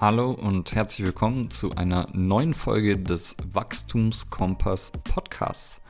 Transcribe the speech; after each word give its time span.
Hallo 0.00 0.30
und 0.30 0.76
herzlich 0.76 1.04
willkommen 1.04 1.50
zu 1.50 1.74
einer 1.74 2.06
neuen 2.12 2.54
Folge 2.54 2.96
des 2.96 3.36
Wachstumskompass 3.52 4.92
Podcasts. 4.92 5.82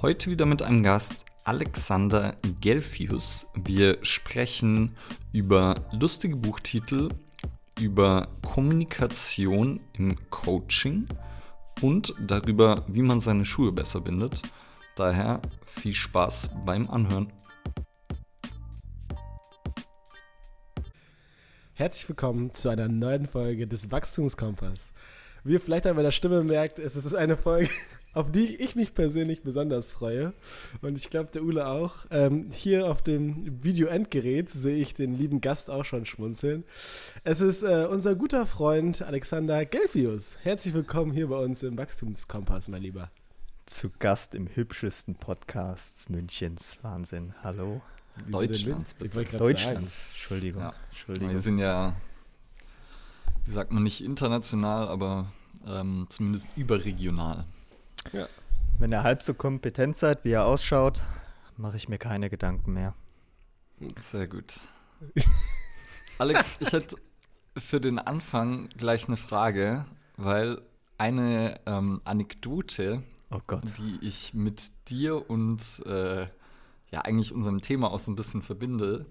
Heute 0.00 0.30
wieder 0.30 0.46
mit 0.46 0.62
einem 0.62 0.82
Gast, 0.82 1.26
Alexander 1.44 2.38
Gelfius. 2.62 3.48
Wir 3.54 3.98
sprechen 4.00 4.96
über 5.34 5.84
lustige 5.92 6.34
Buchtitel, 6.34 7.10
über 7.78 8.28
Kommunikation 8.40 9.80
im 9.92 10.16
Coaching 10.30 11.06
und 11.82 12.14
darüber, 12.18 12.86
wie 12.88 13.02
man 13.02 13.20
seine 13.20 13.44
Schuhe 13.44 13.70
besser 13.70 14.00
bindet. 14.00 14.40
Daher 14.96 15.42
viel 15.66 15.92
Spaß 15.92 16.48
beim 16.64 16.88
Anhören. 16.88 17.30
Herzlich 21.78 22.08
willkommen 22.08 22.54
zu 22.54 22.70
einer 22.70 22.88
neuen 22.88 23.28
Folge 23.28 23.66
des 23.66 23.90
Wachstumskompass. 23.90 24.92
Wie 25.44 25.52
ihr 25.52 25.60
vielleicht 25.60 25.86
an 25.86 25.94
meiner 25.94 26.10
Stimme 26.10 26.42
merkt, 26.42 26.78
es 26.78 26.96
ist 26.96 27.12
eine 27.12 27.36
Folge, 27.36 27.68
auf 28.14 28.32
die 28.32 28.56
ich 28.56 28.76
mich 28.76 28.94
persönlich 28.94 29.42
besonders 29.42 29.92
freue. 29.92 30.32
Und 30.80 30.96
ich 30.96 31.10
glaube, 31.10 31.28
der 31.34 31.42
Ule 31.42 31.66
auch. 31.66 32.06
Ähm, 32.10 32.48
hier 32.50 32.88
auf 32.88 33.02
dem 33.02 33.62
Video-Endgerät 33.62 34.48
sehe 34.48 34.78
ich 34.78 34.94
den 34.94 35.18
lieben 35.18 35.42
Gast 35.42 35.68
auch 35.68 35.84
schon 35.84 36.06
schmunzeln. 36.06 36.64
Es 37.24 37.42
ist 37.42 37.62
äh, 37.62 37.86
unser 37.90 38.14
guter 38.14 38.46
Freund 38.46 39.02
Alexander 39.02 39.66
Gelfius. 39.66 40.38
Herzlich 40.44 40.72
willkommen 40.72 41.12
hier 41.12 41.28
bei 41.28 41.36
uns 41.36 41.62
im 41.62 41.76
Wachstumskompass, 41.76 42.68
mein 42.68 42.80
Lieber. 42.80 43.10
Zu 43.66 43.90
Gast 43.98 44.34
im 44.34 44.48
hübschesten 44.48 45.16
Podcast 45.16 46.08
Münchens. 46.08 46.78
Wahnsinn. 46.80 47.34
Hallo. 47.42 47.82
Deutschlands, 48.28 48.94
bitte. 48.94 49.24
Deutschlands, 49.24 50.00
Entschuldigung. 50.10 50.62
Ja. 50.62 50.74
Entschuldigung. 50.90 51.30
Wir 51.30 51.40
sind 51.40 51.58
ja, 51.58 51.96
wie 53.44 53.52
sagt 53.52 53.72
man, 53.72 53.82
nicht 53.82 54.02
international, 54.02 54.88
aber 54.88 55.32
ähm, 55.66 56.06
zumindest 56.08 56.48
überregional. 56.56 57.44
Ja. 58.12 58.28
Wenn 58.78 58.92
ihr 58.92 59.02
halb 59.02 59.22
so 59.22 59.34
kompetent 59.34 59.96
seid, 59.96 60.24
wie 60.24 60.32
er 60.32 60.44
ausschaut, 60.44 61.02
mache 61.56 61.76
ich 61.76 61.88
mir 61.88 61.98
keine 61.98 62.30
Gedanken 62.30 62.72
mehr. 62.72 62.94
Sehr 64.00 64.26
gut. 64.26 64.60
Alex, 66.18 66.50
ich 66.60 66.72
hätte 66.72 66.96
für 67.56 67.80
den 67.80 67.98
Anfang 67.98 68.68
gleich 68.70 69.06
eine 69.06 69.16
Frage, 69.16 69.86
weil 70.16 70.60
eine 70.98 71.60
ähm, 71.66 72.00
Anekdote, 72.04 73.02
oh 73.30 73.40
die 73.78 73.98
ich 74.00 74.34
mit 74.34 74.72
dir 74.88 75.28
und 75.28 75.82
äh, 75.86 76.26
ja 76.90 77.00
eigentlich 77.02 77.32
unserem 77.32 77.60
Thema 77.60 77.90
auch 77.90 77.98
so 77.98 78.10
ein 78.10 78.16
bisschen 78.16 78.42
verbinde. 78.42 79.06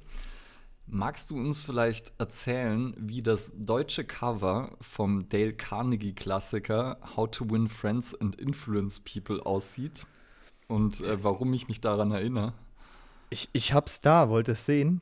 Magst 0.87 1.31
du 1.31 1.37
uns 1.37 1.61
vielleicht 1.61 2.13
erzählen, 2.19 2.93
wie 2.97 3.23
das 3.23 3.53
deutsche 3.57 4.03
Cover 4.03 4.77
vom 4.79 5.27
Dale 5.29 5.53
Carnegie 5.53 6.13
Klassiker 6.13 6.99
How 7.15 7.29
to 7.31 7.49
Win 7.49 7.67
Friends 7.67 8.13
and 8.19 8.35
Influence 8.39 8.99
People 8.99 9.43
aussieht 9.45 10.05
und 10.67 11.01
äh, 11.01 11.23
warum 11.23 11.53
ich 11.53 11.67
mich 11.67 11.81
daran 11.81 12.11
erinnere? 12.11 12.53
Ich, 13.29 13.49
ich 13.53 13.73
hab's 13.73 14.01
da, 14.01 14.29
wollte 14.29 14.53
es 14.53 14.65
sehen. 14.65 15.01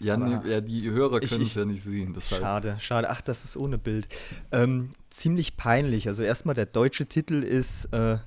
Ja, 0.00 0.16
nee, 0.16 0.48
ja, 0.48 0.60
die 0.60 0.90
Hörer 0.90 1.20
können 1.20 1.42
es 1.42 1.54
ja 1.54 1.64
nicht 1.64 1.82
sehen. 1.82 2.12
Deshalb. 2.14 2.42
Schade, 2.42 2.76
schade. 2.78 3.10
Ach, 3.10 3.20
das 3.20 3.44
ist 3.44 3.56
ohne 3.56 3.78
Bild. 3.78 4.06
Ähm, 4.52 4.92
ziemlich 5.10 5.56
peinlich. 5.56 6.08
Also 6.08 6.22
erstmal 6.22 6.54
der 6.54 6.66
deutsche 6.66 7.06
Titel 7.06 7.42
ist 7.42 7.86
äh, 7.86 8.18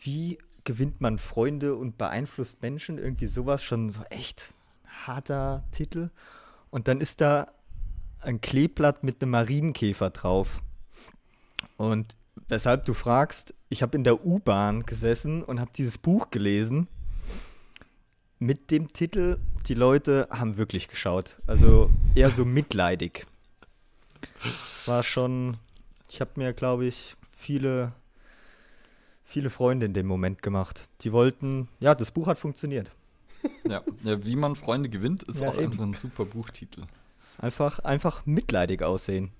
Wie 0.00 0.38
gewinnt 0.68 1.00
man 1.00 1.18
Freunde 1.18 1.76
und 1.76 1.96
beeinflusst 1.96 2.60
Menschen, 2.60 2.98
irgendwie 2.98 3.26
sowas, 3.26 3.64
schon 3.64 3.88
so 3.88 4.02
echt 4.10 4.52
harter 5.06 5.64
Titel. 5.72 6.10
Und 6.68 6.88
dann 6.88 7.00
ist 7.00 7.22
da 7.22 7.46
ein 8.20 8.42
Kleeblatt 8.42 9.02
mit 9.02 9.22
einem 9.22 9.30
Marienkäfer 9.30 10.10
drauf. 10.10 10.60
Und 11.78 12.16
weshalb 12.48 12.84
du 12.84 12.92
fragst, 12.92 13.54
ich 13.70 13.80
habe 13.80 13.96
in 13.96 14.04
der 14.04 14.26
U-Bahn 14.26 14.84
gesessen 14.84 15.42
und 15.42 15.58
habe 15.58 15.70
dieses 15.74 15.96
Buch 15.96 16.30
gelesen 16.30 16.86
mit 18.38 18.70
dem 18.70 18.92
Titel, 18.92 19.38
die 19.68 19.74
Leute 19.74 20.28
haben 20.30 20.58
wirklich 20.58 20.88
geschaut. 20.88 21.38
Also 21.46 21.90
eher 22.14 22.28
so 22.28 22.44
mitleidig. 22.44 23.26
Es 24.74 24.86
war 24.86 25.02
schon, 25.02 25.56
ich 26.10 26.20
habe 26.20 26.32
mir, 26.36 26.52
glaube 26.52 26.84
ich, 26.84 27.16
viele 27.32 27.94
viele 29.28 29.50
Freunde 29.50 29.86
in 29.86 29.92
dem 29.92 30.06
Moment 30.06 30.42
gemacht. 30.42 30.88
Die 31.02 31.12
wollten, 31.12 31.68
ja, 31.80 31.94
das 31.94 32.10
Buch 32.10 32.26
hat 32.26 32.38
funktioniert. 32.38 32.90
Ja, 33.68 33.82
ja 34.02 34.24
wie 34.24 34.34
man 34.34 34.56
Freunde 34.56 34.88
gewinnt, 34.88 35.22
ist 35.24 35.40
ja, 35.40 35.48
auch 35.48 35.54
eben. 35.54 35.66
einfach 35.66 35.84
ein 35.84 35.92
super 35.92 36.24
Buchtitel. 36.24 36.82
Einfach, 37.36 37.78
einfach 37.80 38.26
mitleidig 38.26 38.82
aussehen. 38.82 39.30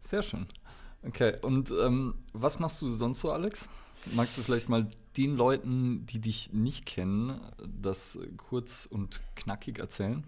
Sehr 0.00 0.22
schön. 0.22 0.46
Okay, 1.06 1.36
und 1.42 1.72
ähm, 1.80 2.14
was 2.32 2.58
machst 2.58 2.82
du 2.82 2.88
sonst 2.88 3.20
so, 3.20 3.30
Alex? 3.30 3.70
Magst 4.14 4.36
du 4.36 4.42
vielleicht 4.42 4.68
mal 4.68 4.88
den 5.16 5.36
Leuten, 5.36 6.04
die 6.06 6.20
dich 6.20 6.52
nicht 6.52 6.84
kennen, 6.84 7.40
das 7.80 8.18
kurz 8.36 8.86
und 8.86 9.22
knackig 9.36 9.78
erzählen? 9.78 10.24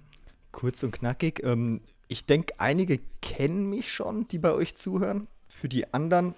Kurz 0.52 0.82
und 0.82 0.92
knackig. 0.92 1.42
Ähm, 1.42 1.80
ich 2.08 2.26
denke, 2.26 2.54
einige 2.58 3.00
kennen 3.20 3.68
mich 3.68 3.92
schon, 3.92 4.28
die 4.28 4.38
bei 4.38 4.52
euch 4.52 4.76
zuhören. 4.76 5.26
Für 5.48 5.68
die 5.68 5.92
anderen 5.92 6.34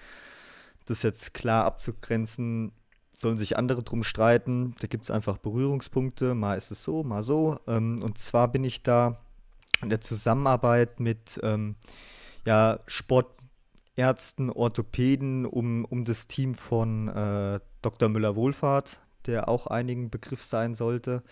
Das 0.85 0.97
ist 0.97 1.03
jetzt 1.03 1.33
klar 1.33 1.65
abzugrenzen, 1.65 2.71
sollen 3.13 3.37
sich 3.37 3.57
andere 3.57 3.83
drum 3.83 4.03
streiten. 4.03 4.75
Da 4.79 4.87
gibt 4.87 5.03
es 5.03 5.11
einfach 5.11 5.37
Berührungspunkte, 5.37 6.35
mal 6.35 6.57
ist 6.57 6.71
es 6.71 6.83
so, 6.83 7.03
mal 7.03 7.21
so. 7.21 7.59
Ähm, 7.67 8.01
und 8.01 8.17
zwar 8.17 8.47
bin 8.49 8.63
ich 8.63 8.81
da 8.81 9.19
in 9.81 9.89
der 9.89 9.99
Zusammenarbeit 9.99 11.01
mit 11.01 11.37
ähm, 11.43 11.75
ja, 12.45 12.79
Sport 12.87 13.42
Ärzten, 13.95 14.49
Orthopäden, 14.49 15.45
um, 15.45 15.85
um 15.85 16.05
das 16.05 16.27
Team 16.27 16.55
von 16.55 17.07
äh, 17.09 17.59
Dr. 17.81 18.09
Müller-Wohlfahrt, 18.09 19.01
der 19.27 19.47
auch 19.47 19.67
einigen 19.67 20.09
Begriff 20.09 20.41
sein 20.41 20.73
sollte. 20.73 21.23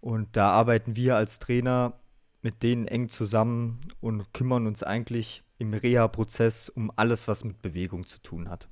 Und 0.00 0.36
da 0.36 0.52
arbeiten 0.52 0.96
wir 0.96 1.16
als 1.16 1.38
Trainer 1.38 1.94
mit 2.42 2.62
denen 2.62 2.86
eng 2.86 3.08
zusammen 3.08 3.80
und 4.00 4.32
kümmern 4.32 4.66
uns 4.66 4.82
eigentlich 4.82 5.42
im 5.58 5.74
Reha-Prozess 5.74 6.70
um 6.70 6.90
alles, 6.96 7.28
was 7.28 7.44
mit 7.44 7.60
Bewegung 7.60 8.06
zu 8.06 8.18
tun 8.22 8.48
hat. 8.48 8.68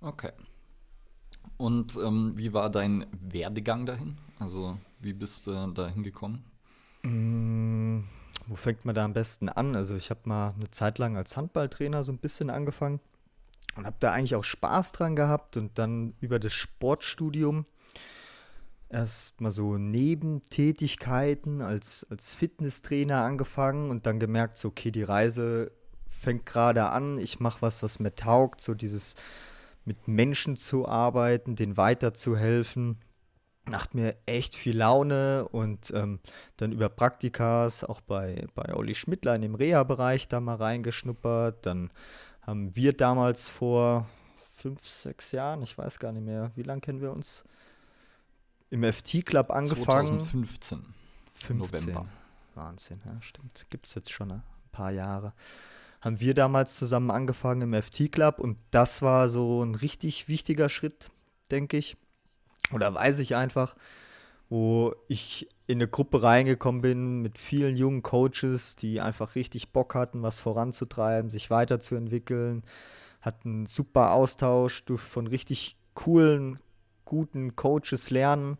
Okay. 0.00 0.32
Und 1.56 1.96
ähm, 1.96 2.32
wie 2.36 2.52
war 2.52 2.70
dein 2.70 3.06
Werdegang 3.12 3.86
dahin? 3.86 4.16
Also, 4.38 4.78
wie 5.00 5.12
bist 5.12 5.46
du 5.46 5.66
da 5.72 5.88
hingekommen? 5.88 6.44
Mmh 7.02 8.04
wo 8.48 8.56
fängt 8.56 8.84
man 8.84 8.94
da 8.94 9.04
am 9.04 9.12
besten 9.12 9.48
an? 9.48 9.76
Also 9.76 9.94
ich 9.94 10.10
habe 10.10 10.20
mal 10.24 10.54
eine 10.56 10.70
Zeit 10.70 10.98
lang 10.98 11.16
als 11.16 11.36
Handballtrainer 11.36 12.02
so 12.02 12.12
ein 12.12 12.18
bisschen 12.18 12.50
angefangen 12.50 13.00
und 13.76 13.86
habe 13.86 13.96
da 14.00 14.12
eigentlich 14.12 14.34
auch 14.34 14.44
Spaß 14.44 14.92
dran 14.92 15.16
gehabt 15.16 15.56
und 15.56 15.78
dann 15.78 16.14
über 16.20 16.38
das 16.38 16.52
Sportstudium 16.52 17.66
erst 18.88 19.40
mal 19.40 19.50
so 19.50 19.76
Nebentätigkeiten 19.76 21.60
als, 21.60 22.06
als 22.10 22.34
Fitnesstrainer 22.34 23.22
angefangen 23.22 23.90
und 23.90 24.06
dann 24.06 24.18
gemerkt, 24.18 24.58
so, 24.58 24.68
okay, 24.68 24.90
die 24.90 25.02
Reise 25.02 25.70
fängt 26.08 26.46
gerade 26.46 26.88
an, 26.88 27.18
ich 27.18 27.38
mache 27.38 27.62
was, 27.62 27.82
was 27.82 28.00
mir 28.00 28.14
taugt, 28.14 28.60
so 28.60 28.74
dieses 28.74 29.14
mit 29.84 30.08
Menschen 30.08 30.56
zu 30.56 30.88
arbeiten, 30.88 31.54
denen 31.54 31.76
weiterzuhelfen 31.76 32.98
macht 33.70 33.94
mir 33.94 34.16
echt 34.26 34.54
viel 34.54 34.76
Laune 34.76 35.46
und 35.48 35.90
ähm, 35.94 36.20
dann 36.56 36.72
über 36.72 36.88
Praktikas 36.88 37.84
auch 37.84 38.00
bei, 38.00 38.46
bei 38.54 38.74
Olli 38.74 38.94
Schmidtlein 38.94 39.42
im 39.42 39.54
Reha-Bereich 39.54 40.28
da 40.28 40.40
mal 40.40 40.56
reingeschnuppert. 40.56 41.64
Dann 41.66 41.90
haben 42.42 42.74
wir 42.74 42.92
damals 42.92 43.48
vor 43.48 44.08
fünf, 44.56 44.86
sechs 44.86 45.32
Jahren, 45.32 45.62
ich 45.62 45.76
weiß 45.76 45.98
gar 45.98 46.12
nicht 46.12 46.24
mehr, 46.24 46.50
wie 46.56 46.62
lange 46.62 46.80
kennen 46.80 47.00
wir 47.00 47.12
uns, 47.12 47.44
im 48.70 48.82
FT-Club 48.82 49.50
angefangen. 49.50 50.18
2015. 50.18 50.94
15. 51.44 51.56
November. 51.56 52.06
Wahnsinn, 52.54 53.00
ja, 53.04 53.20
stimmt. 53.22 53.66
Gibt 53.70 53.86
es 53.86 53.94
jetzt 53.94 54.10
schon 54.10 54.32
ein 54.32 54.42
paar 54.72 54.90
Jahre. 54.90 55.32
Haben 56.00 56.20
wir 56.20 56.34
damals 56.34 56.76
zusammen 56.76 57.10
angefangen 57.10 57.72
im 57.72 57.82
FT-Club 57.82 58.38
und 58.38 58.58
das 58.70 59.02
war 59.02 59.28
so 59.28 59.62
ein 59.62 59.74
richtig 59.74 60.28
wichtiger 60.28 60.68
Schritt, 60.68 61.10
denke 61.50 61.76
ich 61.76 61.96
oder 62.72 62.94
weiß 62.94 63.18
ich 63.20 63.36
einfach, 63.36 63.74
wo 64.48 64.94
ich 65.08 65.48
in 65.66 65.78
eine 65.78 65.88
Gruppe 65.88 66.22
reingekommen 66.22 66.80
bin 66.80 67.20
mit 67.20 67.38
vielen 67.38 67.76
jungen 67.76 68.02
Coaches, 68.02 68.76
die 68.76 69.00
einfach 69.00 69.34
richtig 69.34 69.72
Bock 69.72 69.94
hatten, 69.94 70.22
was 70.22 70.40
voranzutreiben, 70.40 71.30
sich 71.30 71.50
weiterzuentwickeln, 71.50 72.62
hatten 73.20 73.66
super 73.66 74.12
Austausch, 74.12 74.84
durfte 74.86 75.08
von 75.08 75.26
richtig 75.26 75.76
coolen, 75.94 76.58
guten 77.04 77.56
Coaches 77.56 78.10
lernen. 78.10 78.56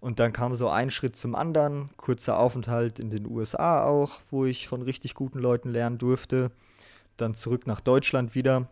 Und 0.00 0.20
dann 0.20 0.34
kam 0.34 0.54
so 0.54 0.68
ein 0.68 0.90
Schritt 0.90 1.16
zum 1.16 1.34
anderen, 1.34 1.88
kurzer 1.96 2.38
Aufenthalt 2.38 3.00
in 3.00 3.08
den 3.08 3.26
USA 3.26 3.84
auch, 3.84 4.20
wo 4.30 4.44
ich 4.44 4.68
von 4.68 4.82
richtig 4.82 5.14
guten 5.14 5.38
Leuten 5.38 5.70
lernen 5.70 5.96
durfte. 5.96 6.50
Dann 7.16 7.34
zurück 7.34 7.66
nach 7.66 7.80
Deutschland 7.80 8.34
wieder 8.34 8.68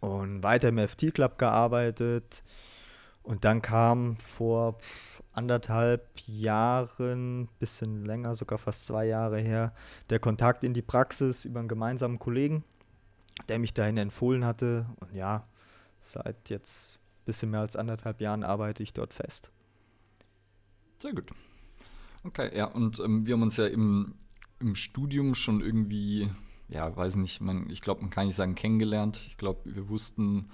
und 0.00 0.42
weiter 0.42 0.68
im 0.68 0.78
FT 0.78 1.12
Club 1.12 1.36
gearbeitet. 1.36 2.42
Und 3.26 3.44
dann 3.44 3.60
kam 3.60 4.16
vor 4.18 4.78
anderthalb 5.32 6.08
Jahren, 6.26 7.48
bisschen 7.58 8.04
länger, 8.04 8.36
sogar 8.36 8.56
fast 8.56 8.86
zwei 8.86 9.04
Jahre 9.06 9.40
her, 9.40 9.74
der 10.10 10.20
Kontakt 10.20 10.62
in 10.62 10.74
die 10.74 10.82
Praxis 10.82 11.44
über 11.44 11.58
einen 11.58 11.68
gemeinsamen 11.68 12.20
Kollegen, 12.20 12.62
der 13.48 13.58
mich 13.58 13.74
dahin 13.74 13.96
empfohlen 13.96 14.44
hatte. 14.44 14.86
Und 15.00 15.12
ja, 15.12 15.48
seit 15.98 16.50
jetzt 16.50 16.94
ein 16.94 17.24
bisschen 17.24 17.50
mehr 17.50 17.60
als 17.60 17.74
anderthalb 17.74 18.20
Jahren 18.20 18.44
arbeite 18.44 18.84
ich 18.84 18.92
dort 18.92 19.12
fest. 19.12 19.50
Sehr 20.98 21.12
gut. 21.12 21.32
Okay, 22.22 22.56
ja, 22.56 22.66
und 22.66 23.00
ähm, 23.00 23.26
wir 23.26 23.34
haben 23.34 23.42
uns 23.42 23.56
ja 23.56 23.66
im, 23.66 24.14
im 24.60 24.76
Studium 24.76 25.34
schon 25.34 25.60
irgendwie, 25.60 26.30
ja, 26.68 26.96
weiß 26.96 27.16
nicht, 27.16 27.40
man, 27.40 27.68
ich 27.70 27.82
glaube, 27.82 28.02
man 28.02 28.10
kann 28.10 28.26
nicht 28.26 28.36
sagen 28.36 28.54
kennengelernt. 28.54 29.26
Ich 29.28 29.36
glaube, 29.36 29.74
wir 29.74 29.88
wussten, 29.88 30.48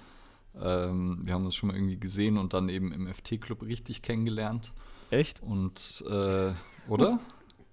ähm, 0.61 1.19
wir 1.23 1.33
haben 1.33 1.45
uns 1.45 1.55
schon 1.55 1.67
mal 1.67 1.75
irgendwie 1.75 1.97
gesehen 1.99 2.37
und 2.37 2.53
dann 2.53 2.69
eben 2.69 2.91
im 2.91 3.07
FT-Club 3.13 3.63
richtig 3.63 4.01
kennengelernt. 4.01 4.71
Echt? 5.09 5.41
Und, 5.43 6.03
äh, 6.09 6.53
oder? 6.87 7.19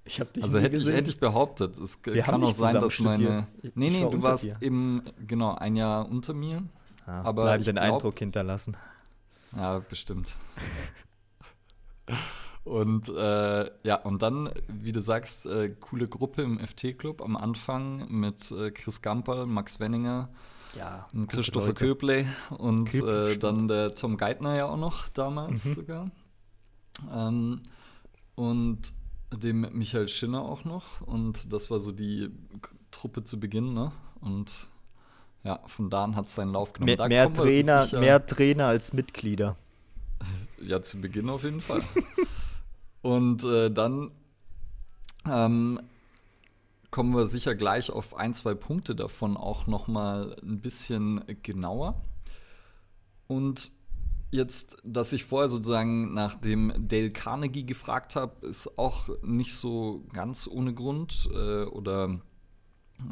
Ich 0.04 0.18
habe 0.20 0.30
dich 0.32 0.42
Also 0.42 0.58
hätte 0.58 0.76
ich, 0.78 0.86
hätte 0.86 1.10
ich 1.10 1.20
behauptet. 1.20 1.78
Es 1.78 2.04
Wir 2.04 2.22
kann 2.22 2.42
auch 2.42 2.52
sein, 2.52 2.74
dass 2.80 2.98
meine. 3.00 3.22
studiert. 3.24 3.44
Ich- 3.62 3.76
Nee, 3.76 3.88
ich 3.88 3.92
nee, 3.94 4.02
war 4.04 4.10
du 4.10 4.22
warst 4.22 4.44
dir. 4.44 4.56
eben, 4.60 5.02
genau, 5.26 5.54
ein 5.54 5.76
Jahr 5.76 6.08
unter 6.08 6.34
mir. 6.34 6.62
Ja, 7.06 7.22
aber 7.22 7.42
bleib 7.44 7.60
ich 7.60 7.66
den 7.66 7.76
glaub- 7.76 7.94
Eindruck 7.94 8.18
hinterlassen. 8.18 8.76
Ja, 9.56 9.78
bestimmt. 9.80 10.36
Und 12.64 13.08
äh, 13.08 13.70
ja, 13.84 13.96
und 14.02 14.20
dann, 14.22 14.50
wie 14.68 14.92
du 14.92 15.00
sagst, 15.00 15.46
äh, 15.46 15.70
coole 15.80 16.06
Gruppe 16.08 16.42
im 16.42 16.58
FT-Club 16.60 17.22
am 17.22 17.36
Anfang 17.36 18.06
mit 18.10 18.50
äh, 18.52 18.70
Chris 18.70 19.00
Gamperl, 19.00 19.46
Max 19.46 19.80
Wenninger, 19.80 20.28
Ja, 20.76 21.08
und 21.12 21.26
Christopher 21.26 21.68
Leute. 21.68 21.84
Köble 21.86 22.26
und 22.50 22.84
Köble, 22.90 23.32
äh, 23.32 23.38
dann 23.38 23.66
der 23.68 23.94
Tom 23.94 24.16
Geithner 24.16 24.56
ja 24.56 24.66
auch 24.66 24.76
noch 24.76 25.08
damals 25.08 25.64
Mhm. 25.64 25.74
sogar. 25.74 26.10
Ähm, 27.12 27.62
und 28.36 28.80
dem 29.32 29.60
Michael 29.72 30.08
Schinner 30.08 30.42
auch 30.42 30.64
noch. 30.64 31.00
Und 31.02 31.52
das 31.52 31.70
war 31.70 31.78
so 31.78 31.92
die 31.92 32.30
Truppe 32.90 33.24
zu 33.24 33.38
Beginn, 33.40 33.74
ne? 33.74 33.92
Und 34.20 34.68
ja, 35.44 35.60
von 35.66 35.88
da 35.90 36.04
an 36.04 36.16
hat 36.16 36.26
es 36.26 36.34
seinen 36.34 36.52
Lauf 36.52 36.72
genommen. 36.72 36.96
Mehr, 36.96 37.08
mehr, 37.08 37.32
Trainer, 37.32 37.82
sicher- 37.84 38.00
mehr 38.00 38.24
Trainer 38.26 38.66
als 38.66 38.92
Mitglieder. 38.92 39.56
Ja, 40.62 40.82
zu 40.82 41.00
Beginn 41.00 41.30
auf 41.30 41.42
jeden 41.44 41.62
Fall. 41.62 41.82
Und 43.00 43.42
äh, 43.44 43.70
dann 43.70 44.10
ähm, 45.26 45.80
kommen 46.90 47.14
wir 47.14 47.26
sicher 47.26 47.54
gleich 47.54 47.90
auf 47.90 48.16
ein, 48.16 48.34
zwei 48.34 48.54
Punkte 48.54 48.94
davon 48.94 49.36
auch 49.36 49.66
noch 49.66 49.86
mal 49.88 50.36
ein 50.42 50.60
bisschen 50.60 51.24
genauer. 51.42 52.02
Und 53.28 53.72
jetzt, 54.32 54.78
dass 54.84 55.12
ich 55.12 55.24
vorher 55.24 55.48
sozusagen 55.48 56.14
nach 56.14 56.34
dem 56.34 56.72
Dale 56.88 57.10
Carnegie 57.10 57.64
gefragt 57.64 58.16
habe, 58.16 58.46
ist 58.46 58.78
auch 58.78 59.08
nicht 59.22 59.54
so 59.54 60.04
ganz 60.12 60.48
ohne 60.48 60.74
Grund 60.74 61.28
äh, 61.32 61.64
oder 61.64 62.20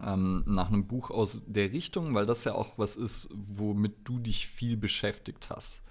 ähm, 0.04 0.42
nach 0.46 0.68
einem 0.68 0.86
Buch 0.86 1.10
aus 1.10 1.42
der 1.46 1.72
Richtung, 1.72 2.14
weil 2.14 2.26
das 2.26 2.44
ja 2.44 2.54
auch 2.54 2.72
was 2.76 2.96
ist, 2.96 3.28
womit 3.32 3.96
du 4.04 4.18
dich 4.18 4.46
viel 4.48 4.76
beschäftigt 4.76 5.50
hast. 5.50 5.82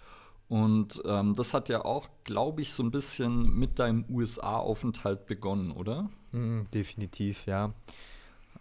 Und 0.50 1.02
ähm, 1.06 1.36
das 1.36 1.54
hat 1.54 1.68
ja 1.68 1.84
auch, 1.84 2.08
glaube 2.24 2.62
ich, 2.62 2.72
so 2.72 2.82
ein 2.82 2.92
bisschen 2.92 3.54
mit 3.58 3.80
deinem 3.80 4.06
USA-Aufenthalt 4.10 5.26
begonnen, 5.26 5.72
oder? 5.72 6.10
Mhm, 6.32 6.66
definitiv, 6.74 7.46
ja. 7.46 7.74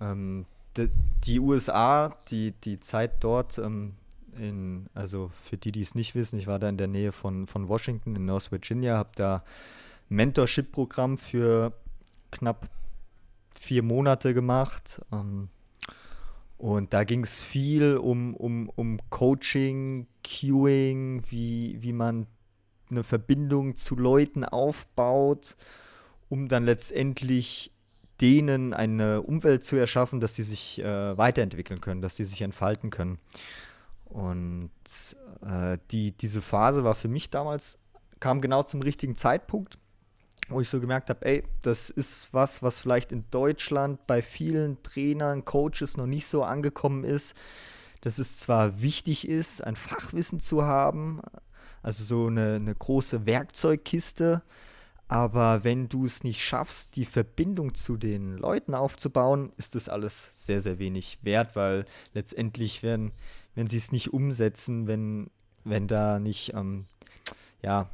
Ähm, 0.00 0.46
de, 0.76 0.90
die 1.24 1.40
USA, 1.40 2.16
die, 2.28 2.52
die 2.52 2.80
Zeit 2.80 3.24
dort, 3.24 3.58
ähm, 3.58 3.94
in, 4.38 4.86
also 4.94 5.30
für 5.44 5.56
die, 5.56 5.72
die 5.72 5.80
es 5.80 5.94
nicht 5.94 6.14
wissen, 6.14 6.38
ich 6.38 6.46
war 6.46 6.58
da 6.58 6.68
in 6.68 6.76
der 6.76 6.88
Nähe 6.88 7.12
von, 7.12 7.46
von 7.46 7.68
Washington 7.68 8.14
in 8.16 8.26
North 8.26 8.52
Virginia, 8.52 8.96
habe 8.96 9.10
da 9.14 9.44
ein 10.10 10.16
Mentorship-Programm 10.16 11.18
für 11.18 11.72
knapp 12.30 12.68
vier 13.54 13.82
Monate 13.82 14.34
gemacht. 14.34 15.00
Ähm, 15.12 15.48
und 16.58 16.94
da 16.94 17.04
ging 17.04 17.22
es 17.22 17.42
viel 17.42 17.96
um, 17.96 18.34
um, 18.34 18.70
um 18.70 18.98
Coaching, 19.10 20.06
Cueing, 20.24 21.22
wie, 21.28 21.82
wie 21.82 21.92
man 21.92 22.26
eine 22.90 23.04
Verbindung 23.04 23.76
zu 23.76 23.96
Leuten 23.96 24.44
aufbaut, 24.44 25.56
um 26.28 26.48
dann 26.48 26.64
letztendlich 26.64 27.72
denen 28.20 28.72
eine 28.72 29.22
Umwelt 29.22 29.64
zu 29.64 29.76
erschaffen, 29.76 30.20
dass 30.20 30.34
sie 30.34 30.42
sich 30.42 30.82
äh, 30.82 31.18
weiterentwickeln 31.18 31.80
können, 31.80 32.00
dass 32.00 32.16
sie 32.16 32.24
sich 32.24 32.42
entfalten 32.42 32.90
können. 32.90 33.18
Und 34.06 34.70
äh, 35.42 35.78
die, 35.90 36.12
diese 36.12 36.40
Phase 36.40 36.84
war 36.84 36.94
für 36.94 37.08
mich 37.08 37.30
damals, 37.30 37.78
kam 38.20 38.40
genau 38.40 38.62
zum 38.62 38.80
richtigen 38.80 39.16
Zeitpunkt, 39.16 39.78
wo 40.48 40.60
ich 40.60 40.68
so 40.68 40.80
gemerkt 40.80 41.10
habe, 41.10 41.26
ey, 41.26 41.44
das 41.62 41.90
ist 41.90 42.32
was, 42.32 42.62
was 42.62 42.78
vielleicht 42.78 43.12
in 43.12 43.24
Deutschland 43.30 44.06
bei 44.06 44.22
vielen 44.22 44.82
Trainern, 44.82 45.44
Coaches 45.44 45.96
noch 45.96 46.06
nicht 46.06 46.26
so 46.26 46.44
angekommen 46.44 47.04
ist, 47.04 47.34
dass 48.00 48.18
es 48.18 48.38
zwar 48.38 48.80
wichtig 48.80 49.28
ist, 49.28 49.62
ein 49.62 49.76
Fachwissen 49.76 50.40
zu 50.40 50.64
haben, 50.64 51.20
also 51.82 52.04
so 52.04 52.28
eine, 52.28 52.54
eine 52.54 52.74
große 52.74 53.26
Werkzeugkiste, 53.26 54.42
aber 55.08 55.62
wenn 55.62 55.88
du 55.88 56.04
es 56.04 56.24
nicht 56.24 56.42
schaffst, 56.42 56.96
die 56.96 57.04
Verbindung 57.04 57.74
zu 57.74 57.96
den 57.96 58.36
Leuten 58.36 58.74
aufzubauen, 58.74 59.52
ist 59.56 59.76
das 59.76 59.88
alles 59.88 60.30
sehr, 60.32 60.60
sehr 60.60 60.78
wenig 60.78 61.18
wert, 61.22 61.54
weil 61.54 61.86
letztendlich, 62.12 62.82
wenn, 62.82 63.12
wenn 63.54 63.68
sie 63.68 63.76
es 63.76 63.92
nicht 63.92 64.12
umsetzen, 64.12 64.88
wenn, 64.88 65.30
wenn 65.64 65.86
da 65.86 66.18
nicht 66.18 66.54
ähm, 66.54 66.86
ja, 67.62 67.88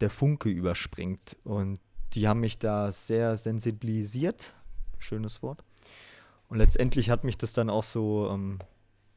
der 0.00 0.10
Funke 0.10 0.50
überspringt. 0.50 1.36
Und 1.42 1.80
die 2.14 2.28
haben 2.28 2.40
mich 2.40 2.58
da 2.58 2.92
sehr 2.92 3.36
sensibilisiert. 3.36 4.54
Schönes 4.98 5.42
Wort. 5.42 5.64
Und 6.48 6.58
letztendlich 6.58 7.10
hat 7.10 7.24
mich 7.24 7.38
das 7.38 7.54
dann 7.54 7.70
auch 7.70 7.84
so 7.84 8.28
ähm, 8.30 8.60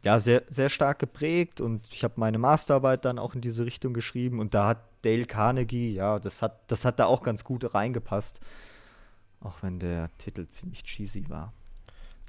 ja, 0.02 0.20
sehr, 0.20 0.44
sehr 0.50 0.70
stark 0.70 1.00
geprägt 1.00 1.60
und 1.62 1.92
ich 1.92 2.04
habe 2.04 2.14
meine 2.18 2.38
Masterarbeit 2.38 3.06
dann 3.06 3.20
auch 3.20 3.36
in 3.36 3.42
diese 3.42 3.66
Richtung 3.66 3.94
geschrieben 3.94 4.40
und 4.40 4.54
da 4.54 4.68
hat 4.68 4.95
Dale 5.06 5.26
Carnegie, 5.26 5.94
ja, 5.94 6.20
das 6.20 6.42
hat, 6.42 6.72
das 6.72 6.84
hat 6.84 7.00
da 7.00 7.06
auch 7.06 7.22
ganz 7.22 7.44
gut 7.44 7.74
reingepasst. 7.74 8.40
Auch 9.40 9.62
wenn 9.62 9.80
der 9.80 10.10
Titel 10.18 10.48
ziemlich 10.48 10.84
cheesy 10.84 11.30
war. 11.30 11.54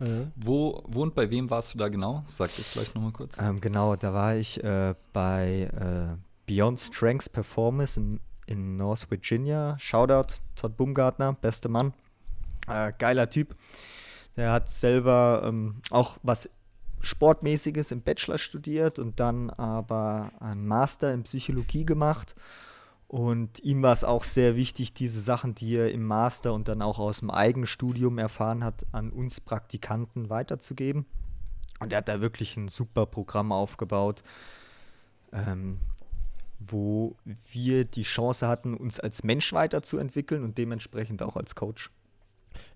Mhm. 0.01 0.33
Wo, 0.37 0.83
wo 0.87 1.03
und 1.03 1.15
bei 1.15 1.31
wem 1.31 1.49
warst 1.49 1.73
du 1.73 1.79
da 1.79 1.89
genau? 1.89 2.25
Sag 2.27 2.55
das 2.57 2.69
vielleicht 2.69 2.95
nochmal 2.95 3.13
kurz. 3.13 3.39
Ähm, 3.41 3.61
genau, 3.61 3.97
da 3.97 4.13
war 4.13 4.37
ich 4.37 4.63
äh, 4.63 4.95
bei 5.15 5.71
äh, 5.73 6.17
Beyond 6.47 6.79
Strengths 6.79 7.29
Performance 7.29 7.99
in, 7.99 8.21
in 8.47 8.77
North 8.77 9.11
Virginia. 9.11 9.79
Shoutout, 9.79 10.35
Todd 10.55 10.77
Bumgartner, 10.77 11.33
beste 11.33 11.71
Mann. 11.71 11.95
Äh, 12.69 12.93
geiler 12.99 13.31
Typ. 13.31 13.57
Der 14.37 14.53
hat 14.53 14.69
selber 14.69 15.45
ähm, 15.47 15.81
auch 15.91 16.19
was 16.23 16.51
Sportmäßiges 17.01 17.91
im 17.91 18.03
Bachelor 18.03 18.39
studiert 18.39 18.99
und 18.99 19.21
dann 19.21 19.51
aber 19.51 20.33
einen 20.41 20.67
Master 20.67 21.13
in 21.13 21.23
Psychologie 21.23 21.85
gemacht. 21.85 22.35
Und 23.09 23.61
ihm 23.61 23.83
war 23.83 23.93
es 23.93 24.03
auch 24.03 24.25
sehr 24.25 24.57
wichtig, 24.57 24.93
diese 24.93 25.21
Sachen, 25.21 25.55
die 25.55 25.77
er 25.77 25.93
im 25.93 26.05
Master 26.05 26.53
und 26.53 26.69
dann 26.69 26.83
auch 26.83 26.99
aus 26.99 27.21
dem 27.21 27.31
eigenen 27.31 27.67
Studium 27.67 28.19
erfahren 28.19 28.65
hat, 28.65 28.85
an 28.91 29.11
uns 29.11 29.41
Praktikanten 29.41 30.29
weiterzugeben. 30.29 31.07
Und 31.79 31.93
er 31.93 31.99
hat 31.99 32.09
da 32.09 32.21
wirklich 32.21 32.57
ein 32.57 32.69
super 32.69 33.07
Programm 33.07 33.53
aufgebaut, 33.53 34.25
ähm, 35.33 35.79
wo 36.59 37.17
wir 37.53 37.85
die 37.85 38.03
Chance 38.03 38.49
hatten, 38.49 38.75
uns 38.75 38.99
als 38.99 39.23
Mensch 39.23 39.53
weiterzuentwickeln 39.53 40.43
und 40.43 40.59
dementsprechend 40.59 41.23
auch 41.23 41.37
als 41.37 41.55
Coach. 41.55 41.91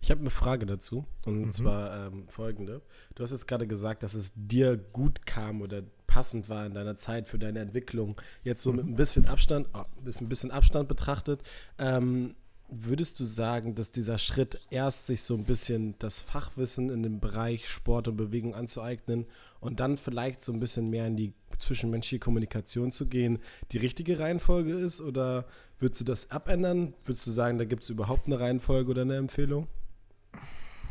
Ich 0.01 0.11
habe 0.11 0.21
eine 0.21 0.31
Frage 0.31 0.67
dazu 0.67 1.05
und 1.25 1.41
Mhm. 1.43 1.51
zwar 1.53 2.07
ähm, 2.07 2.29
folgende. 2.29 2.83
Du 3.15 3.23
hast 3.23 3.31
jetzt 3.33 3.47
gerade 3.47 3.67
gesagt, 3.67 4.03
dass 4.03 4.15
es 4.15 4.33
dir 4.35 4.77
gut 4.77 5.27
kam 5.27 5.63
oder 5.63 5.83
passend 6.07 6.49
war 6.49 6.67
in 6.67 6.75
deiner 6.75 6.97
Zeit 6.97 7.29
für 7.29 7.39
deine 7.39 7.61
Entwicklung. 7.61 8.21
Jetzt 8.43 8.63
so 8.65 8.73
mit 8.73 8.85
ein 8.85 8.97
bisschen 8.97 9.29
Abstand, 9.29 9.69
oh, 9.75 9.79
ein 9.99 10.05
bisschen, 10.05 10.27
ein 10.27 10.29
bisschen 10.29 10.51
Abstand 10.51 10.89
betrachtet, 10.89 11.41
ähm, 11.79 12.35
würdest 12.71 13.19
du 13.21 13.25
sagen, 13.25 13.75
dass 13.75 13.91
dieser 13.91 14.19
Schritt 14.19 14.61
erst 14.71 15.07
sich 15.07 15.23
so 15.23 15.35
ein 15.35 15.45
bisschen 15.45 15.95
das 15.99 16.21
Fachwissen 16.21 16.91
in 16.91 17.03
dem 17.03 17.21
Bereich 17.21 17.69
Sport 17.69 18.09
und 18.09 18.17
Bewegung 18.17 18.55
anzueignen 18.55 19.27
und 19.61 19.81
dann 19.81 19.97
vielleicht 19.97 20.43
so 20.43 20.53
ein 20.53 20.61
bisschen 20.61 20.89
mehr 20.89 21.07
in 21.07 21.17
die 21.17 21.33
zwischenmenschliche 21.59 22.21
Kommunikation 22.21 22.93
zu 22.93 23.07
gehen, 23.07 23.39
die 23.73 23.79
richtige 23.79 24.19
Reihenfolge 24.19 24.73
ist? 24.73 25.01
Oder 25.01 25.45
würdest 25.79 26.01
du 26.01 26.05
das 26.05 26.31
abändern? 26.31 26.95
Würdest 27.05 27.27
du 27.27 27.31
sagen, 27.31 27.59
da 27.59 27.65
gibt 27.65 27.83
es 27.83 27.91
überhaupt 27.91 28.27
eine 28.27 28.41
Reihenfolge 28.41 28.91
oder 28.91 29.03
eine 29.03 29.17
Empfehlung? 29.17 29.67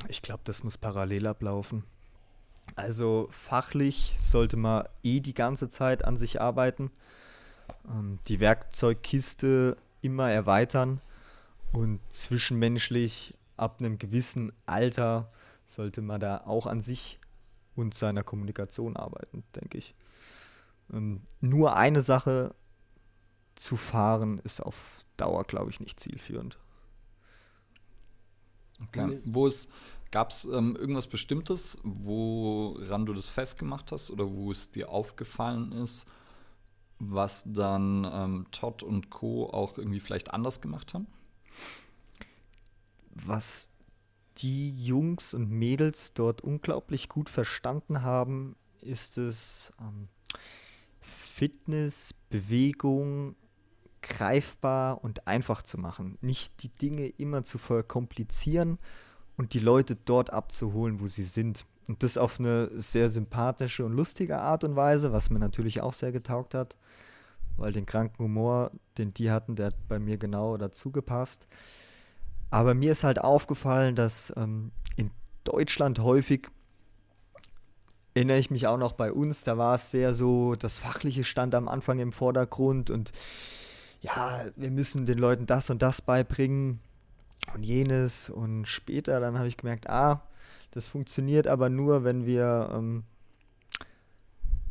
Ich 0.08 0.22
glaube, 0.22 0.42
das 0.46 0.64
muss 0.64 0.78
parallel 0.78 1.28
ablaufen. 1.28 1.84
Also 2.76 3.28
fachlich 3.32 4.14
sollte 4.18 4.58
man 4.58 4.88
eh 5.04 5.20
die 5.20 5.34
ganze 5.34 5.70
Zeit 5.70 6.06
an 6.06 6.18
sich 6.18 6.40
arbeiten. 6.40 6.92
Ähm, 7.90 8.20
die 8.28 8.40
Werkzeugkiste 8.40 9.78
immer 10.02 10.30
erweitern 10.30 11.02
und 11.72 12.00
zwischenmenschlich 12.10 13.36
ab 13.58 13.80
einem 13.80 13.98
gewissen 13.98 14.52
Alter 14.66 15.32
sollte 15.68 16.02
man 16.02 16.20
da 16.20 16.42
auch 16.46 16.66
an 16.66 16.82
sich 16.82 17.20
und 17.76 17.94
seiner 17.94 18.24
Kommunikation 18.24 18.98
arbeiten, 18.98 19.44
denke 19.56 19.78
ich. 19.78 19.96
Ähm, 20.92 21.22
nur 21.40 21.76
eine 21.76 22.02
Sache 22.02 22.56
zu 23.56 23.76
fahren 23.76 24.40
ist 24.44 24.62
auf 24.62 25.06
Dauer, 25.18 25.44
glaube 25.44 25.70
ich, 25.70 25.80
nicht 25.80 26.00
zielführend. 26.00 26.58
Okay. 28.82 29.20
Wo 29.26 29.46
es 29.46 29.68
gab 30.12 30.32
es 30.32 30.46
ähm, 30.46 30.76
irgendwas 30.76 31.08
Bestimmtes, 31.08 31.80
woran 31.84 33.06
du 33.06 33.14
das 33.14 33.28
festgemacht 33.28 33.92
hast 33.92 34.10
oder 34.10 34.32
wo 34.32 34.52
es 34.52 34.72
dir 34.72 34.90
aufgefallen 34.90 35.72
ist, 35.72 36.08
was 36.98 37.44
dann 37.54 38.10
ähm, 38.12 38.48
Todd 38.52 38.82
und 38.82 39.10
Co. 39.10 39.50
auch 39.50 39.78
irgendwie 39.78 40.00
vielleicht 40.00 40.34
anders 40.34 40.62
gemacht 40.62 40.94
haben? 40.94 41.08
Was 43.12 43.70
die 44.38 44.72
Jungs 44.86 45.34
und 45.34 45.50
Mädels 45.50 46.14
dort 46.14 46.42
unglaublich 46.42 47.10
gut 47.10 47.30
verstanden 47.30 48.04
haben, 48.04 48.56
ist 48.82 49.18
es 49.18 49.74
ähm, 49.82 50.08
Fitness, 51.02 52.14
Bewegung 52.30 53.36
greifbar 54.02 55.04
und 55.04 55.28
einfach 55.28 55.62
zu 55.62 55.78
machen. 55.78 56.18
Nicht 56.22 56.64
die 56.64 56.70
Dinge 56.70 57.08
immer 57.08 57.44
zu 57.44 57.58
verkomplizieren 57.58 58.80
und 59.38 59.54
die 59.54 59.60
Leute 59.60 59.96
dort 59.96 60.32
abzuholen, 60.32 61.00
wo 61.00 61.08
sie 61.08 61.24
sind. 61.24 61.66
Und 61.88 62.04
das 62.04 62.18
auf 62.18 62.40
eine 62.40 62.70
sehr 62.78 63.10
sympathische 63.10 63.84
und 63.86 63.94
lustige 63.94 64.38
Art 64.38 64.64
und 64.64 64.76
Weise, 64.76 65.12
was 65.12 65.30
mir 65.30 65.40
natürlich 65.40 65.82
auch 65.82 65.94
sehr 65.94 66.12
getaugt 66.12 66.54
hat, 66.54 66.78
weil 67.60 67.72
den 67.72 67.86
kranken 67.86 68.24
Humor, 68.24 68.72
den 68.98 69.14
die 69.14 69.32
hatten, 69.32 69.56
der 69.56 69.68
hat 69.68 69.88
bei 69.88 70.00
mir 70.00 70.18
genau 70.18 70.58
dazu 70.58 70.92
gepasst. 70.92 71.48
Aber 72.50 72.74
mir 72.74 72.92
ist 72.92 73.04
halt 73.04 73.22
aufgefallen, 73.22 73.96
dass 73.96 74.34
ähm, 74.36 74.72
in 74.96 75.12
Deutschland 75.44 76.00
häufig, 76.00 76.48
erinnere 78.16 78.40
ich 78.40 78.50
mich 78.50 78.68
auch 78.68 78.78
noch 78.78 78.94
bei 78.94 79.12
uns, 79.12 79.44
da 79.44 79.58
war 79.58 79.76
es 79.76 79.92
sehr 79.92 80.14
so, 80.14 80.56
das 80.56 80.80
Fachliche 80.80 81.24
stand 81.24 81.54
am 81.54 81.68
Anfang 81.68 82.00
im 82.00 82.12
Vordergrund 82.12 82.90
und 82.90 83.12
ja, 84.02 84.46
wir 84.56 84.72
müssen 84.72 85.06
den 85.06 85.18
Leuten 85.18 85.46
das 85.46 85.70
und 85.70 85.82
das 85.82 86.02
beibringen 86.02 86.80
und 87.54 87.64
jenes. 87.64 88.30
Und 88.30 88.66
später 88.66 89.20
dann 89.20 89.38
habe 89.38 89.48
ich 89.48 89.58
gemerkt, 89.58 89.90
ah, 89.90 90.24
das 90.72 90.88
funktioniert 90.88 91.48
aber 91.48 91.70
nur, 91.70 92.04
wenn 92.04 92.26
wir 92.26 92.70
ähm, 92.74 93.04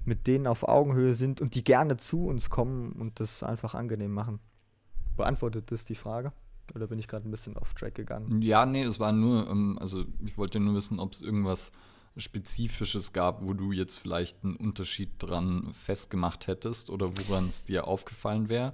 mit 0.09 0.27
denen 0.27 0.47
auf 0.47 0.67
Augenhöhe 0.67 1.13
sind 1.13 1.41
und 1.41 1.55
die 1.55 1.63
gerne 1.63 1.99
zu 1.99 2.27
uns 2.27 2.49
kommen 2.49 2.93
und 2.93 3.21
das 3.21 3.43
einfach 3.43 3.75
angenehm 3.75 4.13
machen. 4.13 4.41
Beantwortet 5.17 5.71
das 5.71 5.85
die 5.85 5.95
Frage? 5.95 6.33
Oder 6.75 6.87
bin 6.87 6.99
ich 6.99 7.09
gerade 7.09 7.29
ein 7.29 7.31
bisschen 7.31 7.57
off 7.57 7.75
track 7.75 7.95
gegangen? 7.95 8.41
Ja, 8.41 8.65
nee, 8.65 8.83
es 8.83 8.99
war 8.99 9.13
nur, 9.13 9.49
ähm, 9.49 9.79
also 9.81 10.05
ich 10.25 10.39
wollte 10.39 10.61
nur 10.61 10.75
wissen, 10.75 10.99
ob 10.99 11.13
es 11.13 11.21
irgendwas 11.21 11.73
Spezifisches 12.17 13.13
gab, 13.13 13.43
wo 13.43 13.53
du 13.53 13.71
jetzt 13.71 13.99
vielleicht 13.99 14.45
einen 14.45 14.57
Unterschied 14.57 15.11
dran 15.19 15.69
festgemacht 15.73 16.47
hättest 16.47 16.89
oder 16.91 17.11
woran 17.17 17.47
es 17.47 17.65
dir 17.65 17.87
aufgefallen 17.87 18.49
wäre. 18.49 18.73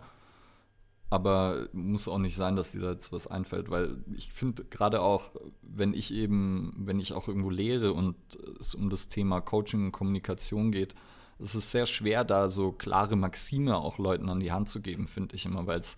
Aber 1.11 1.69
muss 1.73 2.09
auch 2.09 2.19
nicht 2.19 2.37
sein, 2.37 2.57
dass 2.57 2.73
dir 2.73 2.81
da 2.81 2.93
jetzt 2.93 3.12
was 3.12 3.26
einfällt, 3.26 3.71
weil 3.71 4.05
ich 4.17 4.33
finde 4.33 4.64
gerade 4.64 5.00
auch, 5.00 5.33
wenn 5.62 5.95
ich 5.95 6.12
eben, 6.12 6.75
wenn 6.79 7.00
ich 7.00 7.12
auch 7.12 7.29
irgendwo 7.29 7.50
lehre 7.50 7.93
und 7.93 8.17
es 8.59 8.75
um 8.75 8.88
das 8.88 9.09
Thema 9.09 9.41
Coaching 9.41 9.87
und 9.87 9.93
Kommunikation 9.93 10.73
geht, 10.73 10.95
es 11.38 11.55
ist 11.55 11.71
sehr 11.71 11.87
schwer, 11.87 12.25
da 12.25 12.49
so 12.49 12.73
klare 12.73 13.17
Maxime 13.17 13.76
auch 13.76 13.99
Leuten 13.99 14.29
an 14.29 14.41
die 14.41 14.53
Hand 14.53 14.69
zu 14.69 14.81
geben, 14.81 15.07
finde 15.07 15.35
ich 15.37 15.47
immer, 15.47 15.67
weil 15.67 15.81
es 15.81 15.97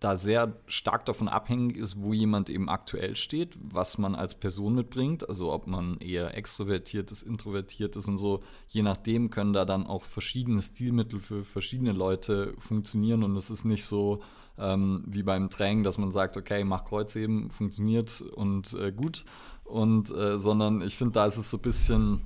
da 0.00 0.16
sehr 0.16 0.56
stark 0.66 1.04
davon 1.04 1.28
abhängig 1.28 1.76
ist, 1.76 2.02
wo 2.02 2.14
jemand 2.14 2.48
eben 2.48 2.70
aktuell 2.70 3.16
steht, 3.16 3.58
was 3.60 3.98
man 3.98 4.14
als 4.14 4.34
Person 4.34 4.74
mitbringt, 4.74 5.28
also 5.28 5.52
ob 5.52 5.66
man 5.66 5.98
eher 5.98 6.34
extrovertiert 6.34 7.10
ist, 7.12 7.22
introvertiert 7.22 7.96
ist 7.96 8.08
und 8.08 8.16
so. 8.16 8.42
Je 8.66 8.80
nachdem 8.80 9.28
können 9.28 9.52
da 9.52 9.66
dann 9.66 9.86
auch 9.86 10.02
verschiedene 10.02 10.62
Stilmittel 10.62 11.20
für 11.20 11.44
verschiedene 11.44 11.92
Leute 11.92 12.54
funktionieren. 12.58 13.22
Und 13.22 13.36
es 13.36 13.50
ist 13.50 13.64
nicht 13.64 13.84
so 13.84 14.22
ähm, 14.56 15.04
wie 15.06 15.22
beim 15.22 15.50
Training, 15.50 15.82
dass 15.82 15.98
man 15.98 16.10
sagt, 16.10 16.38
okay, 16.38 16.64
mach 16.64 16.86
Kreuzheben, 16.86 17.50
funktioniert 17.50 18.22
und 18.22 18.72
äh, 18.72 18.92
gut, 18.92 19.26
und 19.64 20.10
äh, 20.10 20.38
sondern 20.38 20.80
ich 20.80 20.96
finde, 20.96 21.12
da 21.12 21.26
ist 21.26 21.36
es 21.36 21.50
so 21.50 21.58
ein 21.58 21.62
bisschen 21.62 22.22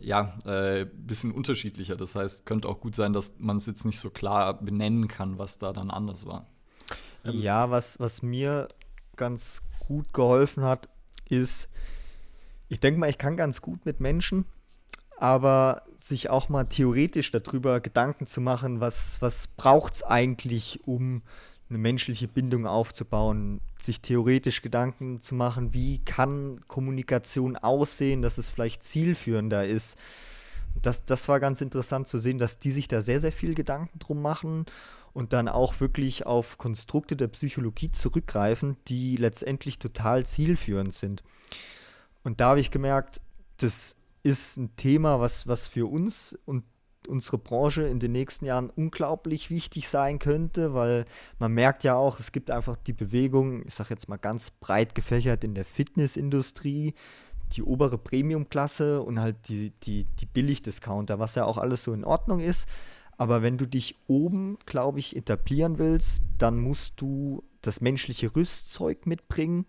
ja, 0.00 0.38
äh, 0.44 0.86
bisschen 0.86 1.32
unterschiedlicher. 1.32 1.96
Das 1.96 2.14
heißt, 2.14 2.46
könnte 2.46 2.68
auch 2.68 2.80
gut 2.80 2.94
sein, 2.94 3.12
dass 3.12 3.38
man 3.38 3.56
es 3.56 3.66
jetzt 3.66 3.84
nicht 3.84 3.98
so 3.98 4.10
klar 4.10 4.54
benennen 4.60 5.08
kann, 5.08 5.38
was 5.38 5.58
da 5.58 5.72
dann 5.72 5.90
anders 5.90 6.26
war. 6.26 6.46
Ähm, 7.24 7.38
ja, 7.40 7.70
was, 7.70 7.98
was 8.00 8.22
mir 8.22 8.68
ganz 9.16 9.62
gut 9.78 10.12
geholfen 10.12 10.64
hat, 10.64 10.88
ist, 11.28 11.68
ich 12.68 12.80
denke 12.80 13.00
mal, 13.00 13.10
ich 13.10 13.18
kann 13.18 13.36
ganz 13.36 13.60
gut 13.60 13.84
mit 13.84 14.00
Menschen, 14.00 14.44
aber 15.18 15.82
sich 15.96 16.30
auch 16.30 16.48
mal 16.48 16.64
theoretisch 16.64 17.30
darüber 17.30 17.80
Gedanken 17.80 18.26
zu 18.26 18.40
machen, 18.40 18.80
was, 18.80 19.20
was 19.20 19.46
braucht 19.46 19.94
es 19.94 20.02
eigentlich, 20.02 20.86
um 20.86 21.22
eine 21.72 21.78
menschliche 21.78 22.28
Bindung 22.28 22.66
aufzubauen, 22.66 23.60
sich 23.80 24.02
theoretisch 24.02 24.60
Gedanken 24.60 25.22
zu 25.22 25.34
machen, 25.34 25.72
wie 25.72 25.98
kann 26.04 26.60
Kommunikation 26.68 27.56
aussehen, 27.56 28.20
dass 28.20 28.36
es 28.36 28.50
vielleicht 28.50 28.82
zielführender 28.82 29.66
ist. 29.66 29.98
Das, 30.82 31.04
das 31.04 31.28
war 31.28 31.40
ganz 31.40 31.60
interessant 31.60 32.08
zu 32.08 32.18
sehen, 32.18 32.38
dass 32.38 32.58
die 32.58 32.72
sich 32.72 32.88
da 32.88 33.00
sehr, 33.00 33.20
sehr 33.20 33.32
viel 33.32 33.54
Gedanken 33.54 33.98
drum 33.98 34.20
machen 34.20 34.66
und 35.14 35.32
dann 35.32 35.48
auch 35.48 35.80
wirklich 35.80 36.26
auf 36.26 36.58
Konstrukte 36.58 37.16
der 37.16 37.28
Psychologie 37.28 37.90
zurückgreifen, 37.90 38.76
die 38.88 39.16
letztendlich 39.16 39.78
total 39.78 40.26
zielführend 40.26 40.94
sind. 40.94 41.22
Und 42.22 42.40
da 42.40 42.50
habe 42.50 42.60
ich 42.60 42.70
gemerkt, 42.70 43.20
das 43.58 43.96
ist 44.22 44.56
ein 44.58 44.76
Thema, 44.76 45.20
was, 45.20 45.46
was 45.46 45.68
für 45.68 45.86
uns 45.90 46.38
und 46.44 46.64
unsere 47.08 47.38
Branche 47.38 47.82
in 47.82 47.98
den 47.98 48.12
nächsten 48.12 48.44
Jahren 48.44 48.70
unglaublich 48.70 49.50
wichtig 49.50 49.88
sein 49.88 50.18
könnte, 50.18 50.74
weil 50.74 51.04
man 51.38 51.52
merkt 51.52 51.84
ja 51.84 51.94
auch, 51.94 52.20
es 52.20 52.32
gibt 52.32 52.50
einfach 52.50 52.76
die 52.76 52.92
Bewegung, 52.92 53.64
ich 53.66 53.74
sage 53.74 53.90
jetzt 53.90 54.08
mal 54.08 54.16
ganz 54.16 54.50
breit 54.50 54.94
gefächert 54.94 55.44
in 55.44 55.54
der 55.54 55.64
Fitnessindustrie, 55.64 56.94
die 57.52 57.62
obere 57.62 57.98
Premiumklasse 57.98 59.02
und 59.02 59.20
halt 59.20 59.48
die, 59.48 59.70
die, 59.82 60.06
die 60.20 60.26
Billigdiscounter, 60.26 61.18
was 61.18 61.34
ja 61.34 61.44
auch 61.44 61.58
alles 61.58 61.82
so 61.82 61.92
in 61.92 62.04
Ordnung 62.04 62.40
ist. 62.40 62.68
Aber 63.18 63.42
wenn 63.42 63.58
du 63.58 63.66
dich 63.66 63.98
oben, 64.08 64.58
glaube 64.66 64.98
ich, 64.98 65.16
etablieren 65.16 65.78
willst, 65.78 66.22
dann 66.38 66.58
musst 66.58 67.00
du 67.00 67.44
das 67.60 67.80
menschliche 67.80 68.34
Rüstzeug 68.34 69.06
mitbringen 69.06 69.66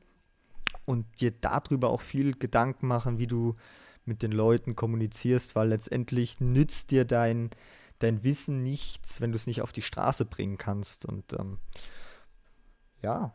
und 0.85 1.05
dir 1.21 1.31
darüber 1.31 1.89
auch 1.89 2.01
viel 2.01 2.33
Gedanken 2.33 2.87
machen, 2.87 3.19
wie 3.19 3.27
du 3.27 3.55
mit 4.05 4.21
den 4.21 4.31
Leuten 4.31 4.75
kommunizierst, 4.75 5.55
weil 5.55 5.69
letztendlich 5.69 6.39
nützt 6.39 6.91
dir 6.91 7.05
dein, 7.05 7.49
dein 7.99 8.23
Wissen 8.23 8.63
nichts, 8.63 9.21
wenn 9.21 9.31
du 9.31 9.35
es 9.35 9.47
nicht 9.47 9.61
auf 9.61 9.71
die 9.71 9.81
Straße 9.81 10.25
bringen 10.25 10.57
kannst. 10.57 11.05
Und 11.05 11.33
ähm, 11.33 11.59
ja, 13.01 13.33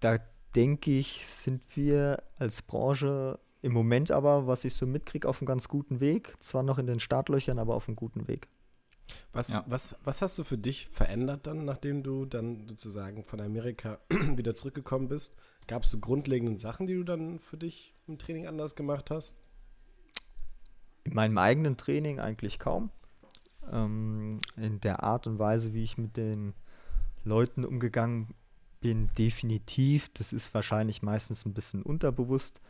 da 0.00 0.18
denke 0.54 0.90
ich, 0.90 1.26
sind 1.26 1.76
wir 1.76 2.22
als 2.38 2.62
Branche 2.62 3.38
im 3.62 3.72
Moment 3.72 4.10
aber, 4.10 4.48
was 4.48 4.64
ich 4.64 4.74
so 4.74 4.86
mitkriege, 4.86 5.28
auf 5.28 5.40
einem 5.40 5.46
ganz 5.46 5.68
guten 5.68 6.00
Weg. 6.00 6.34
Zwar 6.40 6.64
noch 6.64 6.78
in 6.78 6.86
den 6.86 7.00
Startlöchern, 7.00 7.60
aber 7.60 7.74
auf 7.74 7.88
einem 7.88 7.96
guten 7.96 8.26
Weg. 8.26 8.48
Was, 9.32 9.48
ja. 9.48 9.64
was, 9.68 9.94
was 10.04 10.20
hast 10.20 10.38
du 10.38 10.44
für 10.44 10.58
dich 10.58 10.88
verändert 10.88 11.46
dann, 11.46 11.64
nachdem 11.64 12.02
du 12.02 12.24
dann 12.24 12.66
sozusagen 12.66 13.24
von 13.24 13.40
Amerika 13.40 13.98
wieder 14.36 14.54
zurückgekommen 14.54 15.08
bist? 15.08 15.34
Gab 15.66 15.84
es 15.84 15.90
so 15.90 15.98
grundlegende 15.98 16.58
Sachen, 16.58 16.86
die 16.86 16.94
du 16.94 17.04
dann 17.04 17.38
für 17.38 17.56
dich 17.56 17.94
im 18.06 18.18
Training 18.18 18.46
anders 18.46 18.74
gemacht 18.74 19.10
hast? 19.10 19.36
In 21.04 21.14
meinem 21.14 21.38
eigenen 21.38 21.76
Training 21.76 22.20
eigentlich 22.20 22.58
kaum. 22.58 22.90
Ähm, 23.70 24.40
in 24.56 24.80
der 24.80 25.02
Art 25.02 25.26
und 25.26 25.38
Weise, 25.38 25.72
wie 25.72 25.84
ich 25.84 25.98
mit 25.98 26.16
den 26.16 26.54
Leuten 27.24 27.64
umgegangen 27.64 28.34
bin, 28.80 29.10
definitiv. 29.16 30.10
Das 30.14 30.32
ist 30.32 30.52
wahrscheinlich 30.54 31.02
meistens 31.02 31.46
ein 31.46 31.54
bisschen 31.54 31.82
unterbewusst 31.82 32.60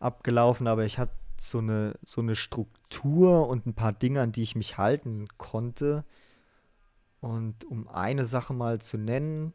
abgelaufen, 0.00 0.66
aber 0.66 0.84
ich 0.84 0.98
hatte 0.98 1.12
so 1.40 1.58
eine, 1.58 1.94
so 2.04 2.20
eine 2.20 2.34
Struktur 2.34 3.48
und 3.48 3.66
ein 3.66 3.74
paar 3.74 3.92
Dinge, 3.92 4.22
an 4.22 4.32
die 4.32 4.42
ich 4.42 4.56
mich 4.56 4.78
halten 4.78 5.28
konnte. 5.36 6.04
Und 7.20 7.64
um 7.64 7.88
eine 7.88 8.26
Sache 8.26 8.52
mal 8.52 8.80
zu 8.80 8.96
nennen, 8.96 9.52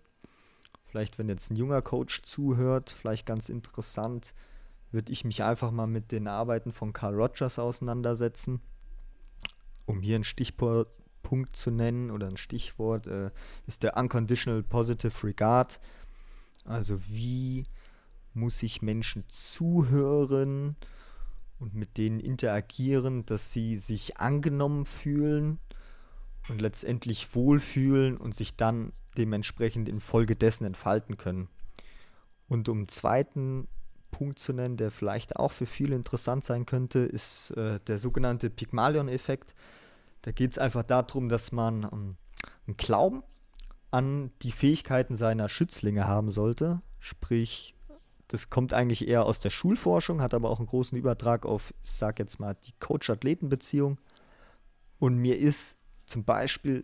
vielleicht 0.94 1.18
wenn 1.18 1.28
jetzt 1.28 1.50
ein 1.50 1.56
junger 1.56 1.82
Coach 1.82 2.22
zuhört, 2.22 2.92
vielleicht 2.92 3.26
ganz 3.26 3.50
interessant, 3.50 4.36
würde 4.92 5.12
ich 5.12 5.26
mich 5.26 5.42
einfach 5.42 5.72
mal 5.72 5.88
mit 5.88 6.12
den 6.12 6.28
Arbeiten 6.28 6.72
von 6.72 6.94
Carl 6.94 7.16
Rogers 7.16 7.58
auseinandersetzen, 7.58 8.62
um 9.88 10.04
hier 10.04 10.14
einen 10.14 10.24
Stichpunkt 10.24 11.56
zu 11.56 11.72
nennen 11.72 12.12
oder 12.12 12.28
ein 12.28 12.38
Stichwort, 12.38 13.08
äh, 13.08 13.32
ist 13.66 13.82
der 13.82 13.98
Unconditional 13.98 14.62
Positive 14.62 15.26
Regard. 15.26 15.80
Also 16.64 17.00
wie 17.10 17.66
muss 18.36 18.62
ich 18.62 18.84
Menschen 18.84 19.24
zuhören 19.30 20.76
und 21.58 21.74
mit 21.74 21.98
denen 21.98 22.20
interagieren, 22.20 23.26
dass 23.26 23.52
sie 23.52 23.78
sich 23.78 24.18
angenommen 24.18 24.86
fühlen 24.86 25.58
und 26.50 26.62
letztendlich 26.62 27.34
wohlfühlen 27.34 28.16
und 28.16 28.36
sich 28.36 28.56
dann 28.56 28.94
dementsprechend 29.18 29.90
infolgedessen 29.90 30.66
entfalten 30.66 31.18
können. 31.18 31.50
Und 32.48 32.70
um 32.70 32.88
zweiten 32.88 33.68
Punkt 34.12 34.40
zu 34.40 34.54
nennen, 34.54 34.78
der 34.78 34.92
vielleicht 34.92 35.36
auch 35.36 35.52
für 35.52 35.66
viele 35.66 35.96
interessant 35.96 36.46
sein 36.46 36.66
könnte, 36.66 37.00
ist 37.00 37.52
äh, 37.52 37.80
der 37.88 37.98
sogenannte 37.98 38.50
Pygmalion-Effekt. 38.50 39.56
Da 40.22 40.32
geht 40.32 40.52
es 40.52 40.58
einfach 40.58 40.84
darum, 40.84 41.30
dass 41.30 41.52
man 41.52 41.84
ähm, 41.84 42.16
einen 42.68 42.78
Glauben 42.78 43.24
an 43.92 44.32
die 44.42 44.52
Fähigkeiten 44.52 45.16
seiner 45.16 45.50
Schützlinge 45.50 46.08
haben 46.08 46.32
sollte. 46.32 46.82
Sprich, 47.00 47.76
das 48.28 48.50
kommt 48.50 48.74
eigentlich 48.74 49.08
eher 49.08 49.26
aus 49.26 49.40
der 49.40 49.50
Schulforschung, 49.50 50.22
hat 50.22 50.34
aber 50.34 50.50
auch 50.50 50.60
einen 50.60 50.68
großen 50.68 50.98
Übertrag 50.98 51.46
auf, 51.46 51.74
ich 51.84 51.92
sag 51.92 52.20
jetzt 52.20 52.40
mal, 52.40 52.56
die 52.66 52.74
Coach-Athleten-Beziehung. 52.80 54.00
Und 55.00 55.18
mir 55.18 55.38
ist 55.38 55.78
zum 56.06 56.24
Beispiel, 56.24 56.84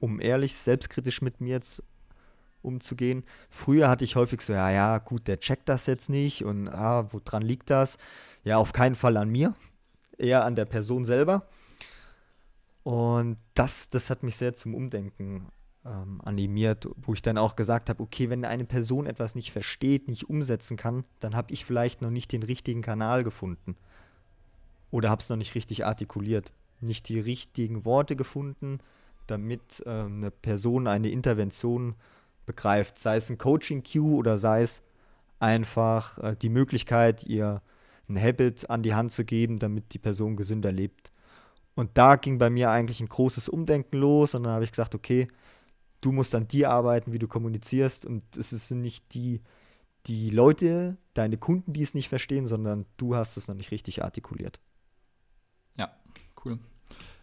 um 0.00 0.20
ehrlich, 0.20 0.54
selbstkritisch 0.54 1.22
mit 1.22 1.40
mir 1.40 1.50
jetzt 1.50 1.82
umzugehen. 2.62 3.24
Früher 3.48 3.88
hatte 3.88 4.04
ich 4.04 4.16
häufig 4.16 4.40
so, 4.40 4.52
ja, 4.52 4.70
ja, 4.70 4.98
gut, 4.98 5.28
der 5.28 5.40
checkt 5.40 5.68
das 5.68 5.86
jetzt 5.86 6.10
nicht 6.10 6.44
und 6.44 6.68
ah, 6.68 7.08
woran 7.12 7.42
liegt 7.42 7.70
das? 7.70 7.96
Ja, 8.44 8.58
auf 8.58 8.72
keinen 8.72 8.94
Fall 8.94 9.16
an 9.16 9.30
mir, 9.30 9.54
eher 10.18 10.44
an 10.44 10.56
der 10.56 10.64
Person 10.64 11.04
selber. 11.04 11.46
Und 12.82 13.36
das, 13.54 13.90
das 13.90 14.10
hat 14.10 14.22
mich 14.22 14.36
sehr 14.36 14.54
zum 14.54 14.74
Umdenken 14.74 15.48
ähm, 15.84 16.20
animiert, 16.24 16.88
wo 16.96 17.14
ich 17.14 17.22
dann 17.22 17.38
auch 17.38 17.56
gesagt 17.56 17.88
habe, 17.90 18.02
okay, 18.02 18.30
wenn 18.30 18.44
eine 18.44 18.64
Person 18.64 19.06
etwas 19.06 19.34
nicht 19.34 19.52
versteht, 19.52 20.08
nicht 20.08 20.28
umsetzen 20.28 20.76
kann, 20.76 21.04
dann 21.20 21.36
habe 21.36 21.52
ich 21.52 21.64
vielleicht 21.64 22.02
noch 22.02 22.10
nicht 22.10 22.32
den 22.32 22.42
richtigen 22.42 22.82
Kanal 22.82 23.24
gefunden. 23.24 23.76
Oder 24.90 25.10
habe 25.10 25.20
es 25.20 25.28
noch 25.28 25.36
nicht 25.36 25.54
richtig 25.54 25.84
artikuliert, 25.84 26.52
nicht 26.80 27.08
die 27.08 27.20
richtigen 27.20 27.84
Worte 27.84 28.16
gefunden, 28.16 28.80
damit 29.30 29.82
äh, 29.86 29.90
eine 29.90 30.30
Person 30.30 30.86
eine 30.86 31.10
Intervention 31.10 31.94
begreift, 32.46 32.98
sei 32.98 33.16
es 33.16 33.30
ein 33.30 33.38
Coaching-Cue 33.38 34.16
oder 34.16 34.38
sei 34.38 34.62
es 34.62 34.82
einfach 35.38 36.18
äh, 36.18 36.36
die 36.36 36.48
Möglichkeit, 36.48 37.24
ihr 37.24 37.62
ein 38.08 38.20
Habit 38.20 38.68
an 38.68 38.82
die 38.82 38.94
Hand 38.94 39.12
zu 39.12 39.24
geben, 39.24 39.58
damit 39.58 39.94
die 39.94 39.98
Person 39.98 40.36
gesünder 40.36 40.72
lebt. 40.72 41.12
Und 41.74 41.96
da 41.96 42.16
ging 42.16 42.38
bei 42.38 42.50
mir 42.50 42.70
eigentlich 42.70 43.00
ein 43.00 43.08
großes 43.08 43.48
Umdenken 43.48 43.96
los 43.96 44.34
und 44.34 44.42
dann 44.42 44.52
habe 44.52 44.64
ich 44.64 44.72
gesagt, 44.72 44.94
okay, 44.94 45.28
du 46.00 46.12
musst 46.12 46.34
an 46.34 46.48
dir 46.48 46.70
arbeiten, 46.70 47.12
wie 47.12 47.18
du 47.18 47.28
kommunizierst 47.28 48.04
und 48.04 48.22
es 48.36 48.50
sind 48.50 48.80
nicht 48.80 49.14
die, 49.14 49.40
die 50.06 50.30
Leute, 50.30 50.96
deine 51.14 51.36
Kunden, 51.36 51.72
die 51.72 51.82
es 51.82 51.94
nicht 51.94 52.08
verstehen, 52.08 52.46
sondern 52.46 52.86
du 52.96 53.14
hast 53.14 53.36
es 53.36 53.48
noch 53.48 53.54
nicht 53.54 53.70
richtig 53.70 54.02
artikuliert. 54.02 54.60
Ja, 55.76 55.94
cool. 56.44 56.58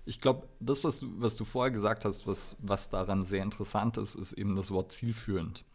Ich 0.07 0.21
glaube, 0.21 0.47
das, 0.59 0.83
was 0.83 0.99
du, 0.99 1.07
was 1.17 1.35
du 1.35 1.43
vorher 1.43 1.71
gesagt 1.71 2.05
hast, 2.05 2.25
was, 2.25 2.57
was 2.61 2.89
daran 2.89 3.23
sehr 3.23 3.43
interessant 3.43 3.97
ist, 3.97 4.15
ist 4.15 4.33
eben 4.33 4.55
das 4.55 4.71
Wort 4.71 4.91
zielführend. 4.91 5.65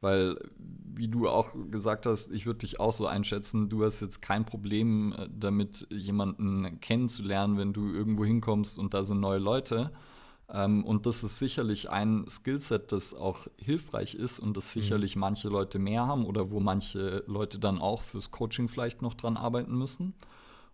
Weil, 0.00 0.38
wie 0.56 1.08
du 1.08 1.28
auch 1.28 1.54
gesagt 1.70 2.06
hast, 2.06 2.30
ich 2.30 2.46
würde 2.46 2.60
dich 2.60 2.78
auch 2.78 2.92
so 2.92 3.06
einschätzen, 3.06 3.68
du 3.68 3.84
hast 3.84 4.00
jetzt 4.00 4.22
kein 4.22 4.44
Problem 4.44 5.12
äh, 5.12 5.28
damit, 5.30 5.86
jemanden 5.90 6.80
kennenzulernen, 6.80 7.58
wenn 7.58 7.72
du 7.72 7.92
irgendwo 7.92 8.24
hinkommst 8.24 8.78
und 8.78 8.94
da 8.94 9.02
sind 9.02 9.20
neue 9.20 9.38
Leute. 9.38 9.90
Ähm, 10.50 10.84
und 10.84 11.06
das 11.06 11.24
ist 11.24 11.38
sicherlich 11.38 11.90
ein 11.90 12.24
Skillset, 12.28 12.92
das 12.92 13.12
auch 13.12 13.48
hilfreich 13.56 14.14
ist 14.14 14.38
und 14.38 14.56
das 14.56 14.74
mhm. 14.74 14.80
sicherlich 14.80 15.16
mhm. 15.16 15.20
manche 15.20 15.48
Leute 15.48 15.78
mehr 15.78 16.06
haben 16.06 16.24
oder 16.24 16.50
wo 16.50 16.60
manche 16.60 17.24
Leute 17.26 17.58
dann 17.58 17.78
auch 17.78 18.02
fürs 18.02 18.30
Coaching 18.30 18.68
vielleicht 18.68 19.02
noch 19.02 19.14
dran 19.14 19.36
arbeiten 19.36 19.76
müssen. 19.76 20.14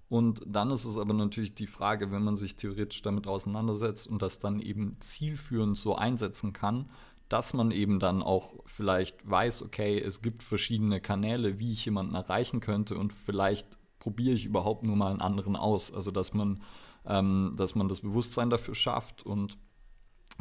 Und 0.08 0.42
dann 0.46 0.70
ist 0.70 0.84
es 0.84 0.98
aber 0.98 1.14
natürlich 1.14 1.54
die 1.54 1.66
Frage, 1.66 2.10
wenn 2.12 2.22
man 2.22 2.36
sich 2.36 2.56
theoretisch 2.56 3.02
damit 3.02 3.26
auseinandersetzt 3.26 4.06
und 4.06 4.22
das 4.22 4.38
dann 4.38 4.60
eben 4.60 4.96
zielführend 5.00 5.78
so 5.78 5.96
einsetzen 5.96 6.52
kann, 6.52 6.90
dass 7.28 7.54
man 7.54 7.70
eben 7.70 8.00
dann 8.00 8.22
auch 8.22 8.54
vielleicht 8.66 9.28
weiß, 9.28 9.62
okay, 9.62 9.98
es 9.98 10.20
gibt 10.20 10.42
verschiedene 10.42 11.00
Kanäle, 11.00 11.58
wie 11.58 11.72
ich 11.72 11.84
jemanden 11.84 12.14
erreichen 12.14 12.60
könnte 12.60 12.96
und 12.96 13.12
vielleicht 13.12 13.78
probiere 13.98 14.34
ich 14.34 14.44
überhaupt 14.44 14.82
nur 14.82 14.96
mal 14.96 15.10
einen 15.10 15.22
anderen 15.22 15.56
aus. 15.56 15.92
Also 15.92 16.10
dass 16.10 16.34
man, 16.34 16.62
ähm, 17.06 17.54
dass 17.56 17.74
man 17.74 17.88
das 17.88 18.02
Bewusstsein 18.02 18.50
dafür 18.50 18.74
schafft 18.74 19.24
und 19.24 19.56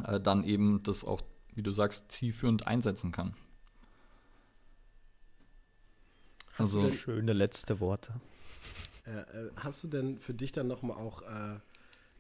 äh, 0.06 0.19
dann 0.19 0.43
eben 0.43 0.84
das 0.84 1.06
auch, 1.06 1.21
wie 1.54 1.63
du 1.63 1.71
sagst, 1.71 2.12
zielführend 2.12 2.67
einsetzen 2.67 3.12
kann. 3.12 3.34
Also 6.58 6.91
schöne 6.91 7.34
letzte 7.34 7.80
Worte. 7.80 8.13
Äh, 9.05 9.11
äh, 9.11 9.51
hast 9.57 9.83
du 9.83 9.87
denn 9.87 10.19
für 10.19 10.33
dich 10.33 10.51
dann 10.51 10.67
nochmal 10.67 10.97
auch 10.97 11.21
äh, 11.21 11.59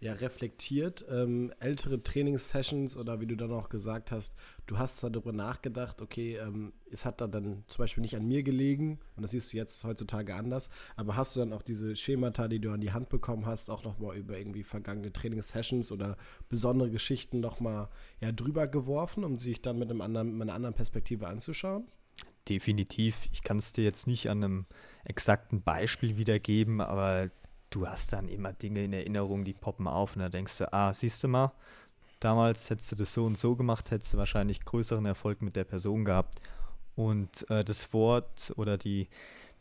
ja, 0.03 0.11
reflektiert, 0.11 1.05
ähm, 1.09 1.53
ältere 1.61 2.03
Trainingssessions 2.03 2.97
oder 2.97 3.21
wie 3.21 3.25
du 3.25 3.37
dann 3.37 3.53
auch 3.53 3.69
gesagt 3.69 4.11
hast, 4.11 4.35
du 4.65 4.77
hast 4.77 5.01
darüber 5.01 5.31
nachgedacht, 5.31 6.01
okay, 6.01 6.35
ähm, 6.35 6.73
es 6.91 7.05
hat 7.05 7.21
da 7.21 7.27
dann 7.27 7.63
zum 7.67 7.83
Beispiel 7.83 8.01
nicht 8.01 8.17
an 8.17 8.27
mir 8.27 8.43
gelegen 8.43 8.99
und 9.15 9.23
das 9.23 9.31
siehst 9.31 9.53
du 9.53 9.57
jetzt 9.57 9.81
heutzutage 9.85 10.35
anders, 10.35 10.69
aber 10.97 11.15
hast 11.15 11.35
du 11.35 11.39
dann 11.39 11.53
auch 11.53 11.61
diese 11.61 11.95
Schemata, 11.95 12.49
die 12.49 12.59
du 12.59 12.71
an 12.71 12.81
die 12.81 12.91
Hand 12.91 13.07
bekommen 13.07 13.45
hast, 13.45 13.69
auch 13.69 13.85
nochmal 13.85 14.17
über 14.17 14.37
irgendwie 14.37 14.63
vergangene 14.63 15.13
Trainingssessions 15.13 15.89
oder 15.93 16.17
besondere 16.49 16.89
Geschichten 16.89 17.39
nochmal 17.39 17.87
ja, 18.19 18.33
drüber 18.33 18.67
geworfen, 18.67 19.23
um 19.23 19.39
sich 19.39 19.61
dann 19.61 19.79
mit, 19.79 19.89
einem 19.89 20.01
anderen, 20.01 20.33
mit 20.33 20.41
einer 20.41 20.55
anderen 20.55 20.75
Perspektive 20.75 21.27
anzuschauen? 21.27 21.87
Definitiv. 22.49 23.15
Ich 23.31 23.41
kann 23.41 23.57
es 23.57 23.71
dir 23.71 23.85
jetzt 23.85 24.05
nicht 24.05 24.29
an 24.29 24.43
einem 24.43 24.65
exakten 25.03 25.61
Beispiel 25.61 26.17
wiedergeben, 26.17 26.81
aber 26.81 27.27
du 27.69 27.87
hast 27.87 28.13
dann 28.13 28.27
immer 28.27 28.53
Dinge 28.53 28.83
in 28.83 28.93
Erinnerung, 28.93 29.43
die 29.43 29.53
poppen 29.53 29.87
auf 29.87 30.15
und 30.15 30.21
da 30.21 30.29
denkst 30.29 30.57
du, 30.59 30.73
ah, 30.73 30.93
siehst 30.93 31.23
du 31.23 31.27
mal, 31.27 31.51
damals 32.19 32.69
hättest 32.69 32.91
du 32.91 32.95
das 32.95 33.13
so 33.13 33.25
und 33.25 33.37
so 33.37 33.55
gemacht, 33.55 33.91
hättest 33.91 34.13
du 34.13 34.17
wahrscheinlich 34.17 34.63
größeren 34.63 35.05
Erfolg 35.05 35.41
mit 35.41 35.55
der 35.55 35.65
Person 35.65 36.05
gehabt. 36.05 36.39
Und 36.95 37.49
äh, 37.49 37.63
das 37.63 37.91
Wort 37.91 38.53
oder 38.55 38.77
die, 38.77 39.09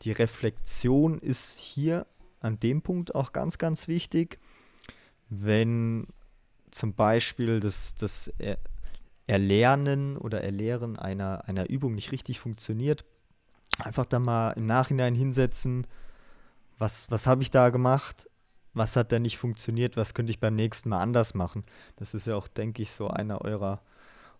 die 0.03 0.11
Reflexion 0.11 1.19
ist 1.19 1.57
hier 1.57 2.05
an 2.39 2.59
dem 2.59 2.81
Punkt 2.81 3.15
auch 3.15 3.33
ganz, 3.33 3.57
ganz 3.57 3.87
wichtig. 3.87 4.39
Wenn 5.29 6.07
zum 6.69 6.93
Beispiel 6.93 7.59
das, 7.59 7.95
das 7.95 8.31
Erlernen 9.25 10.17
oder 10.17 10.43
Erlehren 10.43 10.97
einer, 10.97 11.47
einer 11.47 11.69
Übung 11.69 11.95
nicht 11.95 12.11
richtig 12.11 12.39
funktioniert, 12.39 13.05
einfach 13.79 14.05
da 14.05 14.19
mal 14.19 14.51
im 14.51 14.65
Nachhinein 14.65 15.15
hinsetzen, 15.15 15.87
was, 16.77 17.09
was 17.11 17.27
habe 17.27 17.43
ich 17.43 17.51
da 17.51 17.69
gemacht, 17.69 18.29
was 18.73 18.95
hat 18.95 19.11
da 19.11 19.19
nicht 19.19 19.37
funktioniert, 19.37 19.97
was 19.97 20.13
könnte 20.13 20.31
ich 20.31 20.39
beim 20.39 20.55
nächsten 20.55 20.89
Mal 20.89 21.01
anders 21.01 21.33
machen. 21.33 21.63
Das 21.97 22.13
ist 22.13 22.27
ja 22.27 22.35
auch, 22.35 22.47
denke 22.47 22.81
ich, 22.81 22.91
so 22.91 23.07
einer 23.07 23.41
eurer, 23.41 23.81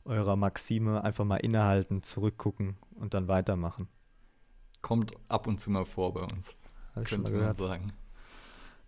eurer 0.06 0.36
Maxime, 0.36 1.04
einfach 1.04 1.26
mal 1.26 1.38
innehalten, 1.38 2.04
zurückgucken 2.04 2.78
und 2.96 3.14
dann 3.14 3.28
weitermachen. 3.28 3.88
Kommt 4.82 5.14
ab 5.30 5.48
und 5.48 5.60
zu 5.60 5.72
mal 5.72 5.86
vor 5.86 6.14
bei 6.14 6.22
uns, 6.22 6.56
könnte 7.06 7.32
man 7.32 7.54
sagen. 7.54 7.94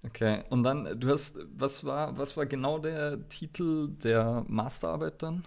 Okay, 0.03 0.43
und 0.49 0.63
dann, 0.63 0.99
du 0.99 1.09
hast, 1.09 1.39
was 1.55 1.83
war, 1.83 2.17
was 2.17 2.37
war 2.37 2.45
genau 2.45 2.77
der 2.77 3.27
Titel 3.27 3.89
der 3.89 4.43
Masterarbeit 4.47 5.23
dann? 5.23 5.45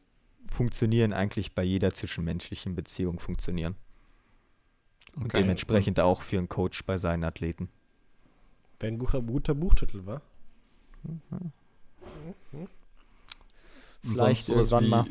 funktionieren 0.50 1.12
eigentlich 1.12 1.54
bei 1.54 1.62
jeder 1.62 1.92
zwischenmenschlichen 1.92 2.74
Beziehung 2.74 3.18
funktionieren. 3.18 3.76
Und 5.16 5.26
okay. 5.26 5.40
dementsprechend 5.40 5.98
auch 6.00 6.22
für 6.22 6.38
einen 6.38 6.48
Coach 6.48 6.84
bei 6.84 6.96
seinen 6.96 7.24
Athleten. 7.24 7.68
Wenn 8.78 8.94
ein 8.94 8.98
guter, 8.98 9.20
guter 9.22 9.54
Buchtitel 9.54 10.06
war. 10.06 10.22
Mhm. 11.02 11.52
Vielleicht 14.02 14.48
irgendwann 14.48 14.84
wie, 14.84 14.88
mal. 14.88 15.06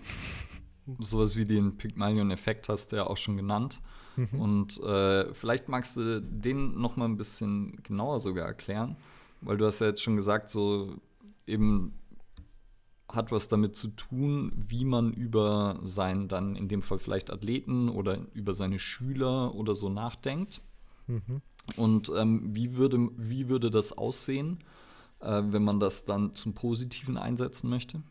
Sowas 1.00 1.36
wie 1.36 1.46
den 1.46 1.78
Pygmalion-Effekt 1.78 2.70
hast 2.70 2.92
du 2.92 2.96
ja 2.96 3.08
auch 3.08 3.18
schon 3.18 3.38
genannt. 3.38 3.82
Mhm. 4.16 4.42
Und 4.42 4.84
äh, 4.84 5.34
vielleicht 5.34 5.70
magst 5.70 5.98
du 5.98 6.22
den 6.22 6.80
noch 6.80 6.96
mal 6.96 7.06
ein 7.06 7.18
bisschen 7.18 7.82
genauer 7.84 8.20
sogar 8.20 8.48
erklären, 8.48 8.96
weil 9.42 9.58
du 9.58 9.66
hast 9.66 9.80
ja 9.80 9.88
jetzt 9.88 10.02
schon 10.02 10.16
gesagt, 10.16 10.50
so 10.50 10.96
eben 11.46 11.94
hat 13.14 13.32
was 13.32 13.48
damit 13.48 13.76
zu 13.76 13.90
tun, 13.90 14.52
wie 14.56 14.86
man 14.86 15.14
über 15.14 15.80
seinen 15.84 16.28
dann 16.28 16.56
in 16.56 16.68
dem 16.68 16.82
Fall 16.82 17.00
vielleicht 17.00 17.32
Athleten 17.32 17.90
oder 17.90 18.20
über 18.34 18.54
seine 18.54 18.80
Schüler 18.80 19.56
oder 19.56 19.76
so 19.76 19.90
nachdenkt. 19.90 20.62
Mhm. 21.08 21.42
Und 21.76 22.12
ähm, 22.16 22.56
wie, 22.56 22.76
würde, 22.76 23.10
wie 23.18 23.50
würde 23.50 23.72
das 23.72 23.98
aussehen, 23.98 24.60
äh, 25.22 25.42
wenn 25.46 25.64
man 25.64 25.80
das 25.80 26.06
dann 26.06 26.36
zum 26.36 26.54
Positiven 26.54 27.18
einsetzen 27.18 27.70
möchte? 27.70 28.02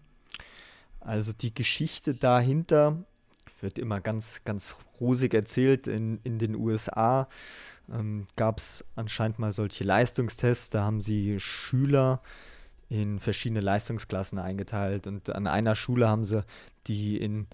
Also 1.01 1.33
die 1.33 1.55
Geschichte 1.55 2.15
dahinter 2.15 3.05
wird 3.61 3.79
immer 3.79 4.01
ganz, 4.01 4.43
ganz 4.45 4.77
rosig 5.01 5.35
erzählt. 5.35 5.87
In, 5.89 6.21
in 6.25 6.39
den 6.39 6.55
USA 6.55 7.29
ähm, 7.91 8.27
gab 8.37 8.59
es 8.59 8.85
anscheinend 8.95 9.39
mal 9.39 9.53
solche 9.53 9.85
Leistungstests, 9.85 10.71
da 10.71 10.85
haben 10.85 11.01
sie 11.01 11.41
Schüler 11.41 12.21
in 12.89 13.19
verschiedene 13.19 13.61
Leistungsklassen 13.61 14.39
eingeteilt. 14.39 15.07
Und 15.07 15.31
an 15.31 15.47
einer 15.47 15.75
Schule 15.75 16.09
haben 16.09 16.25
sie 16.25 16.45
die 16.87 17.17
in 17.19 17.47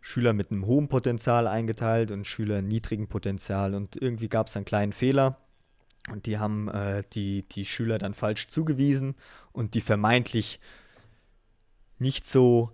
Schüler 0.00 0.32
mit 0.32 0.50
einem 0.50 0.66
hohen 0.66 0.88
Potenzial 0.88 1.46
eingeteilt 1.46 2.10
und 2.10 2.26
Schüler 2.26 2.58
in 2.58 2.68
niedrigem 2.68 3.08
Potenzial. 3.08 3.74
Und 3.74 3.96
irgendwie 3.96 4.28
gab 4.28 4.48
es 4.48 4.56
einen 4.56 4.66
kleinen 4.66 4.92
Fehler. 4.92 5.38
Und 6.10 6.26
die 6.26 6.38
haben 6.38 6.68
äh, 6.68 7.02
die, 7.12 7.48
die 7.48 7.64
Schüler 7.64 7.98
dann 7.98 8.12
falsch 8.12 8.48
zugewiesen 8.48 9.14
und 9.52 9.74
die 9.74 9.80
vermeintlich 9.80 10.60
nicht 11.98 12.26
so 12.26 12.70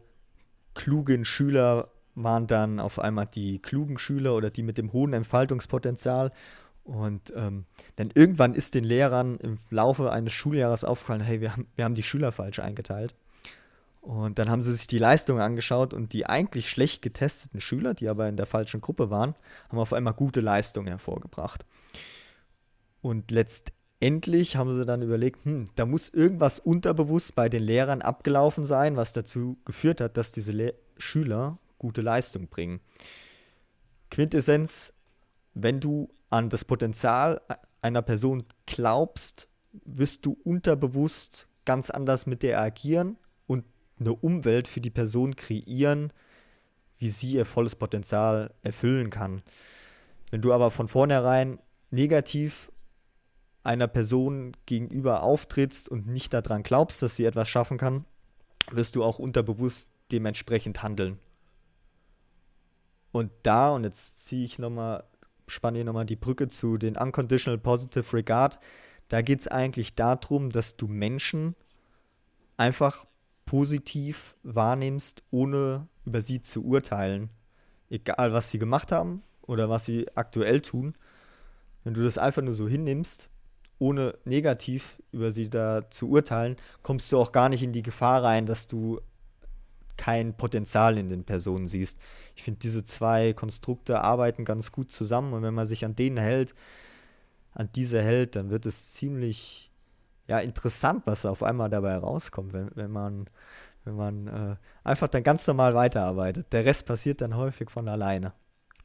klugen 0.75 1.25
Schüler 1.25 1.91
waren 2.17 2.47
dann 2.47 2.81
auf 2.81 2.99
einmal 2.99 3.27
die 3.27 3.61
klugen 3.61 3.99
Schüler 3.99 4.35
oder 4.35 4.51
die 4.51 4.63
mit 4.63 4.79
dem 4.79 4.93
hohen 4.93 5.13
Entfaltungspotenzial. 5.13 6.33
Und 6.85 7.33
ähm, 7.37 7.67
dann 7.97 8.11
irgendwann 8.15 8.55
ist 8.55 8.75
den 8.75 8.85
Lehrern 8.85 9.39
im 9.39 9.59
Laufe 9.71 10.11
eines 10.13 10.33
Schuljahres 10.33 10.85
aufgefallen, 10.85 11.21
hey, 11.21 11.41
wir 11.41 11.53
haben, 11.53 11.67
wir 11.77 11.85
haben 11.85 11.95
die 11.95 12.03
Schüler 12.03 12.33
falsch 12.33 12.59
eingeteilt. 12.59 13.15
Und 14.01 14.39
dann 14.39 14.49
haben 14.49 14.63
sie 14.63 14.73
sich 14.73 14.87
die 14.87 14.99
Leistung 14.99 15.41
angeschaut 15.41 15.93
und 15.93 16.13
die 16.15 16.27
eigentlich 16.27 16.71
schlecht 16.71 17.03
getesteten 17.03 17.61
Schüler, 17.61 17.93
die 17.93 18.09
aber 18.09 18.29
in 18.29 18.37
der 18.37 18.47
falschen 18.47 18.81
Gruppe 18.81 19.11
waren, 19.11 19.35
haben 19.69 19.79
auf 19.79 19.93
einmal 19.93 20.15
gute 20.15 20.41
Leistungen 20.41 20.89
hervorgebracht. 20.89 21.67
Und 23.03 23.31
letztendlich 23.31 24.57
haben 24.57 24.73
sie 24.73 24.87
dann 24.87 25.03
überlegt, 25.03 25.45
hm, 25.45 25.69
da 25.75 25.85
muss 25.85 26.09
irgendwas 26.09 26.59
unterbewusst 26.59 27.35
bei 27.35 27.51
den 27.51 27.63
Lehrern 27.63 28.01
abgelaufen 28.01 28.65
sein, 28.65 28.97
was 28.97 29.13
dazu 29.13 29.59
geführt 29.67 30.01
hat, 30.01 30.17
dass 30.17 30.33
diese 30.33 30.53
Le 30.53 30.75
Schüler 30.97 31.59
gute 31.79 32.03
Leistung 32.03 32.49
bringen. 32.49 32.81
Quintessenz, 34.11 34.93
wenn 35.55 35.81
du 35.81 36.09
an 36.31 36.49
das 36.49 36.65
Potenzial 36.65 37.41
einer 37.83 38.03
Person 38.03 38.45
glaubst, 38.67 39.49
wirst 39.85 40.25
du 40.27 40.37
unterbewusst 40.45 41.49
ganz 41.65 41.91
anders 41.91 42.27
mit 42.27 42.43
der 42.43 42.61
agieren 42.61 43.19
und 43.47 43.65
eine 43.99 44.15
Umwelt 44.15 44.69
für 44.69 44.81
die 44.81 44.91
Person 44.91 45.37
kreieren, 45.37 46.13
wie 46.99 47.11
sie 47.11 47.33
ihr 47.33 47.47
volles 47.47 47.75
Potenzial 47.75 48.55
erfüllen 48.63 49.11
kann. 49.11 49.43
Wenn 50.31 50.43
du 50.43 50.53
aber 50.53 50.71
von 50.71 50.89
vornherein 50.89 51.59
negativ 51.91 52.71
einer 53.63 53.89
Person 53.89 54.57
gegenüber 54.67 55.23
auftrittst 55.23 55.89
und 55.89 56.07
nicht 56.07 56.33
daran 56.33 56.63
glaubst, 56.63 57.03
dass 57.03 57.17
sie 57.17 57.25
etwas 57.25 57.49
schaffen 57.49 57.79
kann, 57.79 58.05
wirst 58.71 58.97
du 58.97 59.05
auch 59.05 59.19
unterbewusst 59.19 59.91
dementsprechend 60.13 60.83
handeln. 60.83 61.19
Und 63.13 63.33
da, 63.43 63.71
und 63.71 63.85
jetzt 63.85 64.27
ziehe 64.27 64.45
ich 64.45 64.59
nochmal, 64.59 65.05
spanne 65.51 65.79
hier 65.79 65.85
nochmal 65.85 66.07
die 66.07 66.17
Brücke 66.17 66.49
zu 66.49 66.79
den 66.79 66.97
Unconditional 66.97 67.59
Positive 67.59 68.17
Regard, 68.17 68.59
da 69.09 69.23
geht 69.23 69.41
es 69.41 69.49
eigentlich 69.49 69.95
darum, 69.95 70.51
dass 70.51 70.77
du 70.77 70.87
Menschen 70.87 71.57
einfach 72.57 73.07
positiv 73.45 74.37
wahrnimmst, 74.45 75.25
ohne 75.31 75.89
über 76.05 76.21
sie 76.21 76.43
zu 76.43 76.65
urteilen. 76.65 77.31
Egal, 77.89 78.33
was 78.33 78.51
sie 78.51 78.59
gemacht 78.59 78.93
haben 78.93 79.23
oder 79.43 79.69
was 79.69 79.85
sie 79.85 80.07
aktuell 80.15 80.61
tun. 80.61 80.95
Wenn 81.83 81.95
du 81.95 82.05
das 82.05 82.19
einfach 82.19 82.43
nur 82.43 82.55
so 82.55 82.69
hinnimmst, 82.69 83.29
ohne 83.81 84.17
negativ 84.25 85.03
über 85.11 85.33
sie 85.33 85.51
da 85.51 85.91
zu 85.91 86.09
urteilen, 86.09 86.57
kommst 86.83 87.11
du 87.11 87.19
auch 87.19 87.33
gar 87.33 87.49
nicht 87.49 87.63
in 87.63 87.73
die 87.73 87.83
Gefahr 87.83 88.23
rein, 88.23 88.47
dass 88.47 88.69
du 88.69 89.01
kein 90.01 90.35
Potenzial 90.35 90.97
in 90.97 91.11
den 91.11 91.25
Personen 91.25 91.69
siehst. 91.69 91.99
Ich 92.35 92.43
finde, 92.43 92.59
diese 92.61 92.85
zwei 92.85 93.35
Konstrukte 93.35 94.01
arbeiten 94.01 94.47
ganz 94.47 94.73
gut 94.73 94.91
zusammen 94.91 95.35
und 95.35 95.43
wenn 95.43 95.53
man 95.53 95.67
sich 95.67 95.85
an 95.85 95.95
denen 95.95 96.17
hält, 96.17 96.55
an 97.53 97.69
diese 97.75 98.01
hält, 98.01 98.35
dann 98.35 98.49
wird 98.49 98.65
es 98.65 98.95
ziemlich 98.95 99.71
ja, 100.27 100.39
interessant, 100.39 101.03
was 101.05 101.27
auf 101.27 101.43
einmal 101.43 101.69
dabei 101.69 101.99
rauskommt, 101.99 102.55
wenn, 102.55 102.71
wenn 102.77 102.91
man, 102.91 103.27
wenn 103.85 103.97
man 103.97 104.27
äh, 104.27 104.57
einfach 104.85 105.09
dann 105.09 105.23
ganz 105.23 105.47
normal 105.47 105.75
weiterarbeitet. 105.75 106.47
Der 106.53 106.65
Rest 106.65 106.87
passiert 106.87 107.21
dann 107.21 107.37
häufig 107.37 107.69
von 107.69 107.87
alleine. 107.87 108.33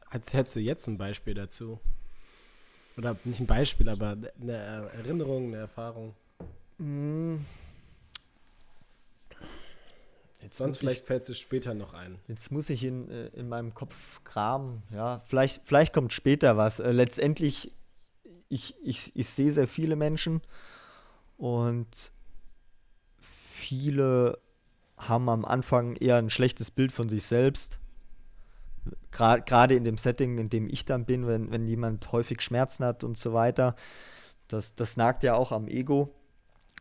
Als 0.09 0.33
hättest 0.33 0.57
du 0.57 0.59
jetzt 0.59 0.85
ein 0.89 0.97
Beispiel 0.97 1.33
dazu. 1.33 1.79
Oder 2.97 3.15
nicht 3.23 3.39
ein 3.39 3.47
Beispiel, 3.47 3.87
aber 3.87 4.17
eine 4.41 4.53
Erinnerung, 4.97 5.47
eine 5.47 5.57
Erfahrung. 5.57 6.13
Mm. 6.77 7.37
Jetzt 10.45 10.57
Sonst 10.57 10.77
vielleicht 10.77 11.07
fällt 11.07 11.27
es 11.27 11.39
später 11.39 11.73
noch 11.73 11.95
ein. 11.95 12.19
Jetzt 12.27 12.51
muss 12.51 12.69
ich 12.69 12.83
in, 12.83 13.09
äh, 13.09 13.29
in 13.29 13.49
meinem 13.49 13.73
Kopf 13.73 14.23
kramen. 14.23 14.83
Ja, 14.93 15.23
vielleicht, 15.25 15.61
vielleicht 15.63 15.91
kommt 15.91 16.13
später 16.13 16.55
was. 16.55 16.79
Äh, 16.79 16.91
letztendlich, 16.91 17.73
ich, 18.47 18.75
ich, 18.83 19.15
ich 19.15 19.27
sehe 19.27 19.51
sehr 19.51 19.67
viele 19.67 19.95
Menschen 19.95 20.41
und 21.37 22.11
viele 23.19 24.37
haben 24.97 25.29
am 25.29 25.45
Anfang 25.45 25.95
eher 25.95 26.17
ein 26.17 26.29
schlechtes 26.29 26.69
Bild 26.69 26.91
von 26.91 27.09
sich 27.09 27.25
selbst. 27.25 27.79
Gerade 29.09 29.73
in 29.73 29.83
dem 29.83 29.97
Setting, 29.97 30.37
in 30.37 30.49
dem 30.49 30.69
ich 30.69 30.85
dann 30.85 31.05
bin, 31.05 31.25
wenn, 31.25 31.49
wenn 31.49 31.67
jemand 31.67 32.11
häufig 32.11 32.41
Schmerzen 32.41 32.85
hat 32.85 33.03
und 33.03 33.17
so 33.17 33.33
weiter. 33.33 33.75
Das, 34.47 34.75
das 34.75 34.95
nagt 34.95 35.23
ja 35.23 35.33
auch 35.33 35.51
am 35.51 35.67
Ego. 35.67 36.13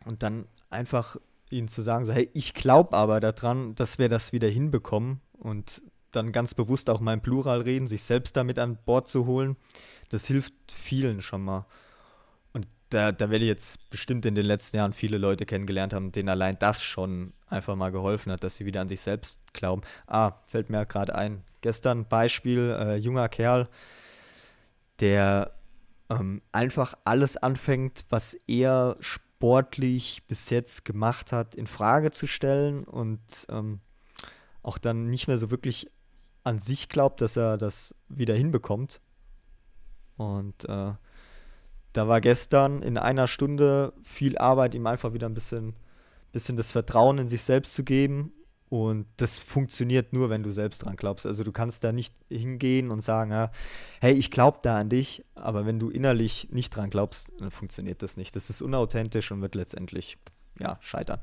Und 0.05 0.21
dann 0.21 0.47
einfach 0.69 1.17
ihnen 1.49 1.67
zu 1.67 1.81
sagen, 1.81 2.05
so, 2.05 2.13
hey, 2.13 2.29
ich 2.33 2.53
glaube 2.53 2.95
aber 2.95 3.19
daran, 3.19 3.75
dass 3.75 3.99
wir 3.99 4.09
das 4.09 4.33
wieder 4.33 4.47
hinbekommen 4.47 5.21
und 5.33 5.81
dann 6.11 6.31
ganz 6.31 6.53
bewusst 6.53 6.89
auch 6.89 7.01
im 7.01 7.21
Plural 7.21 7.61
reden, 7.61 7.87
sich 7.87 8.03
selbst 8.03 8.35
damit 8.37 8.57
an 8.57 8.77
Bord 8.85 9.07
zu 9.07 9.25
holen, 9.25 9.57
das 10.09 10.25
hilft 10.25 10.53
vielen 10.71 11.21
schon 11.21 11.43
mal. 11.43 11.65
Und 12.53 12.67
da, 12.89 13.11
da 13.11 13.29
werde 13.29 13.45
ich 13.45 13.49
jetzt 13.49 13.89
bestimmt 13.89 14.25
in 14.25 14.35
den 14.35 14.45
letzten 14.45 14.77
Jahren 14.77 14.93
viele 14.93 15.17
Leute 15.17 15.45
kennengelernt 15.45 15.93
haben, 15.93 16.11
denen 16.11 16.29
allein 16.29 16.57
das 16.59 16.81
schon 16.81 17.33
einfach 17.47 17.75
mal 17.75 17.91
geholfen 17.91 18.31
hat, 18.31 18.43
dass 18.43 18.57
sie 18.57 18.65
wieder 18.65 18.81
an 18.81 18.89
sich 18.89 19.01
selbst 19.01 19.41
glauben. 19.53 19.81
Ah, 20.07 20.33
fällt 20.47 20.69
mir 20.69 20.85
gerade 20.85 21.15
ein. 21.15 21.43
Gestern 21.61 22.07
Beispiel, 22.07 22.75
äh, 22.79 22.95
junger 22.95 23.29
Kerl, 23.29 23.67
der 24.99 25.51
ähm, 26.09 26.41
einfach 26.51 26.95
alles 27.03 27.37
anfängt, 27.37 28.05
was 28.09 28.35
er 28.47 28.97
sportlich 29.37 30.23
bis 30.27 30.49
jetzt 30.49 30.85
gemacht 30.85 31.31
hat, 31.31 31.55
in 31.55 31.67
Frage 31.67 32.11
zu 32.11 32.25
stellen 32.25 32.85
und 32.85 33.19
ähm, 33.49 33.81
auch 34.63 34.77
dann 34.77 35.09
nicht 35.09 35.27
mehr 35.27 35.37
so 35.37 35.51
wirklich 35.51 35.91
an 36.43 36.59
sich 36.59 36.87
glaubt, 36.87 37.21
dass 37.21 37.35
er 37.35 37.57
das 37.57 37.93
wieder 38.07 38.33
hinbekommt. 38.33 39.01
Und 40.15 40.63
äh, 40.65 40.93
da 41.93 42.07
war 42.07 42.21
gestern 42.21 42.81
in 42.81 42.97
einer 42.97 43.27
Stunde 43.27 43.93
viel 44.03 44.37
Arbeit, 44.37 44.73
ihm 44.73 44.87
einfach 44.87 45.13
wieder 45.13 45.27
ein 45.27 45.33
bisschen, 45.33 45.75
bisschen 46.31 46.55
das 46.55 46.71
Vertrauen 46.71 47.17
in 47.17 47.27
sich 47.27 47.41
selbst 47.43 47.73
zu 47.73 47.83
geben 47.83 48.31
und 48.69 49.05
das 49.17 49.37
funktioniert 49.37 50.11
nur, 50.11 50.29
wenn 50.29 50.43
du 50.43 50.51
selbst 50.51 50.83
dran 50.83 50.95
glaubst. 50.95 51.25
Also 51.25 51.43
du 51.43 51.51
kannst 51.51 51.83
da 51.83 51.91
nicht 51.91 52.15
hingehen 52.29 52.89
und 52.89 53.01
sagen, 53.01 53.31
ja, 53.31 53.51
hey, 54.01 54.13
ich 54.13 54.31
glaube 54.31 54.59
da 54.63 54.77
an 54.77 54.89
dich, 54.89 55.23
aber 55.35 55.65
wenn 55.65 55.79
du 55.79 55.89
innerlich 55.89 56.49
nicht 56.51 56.75
dran 56.75 56.89
glaubst, 56.89 57.31
dann 57.37 57.51
funktioniert 57.51 58.01
das 58.01 58.17
nicht. 58.17 58.35
Das 58.35 58.49
ist 58.49 58.61
unauthentisch 58.61 59.31
und 59.31 59.41
wird 59.41 59.55
letztendlich 59.55 60.17
ja, 60.59 60.77
scheitern. 60.81 61.19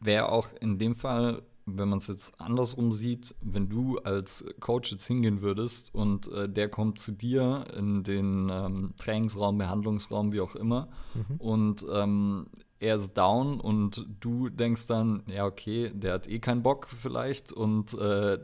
Wäre 0.00 0.30
auch 0.30 0.48
in 0.60 0.78
dem 0.78 0.94
Fall, 0.94 1.42
wenn 1.64 1.88
man 1.88 1.98
es 1.98 2.06
jetzt 2.06 2.40
andersrum 2.40 2.92
sieht, 2.92 3.34
wenn 3.40 3.68
du 3.68 3.98
als 3.98 4.44
Coach 4.60 4.92
jetzt 4.92 5.06
hingehen 5.06 5.40
würdest 5.40 5.94
und 5.94 6.30
äh, 6.32 6.48
der 6.48 6.68
kommt 6.68 6.98
zu 6.98 7.12
dir 7.12 7.66
in 7.76 8.02
den 8.02 8.48
ähm, 8.50 8.94
Trainingsraum, 8.96 9.58
Behandlungsraum, 9.58 10.32
wie 10.32 10.40
auch 10.40 10.54
immer, 10.54 10.88
mhm. 11.14 11.36
und 11.38 11.86
ähm, 11.92 12.46
er 12.80 12.94
ist 12.94 13.14
down 13.14 13.60
und 13.60 14.06
du 14.20 14.48
denkst 14.48 14.86
dann, 14.86 15.22
ja, 15.26 15.44
okay, 15.44 15.90
der 15.92 16.14
hat 16.14 16.28
eh 16.28 16.38
keinen 16.38 16.62
Bock 16.62 16.88
vielleicht 16.88 17.52
und 17.52 17.94
äh, 17.94 18.38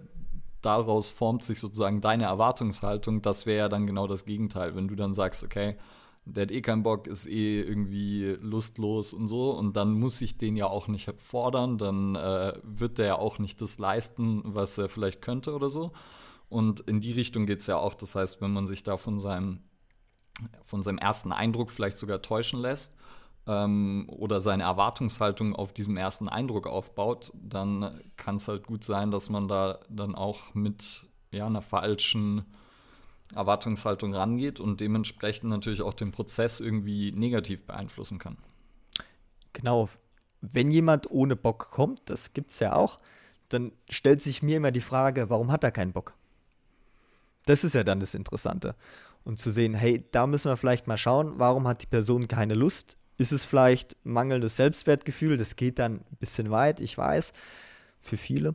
daraus 0.60 1.10
formt 1.10 1.44
sich 1.44 1.60
sozusagen 1.60 2.00
deine 2.00 2.24
Erwartungshaltung. 2.24 3.22
Das 3.22 3.46
wäre 3.46 3.58
ja 3.58 3.68
dann 3.68 3.86
genau 3.86 4.06
das 4.06 4.24
Gegenteil, 4.24 4.74
wenn 4.74 4.88
du 4.88 4.96
dann 4.96 5.14
sagst, 5.14 5.44
okay, 5.44 5.76
der 6.24 6.42
hat 6.42 6.50
eh 6.50 6.62
keinen 6.62 6.82
Bock, 6.82 7.06
ist 7.06 7.26
eh 7.26 7.60
irgendwie 7.60 8.36
lustlos 8.40 9.12
und 9.12 9.28
so 9.28 9.50
und 9.50 9.76
dann 9.76 9.92
muss 9.92 10.20
ich 10.20 10.38
den 10.38 10.56
ja 10.56 10.66
auch 10.66 10.88
nicht 10.88 11.12
fordern, 11.20 11.78
dann 11.78 12.14
äh, 12.16 12.54
wird 12.62 12.98
der 12.98 13.06
ja 13.06 13.14
auch 13.16 13.38
nicht 13.38 13.60
das 13.60 13.78
leisten, 13.78 14.42
was 14.44 14.78
er 14.78 14.88
vielleicht 14.88 15.20
könnte 15.22 15.54
oder 15.54 15.68
so. 15.68 15.92
Und 16.48 16.80
in 16.80 17.00
die 17.00 17.12
Richtung 17.12 17.46
geht 17.46 17.60
es 17.60 17.66
ja 17.66 17.76
auch. 17.78 17.94
Das 17.94 18.14
heißt, 18.14 18.40
wenn 18.40 18.52
man 18.52 18.66
sich 18.66 18.84
da 18.84 18.96
von 18.96 19.18
seinem, 19.18 19.60
von 20.64 20.82
seinem 20.82 20.98
ersten 20.98 21.32
Eindruck 21.32 21.70
vielleicht 21.70 21.98
sogar 21.98 22.22
täuschen 22.22 22.60
lässt, 22.60 22.96
ähm, 23.46 24.06
oder 24.08 24.40
seine 24.40 24.62
Erwartungshaltung 24.62 25.54
auf 25.54 25.72
diesem 25.72 25.96
ersten 25.96 26.28
Eindruck 26.28 26.66
aufbaut, 26.66 27.32
dann 27.34 28.00
kann 28.16 28.36
es 28.36 28.48
halt 28.48 28.66
gut 28.66 28.84
sein, 28.84 29.10
dass 29.10 29.28
man 29.28 29.48
da 29.48 29.80
dann 29.88 30.14
auch 30.14 30.54
mit 30.54 31.06
ja, 31.30 31.46
einer 31.46 31.62
falschen 31.62 32.44
Erwartungshaltung 33.34 34.14
rangeht 34.14 34.60
und 34.60 34.80
dementsprechend 34.80 35.50
natürlich 35.50 35.82
auch 35.82 35.94
den 35.94 36.12
Prozess 36.12 36.60
irgendwie 36.60 37.12
negativ 37.12 37.66
beeinflussen 37.66 38.18
kann. 38.18 38.36
genau, 39.52 39.88
wenn 40.40 40.70
jemand 40.70 41.10
ohne 41.10 41.36
Bock 41.36 41.70
kommt, 41.70 42.02
das 42.06 42.32
gibt 42.34 42.50
es 42.50 42.58
ja 42.58 42.74
auch, 42.74 42.98
dann 43.48 43.72
stellt 43.88 44.20
sich 44.20 44.42
mir 44.42 44.58
immer 44.58 44.72
die 44.72 44.80
Frage, 44.80 45.30
warum 45.30 45.50
hat 45.50 45.64
er 45.64 45.70
keinen 45.70 45.92
Bock? 45.92 46.14
Das 47.46 47.64
ist 47.64 47.74
ja 47.74 47.84
dann 47.84 48.00
das 48.00 48.14
Interessante. 48.14 48.74
Und 49.24 49.38
zu 49.38 49.50
sehen, 49.50 49.74
hey, 49.74 50.04
da 50.12 50.26
müssen 50.26 50.50
wir 50.50 50.56
vielleicht 50.56 50.86
mal 50.86 50.98
schauen, 50.98 51.34
warum 51.38 51.66
hat 51.66 51.82
die 51.82 51.86
Person 51.86 52.28
keine 52.28 52.54
Lust? 52.54 52.98
Ist 53.16 53.32
es 53.32 53.44
vielleicht 53.44 53.96
mangelndes 54.04 54.56
Selbstwertgefühl? 54.56 55.36
Das 55.36 55.56
geht 55.56 55.78
dann 55.78 55.96
ein 55.96 56.16
bisschen 56.18 56.50
weit, 56.50 56.80
ich 56.80 56.98
weiß, 56.98 57.32
für 58.00 58.16
viele. 58.16 58.54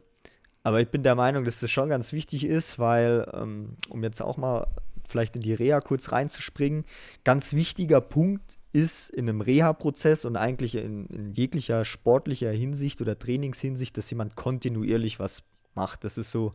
Aber 0.63 0.81
ich 0.81 0.89
bin 0.89 1.03
der 1.03 1.15
Meinung, 1.15 1.45
dass 1.45 1.61
das 1.61 1.71
schon 1.71 1.89
ganz 1.89 2.11
wichtig 2.11 2.43
ist, 2.43 2.79
weil, 2.79 3.29
ähm, 3.33 3.77
um 3.89 4.03
jetzt 4.03 4.21
auch 4.21 4.37
mal 4.37 4.67
vielleicht 5.07 5.35
in 5.35 5.41
die 5.41 5.53
Reha 5.53 5.81
kurz 5.81 6.11
reinzuspringen, 6.11 6.85
ganz 7.23 7.53
wichtiger 7.53 8.01
Punkt 8.01 8.57
ist 8.71 9.09
in 9.09 9.27
einem 9.27 9.41
Reha-Prozess 9.41 10.25
und 10.25 10.35
eigentlich 10.35 10.75
in, 10.75 11.07
in, 11.07 11.31
jeglicher 11.31 11.85
sportlicher 11.85 12.51
Hinsicht 12.51 13.01
oder 13.01 13.17
Trainingshinsicht, 13.17 13.97
dass 13.97 14.09
jemand 14.11 14.35
kontinuierlich 14.35 15.19
was 15.19 15.43
macht. 15.73 16.03
Das 16.03 16.17
ist 16.17 16.29
so 16.29 16.51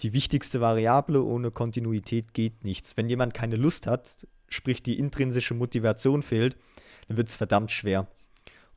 die 0.00 0.12
wichtigste 0.12 0.60
Variable. 0.60 1.22
Ohne 1.22 1.50
Kontinuität 1.50 2.34
geht 2.34 2.64
nichts. 2.64 2.96
Wenn 2.96 3.08
jemand 3.08 3.32
keine 3.32 3.56
Lust 3.56 3.86
hat, 3.86 4.26
sprich 4.48 4.82
die 4.82 4.98
intrinsische 4.98 5.54
Motivation 5.54 6.22
fehlt, 6.22 6.56
dann 7.08 7.16
wird 7.16 7.28
es 7.28 7.36
verdammt 7.36 7.70
schwer. 7.70 8.06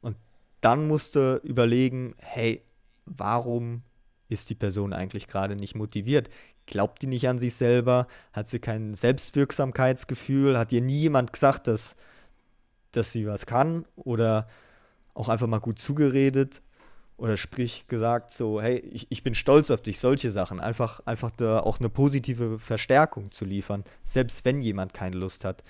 Und 0.02 0.18
dann 0.62 0.88
musst 0.88 1.16
du 1.16 1.40
überlegen, 1.44 2.16
hey, 2.20 2.64
warum 3.06 3.84
ist 4.30 4.50
die 4.50 4.56
Person 4.56 4.94
eigentlich 4.94 5.28
gerade 5.28 5.56
nicht 5.56 5.76
motiviert? 5.76 6.30
Glaubt 6.66 7.02
die 7.02 7.08
nicht 7.08 7.28
an 7.30 7.40
sich 7.40 7.56
selber? 7.56 8.08
Hat 8.34 8.48
sie 8.48 8.60
kein 8.60 8.94
Selbstwirksamkeitsgefühl? 8.94 10.58
Hat 10.58 10.74
ihr 10.74 10.82
nie 10.82 11.00
jemand 11.00 11.32
gesagt, 11.32 11.68
dass, 11.68 11.96
dass 12.92 13.14
sie 13.14 13.26
was 13.26 13.46
kann? 13.46 13.86
Oder 13.96 14.48
auch 15.14 15.30
einfach 15.30 15.48
mal 15.48 15.60
gut 15.60 15.80
zugeredet? 15.80 16.62
Oder 17.16 17.36
sprich 17.36 17.88
gesagt 17.88 18.32
so, 18.32 18.62
hey, 18.62 18.78
ich, 18.78 19.08
ich 19.10 19.24
bin 19.24 19.34
stolz 19.34 19.72
auf 19.72 19.82
dich, 19.82 20.00
solche 20.00 20.30
Sachen. 20.30 20.60
Einfach, 20.60 21.00
einfach 21.06 21.32
da 21.32 21.62
auch 21.62 21.80
eine 21.80 21.90
positive 21.90 22.60
Verstärkung 22.60 23.32
zu 23.32 23.46
liefern, 23.46 23.84
selbst 24.04 24.46
wenn 24.46 24.62
jemand 24.62 24.94
keine 24.94 25.18
Lust 25.18 25.44
hat. 25.46 25.64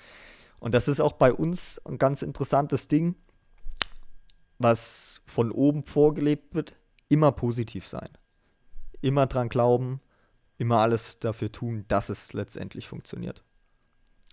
Und 0.60 0.74
das 0.74 0.88
ist 0.88 1.00
auch 1.00 1.12
bei 1.12 1.32
uns 1.32 1.78
ein 1.86 1.98
ganz 1.98 2.22
interessantes 2.22 2.88
Ding, 2.88 3.14
was 4.58 5.20
von 5.26 5.52
oben 5.52 5.84
vorgelebt 5.84 6.54
wird, 6.54 6.74
immer 7.08 7.32
positiv 7.32 7.86
sein. 7.86 8.08
Immer 9.00 9.26
dran 9.26 9.48
glauben, 9.48 10.00
immer 10.56 10.78
alles 10.78 11.20
dafür 11.20 11.52
tun, 11.52 11.84
dass 11.88 12.08
es 12.08 12.32
letztendlich 12.32 12.88
funktioniert. 12.88 13.44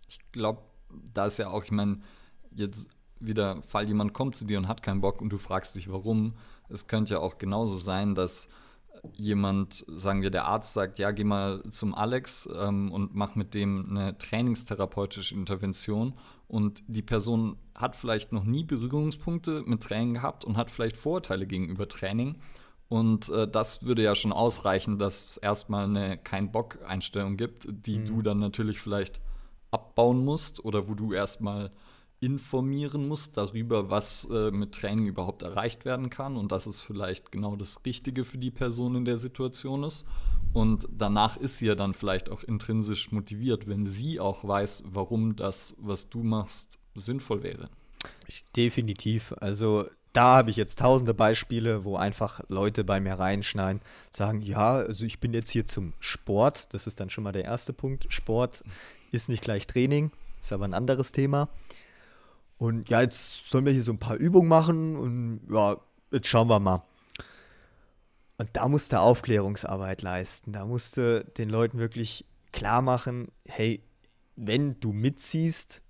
Ich 0.07 0.19
glaube, 0.31 0.61
da 1.13 1.25
ist 1.27 1.37
ja 1.37 1.49
auch, 1.49 1.63
ich 1.63 1.71
meine, 1.71 1.99
jetzt 2.51 2.89
wieder, 3.19 3.61
Fall 3.61 3.87
jemand 3.87 4.13
kommt 4.13 4.35
zu 4.35 4.45
dir 4.45 4.57
und 4.57 4.67
hat 4.67 4.81
keinen 4.81 5.01
Bock 5.01 5.21
und 5.21 5.29
du 5.29 5.37
fragst 5.37 5.75
dich, 5.75 5.91
warum. 5.91 6.35
Es 6.69 6.87
könnte 6.87 7.13
ja 7.13 7.19
auch 7.19 7.37
genauso 7.37 7.77
sein, 7.77 8.15
dass 8.15 8.49
jemand, 9.13 9.85
sagen 9.87 10.21
wir, 10.21 10.29
der 10.29 10.45
Arzt 10.45 10.73
sagt, 10.73 10.99
ja, 10.99 11.11
geh 11.11 11.23
mal 11.23 11.63
zum 11.69 11.93
Alex 11.95 12.49
ähm, 12.55 12.91
und 12.91 13.15
mach 13.15 13.35
mit 13.35 13.53
dem 13.53 13.89
eine 13.89 14.17
trainingstherapeutische 14.17 15.35
Intervention 15.35 16.13
und 16.47 16.83
die 16.87 17.01
Person 17.01 17.57
hat 17.75 17.95
vielleicht 17.95 18.31
noch 18.31 18.43
nie 18.43 18.63
Berührungspunkte 18.63 19.63
mit 19.65 19.83
Training 19.83 20.15
gehabt 20.15 20.45
und 20.45 20.57
hat 20.57 20.69
vielleicht 20.69 20.97
Vorurteile 20.97 21.45
gegenüber 21.47 21.87
Training 21.87 22.37
und 22.87 23.29
äh, 23.29 23.47
das 23.47 23.83
würde 23.83 24.03
ja 24.03 24.15
schon 24.15 24.31
ausreichen, 24.31 24.99
dass 24.99 25.31
es 25.31 25.37
erstmal 25.37 25.85
eine 25.85 26.17
Kein-Bock-Einstellung 26.17 27.37
gibt, 27.37 27.67
die 27.69 27.99
mhm. 27.99 28.05
du 28.05 28.21
dann 28.21 28.39
natürlich 28.39 28.79
vielleicht 28.79 29.21
abbauen 29.71 30.23
musst 30.23 30.63
oder 30.63 30.87
wo 30.87 30.93
du 30.93 31.13
erstmal 31.13 31.71
informieren 32.19 33.07
musst 33.07 33.37
darüber, 33.37 33.89
was 33.89 34.27
äh, 34.31 34.51
mit 34.51 34.73
Training 34.73 35.07
überhaupt 35.07 35.43
erreicht 35.43 35.85
werden 35.85 36.09
kann 36.09 36.37
und 36.37 36.51
dass 36.51 36.65
es 36.65 36.79
vielleicht 36.79 37.31
genau 37.31 37.55
das 37.55 37.85
Richtige 37.85 38.23
für 38.23 38.37
die 38.37 38.51
Person 38.51 38.95
in 38.95 39.05
der 39.05 39.17
Situation 39.17 39.83
ist. 39.83 40.05
Und 40.53 40.87
danach 40.89 41.35
ist 41.37 41.57
sie 41.57 41.67
ja 41.67 41.75
dann 41.75 41.93
vielleicht 41.93 42.29
auch 42.29 42.43
intrinsisch 42.43 43.11
motiviert, 43.11 43.67
wenn 43.67 43.85
sie 43.85 44.19
auch 44.19 44.47
weiß, 44.47 44.85
warum 44.87 45.35
das, 45.35 45.75
was 45.79 46.09
du 46.09 46.23
machst, 46.23 46.79
sinnvoll 46.95 47.43
wäre. 47.43 47.69
Definitiv. 48.55 49.33
Also 49.39 49.85
da 50.13 50.37
habe 50.37 50.49
ich 50.49 50.55
jetzt 50.55 50.79
tausende 50.79 51.13
Beispiele, 51.13 51.83
wo 51.83 51.97
einfach 51.97 52.39
Leute 52.47 52.85
bei 52.85 53.01
mir 53.01 53.15
reinschneiden, 53.15 53.81
sagen, 54.11 54.41
ja, 54.41 54.75
also 54.77 55.05
ich 55.05 55.19
bin 55.19 55.33
jetzt 55.33 55.49
hier 55.49 55.65
zum 55.65 55.91
Sport. 55.99 56.73
Das 56.73 56.87
ist 56.87 57.01
dann 57.01 57.09
schon 57.09 57.25
mal 57.25 57.33
der 57.33 57.43
erste 57.43 57.73
Punkt. 57.73 58.07
Sport 58.09 58.63
ist 59.11 59.27
nicht 59.27 59.43
gleich 59.43 59.67
Training, 59.67 60.11
ist 60.41 60.53
aber 60.53 60.63
ein 60.63 60.73
anderes 60.73 61.11
Thema. 61.11 61.49
Und 62.57 62.89
ja, 62.89 63.01
jetzt 63.01 63.49
sollen 63.49 63.65
wir 63.65 63.73
hier 63.73 63.83
so 63.83 63.91
ein 63.91 63.99
paar 63.99 64.15
Übungen 64.15 64.47
machen 64.47 64.95
und 64.95 65.41
ja, 65.49 65.77
jetzt 66.11 66.27
schauen 66.27 66.47
wir 66.47 66.59
mal. 66.59 66.83
Und 68.37 68.49
da 68.53 68.67
musste 68.67 68.99
Aufklärungsarbeit 68.99 70.01
leisten. 70.01 70.51
Da 70.51 70.65
musste 70.65 71.25
den 71.37 71.49
Leuten 71.49 71.77
wirklich 71.77 72.25
klar 72.51 72.81
machen, 72.81 73.31
hey, 73.45 73.81
wenn 74.35 74.79
du 74.79 74.91
mitziehst, 74.91 75.81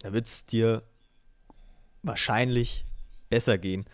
da 0.00 0.12
wird 0.12 0.26
es 0.26 0.46
dir 0.46 0.82
wahrscheinlich 2.02 2.86
besser 3.30 3.58
gehen. 3.58 3.86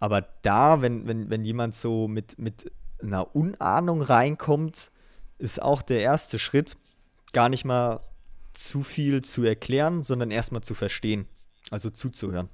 Aber 0.00 0.22
da, 0.42 0.80
wenn, 0.80 1.06
wenn, 1.06 1.28
wenn 1.30 1.44
jemand 1.44 1.74
so 1.74 2.06
mit, 2.06 2.38
mit 2.38 2.70
einer 3.02 3.34
Unahnung 3.34 4.02
reinkommt, 4.02 4.92
ist 5.38 5.60
auch 5.60 5.82
der 5.82 6.00
erste 6.00 6.38
Schritt, 6.38 6.76
gar 7.32 7.48
nicht 7.48 7.64
mal 7.64 8.00
zu 8.58 8.82
viel 8.82 9.22
zu 9.22 9.44
erklären, 9.44 10.02
sondern 10.02 10.32
erstmal 10.32 10.62
zu 10.62 10.74
verstehen, 10.74 11.26
also 11.70 11.90
zuzuhören. 11.90 12.48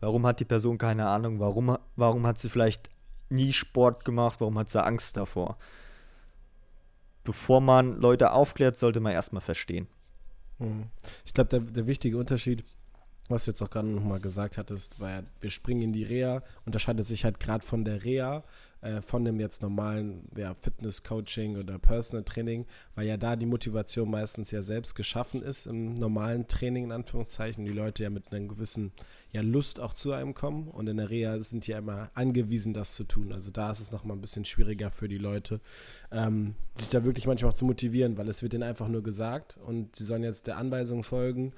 Warum 0.00 0.26
hat 0.26 0.40
die 0.40 0.46
Person 0.46 0.78
keine 0.78 1.06
Ahnung? 1.08 1.40
Warum, 1.40 1.76
warum 1.94 2.26
hat 2.26 2.38
sie 2.38 2.48
vielleicht 2.48 2.88
nie 3.28 3.52
Sport 3.52 4.06
gemacht? 4.06 4.40
Warum 4.40 4.58
hat 4.58 4.70
sie 4.70 4.82
Angst 4.82 5.18
davor? 5.18 5.58
Bevor 7.22 7.60
man 7.60 8.00
Leute 8.00 8.32
aufklärt, 8.32 8.78
sollte 8.78 9.00
man 9.00 9.12
erstmal 9.12 9.42
verstehen. 9.42 9.88
Hm. 10.58 10.86
Ich 11.26 11.34
glaube, 11.34 11.50
der, 11.50 11.60
der 11.60 11.86
wichtige 11.86 12.16
Unterschied 12.16 12.64
was 13.28 13.44
du 13.44 13.50
jetzt 13.50 13.62
auch 13.62 13.70
gerade 13.70 13.88
nochmal 13.88 14.20
gesagt 14.20 14.58
hattest, 14.58 15.00
weil 15.00 15.24
wir 15.40 15.50
springen 15.50 15.82
in 15.82 15.92
die 15.92 16.04
Reha, 16.04 16.42
unterscheidet 16.66 17.06
sich 17.06 17.24
halt 17.24 17.40
gerade 17.40 17.64
von 17.64 17.84
der 17.84 18.04
Reha, 18.04 18.44
äh, 18.84 19.00
von 19.00 19.24
dem 19.24 19.40
jetzt 19.40 19.62
normalen 19.62 20.28
ja, 20.36 20.54
Fitness-Coaching 20.54 21.56
oder 21.56 21.78
Personal 21.78 22.22
Training, 22.22 22.66
weil 22.94 23.06
ja 23.06 23.16
da 23.16 23.34
die 23.34 23.46
Motivation 23.46 24.10
meistens 24.10 24.50
ja 24.50 24.62
selbst 24.62 24.94
geschaffen 24.94 25.42
ist 25.42 25.66
im 25.66 25.94
normalen 25.94 26.46
Training, 26.48 26.84
in 26.84 26.92
Anführungszeichen, 26.92 27.64
die 27.64 27.72
Leute 27.72 28.02
ja 28.02 28.10
mit 28.10 28.30
einer 28.30 28.46
gewissen 28.46 28.92
ja, 29.32 29.40
Lust 29.40 29.80
auch 29.80 29.94
zu 29.94 30.12
einem 30.12 30.34
kommen 30.34 30.68
und 30.68 30.86
in 30.86 30.98
der 30.98 31.10
Reha 31.10 31.40
sind 31.40 31.66
die 31.66 31.72
ja 31.72 31.78
immer 31.78 32.10
angewiesen, 32.14 32.74
das 32.74 32.94
zu 32.94 33.04
tun. 33.04 33.32
Also 33.32 33.50
da 33.50 33.72
ist 33.72 33.80
es 33.80 33.90
nochmal 33.90 34.16
ein 34.16 34.20
bisschen 34.20 34.44
schwieriger 34.44 34.90
für 34.90 35.08
die 35.08 35.18
Leute, 35.18 35.60
ähm, 36.12 36.54
sich 36.76 36.90
da 36.90 37.04
wirklich 37.04 37.26
manchmal 37.26 37.50
auch 37.50 37.56
zu 37.56 37.64
motivieren, 37.64 38.18
weil 38.18 38.28
es 38.28 38.42
wird 38.42 38.54
ihnen 38.54 38.62
einfach 38.62 38.88
nur 38.88 39.02
gesagt 39.02 39.56
und 39.64 39.96
sie 39.96 40.04
sollen 40.04 40.22
jetzt 40.22 40.46
der 40.46 40.58
Anweisung 40.58 41.02
folgen, 41.02 41.52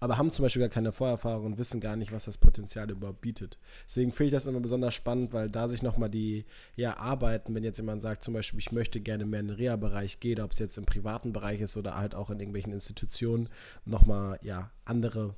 aber 0.00 0.16
haben 0.16 0.32
zum 0.32 0.44
Beispiel 0.44 0.60
gar 0.60 0.70
keine 0.70 0.92
Vorerfahrung 0.92 1.44
und 1.44 1.58
wissen 1.58 1.80
gar 1.80 1.94
nicht, 1.94 2.10
was 2.10 2.24
das 2.24 2.38
Potenzial 2.38 2.90
überhaupt 2.90 3.20
bietet. 3.20 3.58
Deswegen 3.86 4.12
finde 4.12 4.28
ich 4.28 4.32
das 4.32 4.46
immer 4.46 4.60
besonders 4.60 4.94
spannend, 4.94 5.34
weil 5.34 5.50
da 5.50 5.68
sich 5.68 5.82
nochmal 5.82 6.08
die 6.08 6.46
ja, 6.74 6.96
Arbeiten, 6.96 7.54
wenn 7.54 7.64
jetzt 7.64 7.76
jemand 7.76 8.00
sagt, 8.00 8.24
zum 8.24 8.32
Beispiel, 8.32 8.58
ich 8.58 8.72
möchte 8.72 9.00
gerne 9.00 9.26
mehr 9.26 9.40
in 9.40 9.48
den 9.48 9.56
Reha-Bereich 9.56 10.18
gehen, 10.18 10.40
ob 10.40 10.52
es 10.52 10.58
jetzt 10.58 10.78
im 10.78 10.86
privaten 10.86 11.34
Bereich 11.34 11.60
ist 11.60 11.76
oder 11.76 11.96
halt 11.96 12.14
auch 12.14 12.30
in 12.30 12.40
irgendwelchen 12.40 12.72
Institutionen, 12.72 13.50
nochmal 13.84 14.38
ja, 14.42 14.70
andere 14.86 15.36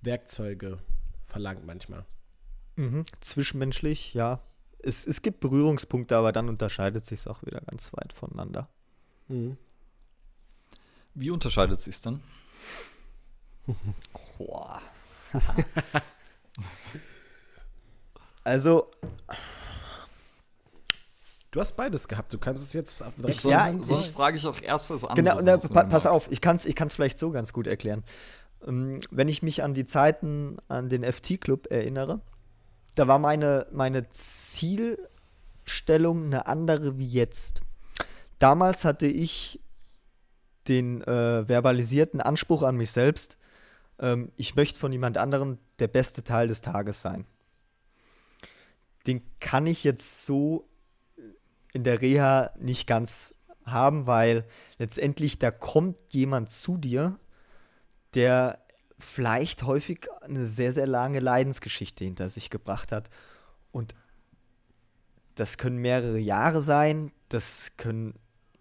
Werkzeuge 0.00 0.78
verlangt 1.26 1.66
manchmal. 1.66 2.06
Mhm. 2.76 3.04
Zwischenmenschlich, 3.20 4.14
ja. 4.14 4.40
Es, 4.78 5.06
es 5.06 5.20
gibt 5.20 5.40
Berührungspunkte, 5.40 6.16
aber 6.16 6.32
dann 6.32 6.48
unterscheidet 6.48 7.04
sich 7.04 7.20
es 7.20 7.26
auch 7.26 7.42
wieder 7.42 7.60
ganz 7.60 7.92
weit 7.92 8.14
voneinander. 8.14 8.70
Mhm. 9.26 9.58
Wie 11.14 11.30
unterscheidet 11.30 11.80
sich 11.80 11.96
es 11.96 12.00
dann? 14.38 14.80
also. 18.44 18.90
Du 21.50 21.60
hast 21.60 21.76
beides 21.76 22.08
gehabt. 22.08 22.32
Du 22.32 22.38
kannst 22.38 22.62
es 22.62 22.72
jetzt 22.74 23.02
direkt 23.16 23.42
ja, 23.44 23.66
sonst, 23.68 23.88
sonst 23.88 24.10
frage 24.10 24.36
ich 24.36 24.46
auch 24.46 24.60
erst 24.60 24.90
was 24.90 25.04
anderes. 25.04 25.44
Genau, 25.44 25.58
na, 25.58 25.68
pa 25.68 25.84
pass 25.84 26.04
auf, 26.06 26.30
ich 26.30 26.42
kann 26.42 26.56
es 26.56 26.66
ich 26.66 26.76
vielleicht 26.76 27.18
so 27.18 27.30
ganz 27.30 27.54
gut 27.54 27.66
erklären. 27.66 28.04
Ähm, 28.66 28.98
wenn 29.10 29.28
ich 29.28 29.42
mich 29.42 29.62
an 29.62 29.72
die 29.74 29.86
Zeiten 29.86 30.58
an 30.68 30.88
den 30.90 31.04
FT-Club 31.04 31.68
erinnere, 31.70 32.20
da 32.94 33.08
war 33.08 33.18
meine, 33.18 33.66
meine 33.72 34.10
Zielstellung 34.10 35.06
eine 36.26 36.46
andere 36.46 36.98
wie 36.98 37.06
jetzt. 37.06 37.62
Damals 38.38 38.84
hatte 38.84 39.06
ich 39.06 39.60
den 40.68 41.02
äh, 41.02 41.46
verbalisierten 41.46 42.20
Anspruch 42.20 42.62
an 42.62 42.76
mich 42.76 42.90
selbst, 42.90 43.38
ähm, 43.98 44.32
ich 44.36 44.54
möchte 44.54 44.78
von 44.78 44.92
jemand 44.92 45.18
anderem 45.18 45.58
der 45.78 45.88
beste 45.88 46.24
Teil 46.24 46.48
des 46.48 46.60
Tages 46.60 47.02
sein. 47.02 47.26
Den 49.06 49.22
kann 49.40 49.66
ich 49.66 49.84
jetzt 49.84 50.26
so 50.26 50.68
in 51.72 51.84
der 51.84 52.00
Reha 52.00 52.50
nicht 52.58 52.86
ganz 52.86 53.34
haben, 53.64 54.06
weil 54.06 54.44
letztendlich 54.78 55.38
da 55.38 55.50
kommt 55.50 55.98
jemand 56.12 56.50
zu 56.50 56.76
dir, 56.76 57.18
der 58.14 58.58
vielleicht 58.98 59.62
häufig 59.62 60.08
eine 60.22 60.44
sehr, 60.44 60.72
sehr 60.72 60.86
lange 60.86 61.20
Leidensgeschichte 61.20 62.04
hinter 62.04 62.30
sich 62.30 62.50
gebracht 62.50 62.92
hat. 62.92 63.10
Und 63.70 63.94
das 65.34 65.56
können 65.56 65.78
mehrere 65.78 66.18
Jahre 66.18 66.60
sein, 66.60 67.12
das 67.28 67.72
können 67.76 68.14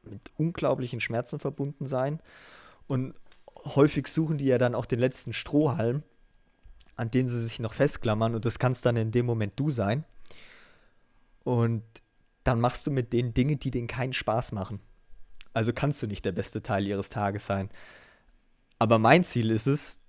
mit 0.04 0.32
unglaublichen 0.38 1.00
Schmerzen 1.00 1.40
verbunden 1.40 1.88
sein. 1.88 2.22
Und 2.88 3.16
häufig 3.76 4.08
suchen 4.08 4.38
die 4.38 4.46
ja 4.46 4.58
dann 4.58 4.76
auch 4.76 4.86
den 4.86 5.00
letzten 5.00 5.34
Strohhalm, 5.34 6.04
an 6.96 7.10
den 7.10 7.28
sie 7.28 7.42
sich 7.42 7.60
noch 7.60 7.74
festklammern. 7.74 8.36
Und 8.36 8.46
das 8.46 8.60
kannst 8.60 8.86
dann 8.86 8.98
in 8.98 9.12
dem 9.12 9.26
Moment 9.26 9.54
du 9.56 9.72
sein. 9.72 10.06
Und 11.44 11.84
dann 12.44 12.60
machst 12.60 12.88
du 12.88 12.92
mit 12.92 13.14
denen 13.14 13.34
Dinge, 13.34 13.58
die 13.58 13.72
denen 13.72 13.88
keinen 13.88 14.14
Spaß 14.14 14.52
machen. 14.52 14.80
Also 15.54 15.74
kannst 15.74 16.02
du 16.02 16.08
nicht 16.08 16.24
der 16.24 16.32
beste 16.32 16.62
Teil 16.62 16.86
ihres 16.88 17.10
Tages 17.10 17.46
sein. 17.46 17.70
Aber 18.80 19.00
mein 19.00 19.24
Ziel 19.24 19.52
ist 19.52 19.68
es, 19.68 20.00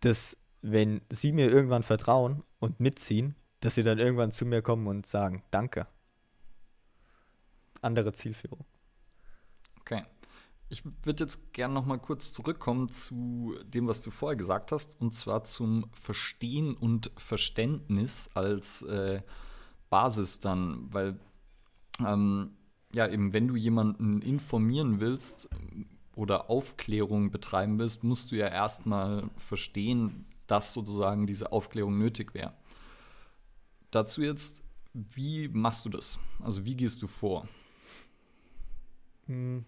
dass 0.00 0.36
wenn 0.60 1.02
sie 1.08 1.32
mir 1.32 1.50
irgendwann 1.50 1.82
vertrauen 1.82 2.42
und 2.58 2.80
mitziehen, 2.80 3.36
dass 3.60 3.76
sie 3.76 3.82
dann 3.82 3.98
irgendwann 3.98 4.32
zu 4.32 4.44
mir 4.44 4.62
kommen 4.62 4.86
und 4.86 5.06
sagen, 5.06 5.42
danke. 5.50 5.86
Andere 7.80 8.12
Zielführung. 8.12 8.64
Okay. 9.80 10.04
Ich 10.72 10.84
würde 11.02 11.24
jetzt 11.24 11.52
gerne 11.52 11.74
noch 11.74 11.84
mal 11.84 11.98
kurz 11.98 12.32
zurückkommen 12.32 12.88
zu 12.88 13.54
dem, 13.62 13.88
was 13.88 14.00
du 14.00 14.10
vorher 14.10 14.36
gesagt 14.36 14.72
hast, 14.72 14.98
und 15.02 15.12
zwar 15.12 15.44
zum 15.44 15.84
Verstehen 15.92 16.74
und 16.74 17.10
Verständnis 17.18 18.30
als 18.32 18.80
äh, 18.80 19.20
Basis 19.90 20.40
dann, 20.40 20.90
weil 20.90 21.20
ähm, 22.00 22.52
ja 22.94 23.06
eben, 23.06 23.34
wenn 23.34 23.48
du 23.48 23.56
jemanden 23.56 24.22
informieren 24.22 24.98
willst 24.98 25.50
oder 26.16 26.48
Aufklärung 26.48 27.30
betreiben 27.30 27.78
willst, 27.78 28.02
musst 28.02 28.32
du 28.32 28.36
ja 28.36 28.48
erstmal 28.48 29.28
verstehen, 29.36 30.24
dass 30.46 30.72
sozusagen 30.72 31.26
diese 31.26 31.52
Aufklärung 31.52 31.98
nötig 31.98 32.32
wäre. 32.32 32.54
Dazu 33.90 34.22
jetzt, 34.22 34.62
wie 34.94 35.48
machst 35.48 35.84
du 35.84 35.90
das? 35.90 36.18
Also 36.40 36.64
wie 36.64 36.76
gehst 36.76 37.02
du 37.02 37.08
vor? 37.08 37.46
Hm. 39.26 39.66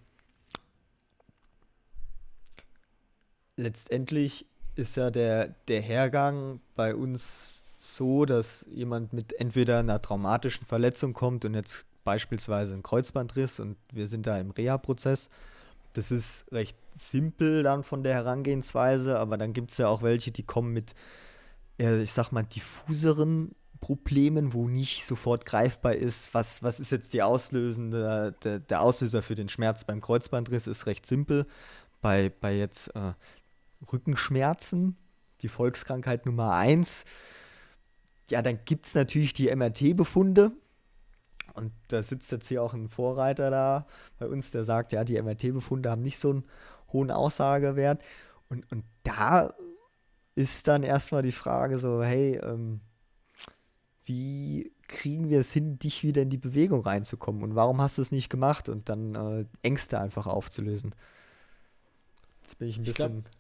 Letztendlich 3.57 4.47
ist 4.77 4.97
ja 4.97 5.11
der, 5.11 5.55
der 5.69 5.81
Hergang 5.81 6.61
bei 6.75 6.95
uns 6.95 7.63
so, 7.77 8.25
dass 8.25 8.67
jemand 8.71 9.13
mit 9.13 9.39
entweder 9.39 9.79
einer 9.79 10.01
traumatischen 10.01 10.67
Verletzung 10.67 11.13
kommt 11.13 11.45
und 11.45 11.55
jetzt 11.55 11.85
beispielsweise 12.03 12.73
einen 12.73 12.83
Kreuzbandriss 12.83 13.61
und 13.61 13.77
wir 13.93 14.07
sind 14.07 14.27
da 14.27 14.39
im 14.39 14.51
Reha-Prozess. 14.51 15.29
Das 15.93 16.11
ist 16.11 16.45
recht 16.51 16.77
simpel 16.93 17.63
dann 17.63 17.85
von 17.85 18.03
der 18.03 18.15
Herangehensweise, 18.15 19.19
aber 19.19 19.37
dann 19.37 19.53
gibt 19.53 19.71
es 19.71 19.79
ja 19.79 19.89
auch 19.89 20.03
welche, 20.03 20.33
die 20.33 20.43
kommen 20.43 20.73
mit, 20.73 20.95
ich 21.79 22.13
sag 22.13 22.33
mal, 22.33 22.43
diffuseren 22.43 23.55
Problemen, 23.81 24.55
wo 24.55 24.69
nicht 24.69 25.05
sofort 25.05 25.45
greifbar 25.45 25.95
ist, 25.95 26.33
was, 26.33 26.63
was 26.63 26.81
ist 26.81 26.91
jetzt 26.91 27.13
die 27.13 27.23
auslösende, 27.23 28.35
der, 28.43 28.59
der 28.59 28.81
Auslöser 28.81 29.23
für 29.23 29.35
den 29.35 29.49
Schmerz 29.49 29.85
beim 29.85 30.01
Kreuzbandriss 30.01 30.67
ist 30.67 30.87
recht 30.87 31.07
simpel. 31.07 31.47
Bei, 32.01 32.31
bei 32.41 32.55
jetzt 32.57 32.89
äh, 32.97 33.13
Rückenschmerzen, 33.93 34.97
die 35.43 35.49
Volkskrankheit 35.49 36.27
Nummer 36.27 36.55
1, 36.55 37.05
ja, 38.31 38.43
dann 38.43 38.59
gibt 38.65 38.87
es 38.87 38.95
natürlich 38.95 39.33
die 39.33 39.55
MRT-Befunde. 39.55 40.53
Und 41.53 41.73
da 41.89 42.03
sitzt 42.03 42.33
jetzt 42.33 42.49
hier 42.49 42.63
auch 42.63 42.75
ein 42.75 42.89
Vorreiter 42.89 43.51
da 43.51 43.87
bei 44.19 44.27
uns, 44.27 44.51
der 44.51 44.65
sagt, 44.65 44.93
ja, 44.93 45.05
die 45.05 45.21
MRT-Befunde 45.21 45.91
haben 45.91 46.03
nicht 46.03 46.19
so 46.19 46.31
einen 46.31 46.45
hohen 46.93 47.11
Aussagewert. 47.11 48.03
Und, 48.49 48.71
und 48.73 48.85
da 49.05 49.55
ist 50.35 50.67
dann 50.67 50.83
erstmal 50.83 51.23
die 51.23 51.33
Frage 51.33 51.79
so, 51.79 52.03
hey, 52.03 52.37
ähm, 52.43 52.81
wie 54.05 54.73
kriegen 54.89 55.31
wir 55.31 55.41
es 55.41 55.53
hin, 55.53 55.79
dich 55.79 56.03
wieder 56.03 56.23
in 56.23 56.31
die 56.31 56.39
Bewegung 56.39 56.83
reinzukommen 56.83 57.43
und 57.43 57.55
warum 57.55 57.81
hast 57.81 57.99
du 57.99 58.03
es 58.03 58.13
nicht 58.13 58.29
gemacht 58.29 58.69
und 58.69 58.89
dann 58.89 59.15
äh, 59.15 59.45
Ängste 59.63 59.99
einfach 59.99 60.27
aufzulösen. 60.27 60.95
Jetzt 62.43 62.59
bin 62.59 62.69
ich 62.69 62.77
ein 62.77 62.85
bisschen 62.85 63.19
ich 63.19 63.25
glaub, 63.25 63.35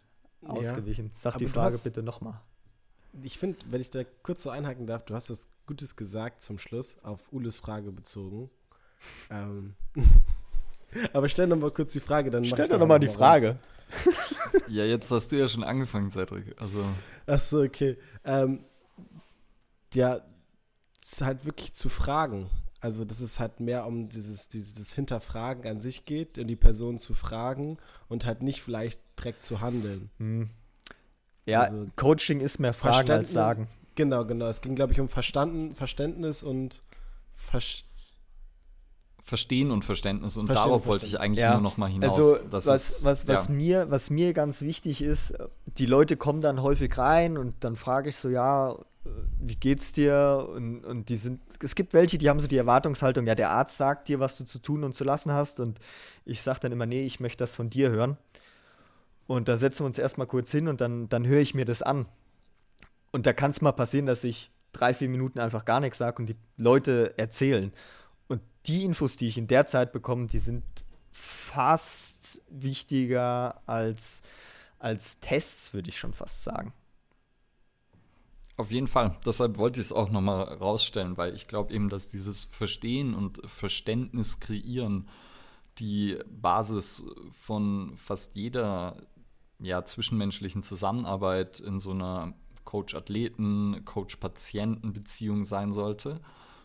ausgewichen. 0.47 1.07
Ja, 1.07 1.13
Sag 1.15 1.39
die 1.39 1.47
Frage 1.47 1.75
hast, 1.75 1.85
bitte 1.85 2.03
nochmal. 2.03 2.41
Ich 3.23 3.39
finde, 3.39 3.59
wenn 3.71 3.81
ich 3.81 3.91
da 3.91 4.03
kurz 4.23 4.43
so 4.43 4.51
einhaken 4.51 4.87
darf, 4.87 5.05
du 5.05 5.15
hast 5.15 5.31
was 5.31 5.49
Gutes 5.67 5.97
gesagt 5.97 6.43
zum 6.43 6.59
Schluss, 6.59 6.97
auf 7.03 7.33
Ules 7.33 7.61
Frage 7.61 7.93
bezogen. 7.93 8.51
ähm. 9.31 9.75
Aber 11.13 11.29
stell 11.29 11.47
noch 11.47 11.57
mal 11.57 11.71
kurz 11.71 11.93
die 11.93 12.01
Frage, 12.01 12.31
dann 12.31 12.45
Stell 12.45 12.69
doch 12.69 12.79
noch 12.79 12.87
mal 12.87 13.01
die 13.01 13.09
Frage. 13.09 13.59
ja, 14.69 14.85
jetzt 14.85 15.11
hast 15.11 15.33
du 15.33 15.37
ja 15.37 15.49
schon 15.49 15.65
angefangen, 15.65 16.11
Cedric. 16.11 16.61
Also. 16.61 16.85
Ach 17.27 17.41
so, 17.41 17.63
okay. 17.63 17.97
Ähm, 18.25 18.65
ja, 19.93 20.21
halt 21.21 21.45
wirklich 21.45 21.73
zu 21.73 21.89
fragen. 21.89 22.49
Also, 22.81 23.05
dass 23.05 23.21
es 23.21 23.41
halt 23.41 23.61
mehr 23.61 23.87
um 23.87 24.09
dieses, 24.09 24.49
dieses 24.49 24.93
Hinterfragen 24.93 25.67
an 25.67 25.81
sich 25.81 26.05
geht, 26.05 26.37
in 26.37 26.49
die 26.49 26.57
Person 26.57 26.99
zu 26.99 27.15
fragen 27.15 27.79
und 28.09 28.27
halt 28.27 28.43
nicht 28.43 28.63
vielleicht 28.63 29.01
direkt 29.19 29.45
zu 29.45 29.61
handeln. 29.61 30.11
Hm. 30.19 30.51
Ja, 31.47 31.63
also, 31.63 31.87
Coaching 31.97 32.41
ist 32.41 32.59
mehr 32.59 32.73
Fragen 32.73 33.11
als 33.11 33.33
Sagen. 33.33 33.69
Genau, 33.95 34.25
genau. 34.25 34.47
Es 34.47 34.61
ging, 34.61 34.75
glaube 34.75 34.93
ich, 34.93 35.01
um 35.01 35.09
Verstanden, 35.09 35.75
Verständnis 35.75 36.43
und 36.43 36.81
Verständnis. 37.33 37.95
Verstehen 39.27 39.71
und 39.71 39.87
Verständnis 39.87 40.37
und 40.37 40.47
Verstehen 40.47 40.69
darauf 40.69 40.87
wollte 40.87 41.07
ich 41.07 41.19
eigentlich 41.19 41.43
ja. 41.43 41.55
nur 41.55 41.63
noch 41.63 41.79
mal 41.79 41.89
hinaus. 41.89 42.15
Also 42.15 42.37
das 42.51 42.67
was, 42.67 42.91
ist, 42.91 43.05
was, 43.07 43.27
was, 43.27 43.47
ja. 43.47 43.55
mir, 43.55 43.91
was 43.91 44.11
mir 44.11 44.35
ganz 44.35 44.61
wichtig 44.61 45.01
ist, 45.01 45.33
die 45.65 45.87
Leute 45.87 46.19
kommen 46.19 46.43
dann 46.43 46.61
häufig 46.61 46.99
rein 46.99 47.39
und 47.39 47.55
dann 47.61 47.75
frage 47.75 48.11
ich 48.11 48.17
so, 48.17 48.29
ja, 48.29 48.77
wie 49.41 49.57
geht's 49.57 49.93
dir? 49.93 50.47
Und, 50.55 50.85
und 50.85 51.09
die 51.09 51.17
sind, 51.17 51.41
es 51.63 51.75
gibt 51.75 51.95
welche, 51.95 52.19
die 52.19 52.29
haben 52.29 52.39
so 52.39 52.47
die 52.47 52.59
Erwartungshaltung, 52.59 53.27
ja, 53.27 53.35
der 53.35 53.49
Arzt 53.51 53.79
sagt 53.79 54.09
dir, 54.09 54.21
was 54.21 54.37
du 54.37 54.45
zu 54.45 54.59
tun 54.59 54.85
und 54.85 54.95
zu 54.95 55.05
lassen 55.05 55.33
hast. 55.33 55.59
Und 55.59 55.79
ich 56.27 56.43
sage 56.43 56.61
dann 56.61 56.73
immer, 56.73 56.85
nee, 56.85 57.05
ich 57.05 57.19
möchte 57.19 57.45
das 57.45 57.55
von 57.55 57.71
dir 57.71 57.89
hören. 57.89 58.19
Und 59.27 59.49
da 59.49 59.57
setzen 59.57 59.81
wir 59.81 59.87
uns 59.87 59.99
erstmal 59.99 60.27
kurz 60.27 60.51
hin 60.51 60.69
und 60.69 60.81
dann, 60.81 61.09
dann 61.09 61.27
höre 61.27 61.41
ich 61.41 61.55
mir 61.55 61.65
das 61.65 61.83
an. 61.83 62.07
Und 63.11 63.27
da 63.27 63.33
kann 63.33 63.51
es 63.51 63.61
mal 63.61 63.73
passieren, 63.73 64.07
dass 64.07 64.25
ich 64.25 64.51
drei, 64.73 64.93
vier 64.93 65.09
Minuten 65.09 65.39
einfach 65.39 65.65
gar 65.65 65.81
nichts 65.81 65.99
sage 65.99 66.21
und 66.21 66.27
die 66.27 66.37
Leute 66.57 67.15
erzählen. 67.17 67.73
Und 68.29 68.43
die 68.67 68.85
Infos, 68.85 69.17
die 69.17 69.29
ich 69.29 69.39
in 69.39 69.47
der 69.47 69.67
Zeit 69.67 69.93
bekomme, 69.93 70.27
die 70.27 70.41
sind 70.41 70.65
fast 71.13 72.43
wichtiger 72.51 73.63
als, 73.67 74.23
als 74.79 75.21
Tests, 75.21 75.73
würde 75.73 75.89
ich 75.89 75.99
schon 75.99 76.13
fast 76.13 76.43
sagen. 76.43 76.75
Auf 78.57 78.71
jeden 78.71 78.87
Fall. 78.87 79.17
Deshalb 79.25 79.59
wollte 79.59 79.81
ich 79.81 79.87
es 79.87 79.93
auch 79.93 80.11
nochmal 80.11 80.43
rausstellen, 80.43 81.17
weil 81.17 81.35
ich 81.35 81.49
glaube 81.49 81.73
eben, 81.73 81.89
dass 81.89 82.11
dieses 82.11 82.45
Verstehen 82.45 83.15
und 83.15 83.41
Verständnis 83.49 84.39
kreieren 84.39 85.09
die 85.79 86.19
Basis 86.29 87.03
von 87.33 87.97
fast 87.97 88.37
jeder 88.37 88.97
ja, 89.59 89.85
zwischenmenschlichen 89.85 90.63
Zusammenarbeit 90.63 91.61
in 91.61 91.81
so 91.81 91.91
einer 91.93 92.35
Coach-Athleten, 92.65 93.85
Coach-Patienten-Beziehung 93.85 95.45
sein 95.45 95.73
sollte 95.73 96.21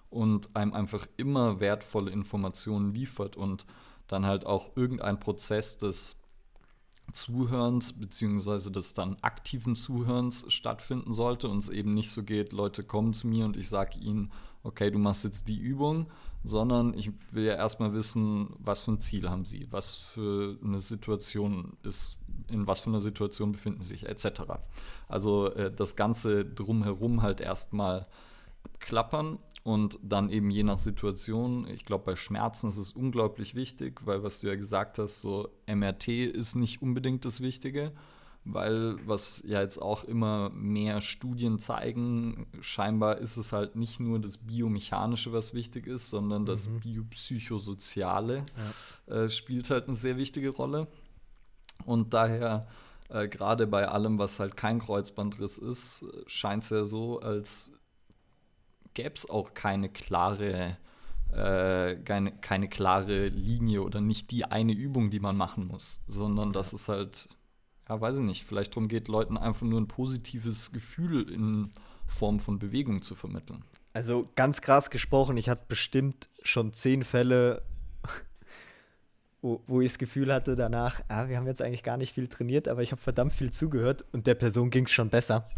und 0.10 0.56
einem 0.56 0.74
einfach 0.74 1.08
immer 1.18 1.60
wertvolle 1.60 2.12
Informationen 2.12 2.94
liefert 2.94 3.36
und 3.36 3.66
dann 4.08 4.26
halt 4.26 4.46
auch 4.46 4.76
irgendein 4.76 5.20
Prozess 5.20 5.78
des 5.78 6.20
Zuhörens 7.14 7.94
beziehungsweise 7.94 8.72
des 8.72 8.94
dann 8.94 9.18
aktiven 9.22 9.76
Zuhörens 9.76 10.46
stattfinden 10.50 11.14
sollte 11.14 11.48
und 11.48 11.60
es 11.60 11.70
eben 11.70 11.94
nicht 11.94 12.12
so 12.12 12.24
geht, 12.24 12.54
Leute 12.54 12.84
kommen 12.84 13.14
zu 13.14 13.28
mir 13.28 13.46
und 13.46 13.58
ich 13.58 13.70
sage 13.70 14.00
ihnen, 14.00 14.32
okay, 14.64 14.92
du 14.92 15.00
machst 15.00 15.24
jetzt 15.24 15.48
die 15.48 15.58
Übung, 15.58 16.08
sondern 16.44 16.94
ich 16.94 17.12
will 17.32 17.46
ja 17.46 17.56
erstmal 17.56 17.94
wissen, 17.94 18.54
was 18.60 18.82
für 18.82 18.92
ein 18.92 19.02
Ziel 19.02 19.30
haben 19.30 19.46
sie, 19.46 19.68
was 19.72 19.96
für 19.96 20.58
eine 20.64 20.82
Situation 20.82 21.78
ist, 21.84 22.19
in 22.50 22.68
was 22.68 22.82
für 22.82 22.90
einer 22.90 23.00
Situation 23.00 23.52
befinden 23.52 23.82
sie 23.82 23.90
sich, 23.90 24.08
etc. 24.08 24.42
Also 25.08 25.54
äh, 25.54 25.72
das 25.72 25.96
Ganze 25.96 26.46
drumherum 26.46 27.22
halt 27.22 27.42
erstmal 27.42 28.08
klappern 28.80 29.40
und 29.64 30.00
dann 30.02 30.30
eben 30.30 30.50
je 30.50 30.64
nach 30.64 30.78
Situation, 30.78 31.68
ich 31.68 31.86
glaube, 31.86 32.06
bei 32.06 32.16
Schmerzen 32.16 32.70
ist 32.70 32.78
es 32.78 32.94
unglaublich 32.94 33.56
wichtig, 33.56 34.06
weil 34.06 34.24
was 34.24 34.40
du 34.40 34.48
ja 34.48 34.56
gesagt 34.56 35.00
hast, 35.00 35.22
so 35.22 35.50
MRT 35.68 36.08
ist 36.08 36.56
nicht 36.56 36.82
unbedingt 36.82 37.26
das 37.26 37.42
Wichtige, 37.42 37.92
weil 38.46 38.96
was 39.06 39.44
ja 39.46 39.62
jetzt 39.62 39.82
auch 39.82 40.06
immer 40.06 40.50
mehr 40.52 41.02
Studien 41.02 41.60
zeigen, 41.60 42.48
scheinbar 42.62 43.18
ist 43.18 43.38
es 43.38 43.52
halt 43.52 43.76
nicht 43.76 44.00
nur 44.00 44.20
das 44.20 44.38
Biomechanische, 44.38 45.34
was 45.34 45.54
wichtig 45.54 45.88
ist, 45.88 46.10
sondern 46.10 46.46
das 46.46 46.70
mhm. 46.70 46.80
Biopsychosoziale 46.80 48.46
ja. 49.08 49.14
äh, 49.14 49.30
spielt 49.30 49.70
halt 49.70 49.88
eine 49.88 49.96
sehr 49.96 50.18
wichtige 50.18 50.50
Rolle. 50.50 50.88
Und 51.86 52.14
daher, 52.14 52.68
äh, 53.10 53.28
gerade 53.28 53.68
bei 53.68 53.88
allem, 53.88 54.20
was 54.20 54.40
halt 54.40 54.58
kein 54.58 54.80
Kreuzbandriss 54.80 55.58
ist, 55.58 56.06
scheint 56.28 56.64
es 56.64 56.70
ja 56.70 56.86
so, 56.86 57.20
als 57.20 57.74
gäbe 58.94 59.16
es 59.16 59.30
auch 59.30 59.54
keine 59.54 59.90
klare, 59.90 60.78
äh, 61.32 61.96
keine, 61.98 62.32
keine 62.32 62.70
klare 62.70 63.28
Linie 63.28 63.84
oder 63.84 64.02
nicht 64.02 64.32
die 64.32 64.46
eine 64.46 64.74
Übung, 64.74 65.10
die 65.10 65.20
man 65.20 65.38
machen 65.38 65.68
muss, 65.68 66.02
sondern 66.08 66.52
das 66.52 66.74
ist 66.74 66.90
halt 66.90 67.30
ja, 67.90 68.00
weiß 68.00 68.18
ich 68.18 68.22
nicht, 68.22 68.46
vielleicht 68.46 68.72
darum 68.72 68.88
geht, 68.88 69.08
Leuten 69.08 69.36
einfach 69.36 69.66
nur 69.66 69.82
ein 69.82 69.88
positives 69.88 70.72
Gefühl 70.72 71.30
in 71.30 71.72
Form 72.08 72.40
von 72.40 72.60
Bewegung 72.60 73.02
zu 73.02 73.16
vermitteln. 73.16 73.64
Also 73.94 74.30
ganz 74.36 74.62
krass 74.62 74.92
gesprochen, 74.92 75.36
ich 75.38 75.50
hatte 75.50 75.66
bestimmt 75.68 76.30
schon 76.44 76.74
zehn 76.74 77.04
Fälle, 77.04 77.64
wo, 79.42 79.62
wo 79.68 79.82
ich 79.82 79.92
das 79.92 79.98
Gefühl 80.00 80.34
hatte 80.34 80.56
danach, 80.56 81.02
ah, 81.08 81.28
wir 81.30 81.38
haben 81.38 81.48
jetzt 81.48 81.62
eigentlich 81.62 81.84
gar 81.84 81.98
nicht 81.98 82.14
viel 82.14 82.28
trainiert, 82.28 82.68
aber 82.68 82.84
ich 82.84 82.92
habe 82.92 83.02
verdammt 83.02 83.34
viel 83.34 83.52
zugehört 83.52 84.06
und 84.12 84.28
der 84.28 84.36
Person 84.36 84.70
ging 84.70 84.86
es 84.86 84.92
schon 84.92 85.10
besser. 85.10 85.50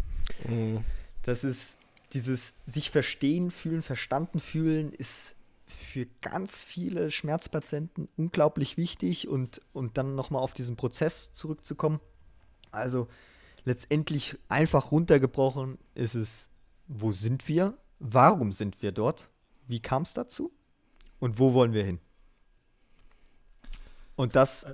Mhm. 0.48 0.84
Das 1.22 1.44
ist 1.44 1.78
dieses 2.12 2.54
sich 2.66 2.90
verstehen 2.90 3.50
fühlen, 3.50 3.82
verstanden 3.82 4.38
fühlen, 4.38 4.92
ist 4.92 5.36
für 5.66 6.06
ganz 6.20 6.62
viele 6.62 7.10
Schmerzpatienten 7.10 8.08
unglaublich 8.16 8.76
wichtig 8.76 9.28
und, 9.28 9.60
und 9.72 9.96
dann 9.96 10.14
nochmal 10.14 10.42
auf 10.42 10.52
diesen 10.52 10.76
Prozess 10.76 11.32
zurückzukommen. 11.32 12.00
Also 12.70 13.08
letztendlich 13.64 14.38
einfach 14.48 14.92
runtergebrochen 14.92 15.78
ist 15.94 16.14
es, 16.14 16.50
wo 16.88 17.12
sind 17.12 17.48
wir? 17.48 17.76
Warum 17.98 18.52
sind 18.52 18.82
wir 18.82 18.92
dort? 18.92 19.30
Wie 19.66 19.80
kam 19.80 20.02
es 20.02 20.12
dazu? 20.12 20.52
Und 21.18 21.38
wo 21.38 21.54
wollen 21.54 21.72
wir 21.72 21.84
hin? 21.84 22.00
Und 24.22 24.36
das, 24.36 24.64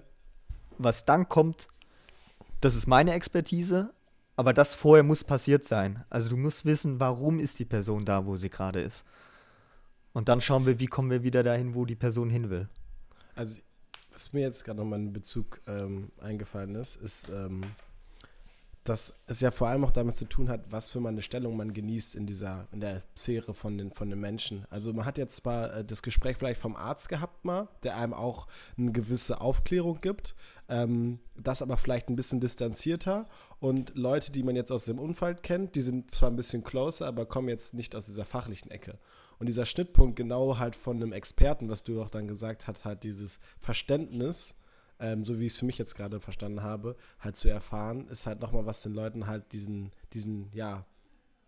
was 0.76 1.06
dann 1.06 1.26
kommt, 1.26 1.68
das 2.60 2.74
ist 2.74 2.86
meine 2.86 3.14
Expertise, 3.14 3.94
aber 4.36 4.52
das 4.52 4.74
vorher 4.74 5.02
muss 5.02 5.24
passiert 5.24 5.64
sein. 5.64 6.04
Also 6.10 6.28
du 6.28 6.36
musst 6.36 6.66
wissen, 6.66 7.00
warum 7.00 7.40
ist 7.40 7.58
die 7.58 7.64
Person 7.64 8.04
da, 8.04 8.26
wo 8.26 8.36
sie 8.36 8.50
gerade 8.50 8.82
ist. 8.82 9.04
Und 10.12 10.28
dann 10.28 10.42
schauen 10.42 10.66
wir, 10.66 10.80
wie 10.80 10.86
kommen 10.86 11.10
wir 11.10 11.22
wieder 11.22 11.42
dahin, 11.42 11.74
wo 11.74 11.86
die 11.86 11.94
Person 11.94 12.28
hin 12.28 12.50
will. 12.50 12.68
Also, 13.36 13.62
was 14.12 14.34
mir 14.34 14.42
jetzt 14.42 14.66
gerade 14.66 14.80
nochmal 14.80 14.98
in 14.98 15.14
Bezug 15.14 15.60
ähm, 15.66 16.10
eingefallen 16.20 16.74
ist, 16.74 16.96
ist, 16.96 17.30
ähm, 17.30 17.62
dass 18.88 19.14
es 19.26 19.40
ja 19.40 19.50
vor 19.50 19.68
allem 19.68 19.84
auch 19.84 19.90
damit 19.90 20.16
zu 20.16 20.24
tun 20.24 20.48
hat, 20.48 20.70
was 20.70 20.90
für 20.90 21.06
eine 21.06 21.22
Stellung 21.22 21.56
man 21.56 21.74
genießt 21.74 22.14
in 22.14 22.26
dieser, 22.26 22.66
in 22.72 22.80
der 22.80 23.02
Sphäre 23.16 23.52
von 23.52 23.76
den, 23.76 23.92
von 23.92 24.08
den 24.08 24.20
Menschen. 24.20 24.66
Also 24.70 24.92
man 24.92 25.04
hat 25.04 25.18
jetzt 25.18 25.36
zwar 25.36 25.74
äh, 25.74 25.84
das 25.84 26.02
Gespräch 26.02 26.36
vielleicht 26.36 26.60
vom 26.60 26.76
Arzt 26.76 27.08
gehabt 27.08 27.44
mal, 27.44 27.68
der 27.82 27.96
einem 27.96 28.14
auch 28.14 28.46
eine 28.76 28.92
gewisse 28.92 29.40
Aufklärung 29.40 30.00
gibt, 30.00 30.34
ähm, 30.68 31.18
das 31.36 31.62
aber 31.62 31.76
vielleicht 31.76 32.08
ein 32.08 32.16
bisschen 32.16 32.40
distanzierter 32.40 33.28
und 33.60 33.92
Leute, 33.94 34.32
die 34.32 34.42
man 34.42 34.56
jetzt 34.56 34.72
aus 34.72 34.86
dem 34.86 34.98
Unfall 34.98 35.34
kennt, 35.34 35.74
die 35.74 35.82
sind 35.82 36.14
zwar 36.14 36.30
ein 36.30 36.36
bisschen 36.36 36.64
closer, 36.64 37.06
aber 37.06 37.26
kommen 37.26 37.48
jetzt 37.48 37.74
nicht 37.74 37.94
aus 37.94 38.06
dieser 38.06 38.24
fachlichen 38.24 38.70
Ecke. 38.70 38.98
Und 39.38 39.46
dieser 39.46 39.66
Schnittpunkt 39.66 40.16
genau 40.16 40.58
halt 40.58 40.74
von 40.74 40.96
einem 40.96 41.12
Experten, 41.12 41.68
was 41.68 41.84
du 41.84 42.02
auch 42.02 42.10
dann 42.10 42.26
gesagt 42.26 42.66
hast, 42.66 42.84
halt 42.84 43.04
dieses 43.04 43.38
Verständnis, 43.60 44.54
ähm, 45.00 45.24
so 45.24 45.38
wie 45.38 45.46
ich 45.46 45.52
es 45.52 45.58
für 45.58 45.66
mich 45.66 45.78
jetzt 45.78 45.94
gerade 45.94 46.20
verstanden 46.20 46.62
habe, 46.62 46.96
halt 47.20 47.36
zu 47.36 47.48
erfahren, 47.48 48.08
ist 48.08 48.26
halt 48.26 48.40
nochmal, 48.40 48.66
was 48.66 48.82
den 48.82 48.94
Leuten 48.94 49.26
halt 49.26 49.52
diesen, 49.52 49.92
diesen, 50.12 50.50
ja, 50.52 50.84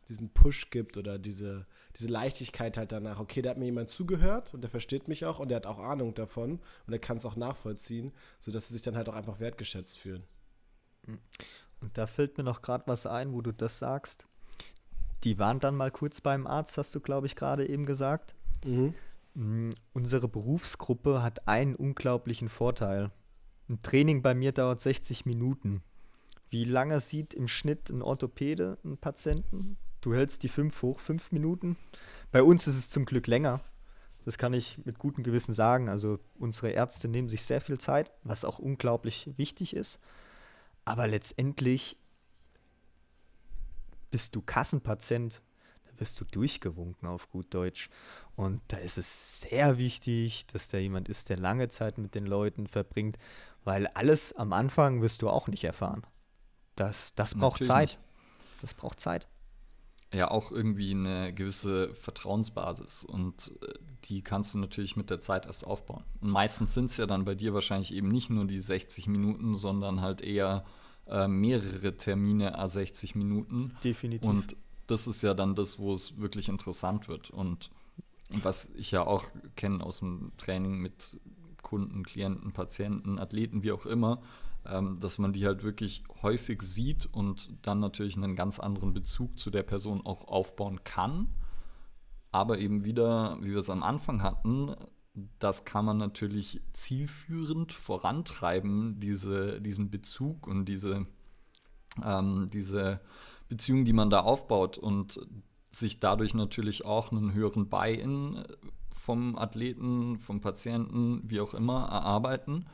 diesen 0.08 0.30
Push 0.30 0.70
gibt 0.70 0.96
oder 0.96 1.18
diese, 1.18 1.66
diese 1.96 2.08
Leichtigkeit 2.08 2.76
halt 2.76 2.92
danach, 2.92 3.20
okay, 3.20 3.42
da 3.42 3.50
hat 3.50 3.58
mir 3.58 3.66
jemand 3.66 3.90
zugehört 3.90 4.52
und 4.52 4.60
der 4.62 4.70
versteht 4.70 5.08
mich 5.08 5.24
auch 5.24 5.38
und 5.38 5.48
der 5.48 5.56
hat 5.56 5.66
auch 5.66 5.78
Ahnung 5.78 6.14
davon 6.14 6.60
und 6.86 6.92
er 6.92 6.98
kann 6.98 7.16
es 7.16 7.26
auch 7.26 7.36
nachvollziehen, 7.36 8.12
sodass 8.40 8.68
sie 8.68 8.74
sich 8.74 8.82
dann 8.82 8.96
halt 8.96 9.08
auch 9.08 9.14
einfach 9.14 9.38
wertgeschätzt 9.38 9.98
fühlen. 9.98 10.24
Und 11.80 11.96
da 11.96 12.06
fällt 12.06 12.36
mir 12.36 12.44
noch 12.44 12.60
gerade 12.60 12.84
was 12.86 13.06
ein, 13.06 13.32
wo 13.32 13.40
du 13.40 13.52
das 13.52 13.78
sagst. 13.78 14.26
Die 15.24 15.38
waren 15.38 15.60
dann 15.60 15.76
mal 15.76 15.90
kurz 15.90 16.20
beim 16.20 16.46
Arzt, 16.46 16.76
hast 16.78 16.94
du, 16.94 17.00
glaube 17.00 17.26
ich, 17.26 17.36
gerade 17.36 17.68
eben 17.68 17.86
gesagt. 17.86 18.34
Mhm. 18.64 18.94
Mm, 19.34 19.70
unsere 19.92 20.28
Berufsgruppe 20.28 21.22
hat 21.22 21.46
einen 21.46 21.74
unglaublichen 21.74 22.48
Vorteil. 22.48 23.10
Ein 23.70 23.80
Training 23.80 24.20
bei 24.20 24.34
mir 24.34 24.50
dauert 24.50 24.80
60 24.80 25.26
Minuten. 25.26 25.84
Wie 26.48 26.64
lange 26.64 27.00
sieht 27.00 27.34
im 27.34 27.46
Schnitt 27.46 27.88
ein 27.88 28.02
Orthopäde 28.02 28.78
einen 28.82 28.98
Patienten? 28.98 29.76
Du 30.00 30.12
hältst 30.12 30.42
die 30.42 30.48
5 30.48 30.82
hoch, 30.82 30.98
5 30.98 31.30
Minuten. 31.30 31.76
Bei 32.32 32.42
uns 32.42 32.66
ist 32.66 32.74
es 32.74 32.90
zum 32.90 33.04
Glück 33.04 33.28
länger. 33.28 33.60
Das 34.24 34.38
kann 34.38 34.54
ich 34.54 34.84
mit 34.84 34.98
gutem 34.98 35.22
Gewissen 35.22 35.54
sagen. 35.54 35.88
Also 35.88 36.18
unsere 36.36 36.70
Ärzte 36.70 37.06
nehmen 37.06 37.28
sich 37.28 37.42
sehr 37.42 37.60
viel 37.60 37.78
Zeit, 37.78 38.10
was 38.24 38.44
auch 38.44 38.58
unglaublich 38.58 39.30
wichtig 39.36 39.76
ist. 39.76 40.00
Aber 40.84 41.06
letztendlich 41.06 41.96
bist 44.10 44.34
du 44.34 44.42
Kassenpatient, 44.42 45.42
da 45.84 46.00
wirst 46.00 46.20
du 46.20 46.24
durchgewunken 46.24 47.06
auf 47.06 47.30
gut 47.30 47.54
Deutsch. 47.54 47.88
Und 48.34 48.62
da 48.66 48.78
ist 48.78 48.98
es 48.98 49.42
sehr 49.42 49.78
wichtig, 49.78 50.48
dass 50.48 50.68
da 50.68 50.78
jemand 50.78 51.08
ist, 51.08 51.28
der 51.28 51.36
lange 51.36 51.68
Zeit 51.68 51.98
mit 51.98 52.16
den 52.16 52.26
Leuten 52.26 52.66
verbringt 52.66 53.16
weil 53.64 53.86
alles 53.88 54.32
am 54.32 54.52
Anfang 54.52 55.02
wirst 55.02 55.22
du 55.22 55.28
auch 55.28 55.48
nicht 55.48 55.64
erfahren. 55.64 56.06
Das, 56.76 57.14
das 57.14 57.34
braucht 57.34 57.60
Natürlich 57.60 57.68
Zeit. 57.68 57.88
Nicht. 57.88 57.98
Das 58.62 58.74
braucht 58.74 59.00
Zeit. 59.00 59.28
Ja, 60.12 60.30
auch 60.30 60.50
irgendwie 60.50 60.90
eine 60.90 61.32
gewisse 61.32 61.94
Vertrauensbasis 61.94 63.04
und 63.04 63.54
äh, 63.62 63.74
die 64.04 64.22
kannst 64.22 64.54
du 64.54 64.58
natürlich 64.58 64.96
mit 64.96 65.08
der 65.08 65.20
Zeit 65.20 65.46
erst 65.46 65.64
aufbauen. 65.64 66.04
Und 66.20 66.30
meistens 66.30 66.74
sind 66.74 66.86
es 66.86 66.96
ja 66.96 67.06
dann 67.06 67.24
bei 67.24 67.36
dir 67.36 67.54
wahrscheinlich 67.54 67.94
eben 67.94 68.08
nicht 68.08 68.28
nur 68.28 68.44
die 68.44 68.58
60 68.58 69.06
Minuten, 69.06 69.54
sondern 69.54 70.00
halt 70.00 70.20
eher 70.20 70.64
äh, 71.06 71.28
mehrere 71.28 71.96
Termine 71.96 72.58
a 72.58 72.66
60 72.66 73.14
Minuten. 73.14 73.76
Definitiv. 73.84 74.28
Und 74.28 74.56
das 74.88 75.06
ist 75.06 75.22
ja 75.22 75.34
dann 75.34 75.54
das, 75.54 75.78
wo 75.78 75.92
es 75.92 76.18
wirklich 76.18 76.48
interessant 76.48 77.06
wird. 77.06 77.30
Und 77.30 77.70
was 78.30 78.70
ich 78.74 78.90
ja 78.90 79.06
auch 79.06 79.24
kenne 79.56 79.84
aus 79.84 80.00
dem 80.00 80.32
Training 80.38 80.78
mit 80.78 81.20
Kunden, 81.70 82.02
Klienten, 82.02 82.52
Patienten, 82.52 83.20
Athleten, 83.20 83.62
wie 83.62 83.70
auch 83.70 83.86
immer, 83.86 84.20
ähm, 84.66 84.98
dass 84.98 85.18
man 85.18 85.32
die 85.32 85.46
halt 85.46 85.62
wirklich 85.62 86.02
häufig 86.20 86.62
sieht 86.62 87.06
und 87.06 87.48
dann 87.62 87.78
natürlich 87.78 88.16
einen 88.16 88.34
ganz 88.34 88.58
anderen 88.58 88.92
Bezug 88.92 89.38
zu 89.38 89.52
der 89.52 89.62
Person 89.62 90.04
auch 90.04 90.26
aufbauen 90.26 90.82
kann. 90.82 91.28
Aber 92.32 92.58
eben 92.58 92.84
wieder, 92.84 93.38
wie 93.40 93.52
wir 93.52 93.58
es 93.58 93.70
am 93.70 93.84
Anfang 93.84 94.20
hatten, 94.20 94.74
das 95.38 95.64
kann 95.64 95.84
man 95.84 95.98
natürlich 95.98 96.60
zielführend 96.72 97.72
vorantreiben, 97.72 98.98
diese, 98.98 99.60
diesen 99.60 99.90
Bezug 99.90 100.48
und 100.48 100.64
diese, 100.64 101.06
ähm, 102.04 102.50
diese 102.52 103.00
Beziehung, 103.48 103.84
die 103.84 103.92
man 103.92 104.10
da 104.10 104.20
aufbaut 104.20 104.76
und 104.76 105.20
sich 105.70 106.00
dadurch 106.00 106.34
natürlich 106.34 106.84
auch 106.84 107.12
einen 107.12 107.32
höheren 107.32 107.68
Buy-in 107.68 108.44
vom 109.00 109.36
Athleten, 109.36 110.18
vom 110.18 110.40
Patienten, 110.40 111.22
wie 111.24 111.40
auch 111.40 111.54
immer, 111.54 111.88
erarbeiten 111.88 112.66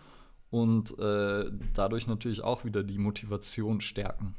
und 0.51 0.99
äh, 0.99 1.51
dadurch 1.73 2.07
natürlich 2.07 2.43
auch 2.43 2.65
wieder 2.65 2.83
die 2.83 2.99
Motivation 2.99 3.81
stärken. 3.81 4.35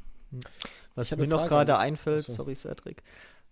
Was 0.94 1.16
mir 1.16 1.26
noch 1.26 1.46
gerade 1.46 1.78
einfällt, 1.78 2.26
so. 2.26 2.32
sorry 2.32 2.54
Cedric, 2.54 3.02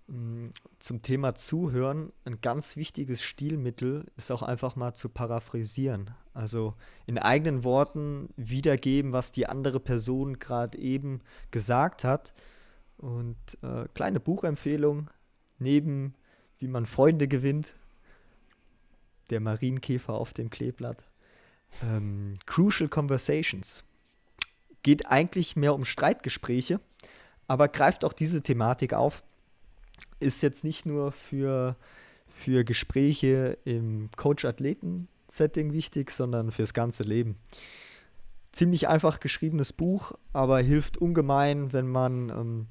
mm, 0.09 0.49
zum 0.78 1.01
Thema 1.01 1.34
Zuhören, 1.34 2.12
ein 2.24 2.41
ganz 2.41 2.76
wichtiges 2.76 3.22
Stilmittel 3.22 4.07
ist 4.16 4.30
auch 4.30 4.43
einfach 4.43 4.76
mal 4.76 4.95
zu 4.95 5.09
paraphrasieren. 5.09 6.11
Also 6.34 6.74
in 7.07 7.18
eigenen 7.18 7.64
Worten 7.64 8.28
wiedergeben, 8.37 9.12
was 9.12 9.32
die 9.32 9.47
andere 9.47 9.80
Person 9.80 10.39
gerade 10.39 10.76
eben 10.76 11.20
gesagt 11.51 12.05
hat. 12.05 12.34
Und 12.99 13.37
äh, 13.62 13.87
kleine 13.95 14.20
Buchempfehlung, 14.20 15.09
neben 15.59 16.14
wie 16.59 16.68
man 16.68 16.87
Freunde 16.87 17.28
gewinnt, 17.28 17.74
der 19.31 19.41
Marienkäfer 19.41 20.14
auf 20.14 20.33
dem 20.33 20.51
Kleeblatt. 20.51 21.05
Ähm, 21.83 22.39
Crucial 22.47 22.89
Conversations. 22.89 23.85
Geht 24.83 25.07
eigentlich 25.09 25.57
mehr 25.57 25.74
um 25.74 25.85
Streitgespräche, 25.85 26.81
aber 27.49 27.68
greift 27.68 28.05
auch 28.05 28.12
diese 28.12 28.43
Thematik 28.43 28.95
auf. 28.95 29.22
Ist 30.20 30.43
jetzt 30.43 30.64
nicht 30.64 30.87
nur 30.87 31.12
für, 31.12 31.77
für 32.29 32.64
Gespräche 32.64 33.59
im 33.64 34.11
Coach-Athleten-Setting 34.16 35.72
wichtig, 35.72 36.11
sondern 36.11 36.53
fürs 36.53 36.72
ganze 36.72 37.03
Leben. 37.03 37.37
Ziemlich 38.53 38.89
einfach 38.89 39.20
geschriebenes 39.20 39.72
Buch, 39.72 40.12
aber 40.33 40.61
hilft 40.61 40.97
ungemein, 40.97 41.72
wenn 41.72 41.89
man 41.89 42.31
ähm, 42.31 42.66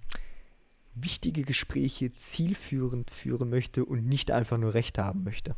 wichtige 0.96 1.44
Gespräche 1.44 2.14
zielführend 2.14 3.12
führen 3.12 3.50
möchte 3.50 3.86
und 3.86 4.08
nicht 4.08 4.32
einfach 4.32 4.58
nur 4.58 4.74
Recht 4.74 4.98
haben 4.98 5.24
möchte. 5.24 5.56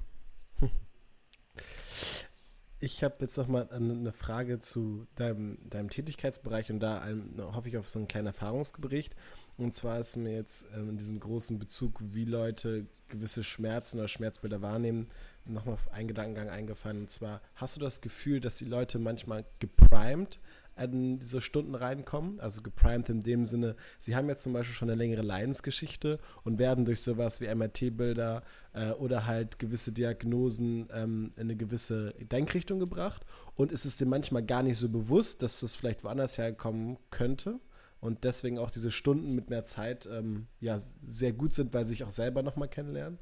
Ich 2.79 3.03
habe 3.03 3.15
jetzt 3.21 3.37
noch 3.37 3.47
mal 3.47 3.67
eine 3.69 4.13
Frage 4.13 4.59
zu 4.59 5.05
deinem, 5.15 5.57
deinem 5.69 5.89
Tätigkeitsbereich 5.89 6.69
und 6.71 6.79
da 6.79 7.07
hoffe 7.53 7.69
ich 7.69 7.77
auf 7.77 7.89
so 7.89 7.97
einen 7.97 8.07
kleinen 8.07 8.27
Erfahrungsbericht. 8.27 9.15
Und 9.57 9.73
zwar 9.73 9.99
ist 9.99 10.15
mir 10.15 10.33
jetzt 10.33 10.65
ähm, 10.75 10.91
in 10.91 10.97
diesem 10.97 11.19
großen 11.19 11.57
Bezug, 11.57 11.99
wie 11.99 12.25
Leute 12.25 12.85
gewisse 13.09 13.43
Schmerzen 13.43 13.97
oder 13.97 14.07
Schmerzbilder 14.07 14.61
wahrnehmen, 14.61 15.07
nochmal 15.45 15.77
ein 15.91 16.07
Gedankengang 16.07 16.49
eingefallen. 16.49 17.01
Und 17.01 17.09
zwar, 17.09 17.41
hast 17.55 17.75
du 17.75 17.79
das 17.79 18.01
Gefühl, 18.01 18.39
dass 18.39 18.55
die 18.55 18.65
Leute 18.65 18.99
manchmal 18.99 19.45
geprimed 19.57 20.39
in 20.77 21.19
diese 21.19 21.41
Stunden 21.41 21.75
reinkommen? 21.75 22.39
Also 22.39 22.61
geprimed 22.61 23.09
in 23.09 23.21
dem 23.21 23.45
Sinne, 23.45 23.75
sie 23.99 24.15
haben 24.15 24.27
jetzt 24.29 24.43
zum 24.43 24.53
Beispiel 24.53 24.75
schon 24.75 24.89
eine 24.89 24.97
längere 24.97 25.21
Leidensgeschichte 25.21 26.19
und 26.43 26.59
werden 26.59 26.85
durch 26.85 27.01
sowas 27.01 27.41
wie 27.41 27.53
MRT-Bilder 27.53 28.43
äh, 28.73 28.91
oder 28.91 29.25
halt 29.25 29.59
gewisse 29.59 29.91
Diagnosen 29.91 30.87
ähm, 30.93 31.33
in 31.35 31.43
eine 31.43 31.55
gewisse 31.55 32.13
Denkrichtung 32.31 32.79
gebracht. 32.79 33.25
Und 33.55 33.71
ist 33.71 33.85
es 33.85 33.97
dir 33.97 34.05
manchmal 34.05 34.43
gar 34.43 34.63
nicht 34.63 34.77
so 34.77 34.89
bewusst, 34.89 35.43
dass 35.43 35.59
das 35.59 35.75
vielleicht 35.75 36.03
woanders 36.03 36.37
herkommen 36.37 36.97
könnte? 37.09 37.59
und 37.99 38.23
deswegen 38.23 38.59
auch 38.59 38.69
diese 38.69 38.91
Stunden 38.91 39.33
mit 39.33 39.49
mehr 39.49 39.65
Zeit 39.65 40.05
ähm, 40.05 40.47
ja 40.59 40.79
sehr 41.05 41.33
gut 41.33 41.53
sind, 41.53 41.73
weil 41.73 41.85
sie 41.85 41.95
sich 41.95 42.03
auch 42.03 42.11
selber 42.11 42.43
nochmal 42.43 42.67
kennenlernen? 42.67 43.17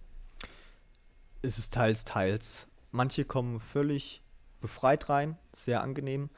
Es 1.41 1.57
ist 1.57 1.73
teils, 1.73 2.03
teils. 2.03 2.67
Manche 2.91 3.25
kommen 3.25 3.59
völlig 3.59 4.21
befreit 4.61 5.09
rein, 5.09 5.37
sehr 5.53 5.81
angenehm. 5.81 6.29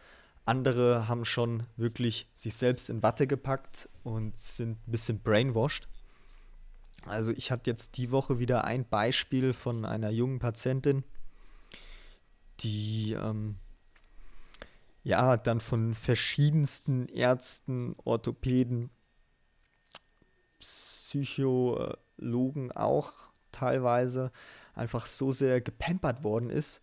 Andere 0.47 1.07
haben 1.07 1.25
schon 1.25 1.63
wirklich 1.75 2.27
sich 2.33 2.55
selbst 2.55 2.89
in 2.89 3.03
Watte 3.03 3.27
gepackt 3.27 3.87
und 4.03 4.39
sind 4.39 4.87
ein 4.87 4.91
bisschen 4.91 5.19
brainwashed. 5.19 5.87
Also 7.05 7.31
ich 7.31 7.51
hatte 7.51 7.69
jetzt 7.69 7.97
die 7.97 8.11
Woche 8.11 8.39
wieder 8.39 8.63
ein 8.63 8.87
Beispiel 8.87 9.53
von 9.53 9.85
einer 9.85 10.09
jungen 10.09 10.39
Patientin, 10.39 11.03
die 12.61 13.13
ähm, 13.13 13.57
ja, 15.03 15.37
dann 15.37 15.61
von 15.61 15.93
verschiedensten 15.95 17.07
Ärzten, 17.07 17.95
Orthopäden, 18.03 18.89
Psychologen 20.59 22.71
auch 22.73 23.13
teilweise 23.51 24.31
einfach 24.75 25.05
so 25.05 25.31
sehr 25.31 25.61
gepampert 25.61 26.23
worden 26.23 26.49
ist. 26.49 26.81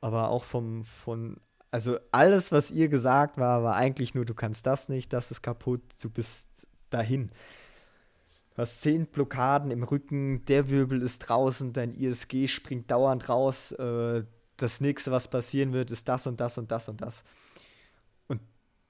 Aber 0.00 0.28
auch 0.28 0.44
vom, 0.44 0.84
von, 0.84 1.40
also 1.72 1.98
alles, 2.10 2.52
was 2.52 2.70
ihr 2.70 2.88
gesagt 2.88 3.38
war, 3.38 3.64
war 3.64 3.74
eigentlich 3.74 4.14
nur, 4.14 4.26
du 4.26 4.34
kannst 4.34 4.66
das 4.66 4.90
nicht, 4.90 5.12
das 5.12 5.30
ist 5.30 5.42
kaputt, 5.42 5.80
du 6.02 6.10
bist 6.10 6.48
dahin. 6.90 7.32
Du 8.54 8.58
hast 8.58 8.82
zehn 8.82 9.06
Blockaden 9.06 9.70
im 9.70 9.82
Rücken, 9.82 10.44
der 10.44 10.68
Wirbel 10.68 11.00
ist 11.00 11.20
draußen, 11.20 11.72
dein 11.72 11.94
ISG 11.94 12.46
springt 12.46 12.90
dauernd 12.90 13.30
raus, 13.30 13.72
äh, 13.72 14.24
das 14.58 14.82
nächste, 14.82 15.10
was 15.12 15.28
passieren 15.28 15.72
wird, 15.72 15.90
ist 15.90 16.06
das 16.08 16.26
und 16.26 16.40
das 16.40 16.58
und 16.58 16.70
das 16.70 16.90
und 16.90 17.00
das. 17.00 17.24
Und 18.28 18.42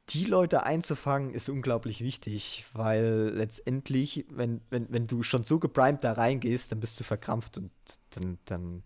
die 0.09 0.24
Leute 0.24 0.64
einzufangen, 0.64 1.33
ist 1.33 1.49
unglaublich 1.49 2.01
wichtig, 2.01 2.64
weil 2.72 3.30
letztendlich, 3.33 4.26
wenn, 4.28 4.61
wenn, 4.70 4.93
wenn 4.93 5.07
du 5.07 5.22
schon 5.22 5.45
so 5.45 5.61
geprimed 5.61 6.03
da 6.03 6.14
reingehst, 6.14 6.72
dann 6.72 6.80
bist 6.80 6.99
du 6.99 7.05
verkrampft 7.05 7.59
und 7.59 7.70
dann, 8.11 8.39
dann, 8.47 8.83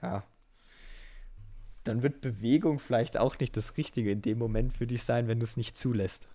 ja, 0.00 0.22
dann 1.90 2.04
wird 2.04 2.20
Bewegung 2.20 2.78
vielleicht 2.78 3.16
auch 3.16 3.36
nicht 3.40 3.56
das 3.56 3.76
Richtige 3.76 4.12
in 4.12 4.22
dem 4.22 4.38
Moment 4.38 4.76
für 4.76 4.86
dich 4.86 5.02
sein, 5.02 5.26
wenn 5.26 5.40
du 5.40 5.44
es 5.44 5.56
nicht 5.56 5.76
zulässt. 5.76 6.28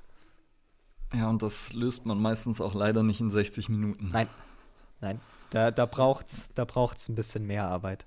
Ja, 1.14 1.30
und 1.30 1.42
das 1.42 1.72
löst 1.72 2.06
man 2.06 2.22
meistens 2.22 2.60
auch 2.60 2.74
leider 2.74 3.04
nicht 3.04 3.22
in 3.22 3.32
60 3.32 3.70
Minuten. 3.70 4.10
Nein, 4.12 4.28
nein, 5.00 5.22
da, 5.52 5.72
da 5.72 5.86
braucht 5.86 6.28
es 6.28 6.54
da 6.56 6.66
braucht's 6.66 7.08
ein 7.08 7.16
bisschen 7.16 7.48
mehr 7.48 7.66
Arbeit. 7.68 8.06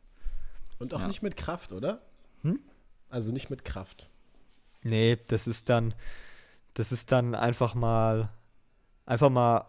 Und 0.78 0.92
auch 0.92 1.00
ja. 1.00 1.08
nicht 1.08 1.22
mit 1.22 1.38
Kraft, 1.38 1.72
oder? 1.72 2.02
Hm? 2.42 2.60
Also 3.08 3.32
nicht 3.32 3.48
mit 3.48 3.64
Kraft. 3.64 4.10
Nee, 4.82 5.18
das 5.28 5.46
ist 5.46 5.70
dann, 5.70 5.94
das 6.74 6.92
ist 6.92 7.10
dann 7.12 7.34
einfach 7.34 7.74
mal, 7.74 8.28
einfach 9.06 9.30
mal 9.30 9.64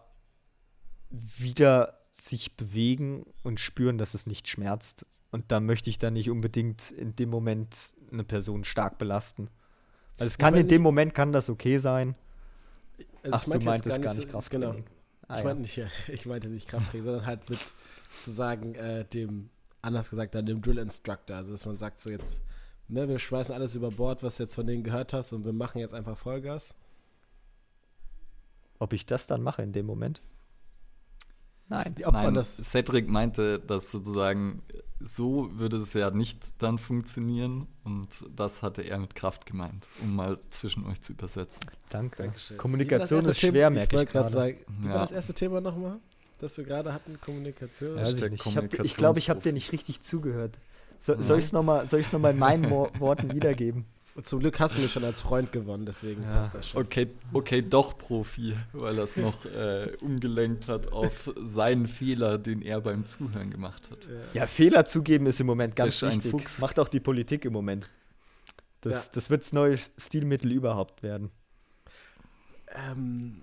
wieder 1.08 1.98
sich 2.10 2.58
bewegen 2.58 3.24
und 3.42 3.58
spüren, 3.58 3.96
dass 3.96 4.12
es 4.12 4.26
nicht 4.26 4.48
schmerzt. 4.48 5.06
Und 5.30 5.52
da 5.52 5.60
möchte 5.60 5.90
ich 5.90 5.98
dann 5.98 6.14
nicht 6.14 6.30
unbedingt 6.30 6.90
in 6.90 7.14
dem 7.14 7.30
Moment 7.30 7.94
eine 8.12 8.24
Person 8.24 8.64
stark 8.64 8.98
belasten. 8.98 9.48
Also 10.18 10.26
es 10.26 10.38
kann 10.38 10.54
in 10.54 10.68
dem 10.68 10.82
Moment 10.82 11.14
kann 11.14 11.32
das 11.32 11.48
okay 11.48 11.78
sein. 11.78 12.16
Also 13.22 13.36
Ach, 13.36 13.58
du 13.58 13.64
meintest 13.64 13.88
gar 13.88 13.98
nicht, 13.98 14.04
gar 14.04 14.14
nicht 14.14 14.26
so, 14.26 14.32
Krafttraining. 14.32 14.72
Genau. 14.72 14.84
Ah, 15.28 15.38
ich, 15.38 15.44
meinte 15.44 15.62
nicht, 15.62 15.82
ich 16.08 16.26
meinte 16.26 16.48
nicht 16.48 16.68
Krafttraining, 16.68 17.04
sondern 17.04 17.26
halt 17.26 17.48
mit 17.48 17.60
sozusagen 18.16 18.74
äh, 18.74 19.04
dem 19.04 19.50
anders 19.82 20.10
gesagt, 20.10 20.34
dann 20.34 20.46
dem 20.46 20.60
Drill 20.60 20.78
Instructor. 20.78 21.36
Also, 21.36 21.52
dass 21.52 21.64
man 21.64 21.78
sagt, 21.78 22.00
so 22.00 22.10
jetzt, 22.10 22.40
ne, 22.88 23.08
wir 23.08 23.18
schmeißen 23.18 23.54
alles 23.54 23.74
über 23.74 23.90
Bord, 23.90 24.22
was 24.22 24.36
du 24.36 24.44
jetzt 24.44 24.54
von 24.54 24.66
denen 24.66 24.82
gehört 24.82 25.12
hast 25.12 25.32
und 25.32 25.44
wir 25.44 25.52
machen 25.52 25.78
jetzt 25.78 25.94
einfach 25.94 26.18
Vollgas. 26.18 26.74
Ob 28.78 28.92
ich 28.92 29.06
das 29.06 29.26
dann 29.26 29.42
mache 29.42 29.62
in 29.62 29.72
dem 29.72 29.86
Moment? 29.86 30.22
Nein. 31.70 31.94
Ob 32.04 32.12
Nein, 32.12 32.34
das 32.34 32.56
Cedric 32.56 33.08
meinte, 33.08 33.58
dass 33.58 33.90
sozusagen 33.90 34.62
so 34.98 35.48
würde 35.54 35.78
es 35.78 35.94
ja 35.94 36.10
nicht 36.10 36.52
dann 36.58 36.76
funktionieren 36.76 37.66
und 37.84 38.26
das 38.36 38.60
hatte 38.60 38.82
er 38.82 38.98
mit 38.98 39.14
Kraft 39.14 39.46
gemeint, 39.46 39.88
um 40.02 40.14
mal 40.14 40.38
zwischen 40.50 40.84
euch 40.84 41.00
zu 41.00 41.14
übersetzen. 41.14 41.62
Danke. 41.88 42.24
Dankeschön. 42.24 42.58
Kommunikation 42.58 43.20
ist 43.20 43.40
schwer, 43.40 43.70
merke 43.70 43.96
ich, 43.96 44.02
ich 44.02 44.08
gerade. 44.10 44.28
Sagen, 44.28 44.58
wie 44.80 44.88
ja. 44.88 44.94
war 44.94 45.00
das 45.00 45.12
erste 45.12 45.32
Thema 45.32 45.62
nochmal? 45.62 45.98
das 46.40 46.56
wir 46.56 46.64
gerade 46.64 46.92
hatten, 46.92 47.20
Kommunikation. 47.20 47.96
Ja, 47.98 48.02
ich 48.02 48.22
ich, 48.22 48.80
ich 48.80 48.96
glaube, 48.96 49.18
ich 49.18 49.30
habe 49.30 49.40
dir 49.40 49.52
nicht 49.52 49.72
richtig 49.72 50.00
zugehört. 50.00 50.58
So, 50.98 51.16
mhm. 51.16 51.22
Soll 51.22 51.38
ich 51.38 51.46
es 51.46 51.52
nochmal 51.52 51.84
noch, 51.84 52.30
in 52.30 52.38
meinen 52.38 52.70
Worten 52.98 53.34
wiedergeben? 53.34 53.86
Und 54.14 54.26
zum 54.26 54.40
Glück 54.40 54.58
hast 54.58 54.76
du 54.76 54.80
mich 54.80 54.92
schon 54.92 55.04
als 55.04 55.22
Freund 55.22 55.52
gewonnen, 55.52 55.86
deswegen 55.86 56.22
ja. 56.22 56.32
passt 56.32 56.54
das 56.54 56.68
schon. 56.70 56.82
Okay, 56.82 57.08
okay, 57.32 57.62
doch 57.62 57.96
Profi, 57.96 58.56
weil 58.72 58.98
er 58.98 59.04
es 59.04 59.16
noch 59.16 59.44
äh, 59.46 59.96
umgelenkt 60.00 60.68
hat 60.68 60.92
auf 60.92 61.30
seinen 61.42 61.86
Fehler, 61.86 62.36
den 62.38 62.60
er 62.60 62.80
beim 62.80 63.06
Zuhören 63.06 63.50
gemacht 63.50 63.90
hat. 63.90 64.06
Ja, 64.06 64.40
ja 64.40 64.46
Fehler 64.46 64.84
zugeben 64.84 65.26
ist 65.26 65.40
im 65.40 65.46
Moment 65.46 65.76
ganz 65.76 66.02
wichtig. 66.02 66.30
Fuchs. 66.30 66.58
Macht 66.58 66.80
auch 66.80 66.88
die 66.88 67.00
Politik 67.00 67.44
im 67.44 67.52
Moment. 67.52 67.88
Das, 68.80 69.06
ja. 69.06 69.12
das 69.14 69.30
wird 69.30 69.42
das 69.42 69.52
neue 69.52 69.78
Stilmittel 69.96 70.50
überhaupt 70.50 71.02
werden. 71.02 71.30
Ähm, 72.68 73.42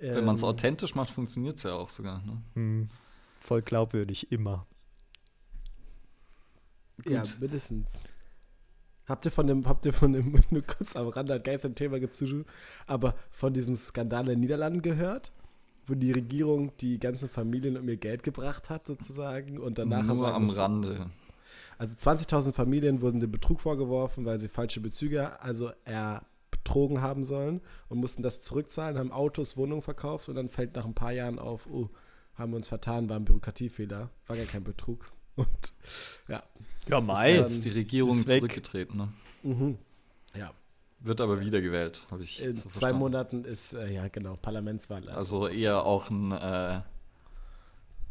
wenn 0.00 0.24
man 0.24 0.36
es 0.36 0.42
ähm, 0.42 0.48
authentisch 0.48 0.94
macht, 0.94 1.10
funktioniert 1.10 1.56
es 1.56 1.62
ja 1.62 1.74
auch 1.74 1.90
sogar. 1.90 2.22
Ne? 2.24 2.42
Hm. 2.54 2.88
Voll 3.40 3.62
glaubwürdig, 3.62 4.30
immer. 4.30 4.66
Gut. 6.98 7.12
Ja, 7.12 7.24
mindestens. 7.40 8.00
Habt 9.08 9.24
ihr 9.24 9.30
von 9.30 9.46
dem, 9.46 9.66
habt 9.66 9.86
ihr 9.86 9.94
von 9.94 10.12
dem, 10.12 10.38
nur 10.50 10.62
kurz 10.62 10.94
am 10.94 11.08
Rand, 11.08 11.30
hat 11.30 11.44
gar 11.44 11.54
ein 11.54 11.74
Thema 11.74 11.98
gezogen, 11.98 12.44
aber 12.86 13.14
von 13.30 13.54
diesem 13.54 13.74
Skandal 13.74 14.24
in 14.24 14.32
den 14.32 14.40
Niederlanden 14.40 14.82
gehört? 14.82 15.32
Wo 15.86 15.94
die 15.94 16.12
Regierung 16.12 16.76
die 16.82 17.00
ganzen 17.00 17.30
Familien 17.30 17.78
um 17.78 17.88
ihr 17.88 17.96
Geld 17.96 18.22
gebracht 18.22 18.68
hat, 18.68 18.86
sozusagen, 18.86 19.58
und 19.58 19.78
danach 19.78 20.04
Nur 20.04 20.34
am 20.34 20.42
musste, 20.42 20.60
Rande. 20.60 21.10
Also 21.78 21.96
20.000 21.96 22.52
Familien 22.52 23.00
wurden 23.00 23.20
dem 23.20 23.30
Betrug 23.30 23.60
vorgeworfen, 23.60 24.26
weil 24.26 24.38
sie 24.38 24.48
falsche 24.48 24.80
Bezüge, 24.80 25.40
also 25.40 25.70
er 25.86 26.26
betrogen 26.50 27.00
haben 27.00 27.24
sollen 27.24 27.62
und 27.88 27.98
mussten 27.98 28.22
das 28.22 28.40
zurückzahlen, 28.40 28.98
haben 28.98 29.12
Autos, 29.12 29.56
Wohnungen 29.56 29.80
verkauft 29.80 30.28
und 30.28 30.34
dann 30.34 30.50
fällt 30.50 30.76
nach 30.76 30.84
ein 30.84 30.94
paar 30.94 31.12
Jahren 31.12 31.38
auf, 31.38 31.66
oh, 31.66 31.88
haben 32.34 32.52
wir 32.52 32.56
uns 32.56 32.68
vertan, 32.68 33.08
war 33.08 33.16
ein 33.16 33.24
Bürokratiefehler, 33.24 34.10
war 34.26 34.36
gar 34.36 34.44
kein 34.44 34.64
Betrug. 34.64 35.10
Und 35.38 35.72
ja. 36.28 36.42
Ja, 36.88 37.00
Mai. 37.00 37.36
Jetzt 37.36 37.64
die 37.64 37.70
Regierung 37.70 38.26
zurückgetreten, 38.26 38.96
ne? 38.96 39.08
Mhm. 39.42 39.78
Ja. 40.34 40.52
Wird 41.00 41.20
aber 41.20 41.40
wiedergewählt, 41.40 42.02
habe 42.10 42.22
ich. 42.22 42.42
In 42.42 42.56
so 42.56 42.68
zwei 42.68 42.92
Monaten 42.92 43.44
ist, 43.44 43.72
äh, 43.72 43.92
ja 43.92 44.08
genau, 44.08 44.36
Parlamentswahl. 44.36 45.08
Also, 45.08 45.44
also 45.44 45.48
eher 45.48 45.84
auch 45.84 46.10
ein 46.10 46.32
äh, 46.32 46.80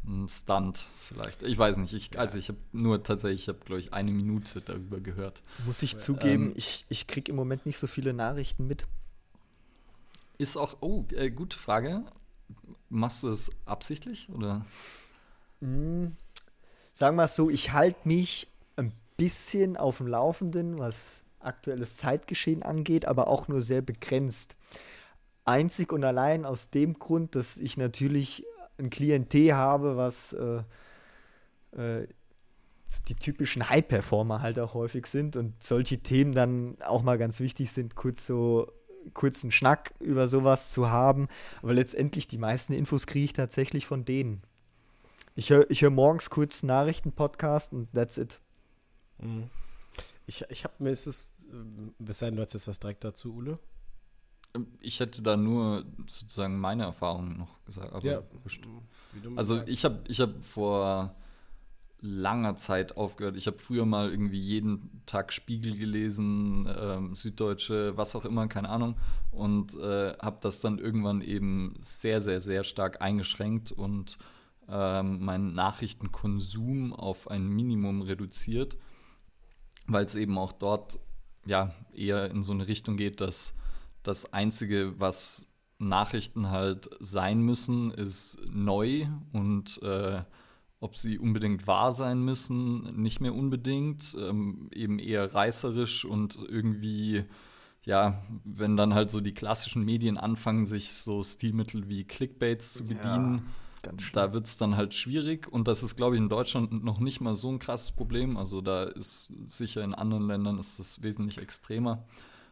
ein 0.08 0.30
Stunt 0.30 0.88
vielleicht. 1.00 1.44
Ich 1.44 1.58
weiß 1.58 1.78
nicht. 1.78 1.94
Ich, 1.94 2.18
also 2.18 2.38
ich 2.38 2.48
habe 2.50 2.60
nur 2.72 3.04
tatsächlich, 3.04 3.44
ich 3.44 3.48
habe 3.50 3.60
glaube 3.60 3.82
ich 3.82 3.94
eine 3.94 4.12
Minute 4.12 4.62
darüber 4.62 5.00
gehört. 5.00 5.42
Muss 5.66 5.84
ich 5.84 5.98
zugeben, 5.98 6.48
ähm, 6.48 6.54
ich, 6.56 6.86
ich 6.90 7.08
kriege 7.08 7.32
im 7.32 7.36
Moment 7.36 7.66
nicht 7.66 7.78
so 7.78 7.88
viele 7.88 8.14
Nachrichten 8.14 8.68
mit. 8.68 8.88
Ist 10.38 10.58
auch, 10.58 10.78
oh, 10.82 11.06
äh, 11.12 11.30
gute 11.30 11.58
Frage. 11.58 12.04
Machst 12.90 13.24
du 13.24 13.28
es 13.28 13.50
absichtlich 13.66 14.30
oder? 14.30 14.66
Mm, 15.60 16.08
sagen 16.98 17.16
wir 17.16 17.26
es 17.26 17.36
so, 17.36 17.52
ich 17.52 17.74
halte 17.74 18.08
mich 18.08 18.48
ein 18.76 18.92
bisschen 19.18 19.78
auf 19.78 19.98
dem 19.98 20.08
Laufenden, 20.08 20.80
was 20.80 21.22
aktuelles 21.40 21.98
Zeitgeschehen 21.98 22.64
angeht, 22.64 23.06
aber 23.06 23.28
auch 23.28 23.48
nur 23.48 23.62
sehr 23.62 23.84
begrenzt. 23.84 24.56
Einzig 25.46 25.94
und 25.94 26.04
allein 26.04 26.44
aus 26.44 26.72
dem 26.72 26.98
Grund, 26.98 27.36
dass 27.36 27.58
ich 27.58 27.78
natürlich 27.78 28.46
ein 28.80 28.90
Klientel 28.90 29.54
habe, 29.54 29.96
was 29.96 30.34
äh, 30.34 30.64
äh, 31.80 32.08
die 33.08 33.16
typischen 33.16 33.70
High-Performer 33.70 34.42
halt 34.42 34.58
auch 34.58 34.74
häufig 34.74 35.06
sind 35.06 35.36
und 35.36 35.62
solche 35.62 36.00
Themen 36.00 36.34
dann 36.34 36.78
auch 36.82 37.04
mal 37.04 37.20
ganz 37.20 37.40
wichtig 37.40 37.72
sind, 37.72 37.96
kurz 37.96 38.26
so 38.26 38.72
kurzen 39.14 39.52
Schnack 39.52 39.94
über 40.00 40.28
sowas 40.28 40.72
zu 40.72 40.90
haben. 40.90 41.28
Aber 41.62 41.76
letztendlich 41.76 42.28
die 42.28 42.40
meisten 42.40 42.74
Infos 42.74 43.06
kriege 43.06 43.26
ich 43.26 43.34
tatsächlich 43.34 43.86
von 43.86 44.04
denen. 44.04 44.42
Ich 45.38 45.52
höre 45.52 45.70
ich 45.70 45.84
hör 45.84 45.92
morgens 45.92 46.32
kurz 46.32 46.64
Nachrichten-Podcast 46.64 47.72
und 47.72 47.94
that's 47.94 48.18
it. 48.18 48.42
Mhm. 49.20 49.52
Ich, 50.26 50.44
ich 50.50 50.64
habe 50.64 50.74
mir 50.80 50.90
ist 50.90 51.06
es, 51.06 51.30
äh, 51.52 51.92
bis 52.00 52.18
sein, 52.18 52.36
du 52.36 52.42
hast 52.42 52.54
jetzt 52.54 52.68
was 52.68 52.80
direkt 52.80 53.04
dazu, 53.04 53.36
Ule? 53.36 53.60
Ich 54.80 55.00
hätte 55.00 55.22
da 55.22 55.38
nur 55.38 55.86
sozusagen 56.08 56.60
meine 56.60 56.86
Erfahrungen 56.86 57.38
noch 57.38 57.64
gesagt. 57.66 57.94
Aber 57.94 58.04
Ja, 58.04 58.24
Also 59.36 59.62
ich 59.68 59.86
habe 59.86 60.00
ich 60.08 60.20
hab 60.22 60.44
vor 60.44 61.16
langer 62.00 62.56
Zeit 62.56 62.98
aufgehört. 62.98 63.38
Ich 63.38 63.46
habe 63.46 63.60
früher 63.60 63.86
mal 63.86 64.10
irgendwie 64.10 64.42
jeden 64.42 65.04
Tag 65.06 65.32
Spiegel 65.32 65.78
gelesen, 65.78 66.68
ähm, 66.76 67.14
Süddeutsche, 67.14 67.96
was 67.96 68.16
auch 68.16 68.26
immer, 68.26 68.48
keine 68.48 68.70
Ahnung. 68.70 68.96
Und 69.30 69.76
äh, 69.76 70.18
habe 70.18 70.40
das 70.42 70.62
dann 70.62 70.80
irgendwann 70.80 71.22
eben 71.22 71.76
sehr, 71.80 72.22
sehr, 72.22 72.40
sehr 72.40 72.64
stark 72.64 73.04
eingeschränkt 73.04 73.72
und 73.72 74.18
ähm, 74.70 75.24
meinen 75.24 75.54
Nachrichtenkonsum 75.54 76.94
auf 76.94 77.30
ein 77.30 77.48
Minimum 77.48 78.02
reduziert, 78.02 78.78
weil 79.88 80.06
es 80.06 80.16
eben 80.16 80.38
auch 80.38 80.52
dort 80.52 81.00
ja 81.46 81.74
eher 81.94 82.30
in 82.32 82.44
so 82.44 82.52
eine 82.52 82.68
Richtung 82.68 82.98
geht, 82.98 83.22
dass 83.22 83.56
das 84.04 84.34
Einzige, 84.34 85.00
was 85.00 85.48
Nachrichten 85.80 86.50
halt 86.50 86.90
sein 87.00 87.42
müssen, 87.42 87.92
ist 87.92 88.40
neu 88.50 89.08
und 89.32 89.82
äh, 89.84 90.22
ob 90.80 90.96
sie 90.96 91.18
unbedingt 91.18 91.66
wahr 91.68 91.92
sein 91.92 92.24
müssen, 92.24 93.02
nicht 93.02 93.20
mehr 93.20 93.34
unbedingt, 93.34 94.16
ähm, 94.20 94.70
eben 94.74 95.00
eher 95.00 95.34
reißerisch 95.34 96.06
und 96.06 96.38
irgendwie, 96.48 97.26
ja, 97.84 98.24
wenn 98.44 98.78
dann 98.78 98.94
halt 98.94 99.10
so 99.10 99.22
die 99.22 99.34
klassischen 99.34 99.84
Medien 99.86 100.18
anfangen, 100.18 100.66
sich 100.66 100.94
so 100.94 101.24
Stilmittel 101.24 101.90
wie 101.90 102.04
Clickbaits 102.04 102.74
zu 102.74 102.86
bedienen, 102.86 103.40
schlimm. 103.40 103.46
Da 104.14 104.34
wird 104.34 104.46
es 104.46 104.58
dann 104.58 104.76
halt 104.76 104.94
schwierig 104.94 105.48
und 105.52 105.68
das 105.68 105.84
ist, 105.84 105.96
glaube 105.96 106.16
ich, 106.16 106.22
in 106.22 106.30
Deutschland 106.30 106.84
noch 106.84 107.00
nicht 107.00 107.22
mal 107.22 107.36
so 107.36 107.50
ein 107.50 107.60
krasses 107.60 107.92
Problem. 107.92 108.38
Also 108.38 108.62
da 108.62 108.84
ist 108.84 109.32
sicher 109.48 109.84
in 109.84 109.94
anderen 109.94 110.28
Ländern 110.28 110.60
ist 110.60 110.80
das 110.80 111.02
wesentlich 111.02 111.38
extremer. 111.38 112.04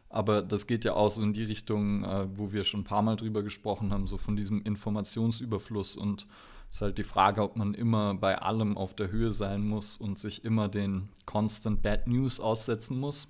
Aber 0.08 0.40
das 0.40 0.66
geht 0.66 0.84
ja 0.84 0.94
auch 0.94 1.10
so 1.10 1.22
in 1.22 1.32
die 1.32 1.42
Richtung, 1.42 2.04
äh, 2.04 2.26
wo 2.38 2.52
wir 2.52 2.64
schon 2.64 2.80
ein 2.80 2.84
paar 2.84 3.02
Mal 3.02 3.16
drüber 3.16 3.42
gesprochen 3.42 3.92
haben, 3.92 4.06
so 4.06 4.16
von 4.16 4.36
diesem 4.36 4.62
Informationsüberfluss. 4.62 5.96
Und 5.96 6.26
es 6.70 6.76
ist 6.76 6.82
halt 6.82 6.98
die 6.98 7.02
Frage, 7.04 7.42
ob 7.42 7.56
man 7.56 7.74
immer 7.74 8.14
bei 8.14 8.38
allem 8.38 8.76
auf 8.76 8.94
der 8.94 9.10
Höhe 9.10 9.32
sein 9.32 9.66
muss 9.66 9.96
und 9.96 10.18
sich 10.18 10.44
immer 10.44 10.68
den 10.68 11.08
Constant 11.26 11.82
Bad 11.82 12.06
News 12.06 12.38
aussetzen 12.40 12.98
muss. 12.98 13.28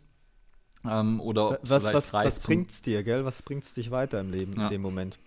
Ähm, 0.84 1.20
oder 1.20 1.50
ob 1.50 1.64
es 1.64 1.70
Was, 1.70 1.82
vielleicht 1.82 1.96
was, 1.96 2.14
reicht 2.14 2.36
was 2.36 2.46
bringt's 2.46 2.82
dir, 2.82 3.02
gell? 3.02 3.24
Was 3.24 3.42
bringt's 3.42 3.74
dich 3.74 3.90
weiter 3.90 4.20
im 4.20 4.30
Leben 4.30 4.52
Ja. 4.56 4.64
in 4.64 4.68
dem 4.68 4.82
Moment? 4.82 5.18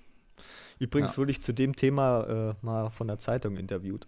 Übrigens 0.80 1.12
Ja. 1.12 1.18
wurde 1.18 1.32
ich 1.32 1.42
zu 1.42 1.54
dem 1.54 1.76
Thema 1.76 2.52
äh, 2.52 2.66
mal 2.66 2.90
von 2.90 3.08
der 3.08 3.20
Zeitung 3.20 3.58
interviewt. 3.58 4.08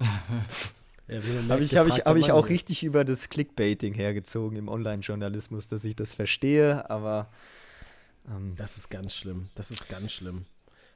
Ja, 1.08 1.20
Habe 1.48 1.62
ich, 1.62 1.76
hab 1.76 1.86
ich, 1.86 1.98
hab 2.04 2.16
ich 2.16 2.32
auch 2.32 2.48
richtig 2.48 2.82
über 2.82 3.04
das 3.04 3.28
Clickbaiting 3.28 3.94
hergezogen 3.94 4.58
im 4.58 4.68
Online-Journalismus, 4.68 5.68
dass 5.68 5.84
ich 5.84 5.94
das 5.94 6.14
verstehe, 6.14 6.90
aber 6.90 7.30
ähm, 8.28 8.54
Das 8.56 8.76
ist 8.76 8.88
ganz 8.90 9.14
schlimm. 9.14 9.48
Das 9.54 9.70
ist 9.70 9.88
ganz 9.88 10.10
schlimm. 10.10 10.46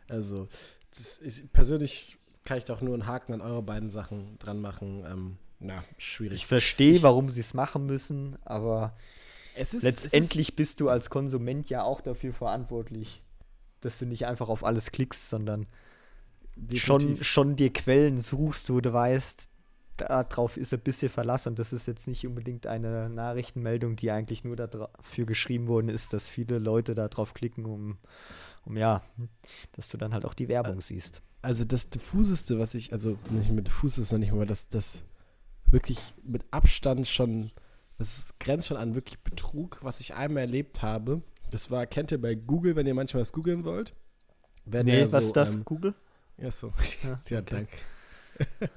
Also, 0.08 0.48
das 0.90 1.16
ist, 1.18 1.52
persönlich 1.52 2.16
kann 2.44 2.58
ich 2.58 2.64
doch 2.64 2.80
nur 2.80 2.94
einen 2.94 3.06
Haken 3.06 3.34
an 3.34 3.40
eure 3.40 3.62
beiden 3.62 3.88
Sachen 3.90 4.36
dran 4.40 4.60
machen. 4.60 5.04
Ähm, 5.06 5.36
na, 5.60 5.84
schwierig. 5.96 6.40
ich 6.40 6.46
verstehe, 6.46 7.02
warum 7.02 7.30
sie 7.30 7.40
es 7.40 7.54
machen 7.54 7.86
müssen, 7.86 8.36
aber 8.44 8.96
es 9.54 9.74
ist, 9.74 9.84
letztendlich 9.84 10.56
bist 10.56 10.80
du 10.80 10.88
als 10.88 11.08
Konsument 11.08 11.70
ja 11.70 11.84
auch 11.84 12.00
dafür 12.00 12.32
verantwortlich, 12.32 13.22
dass 13.80 13.98
du 13.98 14.06
nicht 14.06 14.26
einfach 14.26 14.48
auf 14.48 14.64
alles 14.64 14.92
klickst, 14.92 15.28
sondern 15.30 15.66
ist 16.70 16.80
schon, 16.80 17.22
schon 17.22 17.56
dir 17.56 17.72
Quellen 17.72 18.18
suchst, 18.18 18.70
wo 18.70 18.80
du 18.80 18.92
weißt, 18.92 19.48
darauf 19.96 20.56
ist 20.56 20.72
ein 20.72 20.80
bisschen 20.80 21.08
Verlass 21.10 21.46
und 21.46 21.58
das 21.58 21.72
ist 21.72 21.86
jetzt 21.86 22.06
nicht 22.08 22.26
unbedingt 22.26 22.66
eine 22.66 23.08
Nachrichtenmeldung, 23.10 23.96
die 23.96 24.10
eigentlich 24.10 24.44
nur 24.44 24.56
dafür 24.56 25.26
geschrieben 25.26 25.68
worden 25.68 25.88
ist, 25.88 26.12
dass 26.12 26.26
viele 26.26 26.58
Leute 26.58 26.94
da 26.94 27.08
drauf 27.08 27.34
klicken, 27.34 27.66
um, 27.66 27.98
um 28.64 28.76
ja, 28.76 29.02
dass 29.72 29.88
du 29.88 29.96
dann 29.98 30.14
halt 30.14 30.24
auch 30.24 30.34
die 30.34 30.48
Werbung 30.48 30.80
siehst. 30.80 31.20
Also 31.42 31.64
das 31.64 31.88
diffuseste, 31.90 32.58
was 32.58 32.74
ich, 32.74 32.92
also 32.92 33.16
nicht 33.30 33.50
mit 33.50 33.66
diffusest, 33.66 34.08
sondern 34.10 34.28
nicht 34.28 34.36
mal 34.36 34.46
das, 34.46 34.68
das 34.68 35.02
wirklich 35.66 35.98
mit 36.22 36.44
Abstand 36.50 37.06
schon, 37.06 37.50
das 37.98 38.18
ist- 38.18 38.40
grenzt 38.40 38.68
schon 38.68 38.76
an 38.76 38.94
wirklich 38.94 39.18
Betrug, 39.20 39.78
was 39.82 40.00
ich 40.00 40.14
einmal 40.14 40.42
erlebt 40.42 40.82
habe. 40.82 41.22
Das 41.50 41.70
war, 41.70 41.86
kennt 41.86 42.12
ihr 42.12 42.20
bei 42.20 42.34
Google, 42.34 42.76
wenn 42.76 42.86
ihr 42.86 42.94
manchmal 42.94 43.22
was 43.22 43.32
googeln 43.32 43.64
wollt? 43.64 43.94
Wenn 44.64 44.86
Nee, 44.86 45.00
er 45.00 45.12
was 45.12 45.22
so, 45.24 45.28
ist 45.28 45.36
das? 45.36 45.54
Ähm, 45.54 45.64
Google? 45.64 45.94
ja, 46.38 46.50
so. 46.50 46.72
Ja, 47.02 47.18
Ja, 47.28 47.38
okay. 47.40 47.44
danke. 47.50 47.76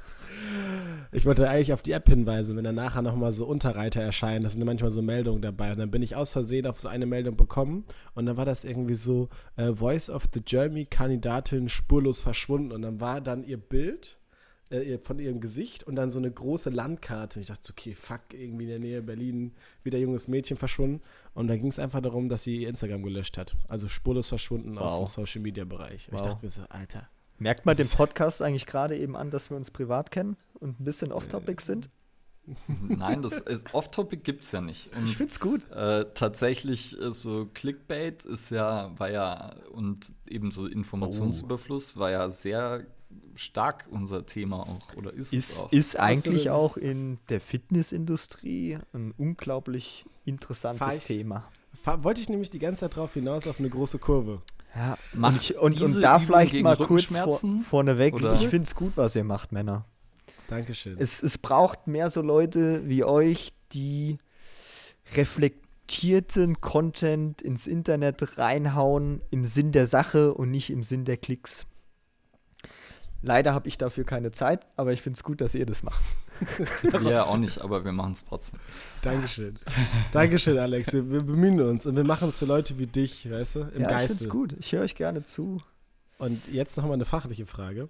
Ich 1.11 1.25
wollte 1.25 1.47
eigentlich 1.47 1.71
auf 1.73 1.83
die 1.83 1.91
App 1.91 2.09
hinweisen, 2.09 2.57
wenn 2.57 2.63
dann 2.63 2.75
nachher 2.75 3.01
nochmal 3.01 3.31
so 3.31 3.45
Unterreiter 3.45 4.01
erscheinen, 4.01 4.43
da 4.43 4.49
sind 4.49 4.63
manchmal 4.65 4.91
so 4.91 5.01
Meldungen 5.01 5.41
dabei. 5.41 5.71
Und 5.71 5.77
dann 5.77 5.91
bin 5.91 6.01
ich 6.01 6.15
aus 6.15 6.33
Versehen 6.33 6.65
auf 6.65 6.79
so 6.81 6.87
eine 6.87 7.05
Meldung 7.05 7.37
bekommen 7.37 7.85
und 8.15 8.25
dann 8.25 8.35
war 8.35 8.45
das 8.45 8.63
irgendwie 8.65 8.95
so, 8.95 9.29
äh, 9.55 9.71
Voice 9.73 10.09
of 10.09 10.27
the 10.33 10.41
Germany-Kandidatin 10.41 11.69
spurlos 11.69 12.19
verschwunden. 12.19 12.71
Und 12.71 12.81
dann 12.81 12.99
war 12.99 13.21
dann 13.21 13.43
ihr 13.43 13.57
Bild 13.57 14.17
äh, 14.73 14.97
von 14.99 15.19
ihrem 15.19 15.39
Gesicht 15.39 15.83
und 15.83 15.95
dann 15.95 16.09
so 16.11 16.19
eine 16.19 16.31
große 16.31 16.69
Landkarte. 16.69 17.39
Und 17.39 17.41
ich 17.41 17.47
dachte, 17.47 17.63
so, 17.67 17.71
okay, 17.71 17.93
fuck, 17.95 18.21
irgendwie 18.33 18.63
in 18.63 18.69
der 18.69 18.79
Nähe 18.79 19.01
Berlin 19.01 19.53
wieder 19.83 19.97
junges 19.97 20.27
Mädchen 20.27 20.57
verschwunden. 20.57 21.01
Und 21.33 21.47
da 21.47 21.55
ging 21.57 21.67
es 21.67 21.79
einfach 21.79 22.01
darum, 22.01 22.29
dass 22.29 22.43
sie 22.43 22.63
ihr 22.63 22.69
Instagram 22.69 23.03
gelöscht 23.03 23.37
hat. 23.37 23.55
Also 23.67 23.87
spurlos 23.87 24.27
verschwunden 24.29 24.77
aus 24.77 24.95
dem 24.97 25.01
Wow. 25.01 25.09
Social-Media-Bereich. 25.09 26.09
Und 26.09 26.15
Ich 26.15 26.19
Wow. 26.21 26.27
dachte 26.29 26.45
mir 26.45 26.49
so, 26.49 26.61
Alter. 26.69 27.09
Merkt 27.39 27.65
man 27.65 27.75
dem 27.75 27.87
Podcast 27.89 28.41
eigentlich 28.41 28.65
gerade 28.65 28.97
eben 28.97 29.15
an, 29.15 29.31
dass 29.31 29.49
wir 29.49 29.57
uns 29.57 29.71
privat 29.71 30.11
kennen 30.11 30.37
und 30.59 30.79
ein 30.79 30.83
bisschen 30.83 31.11
off-topic 31.11 31.61
sind? 31.61 31.89
Nein, 32.67 33.21
das 33.21 33.39
ist 33.39 33.73
Off-Topic 33.73 34.21
gibt 34.21 34.43
es 34.43 34.51
ja 34.51 34.59
nicht. 34.59 34.93
Und 34.95 35.05
Ich 35.05 35.15
find's 35.15 35.39
gut. 35.39 35.69
Äh, 35.71 36.05
tatsächlich 36.13 36.99
äh, 37.01 37.11
so 37.13 37.45
Clickbait 37.53 38.25
ist 38.25 38.49
ja, 38.49 38.91
war 38.99 39.09
ja, 39.09 39.55
und 39.71 40.13
eben 40.27 40.51
so 40.51 40.67
Informationsüberfluss 40.67 41.97
war 41.97 42.11
ja 42.11 42.29
sehr 42.29 42.85
stark 43.35 43.87
unser 43.91 44.25
Thema 44.25 44.61
auch, 44.61 44.95
oder 44.95 45.13
ist, 45.13 45.33
es 45.33 45.49
Ist, 45.49 45.59
auch. 45.59 45.71
ist 45.71 45.99
eigentlich 45.99 46.43
denn- 46.43 46.51
auch 46.51 46.77
in 46.77 47.17
der 47.29 47.39
Fitnessindustrie 47.41 48.77
ein 48.93 49.13
unglaublich 49.17 50.05
interessantes 50.25 50.99
ich- 50.99 51.03
Thema. 51.05 51.49
Wollte 52.01 52.21
ich 52.21 52.29
nämlich 52.29 52.49
die 52.49 52.59
ganze 52.59 52.81
Zeit 52.81 52.95
drauf 52.95 53.13
hinaus 53.15 53.47
auf 53.47 53.59
eine 53.59 53.69
große 53.69 53.97
Kurve. 53.99 54.41
Ja, 54.75 54.97
Macht 55.13 55.33
und, 55.33 55.41
ich, 55.41 55.57
und, 55.57 55.79
diese 55.79 55.97
und 55.97 56.01
da 56.01 56.15
Übung 56.17 56.27
vielleicht 56.27 56.55
mal 56.63 56.77
kurz 56.77 57.05
vor, 57.05 57.39
vorneweg. 57.67 58.13
Oder- 58.15 58.35
Ich 58.35 58.47
finde 58.47 58.67
es 58.67 58.75
gut, 58.75 58.93
was 58.95 59.15
ihr 59.15 59.23
macht, 59.23 59.51
Männer. 59.51 59.85
Dankeschön. 60.47 60.97
Es, 60.99 61.21
es 61.23 61.37
braucht 61.37 61.87
mehr 61.87 62.09
so 62.09 62.21
Leute 62.21 62.87
wie 62.87 63.03
euch, 63.03 63.53
die 63.73 64.17
reflektierten 65.15 66.61
Content 66.61 67.41
ins 67.41 67.67
Internet 67.67 68.37
reinhauen 68.37 69.21
im 69.31 69.45
Sinn 69.45 69.71
der 69.71 69.87
Sache 69.87 70.33
und 70.33 70.51
nicht 70.51 70.69
im 70.69 70.83
Sinn 70.83 71.05
der 71.05 71.17
Klicks. 71.17 71.65
Leider 73.25 73.53
habe 73.53 73.69
ich 73.69 73.77
dafür 73.77 74.03
keine 74.03 74.33
Zeit, 74.33 74.67
aber 74.75 74.91
ich 74.91 75.01
finde 75.01 75.15
es 75.15 75.23
gut, 75.23 75.39
dass 75.39 75.55
ihr 75.55 75.65
das 75.65 75.81
macht. 75.81 76.03
Wir 76.81 77.09
ja 77.09 77.23
auch 77.23 77.37
nicht, 77.37 77.61
aber 77.61 77.85
wir 77.85 77.93
machen 77.93 78.11
es 78.11 78.25
trotzdem. 78.25 78.59
Dankeschön. 79.01 79.57
Dankeschön, 80.11 80.57
Alex. 80.57 80.91
Wir, 80.91 81.09
wir 81.09 81.21
bemühen 81.21 81.61
uns 81.61 81.85
und 81.85 81.95
wir 81.95 82.03
machen 82.03 82.29
es 82.29 82.39
für 82.39 82.45
Leute 82.45 82.77
wie 82.79 82.87
dich, 82.87 83.31
weißt 83.31 83.55
du, 83.55 83.59
im 83.59 83.65
ja, 83.65 83.69
ich 83.69 83.75
finde 83.75 83.87
Geiste. 83.87 84.23
es 84.25 84.29
gut. 84.29 84.55
Ich 84.59 84.73
höre 84.73 84.81
euch 84.81 84.95
gerne 84.95 85.23
zu. 85.23 85.61
Und 86.17 86.51
jetzt 86.51 86.75
nochmal 86.75 86.95
eine 86.95 87.05
fachliche 87.05 87.45
Frage. 87.45 87.87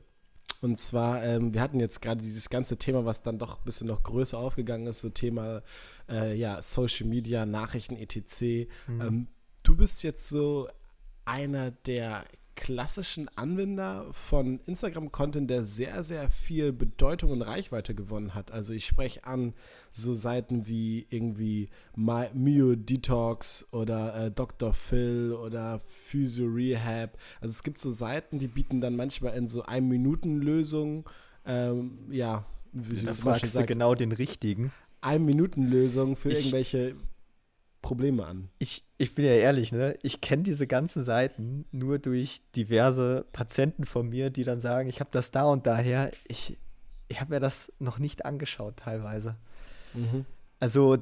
Und 0.61 0.79
zwar, 0.79 1.23
ähm, 1.23 1.53
wir 1.53 1.61
hatten 1.61 1.79
jetzt 1.79 2.01
gerade 2.01 2.21
dieses 2.21 2.49
ganze 2.49 2.77
Thema, 2.77 3.05
was 3.05 3.23
dann 3.23 3.39
doch 3.39 3.57
ein 3.57 3.65
bisschen 3.65 3.87
noch 3.87 4.03
größer 4.03 4.37
aufgegangen 4.37 4.85
ist, 4.85 5.01
so 5.01 5.09
Thema 5.09 5.63
äh, 6.07 6.35
ja, 6.35 6.61
Social 6.61 7.07
Media, 7.07 7.45
Nachrichten, 7.45 7.95
etc. 7.95 8.69
Mhm. 8.87 9.01
Ähm, 9.01 9.27
du 9.63 9.75
bist 9.75 10.03
jetzt 10.03 10.29
so 10.29 10.69
einer 11.25 11.71
der 11.71 12.23
klassischen 12.55 13.27
Anwender 13.35 14.05
von 14.11 14.59
Instagram-Content, 14.67 15.49
der 15.49 15.63
sehr, 15.63 16.03
sehr 16.03 16.29
viel 16.29 16.71
Bedeutung 16.71 17.31
und 17.31 17.41
Reichweite 17.41 17.95
gewonnen 17.95 18.35
hat. 18.35 18.51
Also 18.51 18.73
ich 18.73 18.85
spreche 18.85 19.25
an 19.25 19.53
so 19.91 20.13
Seiten 20.13 20.67
wie 20.67 21.05
irgendwie 21.09 21.69
My, 21.95 22.27
Mio 22.33 22.75
Detox 22.75 23.65
oder 23.71 24.25
äh, 24.25 24.31
Dr. 24.31 24.73
Phil 24.73 25.33
oder 25.33 25.79
Physio 25.79 26.45
Rehab. 26.47 27.17
Also 27.41 27.51
es 27.51 27.63
gibt 27.63 27.79
so 27.79 27.89
Seiten, 27.91 28.39
die 28.39 28.47
bieten 28.47 28.81
dann 28.81 28.95
manchmal 28.95 29.35
in 29.35 29.47
so 29.47 29.63
Ein-Minuten-Lösungen, 29.63 31.03
ähm, 31.45 31.97
ja, 32.11 32.45
wie 32.71 32.95
man 33.03 33.13
schon 33.15 33.23
fragst 33.25 33.43
du 33.43 33.47
sagt, 33.47 33.67
genau 33.67 33.95
den 33.95 34.11
richtigen. 34.11 34.71
Ein-Minuten-Lösungen 35.01 36.15
für 36.15 36.31
Ich- 36.31 36.39
irgendwelche 36.39 36.95
Probleme 37.83 38.25
an. 38.25 38.49
Ich, 38.57 38.83
ich 38.97 39.13
bin 39.13 39.25
ja 39.25 39.33
ehrlich, 39.33 39.71
ne? 39.71 39.95
Ich 40.01 40.21
kenne 40.21 40.41
diese 40.41 40.65
ganzen 40.65 41.03
Seiten 41.03 41.65
nur 41.71 41.99
durch 41.99 42.41
diverse 42.55 43.25
Patienten 43.31 43.85
von 43.85 44.09
mir, 44.09 44.31
die 44.31 44.43
dann 44.43 44.59
sagen, 44.59 44.89
ich 44.89 44.99
habe 44.99 45.11
das 45.11 45.29
da 45.29 45.43
und 45.43 45.67
daher. 45.67 46.11
Ich, 46.27 46.57
ich 47.09 47.21
habe 47.21 47.35
mir 47.35 47.39
das 47.39 47.71
noch 47.77 47.99
nicht 47.99 48.25
angeschaut 48.25 48.77
teilweise. 48.77 49.35
Mhm. 49.93 50.25
Also 50.59 50.97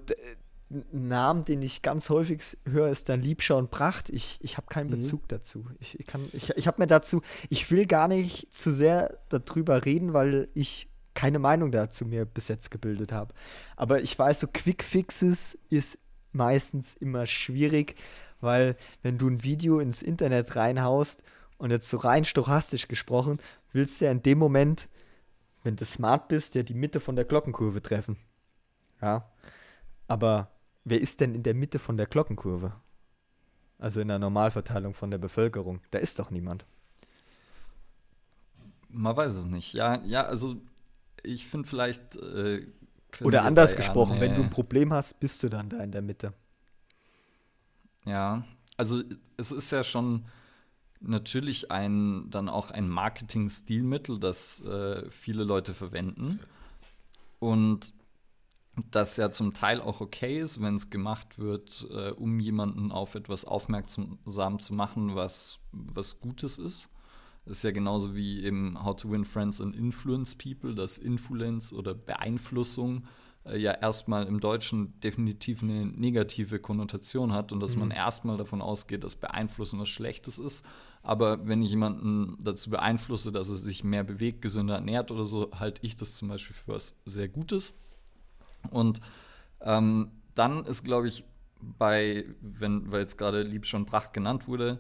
Namen, 0.94 1.44
den 1.46 1.62
ich 1.62 1.82
ganz 1.82 2.10
häufig 2.10 2.58
höre, 2.66 2.90
ist 2.90 3.10
dann 3.10 3.22
Liebschau 3.22 3.58
und 3.58 3.72
Pracht. 3.72 4.10
Ich, 4.10 4.40
ich 4.42 4.56
habe 4.58 4.68
keinen 4.68 4.88
Mhm. 4.88 4.92
Bezug 4.98 5.28
dazu. 5.28 5.66
Ich, 5.80 6.00
ich, 6.00 6.08
kann- 6.08 6.28
ich, 6.34 6.50
ich 6.52 6.66
habe 6.68 6.82
mir 6.82 6.88
dazu, 6.88 7.22
ich 7.50 7.70
will 7.72 7.86
gar 7.86 8.08
nicht 8.08 8.54
zu 8.54 8.72
sehr 8.72 9.18
darüber 9.30 9.84
reden, 9.86 10.14
weil 10.14 10.48
ich 10.54 10.88
keine 11.14 11.40
Meinung 11.40 11.72
dazu 11.72 12.06
mir 12.06 12.24
bis 12.26 12.48
jetzt 12.48 12.72
gebildet 12.72 13.12
habe. 13.12 13.34
Aber 13.76 14.02
ich 14.02 14.18
weiß, 14.18 14.40
so 14.40 14.48
Quick 14.48 14.82
Fixes 14.84 15.60
ist 15.70 16.00
meistens 16.34 16.94
immer 16.94 17.26
schwierig, 17.26 17.96
weil 18.40 18.76
wenn 19.02 19.18
du 19.18 19.30
ein 19.30 19.44
Video 19.44 19.80
ins 19.80 20.02
Internet 20.02 20.56
reinhaust 20.56 21.22
und 21.58 21.72
jetzt 21.72 21.90
so 21.90 21.98
rein 21.98 22.26
stochastisch 22.26 22.88
gesprochen, 22.88 23.40
willst 23.72 24.02
du 24.02 24.06
ja 24.06 24.12
in 24.12 24.24
dem 24.24 24.40
Moment, 24.40 24.90
wenn 25.64 25.76
du 25.76 25.86
smart 25.86 26.28
bist, 26.28 26.56
ja 26.56 26.64
die 26.64 26.74
Mitte 26.74 27.00
von 27.00 27.16
der 27.16 27.26
Glockenkurve 27.26 27.82
treffen. 27.82 28.18
Ja. 29.02 29.32
Aber 30.08 30.52
wer 30.84 31.00
ist 31.00 31.20
denn 31.20 31.36
in 31.36 31.44
der 31.44 31.54
Mitte 31.54 31.80
von 31.80 31.98
der 31.98 32.08
Glockenkurve? 32.08 32.74
Also 33.78 34.02
in 34.02 34.08
der 34.08 34.20
Normalverteilung 34.20 34.94
von 34.94 35.12
der 35.12 35.18
Bevölkerung. 35.18 35.82
Da 35.92 36.00
ist 36.00 36.20
doch 36.20 36.30
niemand. 36.30 36.66
Man 38.90 39.16
weiß 39.16 39.34
es 39.34 39.46
nicht. 39.46 39.74
Ja, 39.74 40.02
ja, 40.04 40.26
also 40.26 40.58
ich 41.24 41.48
finde 41.48 41.68
vielleicht. 41.68 42.16
Äh, 42.18 42.68
Oder 43.22 43.44
anders 43.44 43.76
gesprochen, 43.76 44.20
wenn 44.20 44.36
du 44.36 44.44
ein 44.44 44.50
Problem 44.50 44.94
hast, 44.94 45.20
bist 45.20 45.44
du 45.44 45.50
dann 45.50 45.70
da 45.70 45.80
in 45.80 45.92
der 45.92 46.02
Mitte. 46.02 46.34
Ja, 48.06 48.44
also 48.78 49.04
es 49.38 49.52
ist 49.52 49.72
ja 49.72 49.84
schon 49.84 50.26
natürlich 51.02 51.72
ein 51.72 52.30
dann 52.30 52.50
auch 52.50 52.72
ein 52.72 52.88
Marketing-Stilmittel, 52.88 54.20
das 54.20 54.62
äh, 54.62 55.10
viele 55.10 55.44
Leute 55.44 55.74
verwenden. 55.74 56.40
Und 57.40 57.94
das 58.90 59.18
ja 59.18 59.32
zum 59.32 59.54
Teil 59.54 59.82
auch 59.82 60.00
okay 60.00 60.40
ist, 60.40 60.62
wenn 60.62 60.76
es 60.76 60.90
gemacht 60.90 61.40
wird, 61.40 61.88
äh, 61.92 62.12
um 62.12 62.40
jemanden 62.40 62.92
auf 62.92 63.16
etwas 63.16 63.46
aufmerksam 63.46 64.60
zu 64.60 64.74
machen, 64.74 65.16
was, 65.16 65.60
was 65.72 66.20
Gutes 66.20 66.58
ist. 66.58 66.88
Das 67.46 67.58
ist 67.58 67.64
ja 67.64 67.72
genauso 67.72 68.16
wie 68.16 68.44
eben 68.44 68.84
How 68.84 68.96
to 68.96 69.12
Win 69.12 69.26
Friends 69.26 69.60
and 69.60 69.76
Influence 69.76 70.36
People, 70.36 70.76
dass 70.76 70.98
Influence 70.98 71.74
oder 71.74 71.94
Beeinflussung 71.94 73.06
äh, 73.46 73.58
ja 73.58 73.72
erstmal 73.72 74.28
im 74.28 74.40
Deutschen 74.40 75.00
definitiv 75.00 75.64
eine 75.64 75.86
negative 75.86 76.60
Konnotation 76.60 77.34
hat 77.34 77.52
und 77.52 77.60
dass 77.60 77.76
mhm. 77.76 77.82
man 77.82 77.92
erstmal 77.92 78.38
davon 78.38 78.62
ausgeht, 78.62 79.04
dass 79.04 79.16
Beeinflussen 79.16 79.80
was 79.80 79.90
Schlechtes 79.90 80.38
ist. 80.38 80.66
Aber 81.04 81.48
wenn 81.48 81.64
ich 81.64 81.72
jemanden 81.72 82.38
dazu 82.40 82.70
beeinflusse, 82.70 83.32
dass 83.32 83.50
er 83.50 83.56
sich 83.56 83.84
mehr 83.84 84.04
bewegt, 84.04 84.44
gesünder 84.44 84.76
ernährt 84.76 85.10
oder 85.10 85.24
so, 85.24 85.50
halte 85.58 85.84
ich 85.84 85.96
das 85.96 86.16
zum 86.16 86.28
Beispiel 86.28 86.56
für 86.56 86.74
was 86.74 87.02
sehr 87.06 87.28
Gutes. 87.28 87.74
Und 88.70 89.02
ähm, 89.62 90.12
dann 90.36 90.64
ist, 90.66 90.84
glaube 90.84 91.08
ich, 91.08 91.24
bei, 91.60 92.26
wenn, 92.42 92.92
weil 92.92 93.02
jetzt 93.02 93.18
gerade 93.18 93.42
Liebschon 93.42 93.86
Bracht 93.86 94.14
genannt 94.14 94.48
wurde, 94.48 94.80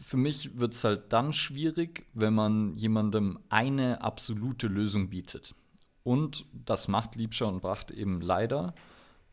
für 0.00 0.16
mich 0.16 0.58
wird 0.58 0.74
es 0.74 0.84
halt 0.84 1.12
dann 1.12 1.32
schwierig, 1.32 2.06
wenn 2.14 2.34
man 2.34 2.76
jemandem 2.76 3.38
eine 3.48 4.02
absolute 4.02 4.66
Lösung 4.66 5.10
bietet. 5.10 5.54
Und 6.02 6.46
das 6.52 6.88
macht 6.88 7.16
Liebscher 7.16 7.48
und 7.48 7.60
Bracht 7.60 7.90
eben 7.90 8.20
leider. 8.20 8.74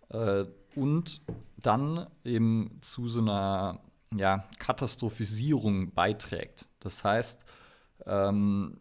Äh, 0.09 0.45
und 0.75 1.21
dann 1.57 2.07
eben 2.23 2.77
zu 2.81 3.07
so 3.07 3.21
einer 3.21 3.79
ja, 4.15 4.45
Katastrophisierung 4.59 5.93
beiträgt. 5.93 6.67
Das 6.79 7.03
heißt, 7.03 7.45
ähm, 8.05 8.77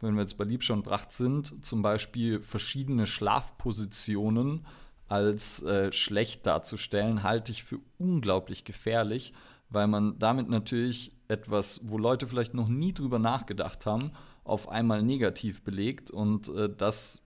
wenn 0.00 0.14
wir 0.14 0.22
jetzt 0.22 0.38
bei 0.38 0.44
Liebscher 0.44 0.74
und 0.74 0.84
Bracht 0.84 1.12
sind, 1.12 1.64
zum 1.64 1.82
Beispiel 1.82 2.42
verschiedene 2.42 3.06
Schlafpositionen 3.06 4.66
als 5.08 5.62
äh, 5.62 5.92
schlecht 5.92 6.46
darzustellen, 6.46 7.22
halte 7.22 7.52
ich 7.52 7.64
für 7.64 7.80
unglaublich 7.98 8.64
gefährlich, 8.64 9.34
weil 9.70 9.86
man 9.86 10.18
damit 10.18 10.48
natürlich 10.48 11.12
etwas, 11.28 11.80
wo 11.84 11.96
Leute 11.96 12.26
vielleicht 12.26 12.54
noch 12.54 12.68
nie 12.68 12.92
drüber 12.92 13.18
nachgedacht 13.18 13.86
haben, 13.86 14.12
auf 14.44 14.68
einmal 14.68 15.02
negativ 15.02 15.62
belegt 15.62 16.10
und 16.10 16.48
äh, 16.48 16.68
das 16.68 17.24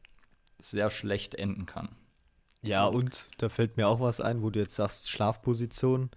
sehr 0.59 0.90
schlecht 0.90 1.34
enden 1.34 1.66
kann. 1.66 1.88
Ja, 2.62 2.86
und 2.86 3.28
da 3.38 3.49
fällt 3.49 3.76
mir 3.76 3.88
auch 3.88 4.01
was 4.01 4.20
ein, 4.20 4.42
wo 4.42 4.51
du 4.51 4.59
jetzt 4.59 4.76
sagst, 4.76 5.11
Schlafposition. 5.11 6.11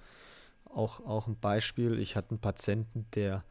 Auch, 0.63 1.01
auch 1.01 1.28
ein 1.28 1.39
Beispiel. 1.39 1.99
Ich 1.99 2.15
hatte 2.15 2.32
einen 2.32 2.39
Patienten, 2.39 3.05
der 3.15 3.43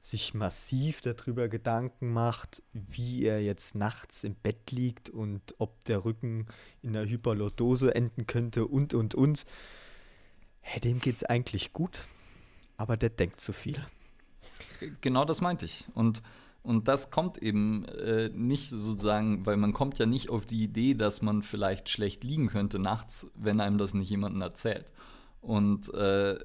sich 0.00 0.34
massiv 0.34 1.00
darüber 1.00 1.48
Gedanken 1.48 2.12
macht, 2.12 2.62
wie 2.72 3.24
er 3.24 3.40
jetzt 3.40 3.76
nachts 3.76 4.24
im 4.24 4.34
Bett 4.34 4.72
liegt 4.72 5.08
und 5.08 5.54
ob 5.58 5.84
der 5.84 6.04
Rücken 6.04 6.46
in 6.82 6.92
der 6.92 7.06
Hyperlordose 7.06 7.94
enden 7.94 8.26
könnte 8.26 8.66
und, 8.66 8.94
und, 8.94 9.14
und. 9.14 9.44
Hey, 10.62 10.80
dem 10.80 11.00
es 11.04 11.24
eigentlich 11.24 11.72
gut, 11.72 12.04
aber 12.76 12.96
der 12.96 13.10
denkt 13.10 13.40
zu 13.40 13.52
viel. 13.52 13.84
Genau 15.00 15.24
das 15.24 15.40
meinte 15.40 15.66
ich. 15.66 15.86
Und, 15.94 16.22
und 16.62 16.88
das 16.88 17.10
kommt 17.10 17.38
eben 17.38 17.84
äh, 17.84 18.30
nicht 18.30 18.70
sozusagen, 18.70 19.44
weil 19.44 19.56
man 19.56 19.72
kommt 19.72 19.98
ja 19.98 20.06
nicht 20.06 20.30
auf 20.30 20.46
die 20.46 20.62
Idee, 20.62 20.94
dass 20.94 21.22
man 21.22 21.42
vielleicht 21.42 21.88
schlecht 21.88 22.24
liegen 22.24 22.48
könnte 22.48 22.78
nachts, 22.78 23.30
wenn 23.34 23.60
einem 23.60 23.78
das 23.78 23.94
nicht 23.94 24.10
jemandem 24.10 24.40
erzählt. 24.42 24.90
Und 25.40 25.92
äh, 25.94 26.38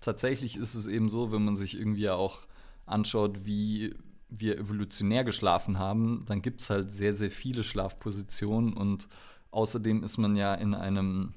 tatsächlich 0.00 0.56
ist 0.56 0.74
es 0.74 0.86
eben 0.86 1.08
so, 1.08 1.32
wenn 1.32 1.44
man 1.44 1.56
sich 1.56 1.76
irgendwie 1.76 2.08
auch 2.08 2.46
anschaut, 2.86 3.44
wie 3.44 3.94
wir 4.28 4.58
evolutionär 4.58 5.24
geschlafen 5.24 5.78
haben, 5.78 6.24
dann 6.26 6.42
gibt 6.42 6.60
es 6.60 6.70
halt 6.70 6.90
sehr, 6.90 7.14
sehr 7.14 7.30
viele 7.30 7.64
Schlafpositionen 7.64 8.72
und 8.72 9.08
außerdem 9.50 10.04
ist 10.04 10.18
man 10.18 10.36
ja 10.36 10.54
in 10.54 10.74
einem 10.74 11.34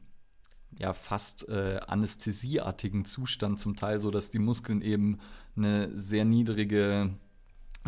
ja 0.77 0.93
fast 0.93 1.47
äh, 1.49 1.79
anästhesieartigen 1.87 3.05
Zustand 3.05 3.59
zum 3.59 3.75
Teil, 3.75 3.99
so 3.99 4.11
dass 4.11 4.29
die 4.31 4.39
Muskeln 4.39 4.81
eben 4.81 5.19
eine 5.55 5.95
sehr 5.95 6.25
niedrige 6.25 7.11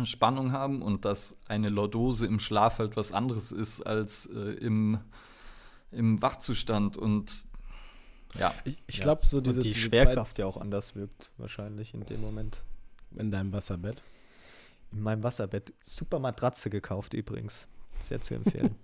Spannung 0.04 0.52
haben 0.52 0.82
und 0.82 1.04
dass 1.04 1.40
eine 1.48 1.68
Lordose 1.68 2.26
im 2.26 2.38
Schlaf 2.38 2.78
halt 2.78 2.96
was 2.96 3.12
anderes 3.12 3.52
ist 3.52 3.80
als 3.82 4.26
äh, 4.26 4.52
im, 4.52 4.98
im 5.90 6.20
Wachzustand 6.20 6.96
und 6.96 7.32
ja. 8.38 8.54
Ich, 8.64 8.76
ich 8.86 9.00
glaube, 9.00 9.24
so 9.26 9.40
diese. 9.40 9.60
Und 9.60 9.64
die 9.64 9.70
diese 9.70 9.80
Schwerkraft 9.80 10.38
ja 10.38 10.46
auch 10.46 10.56
anders 10.56 10.94
wirkt, 10.94 11.30
wahrscheinlich 11.38 11.94
in 11.94 12.04
dem 12.06 12.20
Moment. 12.20 12.62
In 13.16 13.30
deinem 13.30 13.52
Wasserbett? 13.52 14.02
In 14.92 15.00
meinem 15.00 15.22
Wasserbett. 15.22 15.72
Super 15.80 16.18
Matratze 16.18 16.70
gekauft 16.70 17.14
übrigens. 17.14 17.66
Sehr 18.00 18.20
zu 18.20 18.34
empfehlen. 18.34 18.74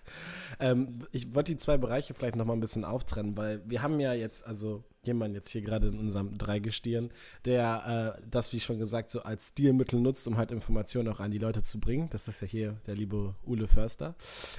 ähm, 0.60 1.00
ich 1.12 1.34
wollte 1.34 1.52
die 1.52 1.58
zwei 1.58 1.78
Bereiche 1.78 2.14
vielleicht 2.14 2.36
noch 2.36 2.44
mal 2.44 2.52
ein 2.52 2.60
bisschen 2.60 2.84
auftrennen, 2.84 3.36
weil 3.36 3.62
wir 3.66 3.82
haben 3.82 4.00
ja 4.00 4.12
jetzt, 4.12 4.46
also 4.46 4.84
jemand 5.02 5.34
jetzt 5.34 5.50
hier 5.50 5.62
gerade 5.62 5.88
in 5.88 5.98
unserem 5.98 6.36
Dreigestirn, 6.36 7.10
der 7.44 8.16
äh, 8.18 8.22
das, 8.30 8.52
wie 8.52 8.60
schon 8.60 8.78
gesagt, 8.78 9.10
so 9.10 9.22
als 9.22 9.48
Stilmittel 9.48 10.00
nutzt, 10.00 10.26
um 10.26 10.36
halt 10.36 10.50
Informationen 10.50 11.08
auch 11.08 11.20
an 11.20 11.30
die 11.30 11.38
Leute 11.38 11.62
zu 11.62 11.80
bringen. 11.80 12.08
Das 12.10 12.28
ist 12.28 12.40
ja 12.42 12.46
hier 12.46 12.80
der 12.86 12.96
liebe 12.96 13.34
Ule 13.46 13.66
Förster. 13.66 14.14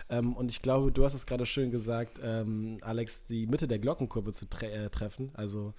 Ähm, 0.10 0.36
und 0.36 0.50
ich 0.50 0.62
glaube, 0.62 0.92
du 0.92 1.06
hast 1.06 1.14
es 1.14 1.26
gerade 1.26 1.46
schön 1.46 1.72
gesagt, 1.72 2.20
ähm, 2.24 2.80
Alex, 2.82 3.26
die 3.26 3.46
Mitte 3.46 3.68
der 3.68 3.80
Glockenkurve 3.80 4.34
zu 4.34 4.50
tre 4.50 4.72
äh, 4.72 4.90
treffen, 4.90 5.30
also 5.34 5.74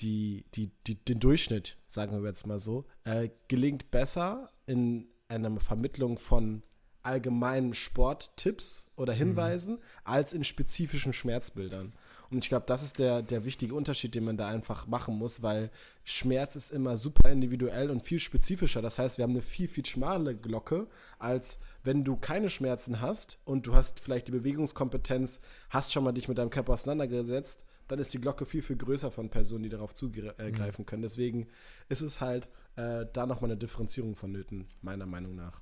die, 0.00 0.44
die, 0.54 0.70
die, 0.86 0.96
den 0.96 1.18
Durchschnitt, 1.20 1.78
sagen 1.86 2.20
wir 2.20 2.28
jetzt 2.28 2.46
mal 2.46 2.58
so, 2.58 2.84
äh, 3.04 3.30
gelingt 3.48 3.90
besser 3.90 4.50
in 4.66 5.08
einer 5.28 5.58
Vermittlung 5.60 6.18
von 6.18 6.62
allgemeinen 7.06 7.72
Sporttipps 7.74 8.88
oder. 8.96 9.12
Hinweisen 9.12 9.74
mhm. 9.74 9.80
als 10.04 10.32
in 10.32 10.44
spezifischen 10.44 11.12
Schmerzbildern. 11.12 11.92
Und 12.30 12.44
ich 12.44 12.48
glaube, 12.48 12.66
das 12.66 12.82
ist 12.82 12.98
der, 12.98 13.22
der 13.22 13.44
wichtige 13.44 13.74
Unterschied, 13.74 14.14
den 14.14 14.24
man 14.24 14.36
da 14.36 14.48
einfach 14.48 14.86
machen 14.86 15.16
muss, 15.16 15.42
weil 15.42 15.70
Schmerz 16.04 16.56
ist 16.56 16.72
immer 16.72 16.96
super 16.96 17.30
individuell 17.30 17.90
und 17.90 18.02
viel 18.02 18.18
spezifischer. 18.18 18.82
Das 18.82 18.98
heißt, 18.98 19.18
wir 19.18 19.22
haben 19.22 19.30
eine 19.30 19.42
viel, 19.42 19.68
viel 19.68 19.86
schmale 19.86 20.36
Glocke, 20.36 20.88
als 21.18 21.58
wenn 21.84 22.04
du 22.04 22.16
keine 22.16 22.50
Schmerzen 22.50 23.00
hast 23.00 23.38
und 23.44 23.66
du 23.66 23.74
hast 23.74 24.00
vielleicht 24.00 24.28
die 24.28 24.32
Bewegungskompetenz, 24.32 25.40
hast 25.70 25.92
schon 25.92 26.04
mal 26.04 26.12
dich 26.12 26.28
mit 26.28 26.38
deinem 26.38 26.50
Körper 26.50 26.72
auseinandergesetzt, 26.72 27.64
dann 27.88 28.00
ist 28.00 28.12
die 28.12 28.20
Glocke 28.20 28.44
viel, 28.44 28.62
viel 28.62 28.76
größer 28.76 29.12
von 29.12 29.30
Personen, 29.30 29.62
die 29.62 29.68
darauf 29.68 29.94
zugreifen 29.94 30.82
mhm. 30.82 30.86
können. 30.86 31.02
Deswegen 31.02 31.46
ist 31.88 32.00
es 32.00 32.20
halt 32.20 32.48
äh, 32.74 33.06
da 33.12 33.26
nochmal 33.26 33.50
eine 33.50 33.58
Differenzierung 33.58 34.16
vonnöten, 34.16 34.66
meiner 34.82 35.06
Meinung 35.06 35.36
nach. 35.36 35.60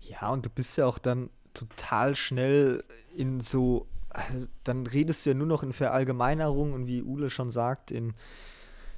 Ja, 0.00 0.30
und 0.30 0.46
du 0.46 0.50
bist 0.50 0.76
ja 0.76 0.86
auch 0.86 0.98
dann 0.98 1.30
total 1.54 2.14
schnell 2.14 2.84
in 3.16 3.40
so, 3.40 3.86
also 4.08 4.46
dann 4.64 4.86
redest 4.86 5.24
du 5.24 5.30
ja 5.30 5.34
nur 5.34 5.46
noch 5.46 5.62
in 5.62 5.72
Verallgemeinerung 5.72 6.72
und 6.72 6.86
wie 6.86 7.02
Ule 7.02 7.30
schon 7.30 7.50
sagt, 7.50 7.90
in 7.90 8.14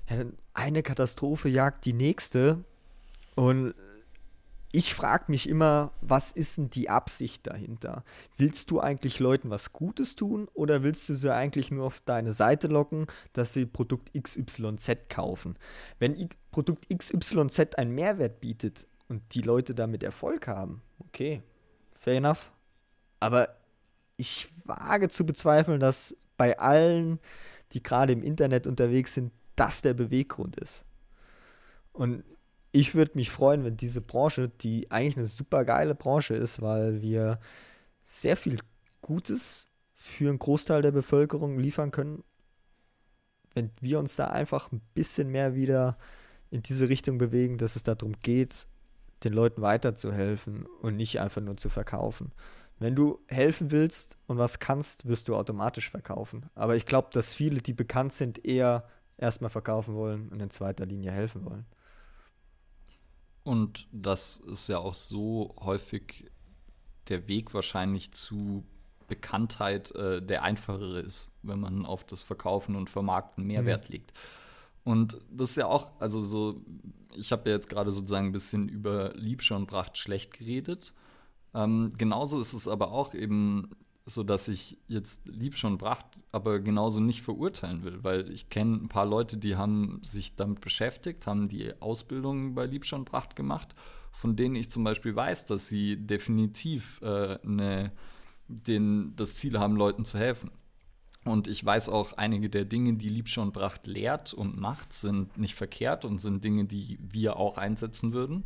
ja, 0.09 0.25
eine 0.55 0.83
Katastrophe 0.83 1.49
jagt 1.49 1.85
die 1.85 1.93
nächste. 1.93 2.65
Und 3.35 3.75
ich 4.75 4.95
frage 4.95 5.25
mich 5.29 5.49
immer, 5.49 5.93
was 6.01 6.33
ist 6.33 6.57
denn 6.57 6.71
die 6.71 6.89
Absicht 6.89 7.47
dahinter? 7.47 8.05
Willst 8.39 8.71
du 8.71 8.81
eigentlich 8.81 9.19
Leuten 9.19 9.51
was 9.51 9.75
Gutes 9.75 10.17
tun 10.17 10.49
oder 10.55 10.83
willst 10.83 11.09
du 11.11 11.15
sie 11.15 11.33
eigentlich 11.33 11.71
nur 11.71 11.85
auf 11.85 12.01
deine 12.07 12.33
Seite 12.33 12.69
locken, 12.69 13.07
dass 13.35 13.53
sie 13.53 13.67
Produkt 13.67 14.13
XYZ 14.19 15.11
kaufen? 15.11 15.57
Wenn 15.99 16.31
Produkt 16.51 16.87
XYZ 16.89 17.75
einen 17.77 17.95
Mehrwert 17.95 18.41
bietet, 18.41 18.87
und 19.09 19.23
die 19.35 19.43
Leute 19.43 19.75
damit 19.75 20.03
Erfolg 20.03 20.47
haben, 20.47 20.83
okay, 21.01 21.43
fair 21.95 22.17
enough. 22.17 22.53
Aber 23.21 23.57
ich 24.17 24.53
wage 24.65 25.09
zu 25.09 25.27
bezweifeln, 25.27 25.81
dass 25.81 26.17
bei 26.37 26.59
allen, 26.59 27.19
die 27.73 27.83
gerade 27.83 28.13
im 28.13 28.23
Internet 28.23 28.67
unterwegs 28.67 29.15
sind, 29.15 29.33
das 29.57 29.83
der 29.83 29.95
Beweggrund 29.95 30.57
ist. 30.57 30.85
Und 31.93 32.25
ich 32.73 32.95
würde 32.95 33.13
mich 33.15 33.31
freuen, 33.31 33.65
wenn 33.65 33.77
diese 33.77 34.01
Branche, 34.01 34.49
die 34.49 34.91
eigentlich 34.91 35.19
eine 35.19 35.27
super 35.27 35.65
geile 35.65 35.95
Branche 35.95 36.35
ist, 36.35 36.63
weil 36.63 37.03
wir 37.03 37.39
sehr 38.03 38.37
viel 38.37 38.59
Gutes 39.03 39.69
für 39.95 40.29
einen 40.29 40.39
Großteil 40.39 40.83
der 40.83 40.91
Bevölkerung 40.91 41.59
liefern 41.59 41.91
können, 41.91 42.25
wenn 43.55 43.71
wir 43.81 43.99
uns 43.99 44.17
da 44.17 44.29
einfach 44.29 44.73
ein 44.73 44.81
bisschen 44.95 45.29
mehr 45.29 45.55
wieder 45.55 45.99
in 46.51 46.63
diese 46.63 46.89
Richtung 46.89 47.19
bewegen, 47.19 47.59
dass 47.59 47.77
es 47.77 47.83
darum 47.83 48.15
geht, 48.21 48.67
den 49.25 49.33
Leuten 49.33 49.63
weiterzuhelfen 49.63 50.67
und 50.81 50.97
nicht 50.97 51.21
einfach 51.21 51.41
nur 51.41 51.57
zu 51.57 51.69
verkaufen. 51.69 52.33
Wenn 52.79 52.97
du 52.97 53.21
helfen 53.29 53.71
willst 53.71 54.19
und 54.27 54.39
was 54.39 54.59
kannst, 54.59 55.07
wirst 55.07 55.29
du 55.29 55.37
automatisch 55.37 55.91
verkaufen. 55.91 56.47
Aber 56.55 56.75
ich 56.75 56.87
glaube, 56.87 57.11
dass 57.13 57.35
viele, 57.35 57.63
die 57.63 57.75
bekannt 57.75 58.13
sind, 58.13 58.45
eher 58.45 58.89
erstmal 59.17 59.51
verkaufen 59.51 59.95
wollen 59.95 60.29
und 60.31 60.41
in 60.41 60.51
zweiter 60.51 60.85
Linie 60.87 61.13
helfen 61.13 61.45
wollen. 61.45 61.65
Und 63.45 63.89
das 63.93 64.39
ist 64.39 64.69
ja 64.69 64.79
auch 64.79 64.95
so 64.95 65.55
häufig 65.61 66.31
der 67.09 67.29
Weg 67.29 67.55
wahrscheinlich 67.55 68.13
zu 68.13 68.65
Bekanntheit 69.09 69.91
äh, 69.93 70.23
der 70.23 70.43
einfachere 70.43 71.01
ist, 71.01 71.33
wenn 71.43 71.61
man 71.61 71.85
auf 71.85 72.05
das 72.05 72.23
Verkaufen 72.23 72.77
und 72.77 72.89
Vermarkten 72.89 73.45
mehr 73.45 73.63
mhm. 73.63 73.67
Wert 73.67 73.89
legt. 73.89 74.13
Und 74.85 75.19
das 75.31 75.51
ist 75.51 75.57
ja 75.57 75.67
auch, 75.67 75.91
also 76.01 76.21
so, 76.21 76.61
ich 77.15 77.33
habe 77.33 77.49
ja 77.49 77.57
jetzt 77.57 77.69
gerade 77.69 77.91
sozusagen 77.91 78.27
ein 78.27 78.33
bisschen 78.33 78.69
über 78.69 79.13
Liebscher 79.15 79.57
und 79.57 79.67
Bracht 79.67 79.97
schlecht 79.97 80.33
geredet. 80.33 80.93
Ähm, 81.55 81.91
genauso 81.97 82.41
ist 82.41 82.53
es 82.53 82.67
aber 82.67 82.93
auch 82.93 83.15
eben 83.15 83.71
so, 84.05 84.25
dass 84.25 84.49
ich 84.49 84.79
jetzt 84.89 85.27
Liebscher 85.27 85.69
und 85.69 85.79
Bracht 85.79 86.07
aber 86.33 86.59
genauso 86.59 87.01
nicht 87.01 87.23
verurteilen 87.23 87.85
will, 87.85 88.03
weil 88.03 88.31
ich 88.31 88.49
kenne 88.49 88.77
ein 88.77 88.89
paar 88.89 89.07
Leute, 89.07 89.37
die 89.37 89.57
haben 89.57 90.01
sich 90.03 90.35
damit 90.35 90.61
beschäftigt, 90.61 91.27
haben 91.27 91.49
die 91.49 91.81
Ausbildung 91.81 92.55
bei 92.55 92.67
Liebscher 92.67 92.97
und 92.97 93.05
Bracht 93.05 93.37
gemacht, 93.37 93.75
von 94.11 94.35
denen 94.35 94.57
ich 94.57 94.71
zum 94.71 94.83
Beispiel 94.83 95.15
weiß, 95.15 95.47
dass 95.47 95.69
sie 95.69 95.97
definitiv 95.97 97.01
äh, 97.03 97.39
eine, 97.45 97.93
den, 98.49 99.15
das 99.15 99.37
Ziel 99.37 99.59
haben, 99.59 99.77
Leuten 99.77 100.05
zu 100.05 100.19
helfen. 100.19 100.51
Und 101.25 101.47
ich 101.47 101.65
weiß 101.65 101.89
auch, 101.89 102.15
einige 102.15 102.51
der 102.51 102.65
Dinge, 102.65 102.95
die 102.95 103.09
Liebscher 103.09 103.43
und 103.43 103.53
Bracht 103.53 103.87
lehrt 103.87 104.35
und 104.35 104.59
macht, 104.59 104.93
sind 104.93 105.37
nicht 105.39 105.55
verkehrt 105.55 106.05
und 106.05 106.21
sind 106.21 106.43
Dinge, 106.43 106.65
die 106.65 106.99
wir 107.01 107.37
auch 107.37 107.59
einsetzen 107.59 108.13
würden. 108.13 108.45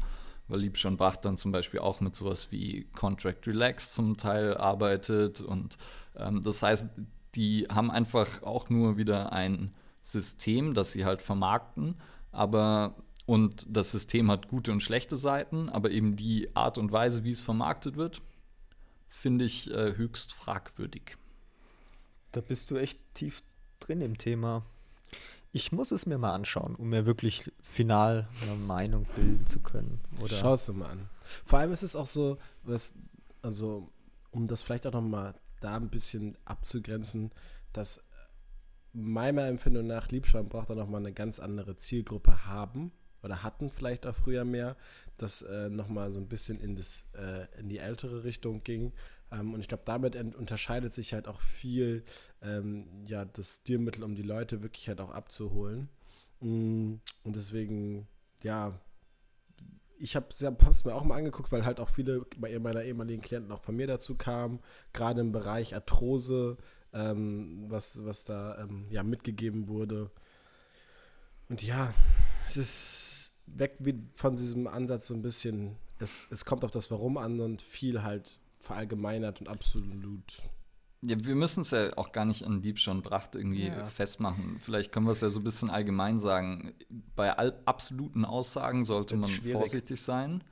Weil 0.48 0.60
Liebscher 0.60 0.88
und 0.88 0.98
Bracht 0.98 1.24
dann 1.24 1.36
zum 1.36 1.52
Beispiel 1.52 1.80
auch 1.80 2.00
mit 2.00 2.14
sowas 2.14 2.52
wie 2.52 2.84
Contract 2.94 3.46
Relax 3.46 3.94
zum 3.94 4.16
Teil 4.16 4.56
arbeitet. 4.56 5.40
Und 5.40 5.78
ähm, 6.16 6.42
das 6.42 6.62
heißt, 6.62 6.90
die 7.34 7.66
haben 7.70 7.90
einfach 7.90 8.42
auch 8.42 8.68
nur 8.68 8.96
wieder 8.98 9.32
ein 9.32 9.74
System, 10.02 10.74
das 10.74 10.92
sie 10.92 11.04
halt 11.04 11.22
vermarkten. 11.22 11.96
Aber 12.30 12.94
und 13.24 13.66
das 13.68 13.90
System 13.90 14.30
hat 14.30 14.48
gute 14.48 14.70
und 14.70 14.80
schlechte 14.80 15.16
Seiten, 15.16 15.68
aber 15.68 15.90
eben 15.90 16.14
die 16.14 16.54
Art 16.54 16.78
und 16.78 16.92
Weise, 16.92 17.24
wie 17.24 17.32
es 17.32 17.40
vermarktet 17.40 17.96
wird, 17.96 18.22
finde 19.08 19.44
ich 19.44 19.70
äh, 19.72 19.96
höchst 19.96 20.32
fragwürdig. 20.32 21.16
Da 22.36 22.42
bist 22.42 22.70
du 22.70 22.76
echt 22.76 23.00
tief 23.14 23.42
drin 23.80 24.02
im 24.02 24.18
Thema. 24.18 24.66
Ich 25.52 25.72
muss 25.72 25.90
es 25.90 26.04
mir 26.04 26.18
mal 26.18 26.34
anschauen, 26.34 26.74
um 26.74 26.90
mir 26.90 27.06
wirklich 27.06 27.50
final 27.62 28.28
eine 28.42 28.56
Meinung 28.56 29.06
bilden 29.16 29.46
zu 29.46 29.60
können. 29.60 30.02
Oder? 30.20 30.36
Schau 30.36 30.52
es 30.52 30.66
dir 30.66 30.74
mal 30.74 30.90
an. 30.90 31.08
Vor 31.46 31.60
allem 31.60 31.72
ist 31.72 31.82
es 31.82 31.96
auch 31.96 32.04
so, 32.04 32.36
was, 32.62 32.92
also, 33.40 33.88
um 34.32 34.46
das 34.46 34.60
vielleicht 34.60 34.86
auch 34.86 34.92
nochmal 34.92 35.34
da 35.60 35.76
ein 35.76 35.88
bisschen 35.88 36.36
abzugrenzen, 36.44 37.32
dass 37.72 38.02
meiner 38.92 39.46
Empfindung 39.46 39.86
nach 39.86 40.08
Liebschaum 40.08 40.50
braucht 40.50 40.68
da 40.68 40.74
nochmal 40.74 41.00
eine 41.00 41.14
ganz 41.14 41.38
andere 41.38 41.78
Zielgruppe 41.78 42.44
haben 42.44 42.92
oder 43.22 43.42
hatten 43.44 43.70
vielleicht 43.70 44.06
auch 44.06 44.14
früher 44.14 44.44
mehr, 44.44 44.76
das 45.16 45.40
äh, 45.40 45.70
nochmal 45.70 46.12
so 46.12 46.20
ein 46.20 46.28
bisschen 46.28 46.60
in, 46.60 46.76
das, 46.76 47.06
äh, 47.14 47.46
in 47.58 47.70
die 47.70 47.78
ältere 47.78 48.24
Richtung 48.24 48.62
ging 48.62 48.92
ähm, 49.32 49.54
und 49.54 49.60
ich 49.60 49.68
glaube, 49.68 49.84
damit 49.86 50.16
unterscheidet 50.16 50.92
sich 50.92 51.12
halt 51.12 51.28
auch 51.28 51.40
viel 51.40 52.04
ähm, 52.42 53.04
ja, 53.06 53.24
das 53.24 53.56
Stilmittel, 53.56 54.04
um 54.04 54.14
die 54.14 54.22
Leute 54.22 54.62
wirklich 54.62 54.88
halt 54.88 55.00
auch 55.00 55.10
abzuholen. 55.10 55.88
Mm, 56.40 56.94
und 57.24 57.36
deswegen, 57.36 58.06
ja, 58.42 58.78
ich 59.98 60.14
habe 60.14 60.26
es 60.30 60.84
mir 60.84 60.94
auch 60.94 61.04
mal 61.04 61.16
angeguckt, 61.16 61.50
weil 61.52 61.64
halt 61.64 61.80
auch 61.80 61.88
viele 61.88 62.26
meiner 62.38 62.82
ehemaligen 62.82 63.22
Klienten 63.22 63.52
auch 63.52 63.62
von 63.62 63.76
mir 63.76 63.86
dazu 63.86 64.14
kamen, 64.14 64.60
gerade 64.92 65.22
im 65.22 65.32
Bereich 65.32 65.74
Arthrose, 65.74 66.58
ähm, 66.92 67.64
was, 67.68 68.04
was 68.04 68.24
da 68.24 68.58
ähm, 68.58 68.86
ja 68.90 69.02
mitgegeben 69.02 69.68
wurde. 69.68 70.10
Und 71.48 71.62
ja, 71.62 71.94
es 72.48 72.56
ist 72.56 73.30
weg 73.46 73.78
von 74.14 74.36
diesem 74.36 74.66
Ansatz 74.66 75.08
so 75.08 75.14
ein 75.14 75.22
bisschen, 75.22 75.76
es, 75.98 76.28
es 76.30 76.44
kommt 76.44 76.64
auf 76.64 76.70
das 76.70 76.90
Warum 76.90 77.16
an 77.16 77.40
und 77.40 77.62
viel 77.62 78.02
halt 78.02 78.40
verallgemeinert 78.66 79.40
und 79.40 79.48
absolut. 79.48 80.42
Ja, 81.02 81.16
wir 81.24 81.34
müssen 81.34 81.60
es 81.60 81.70
ja 81.70 81.96
auch 81.96 82.12
gar 82.12 82.24
nicht 82.24 82.44
an 82.44 82.62
Diebstahl 82.62 82.96
und 82.96 83.02
Bracht 83.02 83.36
irgendwie 83.36 83.68
ja. 83.68 83.86
festmachen. 83.86 84.58
Vielleicht 84.60 84.92
können 84.92 85.06
wir 85.06 85.12
es 85.12 85.20
ja 85.20 85.28
so 85.28 85.40
ein 85.40 85.44
bisschen 85.44 85.70
allgemein 85.70 86.18
sagen. 86.18 86.74
Bei 87.14 87.32
absoluten 87.64 88.24
Aussagen 88.24 88.84
sollte 88.84 89.16
man 89.16 89.30
schwierig. 89.30 89.58
vorsichtig 89.58 90.00
sein. 90.00 90.42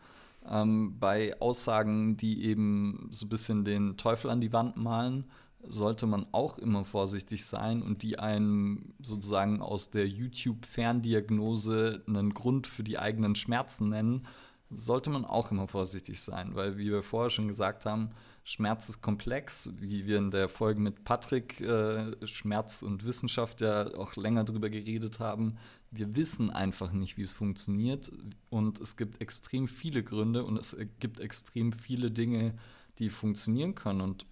Ähm, 0.46 0.98
bei 1.00 1.40
Aussagen, 1.40 2.16
die 2.16 2.44
eben 2.44 3.08
so 3.10 3.26
ein 3.26 3.30
bisschen 3.30 3.64
den 3.64 3.96
Teufel 3.96 4.30
an 4.30 4.40
die 4.40 4.52
Wand 4.52 4.76
malen, 4.76 5.24
sollte 5.66 6.06
man 6.06 6.26
auch 6.32 6.58
immer 6.58 6.84
vorsichtig 6.84 7.46
sein 7.46 7.82
und 7.82 8.02
die 8.02 8.18
einem 8.18 8.92
sozusagen 9.00 9.62
aus 9.62 9.90
der 9.90 10.06
YouTube-Ferndiagnose 10.06 12.02
einen 12.06 12.34
Grund 12.34 12.66
für 12.66 12.84
die 12.84 12.98
eigenen 12.98 13.34
Schmerzen 13.34 13.88
nennen 13.88 14.26
sollte 14.70 15.10
man 15.10 15.24
auch 15.24 15.50
immer 15.50 15.66
vorsichtig 15.66 16.20
sein, 16.20 16.54
weil, 16.54 16.78
wie 16.78 16.90
wir 16.90 17.02
vorher 17.02 17.30
schon 17.30 17.48
gesagt 17.48 17.86
haben, 17.86 18.10
Schmerz 18.44 18.90
ist 18.90 19.00
komplex, 19.00 19.72
wie 19.78 20.06
wir 20.06 20.18
in 20.18 20.30
der 20.30 20.50
Folge 20.50 20.80
mit 20.80 21.04
Patrick 21.04 21.60
äh, 21.62 22.14
Schmerz 22.26 22.82
und 22.82 23.06
Wissenschaft 23.06 23.62
ja 23.62 23.94
auch 23.94 24.16
länger 24.16 24.44
drüber 24.44 24.68
geredet 24.68 25.18
haben. 25.18 25.56
Wir 25.90 26.14
wissen 26.14 26.50
einfach 26.50 26.92
nicht, 26.92 27.16
wie 27.16 27.22
es 27.22 27.32
funktioniert 27.32 28.12
und 28.50 28.80
es 28.80 28.96
gibt 28.96 29.20
extrem 29.22 29.66
viele 29.66 30.02
Gründe 30.02 30.44
und 30.44 30.58
es 30.58 30.76
gibt 30.98 31.20
extrem 31.20 31.72
viele 31.72 32.10
Dinge, 32.10 32.54
die 32.98 33.08
funktionieren 33.08 33.74
können. 33.74 34.02
Und 34.02 34.26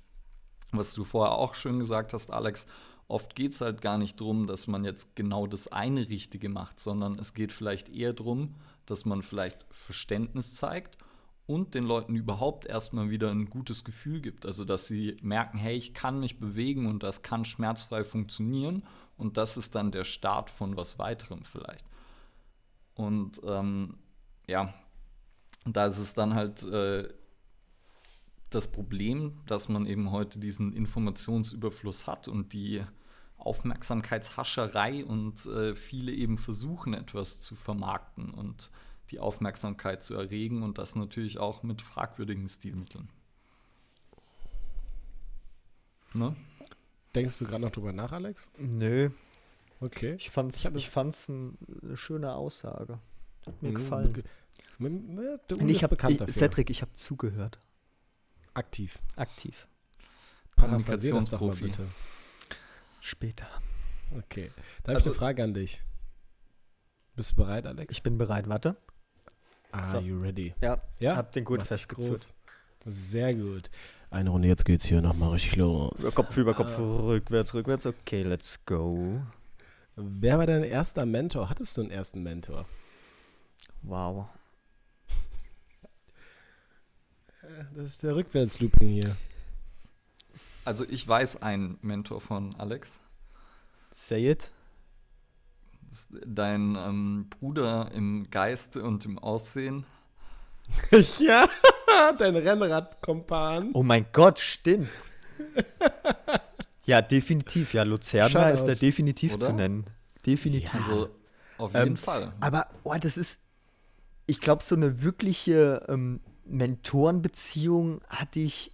was 0.72 0.92
du 0.92 1.04
vorher 1.04 1.36
auch 1.36 1.54
schön 1.54 1.78
gesagt 1.78 2.12
hast, 2.12 2.30
Alex, 2.30 2.66
oft 3.08 3.34
geht 3.34 3.52
es 3.52 3.60
halt 3.60 3.80
gar 3.80 3.96
nicht 3.96 4.20
darum, 4.20 4.46
dass 4.46 4.66
man 4.66 4.84
jetzt 4.84 5.16
genau 5.16 5.46
das 5.46 5.68
eine 5.68 6.08
Richtige 6.08 6.48
macht, 6.48 6.80
sondern 6.80 7.18
es 7.18 7.32
geht 7.32 7.52
vielleicht 7.52 7.88
eher 7.88 8.12
darum, 8.12 8.56
dass 8.92 9.06
man 9.06 9.22
vielleicht 9.22 9.64
Verständnis 9.70 10.54
zeigt 10.54 10.98
und 11.46 11.74
den 11.74 11.84
Leuten 11.84 12.14
überhaupt 12.14 12.66
erstmal 12.66 13.08
wieder 13.08 13.30
ein 13.30 13.48
gutes 13.48 13.84
Gefühl 13.84 14.20
gibt. 14.20 14.44
Also, 14.44 14.66
dass 14.66 14.86
sie 14.86 15.16
merken, 15.22 15.56
hey, 15.56 15.74
ich 15.74 15.94
kann 15.94 16.20
mich 16.20 16.38
bewegen 16.38 16.86
und 16.86 17.02
das 17.02 17.22
kann 17.22 17.46
schmerzfrei 17.46 18.04
funktionieren. 18.04 18.84
Und 19.16 19.38
das 19.38 19.56
ist 19.56 19.74
dann 19.74 19.92
der 19.92 20.04
Start 20.04 20.50
von 20.50 20.76
was 20.76 20.98
weiterem 20.98 21.42
vielleicht. 21.42 21.86
Und 22.94 23.40
ähm, 23.46 23.96
ja, 24.46 24.74
da 25.64 25.86
ist 25.86 25.98
es 25.98 26.12
dann 26.12 26.34
halt 26.34 26.62
äh, 26.64 27.08
das 28.50 28.70
Problem, 28.70 29.40
dass 29.46 29.70
man 29.70 29.86
eben 29.86 30.10
heute 30.10 30.38
diesen 30.38 30.74
Informationsüberfluss 30.74 32.06
hat 32.06 32.28
und 32.28 32.52
die 32.52 32.84
Aufmerksamkeitshascherei 33.42 35.04
und 35.04 35.46
äh, 35.46 35.74
viele 35.74 36.12
eben 36.12 36.38
versuchen, 36.38 36.94
etwas 36.94 37.40
zu 37.40 37.54
vermarkten 37.54 38.30
und 38.30 38.70
die 39.10 39.18
Aufmerksamkeit 39.18 40.02
zu 40.02 40.14
erregen 40.14 40.62
und 40.62 40.78
das 40.78 40.96
natürlich 40.96 41.38
auch 41.38 41.62
mit 41.62 41.82
fragwürdigen 41.82 42.48
Stilmitteln. 42.48 43.08
Ne? 46.14 46.36
Denkst 47.14 47.38
du 47.38 47.46
gerade 47.46 47.62
noch 47.62 47.72
drüber 47.72 47.92
nach, 47.92 48.12
Alex? 48.12 48.50
Nö. 48.58 49.10
Okay. 49.80 50.14
Ich 50.14 50.30
fand's, 50.30 50.64
ich, 50.64 50.74
ich 50.74 50.88
fand's 50.88 51.28
eine 51.28 51.96
schöne 51.96 52.34
Aussage. 52.34 53.00
Hat 53.46 53.62
mir 53.62 53.70
mhm. 53.70 53.74
gefallen. 53.74 54.24
Du 55.48 55.58
ich 55.66 55.82
hab, 55.82 55.90
bekannt 55.90 56.20
dafür. 56.20 56.34
Cedric, 56.34 56.70
ich 56.70 56.82
habe 56.82 56.92
zugehört. 56.94 57.60
Aktiv. 58.54 58.98
Aktiv. 59.16 59.66
Paraphrasier 60.56 61.14
das 61.14 61.26
doch 61.26 61.40
mal 61.40 61.54
bitte. 61.54 61.86
Später. 63.02 63.48
Okay. 64.16 64.52
Da 64.84 64.90
habe 64.90 64.98
also, 64.98 65.10
ich 65.10 65.16
eine 65.16 65.18
Frage 65.18 65.42
an 65.42 65.54
dich. 65.54 65.82
Bist 67.16 67.32
du 67.32 67.36
bereit, 67.36 67.66
Alex? 67.66 67.92
Ich 67.92 68.02
bin 68.04 68.16
bereit, 68.16 68.48
warte. 68.48 68.76
Are 69.72 69.84
so. 69.84 69.98
you 69.98 70.18
ready? 70.18 70.54
Ja, 70.62 70.80
ja? 71.00 71.16
hab 71.16 71.32
den 71.32 71.44
gut 71.44 71.64
festgezurrt. 71.64 72.32
Sehr 72.86 73.34
gut. 73.34 73.70
Eine 74.10 74.30
Runde, 74.30 74.46
jetzt 74.46 74.64
geht's 74.64 74.84
hier 74.84 75.02
nochmal 75.02 75.30
richtig 75.30 75.56
los. 75.56 76.14
Kopf, 76.14 76.36
über 76.36 76.54
Kopf, 76.54 76.78
ah. 76.78 77.06
rückwärts, 77.06 77.52
rückwärts. 77.54 77.86
Okay, 77.86 78.22
let's 78.22 78.64
go. 78.66 79.20
Wer 79.96 80.38
war 80.38 80.46
dein 80.46 80.62
erster 80.62 81.04
Mentor? 81.04 81.50
Hattest 81.50 81.76
du 81.76 81.80
einen 81.80 81.90
ersten 81.90 82.22
Mentor? 82.22 82.66
Wow. 83.82 84.28
Das 87.74 87.84
ist 87.84 88.02
der 88.04 88.14
Rückwärtslooping 88.14 88.88
hier. 88.88 89.16
Also 90.64 90.84
ich 90.88 91.06
weiß 91.06 91.42
einen 91.42 91.78
Mentor 91.82 92.20
von 92.20 92.54
Alex. 92.56 93.00
Say 93.90 94.30
it. 94.30 94.50
Dein 96.26 96.76
ähm, 96.76 97.26
Bruder 97.28 97.90
im 97.92 98.30
Geiste 98.30 98.82
und 98.82 99.04
im 99.04 99.18
Aussehen. 99.18 99.84
ja, 101.18 101.46
dein 102.18 102.36
Rennradkompan. 102.36 103.70
Oh 103.74 103.82
mein 103.82 104.06
Gott, 104.12 104.38
stimmt. 104.38 104.88
Ja, 106.86 107.02
definitiv. 107.02 107.74
Ja, 107.74 107.84
Shoutout. 107.84 108.54
ist 108.54 108.64
da 108.64 108.72
definitiv 108.72 109.34
Oder? 109.34 109.46
zu 109.46 109.52
nennen. 109.52 109.84
Definitiv. 110.24 110.74
Also 110.74 111.10
auf 111.58 111.74
jeden 111.74 111.88
Ähm, 111.88 111.96
Fall. 111.96 112.32
Aber 112.40 112.68
oh, 112.84 112.94
das 112.98 113.16
ist, 113.16 113.40
ich 114.26 114.40
glaube, 114.40 114.62
so 114.62 114.74
eine 114.74 115.02
wirkliche 115.02 115.84
ähm, 115.88 116.20
Mentorenbeziehung 116.44 118.00
hatte 118.08 118.40
ich 118.40 118.72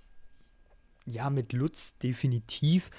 ja 1.09 1.31
mit 1.31 1.53
Lutz 1.53 1.97
definitiv. 1.99 2.91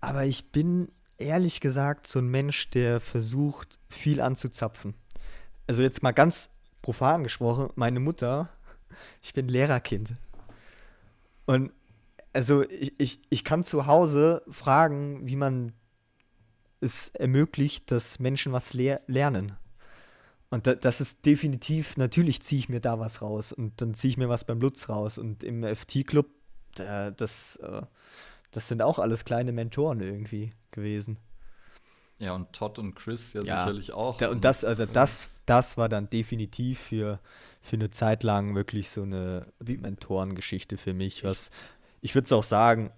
Aber 0.00 0.24
ich 0.24 0.50
bin 0.50 0.88
ehrlich 1.18 1.60
gesagt 1.60 2.06
so 2.06 2.18
ein 2.18 2.28
Mensch, 2.28 2.70
der 2.70 3.00
versucht, 3.00 3.78
viel 3.88 4.20
anzuzapfen. 4.20 4.94
Also 5.66 5.82
jetzt 5.82 6.02
mal 6.02 6.12
ganz 6.12 6.50
profan 6.82 7.22
gesprochen, 7.22 7.70
meine 7.76 8.00
Mutter, 8.00 8.48
ich 9.22 9.32
bin 9.32 9.48
Lehrerkind. 9.48 10.14
Und 11.46 11.72
also 12.32 12.62
ich, 12.68 12.94
ich, 12.98 13.20
ich 13.28 13.44
kann 13.44 13.64
zu 13.64 13.86
Hause 13.86 14.42
fragen, 14.50 15.26
wie 15.26 15.36
man 15.36 15.72
es 16.80 17.10
ermöglicht, 17.10 17.90
dass 17.90 18.18
Menschen 18.18 18.52
was 18.52 18.74
lehr 18.74 19.02
lernen. 19.06 19.52
Und 20.50 20.66
da, 20.66 20.74
das 20.74 21.00
ist 21.00 21.24
definitiv, 21.24 21.96
natürlich 21.96 22.42
ziehe 22.42 22.58
ich 22.58 22.68
mir 22.68 22.80
da 22.80 22.98
was 22.98 23.22
raus 23.22 23.52
und 23.52 23.80
dann 23.80 23.94
ziehe 23.94 24.10
ich 24.10 24.18
mir 24.18 24.28
was 24.28 24.44
beim 24.44 24.60
Lutz 24.60 24.88
raus. 24.88 25.16
Und 25.16 25.42
im 25.44 25.64
FT-Club, 25.64 26.26
das, 26.74 27.56
äh, 27.56 27.82
das 28.50 28.68
sind 28.68 28.82
auch 28.82 28.98
alles 28.98 29.24
kleine 29.24 29.52
Mentoren 29.52 30.00
irgendwie 30.00 30.52
gewesen. 30.70 31.18
Ja, 32.18 32.34
und 32.34 32.52
Todd 32.52 32.78
und 32.78 32.94
Chris 32.94 33.32
ja, 33.32 33.42
Ja, 33.42 33.64
sicherlich 33.64 33.92
auch. 33.92 34.18
Da, 34.18 34.30
und 34.30 34.44
das, 34.44 34.64
also 34.64 34.86
das, 34.86 35.30
das 35.44 35.76
war 35.76 35.88
dann 35.88 36.08
definitiv 36.08 36.78
für, 36.78 37.18
für 37.60 37.76
eine 37.76 37.90
Zeit 37.90 38.22
lang 38.22 38.54
wirklich 38.54 38.90
so 38.90 39.02
eine 39.02 39.46
Mentorengeschichte 39.58 40.76
für 40.76 40.94
mich. 40.94 41.24
Was 41.24 41.50
ich 42.00 42.14
würde 42.14 42.26
es 42.26 42.32
auch 42.32 42.44
sagen, 42.44 42.92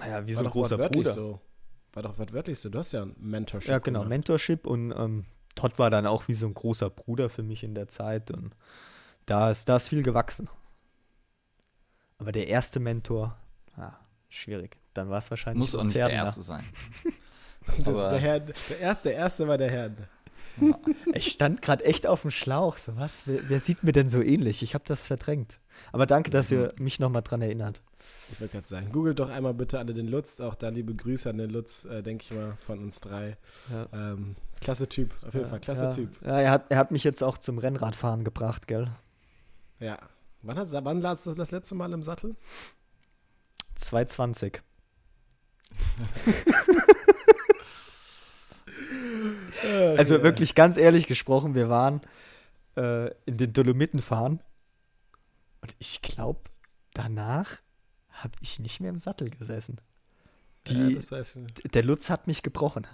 naja, 0.00 0.26
wie 0.26 0.32
so 0.32 0.38
War 0.38 0.42
ein 0.42 0.46
doch 0.46 0.52
großer 0.52 0.88
Bruder. 0.88 1.10
so. 1.12 1.40
War 1.92 2.02
doch 2.02 2.18
wortwörtlich 2.18 2.58
so. 2.58 2.68
Du 2.68 2.78
hast 2.78 2.92
ja 2.92 3.02
ein 3.02 3.14
Mentorship. 3.18 3.68
Ja, 3.68 3.78
genau, 3.78 4.00
gemacht. 4.00 4.08
Mentorship 4.08 4.66
und 4.66 4.92
ähm, 4.92 5.26
Todd 5.54 5.78
war 5.78 5.90
dann 5.90 6.06
auch 6.06 6.26
wie 6.26 6.34
so 6.34 6.46
ein 6.46 6.54
großer 6.54 6.90
Bruder 6.90 7.28
für 7.28 7.42
mich 7.42 7.62
in 7.62 7.74
der 7.74 7.88
Zeit 7.88 8.30
und 8.30 8.56
da 9.26 9.50
ist, 9.50 9.68
da 9.68 9.76
ist 9.76 9.88
viel 9.88 10.02
gewachsen. 10.02 10.48
Aber 12.24 12.32
der 12.32 12.48
erste 12.48 12.80
Mentor, 12.80 13.36
ah, 13.76 13.92
schwierig. 14.30 14.78
Dann 14.94 15.10
war 15.10 15.18
es 15.18 15.28
wahrscheinlich 15.28 15.60
Muss 15.60 15.74
auch 15.74 15.84
nicht 15.84 15.94
der 15.94 16.08
erste 16.08 16.40
sein. 16.40 16.64
Der, 17.84 18.18
Herr, 18.18 18.40
der, 18.40 18.54
er, 18.80 18.94
der 18.94 19.14
erste 19.14 19.48
war 19.48 19.56
der 19.56 19.70
Herr. 19.70 19.90
Ich 21.14 21.28
stand 21.28 21.62
gerade 21.62 21.82
echt 21.84 22.06
auf 22.06 22.20
dem 22.20 22.30
Schlauch. 22.30 22.76
So 22.76 22.96
was? 22.96 23.22
Wer, 23.24 23.48
wer 23.48 23.58
sieht 23.58 23.82
mir 23.84 23.92
denn 23.92 24.10
so 24.10 24.20
ähnlich? 24.20 24.62
Ich 24.62 24.74
habe 24.74 24.84
das 24.86 25.06
verdrängt. 25.06 25.58
Aber 25.90 26.04
danke, 26.04 26.30
dass 26.30 26.50
ihr 26.50 26.74
mich 26.78 27.00
nochmal 27.00 27.22
dran 27.22 27.40
erinnert. 27.40 27.80
Ich 28.30 28.38
wollte 28.40 28.52
gerade 28.52 28.66
sagen, 28.66 28.92
googelt 28.92 29.18
doch 29.18 29.30
einmal 29.30 29.54
bitte 29.54 29.78
alle 29.78 29.94
den 29.94 30.08
Lutz. 30.08 30.40
Auch 30.40 30.54
da 30.54 30.68
liebe 30.68 30.94
Grüße 30.94 31.28
an 31.30 31.38
den 31.38 31.48
Lutz, 31.48 31.86
äh, 31.86 32.02
denke 32.02 32.24
ich 32.28 32.36
mal, 32.36 32.56
von 32.66 32.80
uns 32.80 33.00
drei. 33.00 33.38
Ja. 33.72 33.86
Ähm, 34.12 34.36
klasse 34.60 34.88
Typ, 34.88 35.14
auf 35.26 35.32
jeden 35.32 35.46
Ja, 35.46 35.50
Fall, 35.50 35.60
klasse 35.60 35.84
ja. 35.84 35.90
Typ. 35.90 36.22
Ja, 36.22 36.40
er 36.40 36.50
hat, 36.50 36.66
er 36.70 36.76
hat 36.76 36.90
mich 36.90 37.04
jetzt 37.04 37.22
auch 37.22 37.38
zum 37.38 37.56
Rennradfahren 37.56 38.24
gebracht, 38.24 38.66
gell? 38.66 38.90
Ja. 39.80 39.98
Wann, 40.44 40.56
hat, 40.58 40.68
wann 40.70 41.00
ladst 41.00 41.26
du 41.26 41.34
das 41.34 41.50
letzte 41.50 41.74
Mal 41.74 41.92
im 41.92 42.02
Sattel? 42.02 42.36
220. 43.76 44.62
Also 49.96 50.22
wirklich 50.22 50.54
ganz 50.54 50.76
ehrlich 50.76 51.06
gesprochen, 51.06 51.54
wir 51.54 51.68
waren 51.68 52.00
äh, 52.76 53.10
in 53.24 53.36
den 53.38 53.52
Dolomiten 53.52 54.02
fahren 54.02 54.40
und 55.62 55.74
ich 55.78 56.02
glaube, 56.02 56.40
danach 56.92 57.60
habe 58.10 58.34
ich 58.40 58.58
nicht 58.58 58.80
mehr 58.80 58.90
im 58.90 58.98
Sattel 58.98 59.30
gesessen. 59.30 59.80
ja, 60.68 60.74
Die, 60.88 60.94
das 60.96 61.10
weiß 61.12 61.36
ich 61.36 61.42
nicht. 61.42 61.74
der 61.74 61.82
Lutz 61.82 62.10
hat 62.10 62.26
mich 62.26 62.42
gebrochen. 62.42 62.86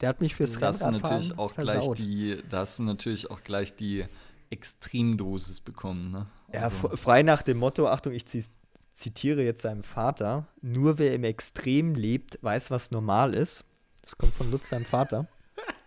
Der 0.00 0.10
hat 0.10 0.20
mich 0.20 0.34
fürs 0.34 0.52
Da 0.52 0.68
hast 0.68 0.82
du 0.82 0.86
Rennradfahren 0.86 1.16
natürlich 1.16 1.38
auch 1.38 1.54
gleich 1.54 1.70
versaut. 1.76 1.98
die, 1.98 2.42
da 2.48 2.58
hast 2.58 2.78
du 2.78 2.82
natürlich 2.84 3.30
auch 3.30 3.42
gleich 3.42 3.74
die 3.74 4.04
Extremdosis 4.50 5.60
bekommen, 5.60 6.10
ne? 6.10 6.26
Ja, 6.52 6.62
Also, 6.64 6.88
fr- 6.88 6.96
frei 6.96 7.22
nach 7.22 7.42
dem 7.42 7.58
Motto, 7.58 7.88
Achtung, 7.88 8.12
ich 8.12 8.26
zi- 8.26 8.44
zitiere 8.92 9.42
jetzt 9.42 9.62
seinem 9.62 9.82
Vater, 9.84 10.46
nur 10.62 10.98
wer 10.98 11.14
im 11.14 11.24
Extrem 11.24 11.94
lebt, 11.94 12.38
weiß, 12.42 12.70
was 12.70 12.90
normal 12.90 13.34
ist. 13.34 13.64
Das 14.02 14.16
kommt 14.16 14.34
von 14.34 14.50
Lutz, 14.50 14.68
seinem 14.70 14.84
Vater. 14.86 15.26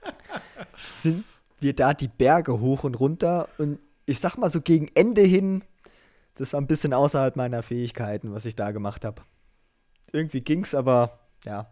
Sind 0.78 1.24
wir 1.60 1.76
da 1.76 1.94
die 1.94 2.08
Berge 2.08 2.60
hoch 2.60 2.84
und 2.84 2.96
runter 3.00 3.48
und 3.58 3.80
ich 4.06 4.20
sag 4.20 4.36
mal 4.38 4.50
so 4.50 4.62
gegen 4.62 4.88
Ende 4.96 5.22
hin, 5.22 5.64
das 6.36 6.54
war 6.54 6.62
ein 6.62 6.68
bisschen 6.68 6.94
außerhalb 6.94 7.36
meiner 7.36 7.62
Fähigkeiten, 7.64 8.34
was 8.34 8.46
ich 8.46 8.56
da 8.56 8.72
gemacht 8.72 9.06
habe. 9.06 9.22
Irgendwie 10.12 10.42
ging's, 10.42 10.74
aber 10.76 11.20
ja. 11.46 11.68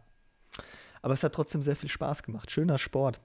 Aber 1.02 1.14
es 1.14 1.24
hat 1.24 1.34
trotzdem 1.34 1.62
sehr 1.62 1.76
viel 1.76 1.90
Spaß 1.90 2.24
gemacht. 2.24 2.52
Schöner 2.52 2.78
Sport. 2.78 3.20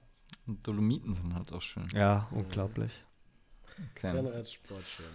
Dolomiten 0.47 1.13
sind 1.13 1.33
halt 1.35 1.51
auch 1.51 1.61
schön. 1.61 1.87
Ja, 1.93 2.27
unglaublich. 2.31 2.91
Okay. 3.95 4.11
Rennradsport 4.11 4.83
schön. 4.85 5.05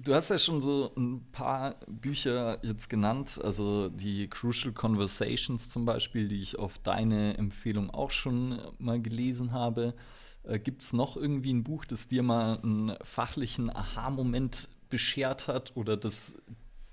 Du 0.00 0.14
hast 0.14 0.28
ja 0.28 0.38
schon 0.38 0.60
so 0.60 0.92
ein 0.96 1.26
paar 1.32 1.74
Bücher 1.88 2.60
jetzt 2.62 2.88
genannt, 2.88 3.40
also 3.42 3.88
die 3.88 4.28
Crucial 4.28 4.72
Conversations 4.72 5.70
zum 5.70 5.84
Beispiel, 5.84 6.28
die 6.28 6.40
ich 6.40 6.56
auf 6.56 6.78
deine 6.78 7.36
Empfehlung 7.36 7.90
auch 7.90 8.12
schon 8.12 8.60
mal 8.78 9.02
gelesen 9.02 9.52
habe. 9.52 9.94
Äh, 10.44 10.60
Gibt 10.60 10.82
es 10.82 10.92
noch 10.92 11.16
irgendwie 11.16 11.52
ein 11.52 11.64
Buch, 11.64 11.84
das 11.84 12.06
dir 12.06 12.22
mal 12.22 12.60
einen 12.62 12.96
fachlichen 13.02 13.74
Aha-Moment 13.74 14.68
beschert 14.88 15.48
hat 15.48 15.76
oder 15.76 15.96
das 15.96 16.40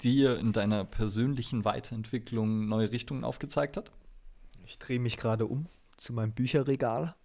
dir 0.02 0.40
in 0.40 0.52
deiner 0.52 0.84
persönlichen 0.84 1.64
Weiterentwicklung 1.64 2.68
neue 2.68 2.92
Richtungen 2.92 3.24
aufgezeigt 3.24 3.78
hat? 3.78 3.92
Ich 4.66 4.80
drehe 4.80 5.00
mich 5.00 5.18
gerade 5.18 5.46
um 5.46 5.68
zu 5.98 6.12
meinem 6.12 6.32
Bücherregal. 6.32 7.16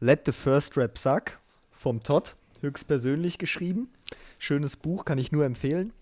Let 0.00 0.26
the 0.26 0.32
First 0.32 0.76
Rap 0.76 0.96
Suck 0.96 1.40
vom 1.72 2.02
Todd, 2.02 2.36
höchstpersönlich 2.60 3.38
geschrieben. 3.38 3.88
Schönes 4.38 4.76
Buch, 4.76 5.04
kann 5.04 5.18
ich 5.18 5.32
nur 5.32 5.44
empfehlen. 5.44 5.92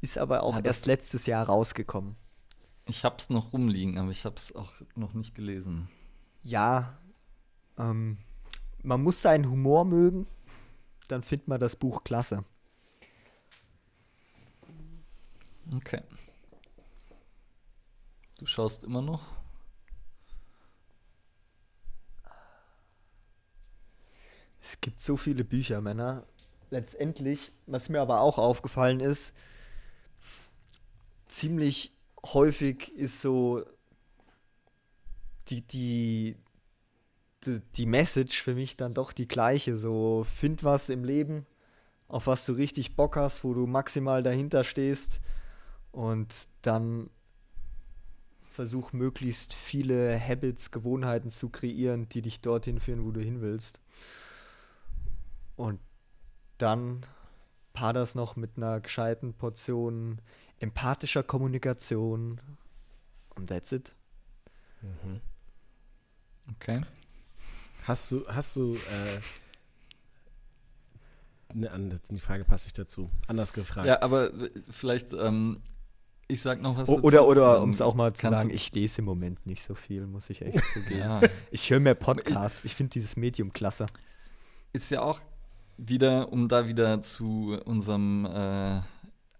Ist 0.00 0.18
aber 0.18 0.42
auch 0.42 0.56
Ja, 0.56 0.64
erst 0.64 0.86
letztes 0.86 1.26
Jahr 1.26 1.46
rausgekommen. 1.46 2.16
Ich 2.86 3.04
habe 3.04 3.16
es 3.18 3.30
noch 3.30 3.52
rumliegen, 3.52 3.98
aber 3.98 4.10
ich 4.10 4.24
habe 4.24 4.36
es 4.36 4.54
auch 4.54 4.72
noch 4.94 5.14
nicht 5.14 5.34
gelesen. 5.34 5.88
Ja, 6.42 6.98
ähm, 7.78 8.18
man 8.82 9.02
muss 9.02 9.22
seinen 9.22 9.50
Humor 9.50 9.84
mögen, 9.84 10.26
dann 11.08 11.22
findet 11.22 11.48
man 11.48 11.60
das 11.60 11.74
Buch 11.76 12.04
klasse. 12.04 12.44
Okay. 15.74 16.02
Du 18.38 18.46
schaust 18.46 18.84
immer 18.84 19.02
noch? 19.02 19.37
Es 24.60 24.80
gibt 24.80 25.00
so 25.00 25.16
viele 25.16 25.44
Bücher, 25.44 25.80
Männer. 25.80 26.26
Letztendlich, 26.70 27.52
was 27.66 27.88
mir 27.88 28.00
aber 28.00 28.20
auch 28.20 28.38
aufgefallen 28.38 29.00
ist, 29.00 29.32
ziemlich 31.26 31.92
häufig 32.24 32.92
ist 32.94 33.20
so 33.20 33.64
die, 35.48 35.62
die, 35.62 36.36
die, 37.46 37.60
die 37.76 37.86
Message 37.86 38.42
für 38.42 38.54
mich 38.54 38.76
dann 38.76 38.94
doch 38.94 39.12
die 39.12 39.28
gleiche. 39.28 39.76
So, 39.76 40.24
find 40.24 40.64
was 40.64 40.88
im 40.88 41.04
Leben, 41.04 41.46
auf 42.08 42.26
was 42.26 42.44
du 42.44 42.52
richtig 42.52 42.96
Bock 42.96 43.16
hast, 43.16 43.44
wo 43.44 43.54
du 43.54 43.66
maximal 43.66 44.22
dahinter 44.22 44.64
stehst 44.64 45.20
und 45.92 46.34
dann 46.62 47.10
versuch 48.42 48.92
möglichst 48.92 49.54
viele 49.54 50.18
Habits, 50.20 50.72
Gewohnheiten 50.72 51.30
zu 51.30 51.48
kreieren, 51.48 52.08
die 52.08 52.22
dich 52.22 52.40
dorthin 52.40 52.80
führen, 52.80 53.04
wo 53.04 53.12
du 53.12 53.20
hin 53.20 53.40
willst. 53.40 53.80
Und 55.58 55.80
dann 56.58 57.04
paar 57.72 57.92
das 57.92 58.14
noch 58.14 58.36
mit 58.36 58.56
einer 58.56 58.80
gescheiten 58.80 59.34
Portion 59.34 60.20
empathischer 60.60 61.22
Kommunikation. 61.22 62.40
Und 63.34 63.48
that's 63.48 63.72
it. 63.72 63.92
Okay. 66.52 66.80
Hast 67.84 68.10
du, 68.12 68.24
hast 68.28 68.54
du, 68.56 68.74
äh, 68.74 69.20
ne, 71.54 71.70
an- 71.70 72.00
die 72.10 72.20
Frage 72.20 72.44
passt 72.44 72.66
nicht 72.66 72.78
dazu. 72.78 73.10
Anders 73.26 73.52
gefragt. 73.52 73.86
Ja, 73.86 74.02
aber 74.02 74.32
äh, 74.34 74.50
vielleicht, 74.70 75.12
ähm, 75.14 75.60
ich 76.26 76.40
sag 76.42 76.60
noch 76.60 76.76
was 76.76 76.88
O 76.88 76.96
dazu. 76.96 77.06
oder, 77.06 77.26
oder 77.26 77.52
dann 77.54 77.62
um 77.64 77.70
es 77.70 77.80
auch 77.80 77.94
mal 77.94 78.12
zu 78.12 78.28
sagen, 78.28 78.50
ich 78.50 78.72
lese 78.74 78.98
im 78.98 79.06
Moment 79.06 79.46
nicht 79.46 79.62
so 79.64 79.74
viel, 79.74 80.06
muss 80.06 80.28
ich 80.30 80.42
echt 80.42 80.62
zugeben. 80.72 80.98
Ja, 81.00 81.20
Ich 81.50 81.70
höre 81.70 81.80
mehr 81.80 81.94
Podcasts. 81.94 82.64
Ich 82.64 82.74
finde 82.74 82.90
dieses 82.90 83.16
Medium 83.16 83.52
klasse. 83.52 83.86
ist 84.72 84.90
ja 84.90 85.02
auch 85.02 85.20
wieder, 85.78 86.32
um 86.32 86.48
da 86.48 86.68
wieder 86.68 87.00
zu 87.00 87.56
unserem 87.64 88.26
äh, 88.26 88.80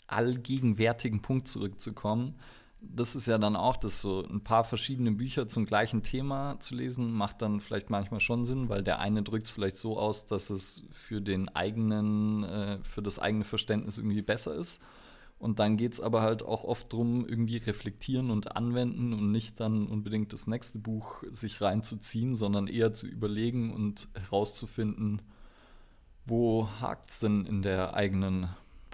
allgegenwärtigen 0.07 1.20
Punkt 1.20 1.49
zurückzukommen. 1.49 2.36
Das 2.80 3.16
ist 3.16 3.26
ja 3.26 3.39
dann 3.39 3.57
auch, 3.57 3.76
dass 3.76 4.01
so 4.01 4.24
ein 4.24 4.43
paar 4.43 4.62
verschiedene 4.62 5.11
Bücher 5.11 5.49
zum 5.49 5.66
gleichen 5.66 6.05
Thema 6.05 6.61
zu 6.61 6.76
lesen, 6.76 7.12
macht 7.12 7.43
dann 7.43 7.61
vielleicht 7.61 7.91
manchmal 7.91 8.20
schon 8.20 8.45
Sinn, 8.45 8.68
weil 8.68 8.84
der 8.84 9.01
eine 9.01 9.24
drückt 9.24 9.47
es 9.47 9.51
vielleicht 9.51 9.76
so 9.76 9.99
aus, 9.99 10.26
dass 10.26 10.49
es 10.49 10.84
für 10.93 11.20
den 11.20 11.49
eigenen, 11.49 12.45
äh, 12.45 12.78
für 12.84 13.03
das 13.03 13.18
eigene 13.18 13.45
Verständnis 13.45 13.99
irgendwie 13.99 14.22
besser 14.22 14.55
ist. 14.55 14.80
Und 15.41 15.59
dann 15.59 15.76
geht 15.76 15.93
es 15.93 16.01
aber 16.01 16.22
halt 16.22 16.45
auch 16.45 16.64
oft 16.64 16.93
darum, 16.93 17.26
irgendwie 17.26 17.59
reflektieren 17.59 18.30
und 18.30 18.57
anwenden 18.57 19.12
und 19.12 19.30
nicht 19.30 19.61
dann 19.61 19.86
unbedingt 19.86 20.32
das 20.32 20.47
nächste 20.47 20.78
Buch 20.78 21.22
sich 21.30 21.61
reinzuziehen, 21.61 22.34
sondern 22.34 22.66
eher 22.68 22.93
zu 22.93 23.07
überlegen 23.07 23.72
und 23.72 24.09
herauszufinden, 24.14 25.22
wo 26.29 26.68
hakt 26.81 27.11
es 27.11 27.20
denn 27.20 27.47
in 27.47 27.62
der 27.62 27.95
eigenen 27.95 28.49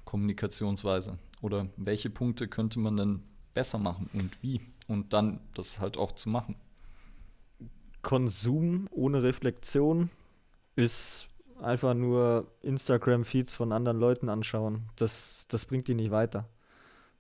Kommunikationsweise? 0.05 1.19
Oder 1.43 1.67
welche 1.77 2.11
Punkte 2.11 2.49
könnte 2.49 2.79
man 2.79 2.97
denn 2.97 3.23
besser 3.53 3.79
machen 3.79 4.09
und 4.13 4.43
wie? 4.43 4.61
Und 4.87 5.13
dann 5.13 5.41
das 5.55 5.81
halt 5.81 5.97
auch 5.97 6.13
zu 6.13 6.29
machen. 6.29 6.57
Konsum 8.03 8.87
ohne 8.91 9.23
Reflexion 9.23 10.11
ist 10.77 11.29
einfach 11.61 11.95
nur 11.95 12.53
Instagram-Feeds 12.63 13.55
von 13.55 13.73
anderen 13.73 13.99
Leuten 13.99 14.29
anschauen. 14.29 14.91
Das, 14.97 15.47
das 15.49 15.65
bringt 15.65 15.89
die 15.89 15.95
nicht 15.95 16.11
weiter. 16.11 16.49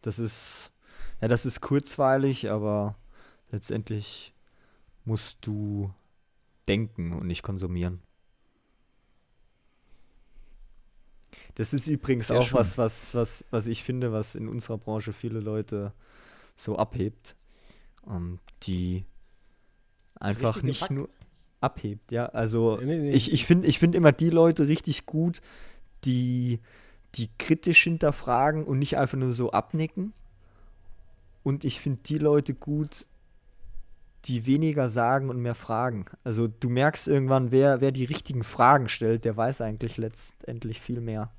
Das 0.03 0.19
ist, 0.19 0.71
ja, 1.21 1.29
das 1.29 1.47
ist 1.47 1.61
kurzweilig, 1.61 2.51
aber 2.51 2.97
letztendlich 3.51 4.35
musst 5.05 5.47
du 5.47 5.93
denken 6.69 7.13
und 7.13 7.27
nicht 7.27 7.43
konsumieren. 7.43 8.03
Das 11.55 11.73
ist 11.73 11.87
übrigens 11.87 12.29
Sehr 12.29 12.39
auch 12.39 12.47
schön. 12.47 12.59
was, 12.59 12.79
was, 12.79 13.15
was, 13.15 13.45
was 13.51 13.67
ich 13.67 13.85
finde, 13.85 14.13
was 14.13 14.35
in 14.35 14.49
unserer 14.49 14.79
Branche 14.79 15.13
viele 15.13 15.41
Leute 15.41 15.93
so 16.57 16.77
abhebt. 16.77 17.37
Um, 18.03 18.39
die 18.65 19.07
einfach 20.21 20.63
nicht 20.63 20.81
Fakt. 20.81 20.93
nur 20.93 21.09
abhebt, 21.61 22.13
ja. 22.13 22.27
Also 22.27 22.79
nee, 22.83 22.99
nee, 22.99 23.11
ich, 23.13 23.33
ich 23.33 23.47
finde 23.47 23.67
ich 23.67 23.79
find 23.79 23.95
immer 23.95 24.13
die 24.13 24.31
Leute 24.31 24.69
richtig 24.69 25.07
gut, 25.07 25.41
die, 26.05 26.61
die 27.15 27.31
kritisch 27.39 27.83
hinterfragen 27.83 28.65
und 28.65 28.79
nicht 28.79 28.99
einfach 28.99 29.17
nur 29.17 29.33
so 29.33 29.53
abnicken. 29.53 30.13
Und 31.43 31.65
ich 31.65 31.81
finde 31.81 32.03
die 32.05 32.19
Leute 32.19 32.55
gut, 32.55 33.07
die 34.27 34.47
weniger 34.47 34.89
sagen 34.89 35.29
und 35.29 35.41
mehr 35.41 35.55
fragen. 35.55 36.07
Also 36.25 36.49
du 36.49 36.69
merkst 36.71 37.09
irgendwann, 37.09 37.51
wer, 37.51 37.81
wer 37.81 37.93
die 37.93 38.05
richtigen 38.05 38.43
Fragen 38.43 38.89
stellt, 38.89 39.25
der 39.25 39.37
weiß 39.37 39.61
eigentlich 39.61 39.97
letztendlich 39.97 40.81
viel 40.81 41.01
mehr. 41.01 41.31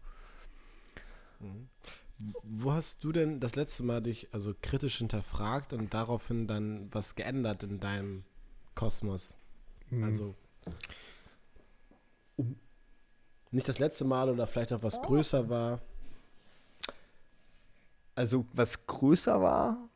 Mhm. 1.40 1.70
Wo 2.18 2.72
hast 2.72 3.04
du 3.04 3.12
denn 3.12 3.40
das 3.40 3.56
letzte 3.56 3.84
Mal 3.84 4.02
dich 4.02 4.30
also 4.32 4.54
kritisch 4.62 5.00
hinterfragt 5.00 5.74
und 5.74 5.94
daraufhin 5.94 6.48
dann 6.48 6.88
was 6.94 7.16
geändert 7.16 7.64
in 7.64 7.80
deinem 7.80 8.24
Kosmos? 8.74 9.38
Mhm. 9.90 10.04
Also 10.04 10.36
um, 12.38 12.58
nicht 13.52 13.68
das 13.68 13.80
letzte 13.80 14.06
Mal 14.06 14.30
oder 14.30 14.48
vielleicht 14.48 14.74
auch 14.74 14.84
was 14.84 15.02
größer 15.02 15.50
war. 15.50 15.82
Also 18.16 18.46
was 18.54 18.88
größer 18.88 19.42
war, 19.42 19.90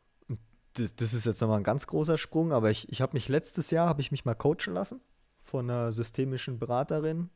das, 0.74 0.94
das 0.94 1.14
ist 1.14 1.26
jetzt 1.26 1.40
nochmal 1.40 1.58
ein 1.58 1.64
ganz 1.64 1.86
großer 1.86 2.18
Sprung, 2.18 2.52
aber 2.52 2.70
ich, 2.70 2.90
ich 2.90 3.00
habe 3.00 3.14
mich 3.14 3.28
letztes 3.28 3.70
Jahr, 3.70 3.88
habe 3.88 4.00
ich 4.00 4.10
mich 4.10 4.24
mal 4.24 4.34
coachen 4.34 4.74
lassen 4.74 5.00
von 5.42 5.68
einer 5.68 5.90
systemischen 5.90 6.58
Beraterin. 6.58 7.30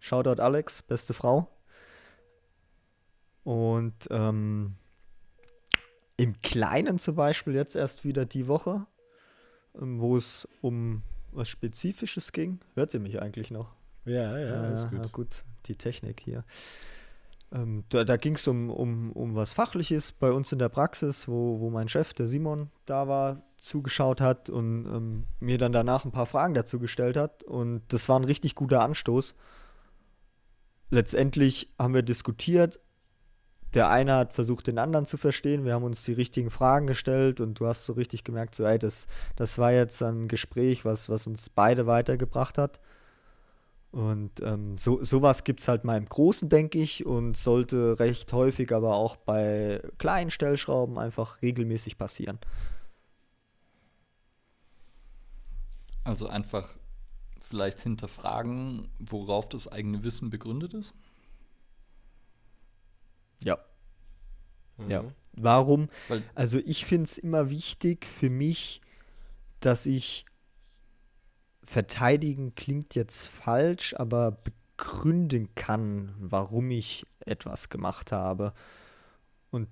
Shoutout 0.00 0.42
Alex, 0.42 0.82
beste 0.82 1.14
Frau. 1.14 1.48
Und 3.44 4.08
ähm, 4.10 4.76
im 6.16 6.40
Kleinen 6.42 6.98
zum 6.98 7.16
Beispiel 7.16 7.54
jetzt 7.54 7.74
erst 7.74 8.04
wieder 8.04 8.24
die 8.24 8.46
Woche, 8.46 8.86
ähm, 9.80 10.00
wo 10.00 10.16
es 10.16 10.46
um 10.60 11.02
was 11.32 11.48
Spezifisches 11.48 12.32
ging. 12.32 12.60
Hört 12.74 12.94
ihr 12.94 13.00
mich 13.00 13.20
eigentlich 13.20 13.50
noch? 13.50 13.74
Ja, 14.04 14.38
ja, 14.38 14.68
äh, 14.68 14.72
ist 14.72 14.90
gut. 14.90 15.12
gut. 15.12 15.44
Die 15.66 15.76
Technik 15.76 16.20
hier. 16.20 16.44
Ähm, 17.52 17.84
da 17.90 18.04
da 18.04 18.16
ging 18.16 18.34
es 18.34 18.46
um, 18.48 18.70
um, 18.70 19.12
um 19.12 19.34
was 19.34 19.52
Fachliches 19.52 20.12
bei 20.12 20.30
uns 20.30 20.52
in 20.52 20.58
der 20.58 20.68
Praxis, 20.68 21.28
wo, 21.28 21.60
wo 21.60 21.70
mein 21.70 21.88
Chef, 21.88 22.14
der 22.14 22.26
Simon, 22.26 22.70
da 22.86 23.08
war, 23.08 23.42
zugeschaut 23.58 24.20
hat 24.20 24.50
und 24.50 24.86
ähm, 24.86 25.24
mir 25.38 25.56
dann 25.56 25.72
danach 25.72 26.04
ein 26.04 26.12
paar 26.12 26.26
Fragen 26.26 26.54
dazu 26.54 26.78
gestellt 26.78 27.16
hat. 27.16 27.44
Und 27.44 27.82
das 27.88 28.08
war 28.08 28.18
ein 28.18 28.24
richtig 28.24 28.54
guter 28.54 28.82
Anstoß. 28.82 29.34
Letztendlich 30.90 31.72
haben 31.78 31.94
wir 31.94 32.02
diskutiert, 32.02 32.80
der 33.74 33.90
eine 33.90 34.14
hat 34.14 34.32
versucht, 34.32 34.66
den 34.66 34.78
anderen 34.78 35.06
zu 35.06 35.16
verstehen. 35.16 35.64
Wir 35.64 35.74
haben 35.74 35.84
uns 35.84 36.04
die 36.04 36.12
richtigen 36.12 36.50
Fragen 36.50 36.86
gestellt 36.86 37.40
und 37.40 37.58
du 37.58 37.66
hast 37.66 37.84
so 37.84 37.94
richtig 37.94 38.24
gemerkt, 38.24 38.54
so, 38.54 38.64
ey, 38.64 38.78
das, 38.78 39.06
das 39.36 39.58
war 39.58 39.72
jetzt 39.72 40.02
ein 40.02 40.28
Gespräch, 40.28 40.84
was, 40.84 41.08
was 41.08 41.26
uns 41.26 41.48
beide 41.48 41.86
weitergebracht 41.86 42.58
hat. 42.58 42.80
Und 43.92 44.40
ähm, 44.42 44.78
so, 44.78 45.04
sowas 45.04 45.44
gibt 45.44 45.60
es 45.60 45.68
halt 45.68 45.84
mal 45.84 45.98
im 45.98 46.06
Großen, 46.06 46.48
denke 46.48 46.78
ich, 46.78 47.04
und 47.04 47.36
sollte 47.36 47.98
recht 47.98 48.32
häufig, 48.32 48.72
aber 48.72 48.96
auch 48.96 49.16
bei 49.16 49.82
kleinen 49.98 50.30
Stellschrauben 50.30 50.98
einfach 50.98 51.42
regelmäßig 51.42 51.98
passieren. 51.98 52.38
Also 56.04 56.26
einfach 56.26 56.70
vielleicht 57.44 57.82
hinterfragen, 57.82 58.88
worauf 58.98 59.48
das 59.50 59.70
eigene 59.70 60.02
Wissen 60.04 60.30
begründet 60.30 60.72
ist? 60.72 60.94
Ja. 63.44 63.58
Mhm. 64.78 64.90
Ja. 64.90 65.04
Warum? 65.34 65.88
Weil 66.08 66.22
also 66.34 66.58
ich 66.58 66.84
finde 66.84 67.04
es 67.04 67.18
immer 67.18 67.50
wichtig 67.50 68.06
für 68.06 68.30
mich, 68.30 68.80
dass 69.60 69.86
ich 69.86 70.26
verteidigen 71.64 72.54
klingt 72.54 72.94
jetzt 72.94 73.26
falsch, 73.26 73.94
aber 73.94 74.32
begründen 74.32 75.54
kann, 75.54 76.14
warum 76.18 76.70
ich 76.70 77.06
etwas 77.20 77.68
gemacht 77.68 78.12
habe. 78.12 78.52
Und 79.50 79.68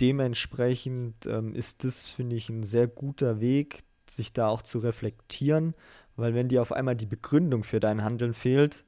dementsprechend 0.00 1.26
ähm, 1.26 1.54
ist 1.54 1.84
das, 1.84 2.08
finde 2.08 2.36
ich, 2.36 2.48
ein 2.48 2.62
sehr 2.62 2.86
guter 2.86 3.40
Weg, 3.40 3.84
sich 4.08 4.32
da 4.32 4.48
auch 4.48 4.62
zu 4.62 4.78
reflektieren, 4.78 5.74
weil 6.16 6.34
wenn 6.34 6.48
dir 6.48 6.62
auf 6.62 6.72
einmal 6.72 6.96
die 6.96 7.06
Begründung 7.06 7.64
für 7.64 7.80
dein 7.80 8.04
Handeln 8.04 8.34
fehlt, 8.34 8.84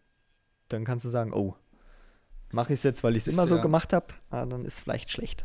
dann 0.68 0.84
kannst 0.84 1.04
du 1.04 1.08
sagen, 1.08 1.32
oh, 1.32 1.56
Mache 2.52 2.72
ich 2.72 2.80
es 2.80 2.84
jetzt, 2.84 3.02
weil 3.04 3.16
ich 3.16 3.26
es 3.26 3.32
immer 3.32 3.42
ja. 3.42 3.48
so 3.48 3.60
gemacht 3.60 3.92
habe, 3.92 4.06
ah, 4.30 4.46
dann 4.46 4.64
ist 4.64 4.80
vielleicht 4.80 5.10
schlecht. 5.10 5.44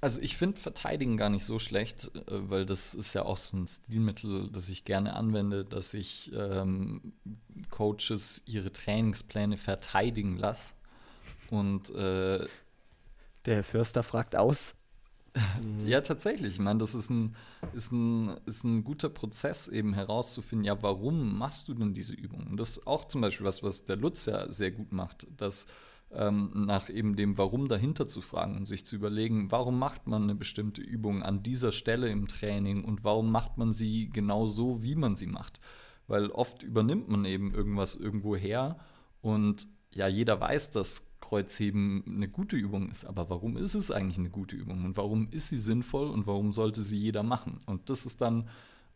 Also 0.00 0.20
ich 0.20 0.36
finde 0.36 0.60
Verteidigen 0.60 1.16
gar 1.16 1.30
nicht 1.30 1.44
so 1.44 1.58
schlecht, 1.58 2.10
äh, 2.14 2.20
weil 2.28 2.66
das 2.66 2.94
ist 2.94 3.14
ja 3.14 3.24
auch 3.24 3.36
so 3.36 3.56
ein 3.56 3.66
Stilmittel, 3.66 4.50
das 4.52 4.68
ich 4.68 4.84
gerne 4.84 5.14
anwende, 5.14 5.64
dass 5.64 5.94
ich 5.94 6.32
ähm, 6.34 7.14
Coaches 7.70 8.42
ihre 8.46 8.72
Trainingspläne 8.72 9.56
verteidigen 9.56 10.36
lasse. 10.36 10.74
Und 11.50 11.90
äh, 11.90 12.46
der 13.46 13.54
Herr 13.54 13.64
Förster 13.64 14.02
fragt 14.02 14.36
aus. 14.36 14.74
ja, 15.84 16.00
tatsächlich. 16.00 16.54
Ich 16.54 16.60
meine, 16.60 16.78
das 16.78 16.94
ist 16.94 17.10
ein, 17.10 17.36
ist, 17.74 17.92
ein, 17.92 18.36
ist 18.46 18.64
ein 18.64 18.84
guter 18.84 19.08
Prozess, 19.08 19.68
eben 19.68 19.94
herauszufinden, 19.94 20.64
ja, 20.64 20.82
warum 20.82 21.38
machst 21.38 21.68
du 21.68 21.74
denn 21.74 21.94
diese 21.94 22.14
Übung? 22.14 22.46
Und 22.46 22.58
das 22.58 22.70
ist 22.70 22.86
auch 22.86 23.06
zum 23.06 23.20
Beispiel 23.20 23.46
was, 23.46 23.62
was 23.62 23.84
der 23.84 23.96
Lutz 23.96 24.26
ja 24.26 24.50
sehr 24.50 24.70
gut 24.70 24.92
macht, 24.92 25.26
dass 25.36 25.66
ähm, 26.12 26.50
nach 26.54 26.88
eben 26.88 27.16
dem 27.16 27.36
Warum 27.36 27.68
dahinter 27.68 28.06
zu 28.06 28.20
fragen 28.20 28.56
und 28.56 28.66
sich 28.66 28.86
zu 28.86 28.96
überlegen, 28.96 29.50
warum 29.50 29.78
macht 29.78 30.06
man 30.06 30.24
eine 30.24 30.34
bestimmte 30.34 30.80
Übung 30.80 31.22
an 31.22 31.42
dieser 31.42 31.72
Stelle 31.72 32.08
im 32.10 32.28
Training 32.28 32.84
und 32.84 33.04
warum 33.04 33.30
macht 33.30 33.58
man 33.58 33.72
sie 33.72 34.08
genau 34.10 34.46
so, 34.46 34.82
wie 34.82 34.94
man 34.94 35.16
sie 35.16 35.26
macht. 35.26 35.60
Weil 36.06 36.30
oft 36.30 36.62
übernimmt 36.62 37.08
man 37.08 37.24
eben 37.24 37.52
irgendwas 37.52 37.96
irgendwo 37.96 38.36
her 38.36 38.78
und 39.20 39.66
ja, 39.92 40.06
jeder 40.06 40.40
weiß, 40.40 40.70
dass 40.70 41.06
Kreuzheben 41.20 42.04
eine 42.06 42.28
gute 42.28 42.56
Übung 42.56 42.90
ist, 42.90 43.04
aber 43.04 43.28
warum 43.30 43.56
ist 43.56 43.74
es 43.74 43.90
eigentlich 43.90 44.18
eine 44.18 44.30
gute 44.30 44.54
Übung 44.54 44.84
und 44.84 44.96
warum 44.96 45.28
ist 45.30 45.48
sie 45.48 45.56
sinnvoll 45.56 46.08
und 46.08 46.26
warum 46.26 46.52
sollte 46.52 46.82
sie 46.82 46.98
jeder 46.98 47.22
machen? 47.22 47.58
Und 47.66 47.88
das 47.90 48.06
ist 48.06 48.20
dann 48.20 48.48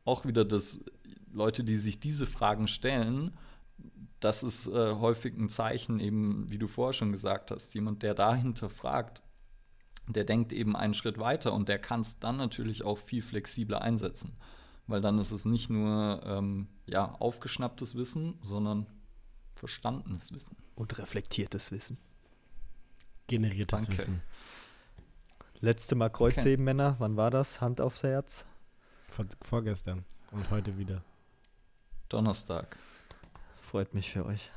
auch 0.05 0.25
wieder 0.25 0.45
das, 0.45 0.85
Leute, 1.33 1.65
die 1.65 1.77
sich 1.77 2.01
diese 2.01 2.27
Fragen 2.27 2.67
stellen, 2.67 3.33
das 4.21 4.43
ist 4.43 4.69
äh, 4.69 4.95
häufig 4.95 5.37
ein 5.37 5.49
Zeichen, 5.49 5.99
eben, 5.99 6.49
wie 6.51 6.59
du 6.59 6.69
vorher 6.69 6.93
schon 6.93 7.11
gesagt 7.11 7.51
hast, 7.51 7.75
jemand, 7.75 8.03
der 8.03 8.15
dahinter 8.15 8.69
fragt, 8.69 9.23
der 10.07 10.25
denkt 10.25 10.53
eben 10.53 10.77
einen 10.77 10.95
Schritt 10.95 11.19
weiter 11.19 11.53
und 11.53 11.69
der 11.69 11.79
kann 11.79 12.01
es 12.01 12.19
dann 12.19 12.37
natürlich 12.37 12.85
auch 12.85 12.99
viel 12.99 13.23
flexibler 13.23 13.83
einsetzen. 13.83 14.37
Weil 14.87 15.01
dann 15.01 15.19
ist 15.19 15.31
es 15.31 15.45
nicht 15.45 15.71
nur 15.71 16.21
ähm, 16.25 16.69
ja, 16.87 17.15
aufgeschnapptes 17.15 17.95
Wissen, 17.95 18.39
sondern 18.43 18.87
verstandenes 19.55 20.33
Wissen. 20.33 20.57
Und 20.75 20.99
reflektiertes 20.99 21.71
Wissen. 21.71 21.97
Generiertes 23.27 23.87
Danke. 23.87 23.99
Wissen. 23.99 24.23
Letzte 25.61 25.95
Mal 25.95 26.11
Kreuzheben, 26.11 26.53
okay. 26.53 26.75
Männer. 26.75 26.97
Wann 26.99 27.17
war 27.17 27.31
das? 27.31 27.61
Hand 27.61 27.81
aufs 27.81 28.03
Herz? 28.03 28.45
Vor, 29.11 29.27
vorgestern 29.43 30.05
und 30.33 30.51
heute 30.51 30.77
wieder. 30.77 31.05
Donnerstag. 32.09 32.77
Freut 33.71 33.95
mich 33.95 34.11
für 34.11 34.27
euch. 34.27 34.51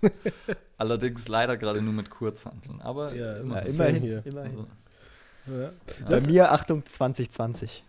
Allerdings 0.78 1.26
leider 1.26 1.56
gerade 1.56 1.82
nur 1.82 1.92
mit 1.92 2.10
Kurzhanteln. 2.10 2.80
Aber 2.80 3.12
ja, 3.12 3.38
ja, 3.38 3.38
immerhin. 3.38 4.02
Hier. 4.02 4.24
immerhin. 4.24 4.66
Also, 5.48 5.60
ja. 5.60 5.72
Bei 6.08 6.20
mir 6.20 6.52
Achtung 6.52 6.86
2020. 6.86 7.82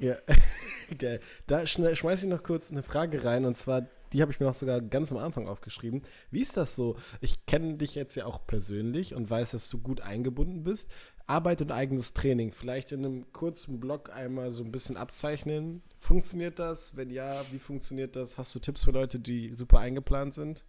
Ja, 0.00 0.16
geil. 0.98 1.20
Da 1.46 1.64
schmeiße 1.64 2.24
ich 2.24 2.24
noch 2.24 2.42
kurz 2.42 2.72
eine 2.72 2.82
Frage 2.82 3.24
rein 3.24 3.44
und 3.44 3.56
zwar 3.56 3.86
Die 4.12 4.20
habe 4.20 4.32
ich 4.32 4.40
mir 4.40 4.46
noch 4.46 4.56
sogar 4.56 4.80
ganz 4.80 5.12
am 5.12 5.18
Anfang 5.18 5.46
aufgeschrieben. 5.46 6.02
Wie 6.32 6.40
ist 6.40 6.56
das 6.56 6.74
so? 6.74 6.96
Ich 7.20 7.46
kenne 7.46 7.74
dich 7.74 7.94
jetzt 7.94 8.16
ja 8.16 8.26
auch 8.26 8.44
persönlich 8.44 9.14
und 9.14 9.30
weiß, 9.30 9.52
dass 9.52 9.70
du 9.70 9.78
gut 9.78 10.00
eingebunden 10.00 10.64
bist. 10.64 10.90
Arbeit 11.32 11.62
und 11.62 11.72
eigenes 11.72 12.12
Training. 12.12 12.52
Vielleicht 12.52 12.92
in 12.92 13.04
einem 13.04 13.32
kurzen 13.32 13.80
Blog 13.80 14.14
einmal 14.14 14.50
so 14.50 14.62
ein 14.62 14.70
bisschen 14.70 14.98
abzeichnen. 14.98 15.82
Funktioniert 15.96 16.58
das? 16.58 16.94
Wenn 16.94 17.10
ja, 17.10 17.40
wie 17.50 17.58
funktioniert 17.58 18.16
das? 18.16 18.36
Hast 18.36 18.54
du 18.54 18.58
Tipps 18.58 18.84
für 18.84 18.90
Leute, 18.90 19.18
die 19.18 19.54
super 19.54 19.78
eingeplant 19.78 20.34
sind? 20.34 20.64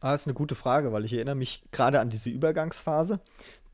Ah, 0.00 0.14
ist 0.14 0.26
eine 0.26 0.34
gute 0.34 0.54
Frage, 0.54 0.92
weil 0.92 1.04
ich 1.04 1.12
erinnere 1.12 1.34
mich 1.34 1.64
gerade 1.70 2.00
an 2.00 2.08
diese 2.08 2.30
Übergangsphase. 2.30 3.20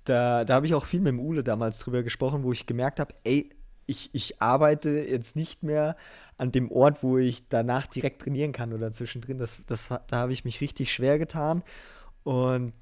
Da, 0.05 0.44
da 0.44 0.55
habe 0.55 0.66
ich 0.66 0.74
auch 0.74 0.84
viel 0.84 1.00
mit 1.00 1.12
dem 1.12 1.20
Ule 1.20 1.44
damals 1.44 1.78
drüber 1.78 2.02
gesprochen, 2.02 2.42
wo 2.42 2.52
ich 2.52 2.66
gemerkt 2.66 2.98
habe, 2.98 3.14
ey, 3.22 3.50
ich, 3.86 4.10
ich 4.12 4.42
arbeite 4.42 4.90
jetzt 4.90 5.36
nicht 5.36 5.62
mehr 5.62 5.96
an 6.36 6.50
dem 6.50 6.72
Ort, 6.72 7.05
wo 7.05 7.18
ich 7.18 7.46
danach 7.48 7.86
direkt 7.86 8.22
trainieren 8.22 8.52
kann 8.52 8.72
oder 8.72 8.92
zwischendrin. 8.92 9.38
Das, 9.38 9.60
das, 9.66 9.88
da 9.88 10.16
habe 10.16 10.32
ich 10.32 10.44
mich 10.44 10.60
richtig 10.60 10.92
schwer 10.92 11.18
getan. 11.18 11.62
Und 12.24 12.72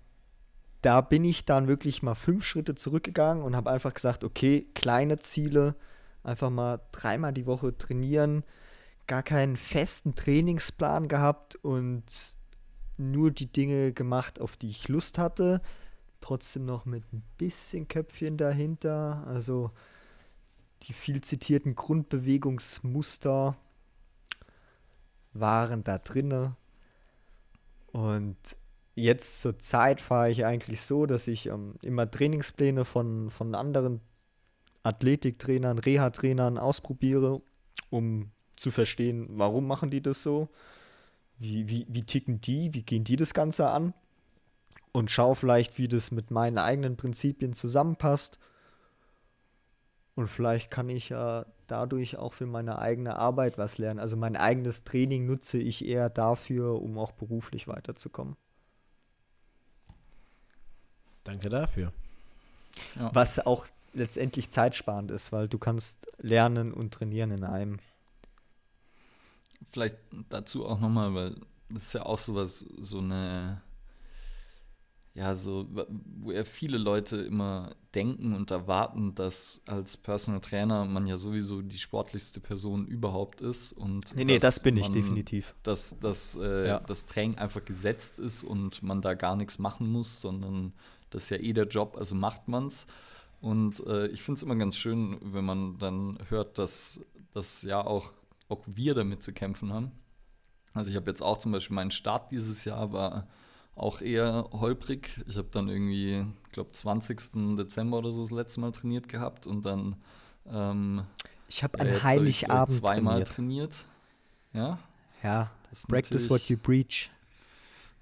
da 0.87 1.01
bin 1.01 1.25
ich 1.25 1.45
dann 1.45 1.67
wirklich 1.67 2.05
mal 2.05 2.15
fünf 2.15 2.45
Schritte 2.45 2.77
zurückgegangen 2.77 3.43
und 3.43 3.57
habe 3.57 3.73
einfach 3.73 3.93
gesagt, 3.93 4.23
okay, 4.23 4.69
kleine 4.73 5.19
Ziele, 5.19 5.75
einfach 6.23 6.49
mal 6.49 6.81
dreimal 6.93 7.33
die 7.33 7.47
Woche 7.47 7.77
trainieren, 7.77 8.45
gar 9.09 9.25
keinen 9.25 9.57
festen 9.57 10.15
Trainingsplan 10.15 11.09
gehabt 11.09 11.57
und 11.57 12.05
nur 12.99 13.33
die 13.33 13.51
Dinge 13.51 13.93
gemacht, 13.95 14.41
auf 14.41 14.57
die 14.57 14.71
ich 14.71 14.87
Lust 14.87 15.19
hatte. 15.19 15.61
Trotzdem 16.21 16.65
noch 16.67 16.87
mit 16.87 17.13
ein 17.13 17.25
bisschen 17.37 17.89
Köpfchen 17.89 18.37
dahinter. 18.37 19.25
Also 19.27 19.73
die 20.85 20.93
viel 20.93 21.21
zitierten 21.21 21.75
Grundbewegungsmuster 21.75 23.57
waren 25.33 25.83
da 25.83 25.99
drinne. 25.99 26.55
Und 27.91 28.37
jetzt 28.97 29.41
zur 29.41 29.59
Zeit 29.59 30.01
fahre 30.01 30.31
ich 30.31 30.45
eigentlich 30.45 30.81
so, 30.81 31.07
dass 31.07 31.29
ich 31.29 31.47
ähm, 31.47 31.75
immer 31.83 32.11
Trainingspläne 32.11 32.85
von, 32.85 33.31
von 33.31 33.55
anderen 33.55 34.01
Athletiktrainern, 34.83 35.79
Reha-Trainern 35.79 36.59
ausprobiere, 36.59 37.43
um 37.91 38.31
zu 38.57 38.71
verstehen, 38.71 39.29
warum 39.31 39.67
machen 39.67 39.91
die 39.91 40.01
das 40.01 40.23
so, 40.23 40.49
wie, 41.39 41.69
wie, 41.69 41.87
wie 41.89 42.03
ticken 42.03 42.41
die, 42.41 42.73
wie 42.73 42.83
gehen 42.83 43.05
die 43.05 43.17
das 43.17 43.35
Ganze 43.35 43.69
an 43.69 43.93
und 44.93 45.11
schaue 45.11 45.37
vielleicht, 45.37 45.77
wie 45.79 45.89
das 45.89 46.11
mit 46.11 46.31
meinen 46.31 46.57
eigenen 46.57 46.97
Prinzipien 46.97 47.53
zusammenpasst 47.53 48.39
und 50.17 50.29
vielleicht 50.29 50.71
kann 50.71 50.89
ich 50.89 51.11
ja 51.11 51.45
dadurch 51.67 52.17
auch 52.17 52.33
für 52.33 52.47
meine 52.47 52.79
eigene 52.79 53.17
Arbeit 53.17 53.59
was 53.59 53.77
lernen. 53.77 54.01
Also 54.01 54.17
mein 54.17 54.35
eigenes 54.35 54.83
Training 54.83 55.27
nutze 55.27 55.59
ich 55.59 55.85
eher 55.85 56.09
dafür, 56.09 56.81
um 56.81 56.97
auch 56.97 57.13
beruflich 57.13 57.69
weiterzukommen. 57.69 58.37
Danke 61.27 61.49
dafür. 61.49 61.93
Ja. 62.95 63.15
Was 63.15 63.39
auch 63.39 63.67
letztendlich 63.93 64.51
zeitsparend 64.51 65.11
ist, 65.11 65.33
weil 65.33 65.49
du 65.49 65.59
kannst 65.59 66.07
lernen 66.19 66.73
und 66.73 66.93
trainieren 66.93 67.31
in 67.31 67.45
einem. 67.45 67.79
Vielleicht 69.69 69.97
dazu 70.29 70.67
auch 70.67 70.79
nochmal, 70.79 71.15
weil 71.15 71.37
das 71.71 71.85
ist 71.85 71.95
ja 71.95 72.05
auch 72.05 72.19
sowas, 72.19 72.61
so 72.79 72.99
eine 72.99 73.63
ja, 75.17 75.35
so, 75.35 75.67
wo 76.21 76.31
ja 76.31 76.45
viele 76.45 76.77
Leute 76.77 77.17
immer 77.17 77.75
denken 77.95 78.35
und 78.35 78.51
erwarten, 78.51 79.15
dass 79.15 79.63
als 79.65 79.97
Personal 79.97 80.43
Trainer 80.43 80.85
man 80.85 81.07
ja 81.07 81.17
sowieso 81.17 81.63
die 81.63 81.79
sportlichste 81.79 82.39
Person 82.39 82.87
überhaupt 82.87 83.41
ist. 83.41 83.73
Und 83.73 84.15
nee, 84.15 84.27
nee, 84.27 84.37
das 84.37 84.61
bin 84.61 84.77
ich 84.77 84.89
definitiv. 84.89 85.55
Dass, 85.63 85.99
dass 86.01 86.37
äh, 86.37 86.69
ja. 86.69 86.81
das 86.81 87.07
Training 87.07 87.39
einfach 87.39 87.65
gesetzt 87.65 88.19
ist 88.19 88.43
und 88.43 88.83
man 88.83 89.01
da 89.01 89.15
gar 89.15 89.37
nichts 89.37 89.59
machen 89.59 89.91
muss, 89.91 90.21
sondern 90.21 90.75
das 91.17 91.25
ist 91.25 91.31
ja 91.31 91.39
eh 91.39 91.55
der 91.55 91.67
Job, 91.67 91.97
also 91.97 92.15
macht 92.15 92.47
man's. 92.47 92.87
Und 93.41 93.85
äh, 93.87 94.07
ich 94.09 94.23
finde 94.23 94.37
es 94.37 94.43
immer 94.43 94.57
ganz 94.57 94.77
schön, 94.77 95.17
wenn 95.23 95.47
man 95.47 95.79
dann 95.79 96.19
hört, 96.29 96.59
dass, 96.59 97.01
dass 97.33 97.63
ja 97.63 97.83
auch, 97.83 98.13
auch 98.51 98.61
wir 98.67 98.95
damit 98.95 99.23
zu 99.23 99.33
kämpfen 99.33 99.73
haben. 99.73 99.93
Also 100.75 100.91
ich 100.91 100.97
habe 100.97 101.11
jetzt 101.11 101.23
auch 101.23 101.39
zum 101.39 101.53
Beispiel 101.53 101.75
meinen 101.75 101.91
Start 101.91 102.33
dieses 102.33 102.67
Jahr 102.67 102.93
war 102.93 103.29
auch 103.77 104.03
eher 104.03 104.47
holprig. 104.53 105.25
Ich 105.27 105.39
habe 105.39 105.49
dann 105.51 105.71
irgendwie, 105.71 106.27
ich 106.49 106.53
glaube, 106.53 106.73
20. 106.73 107.57
Dezember 107.57 107.97
oder 107.97 108.13
so 108.13 108.21
das 108.21 108.31
letzte 108.31 108.61
Mal 108.61 108.73
trainiert 108.73 109.09
gehabt 109.09 109.47
und 109.47 109.65
dann. 109.65 109.97
Ähm, 110.47 111.05
ich 111.49 111.63
habe 111.63 111.81
an 111.81 112.03
Heiligabend 112.03 112.61
hab 112.61 112.69
ich, 112.69 112.77
zweimal 112.77 113.25
trainiert. 113.25 113.87
trainiert. 113.87 113.87
Ja. 114.53 114.79
Ja. 115.23 115.51
Practice 115.89 116.29
what 116.29 116.43
you 116.51 116.59
preach. 116.59 117.11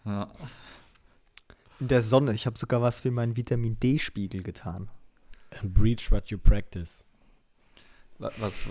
Ja. 0.04 0.28
In 1.80 1.88
der 1.88 2.02
Sonne. 2.02 2.34
Ich 2.34 2.46
habe 2.46 2.58
sogar 2.58 2.82
was 2.82 3.00
für 3.00 3.10
meinen 3.10 3.36
Vitamin 3.36 3.78
D-Spiegel 3.80 4.42
getan. 4.42 4.88
And 5.50 5.74
breach 5.74 6.10
what 6.10 6.28
you 6.28 6.38
practice. 6.38 7.04
Was, 8.18 8.62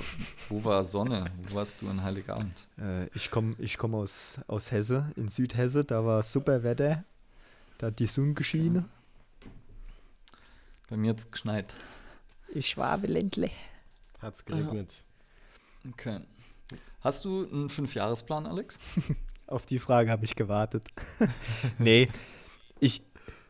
wo 0.49 0.63
war 0.63 0.83
Sonne? 0.83 1.25
Wo 1.43 1.55
warst 1.55 1.81
du 1.81 1.89
in 1.89 2.01
Heiligabend? 2.01 2.55
Äh, 2.79 3.07
ich 3.07 3.29
komme 3.29 3.55
ich 3.59 3.77
komm 3.77 3.93
aus, 3.93 4.39
aus 4.47 4.71
Hesse, 4.71 5.11
in 5.15 5.27
Südhesse. 5.27 5.83
Da 5.83 6.05
war 6.05 6.23
super 6.23 6.63
Wetter. 6.63 7.03
Da 7.77 7.87
hat 7.87 7.99
die 7.99 8.07
Sonne 8.07 8.33
geschienen. 8.33 8.89
Bei 10.89 10.95
mir 10.95 11.11
hat 11.11 11.19
es 11.19 11.29
geschneit. 11.29 11.73
Ich 12.49 12.69
Schwabeländle. 12.69 13.49
Hat 14.19 14.35
es 14.35 14.45
geregnet. 14.45 15.03
Okay. 15.89 16.21
Hast 17.01 17.25
du 17.25 17.45
einen 17.51 17.69
Fünfjahresplan, 17.69 18.45
Alex? 18.45 18.79
Auf 19.47 19.65
die 19.65 19.79
Frage 19.79 20.09
habe 20.09 20.23
ich 20.23 20.35
gewartet. 20.35 20.85
nee, 21.77 22.07
ich, 22.83 23.03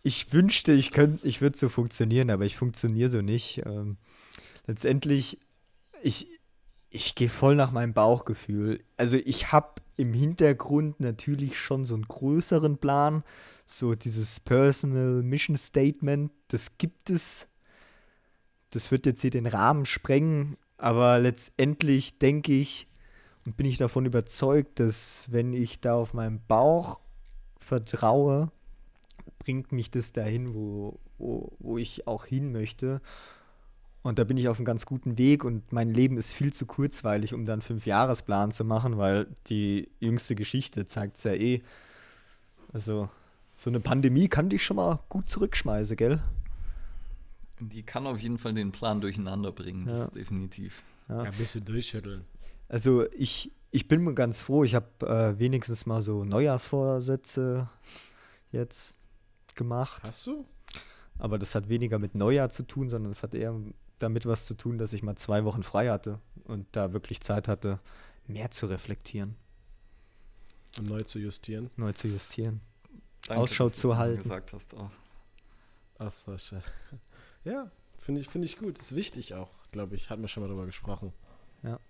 ich 0.03 0.33
wünschte, 0.33 0.73
ich 0.73 0.91
könnte, 0.91 1.27
ich 1.27 1.41
würde 1.41 1.57
so 1.57 1.69
funktionieren, 1.69 2.29
aber 2.29 2.45
ich 2.45 2.55
funktioniere 2.55 3.09
so 3.09 3.21
nicht. 3.21 3.63
Ähm, 3.65 3.97
letztendlich 4.67 5.39
ich, 6.03 6.27
ich 6.89 7.15
gehe 7.15 7.29
voll 7.29 7.55
nach 7.55 7.71
meinem 7.71 7.93
Bauchgefühl. 7.93 8.83
Also 8.97 9.17
ich 9.17 9.51
habe 9.51 9.81
im 9.97 10.13
Hintergrund 10.13 10.99
natürlich 10.99 11.57
schon 11.57 11.85
so 11.85 11.95
einen 11.95 12.07
größeren 12.07 12.77
Plan, 12.77 13.23
so 13.65 13.95
dieses 13.95 14.39
Personal 14.39 15.23
Mission 15.23 15.57
Statement, 15.57 16.31
das 16.49 16.77
gibt 16.77 17.09
es. 17.09 17.47
Das 18.69 18.91
wird 18.91 19.05
jetzt 19.05 19.21
hier 19.21 19.31
den 19.31 19.47
Rahmen 19.47 19.85
sprengen, 19.85 20.57
aber 20.77 21.19
letztendlich 21.19 22.19
denke 22.19 22.53
ich 22.53 22.87
und 23.45 23.55
bin 23.55 23.67
ich 23.67 23.77
davon 23.77 24.05
überzeugt, 24.05 24.79
dass 24.79 25.31
wenn 25.31 25.53
ich 25.53 25.79
da 25.79 25.93
auf 25.93 26.13
meinen 26.13 26.41
Bauch 26.47 26.99
vertraue, 27.59 28.51
bringt 29.43 29.71
mich 29.71 29.91
das 29.91 30.13
dahin, 30.13 30.53
wo, 30.53 30.99
wo, 31.17 31.55
wo 31.59 31.77
ich 31.77 32.07
auch 32.07 32.25
hin 32.25 32.51
möchte. 32.51 33.01
Und 34.01 34.19
da 34.19 34.25
bin 34.25 34.35
ich 34.35 34.49
auf 34.49 34.57
einem 34.57 34.65
ganz 34.65 34.85
guten 34.85 35.17
Weg 35.17 35.45
und 35.45 35.71
mein 35.71 35.93
Leben 35.93 36.17
ist 36.17 36.33
viel 36.33 36.51
zu 36.51 36.65
kurzweilig, 36.65 37.33
um 37.33 37.45
dann 37.45 37.61
fünf 37.61 37.85
Jahresplan 37.85 38.51
zu 38.51 38.65
machen, 38.65 38.97
weil 38.97 39.27
die 39.47 39.89
jüngste 39.99 40.35
Geschichte 40.35 40.85
zeigt 40.85 41.17
es 41.17 41.23
ja 41.23 41.33
eh. 41.33 41.61
Also, 42.73 43.09
so 43.53 43.69
eine 43.69 43.79
Pandemie 43.79 44.27
kann 44.27 44.49
dich 44.49 44.63
schon 44.63 44.77
mal 44.77 44.99
gut 45.07 45.29
zurückschmeißen, 45.29 45.95
gell? 45.95 46.21
Die 47.61 47.83
kann 47.83 48.05
auf 48.05 48.19
jeden 48.19 48.37
Fall 48.37 48.53
den 48.53 48.73
Plan 48.73 48.99
durcheinander 48.99 49.53
bringen, 49.53 49.85
das 49.85 49.99
ja. 49.99 50.05
ist 50.05 50.15
definitiv. 50.15 50.83
Ja. 51.07 51.23
ja, 51.23 51.31
ein 51.31 51.37
bisschen 51.37 51.63
durchschütteln. 51.63 52.25
Also, 52.67 53.09
ich, 53.11 53.51
ich 53.71 53.87
bin 53.87 54.03
mir 54.03 54.13
ganz 54.13 54.41
froh, 54.41 54.65
ich 54.65 54.75
habe 54.75 54.87
äh, 55.07 55.39
wenigstens 55.39 55.85
mal 55.85 56.01
so 56.01 56.25
Neujahrsvorsätze 56.25 57.69
jetzt 58.51 58.99
gemacht. 59.55 60.01
Hast 60.03 60.27
du? 60.27 60.45
Aber 61.19 61.37
das 61.37 61.55
hat 61.55 61.69
weniger 61.69 61.99
mit 61.99 62.15
Neujahr 62.15 62.49
zu 62.49 62.63
tun, 62.63 62.89
sondern 62.89 63.11
es 63.11 63.23
hat 63.23 63.35
eher 63.35 63.55
damit 63.99 64.25
was 64.25 64.45
zu 64.45 64.55
tun, 64.55 64.77
dass 64.77 64.93
ich 64.93 65.03
mal 65.03 65.15
zwei 65.15 65.45
Wochen 65.45 65.63
frei 65.63 65.89
hatte 65.89 66.19
und 66.43 66.67
da 66.71 66.93
wirklich 66.93 67.21
Zeit 67.21 67.47
hatte, 67.47 67.79
mehr 68.27 68.51
zu 68.51 68.65
reflektieren. 68.65 69.35
Und 70.77 70.89
neu 70.89 71.03
zu 71.03 71.19
justieren. 71.19 71.69
Neu 71.77 71.93
zu 71.93 72.07
justieren. 72.07 72.61
Danke, 73.27 73.41
Ausschau 73.41 73.69
zu 73.69 73.97
halten. 73.97 74.17
gesagt 74.17 74.53
hast 74.53 74.75
auch. 74.75 74.91
Ach, 75.97 76.11
Sascha. 76.11 76.61
Ja, 77.45 77.69
finde 77.97 78.21
ich, 78.21 78.29
find 78.29 78.45
ich 78.45 78.57
gut. 78.57 78.79
Ist 78.79 78.95
wichtig 78.95 79.33
auch, 79.33 79.49
glaube 79.73 79.97
ich. 79.97 80.09
Hatten 80.09 80.21
wir 80.21 80.29
schon 80.29 80.43
mal 80.43 80.47
drüber 80.47 80.65
gesprochen. 80.65 81.11
Ja. 81.61 81.71
Habe 81.71 81.81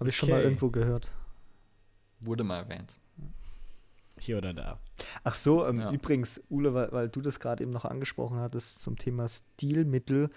okay. 0.00 0.08
ich 0.08 0.16
schon 0.16 0.30
mal 0.30 0.42
irgendwo 0.42 0.70
gehört. 0.70 1.12
Wurde 2.18 2.42
mal 2.42 2.58
erwähnt. 2.58 2.98
Hier 4.20 4.38
oder 4.38 4.52
da. 4.52 4.78
Ach 5.24 5.34
so, 5.34 5.66
ähm, 5.66 5.80
ja. 5.80 5.92
übrigens, 5.92 6.40
Ule, 6.50 6.74
weil, 6.74 6.92
weil 6.92 7.08
du 7.08 7.20
das 7.20 7.40
gerade 7.40 7.62
eben 7.62 7.72
noch 7.72 7.84
angesprochen 7.84 8.38
hattest 8.38 8.82
zum 8.82 8.98
Thema 8.98 9.26
Stilmittel, 9.28 10.30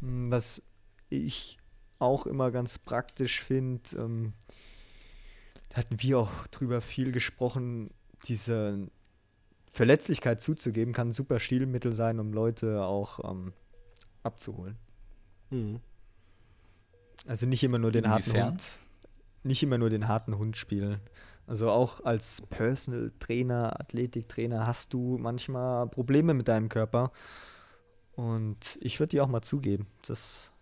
hm, 0.00 0.30
was 0.30 0.62
ich 1.10 1.58
auch 1.98 2.26
immer 2.26 2.50
ganz 2.50 2.78
praktisch 2.78 3.42
finde, 3.42 3.82
ähm, 3.96 4.32
da 5.68 5.78
hatten 5.78 6.00
wir 6.00 6.18
auch 6.18 6.46
drüber 6.48 6.80
viel 6.80 7.12
gesprochen, 7.12 7.90
diese 8.26 8.88
Verletzlichkeit 9.72 10.40
zuzugeben, 10.40 10.94
kann 10.94 11.08
ein 11.08 11.12
super 11.12 11.40
Stilmittel 11.40 11.92
sein, 11.92 12.20
um 12.20 12.32
Leute 12.32 12.84
auch 12.84 13.28
ähm, 13.28 13.52
abzuholen. 14.22 14.76
Mhm. 15.50 15.80
Also 17.26 17.46
nicht 17.46 17.64
immer 17.64 17.78
nur 17.78 17.92
den 17.92 18.04
Inwiefern? 18.04 18.42
harten 18.42 18.52
Hund 18.52 18.78
nicht 19.44 19.62
immer 19.62 19.78
nur 19.78 19.90
den 19.90 20.08
harten 20.08 20.36
Hund 20.38 20.56
spielen. 20.56 21.00
Also 21.46 21.70
auch 21.70 22.04
als 22.04 22.42
Personal 22.50 23.12
Trainer, 23.18 23.78
Athletiktrainer 23.80 24.66
hast 24.66 24.94
du 24.94 25.18
manchmal 25.18 25.88
Probleme 25.88 26.34
mit 26.34 26.48
deinem 26.48 26.68
Körper. 26.68 27.12
Und 28.14 28.78
ich 28.80 29.00
würde 29.00 29.10
dir 29.10 29.24
auch 29.24 29.28
mal 29.28 29.42
zugeben, 29.42 29.86
das, 30.06 30.52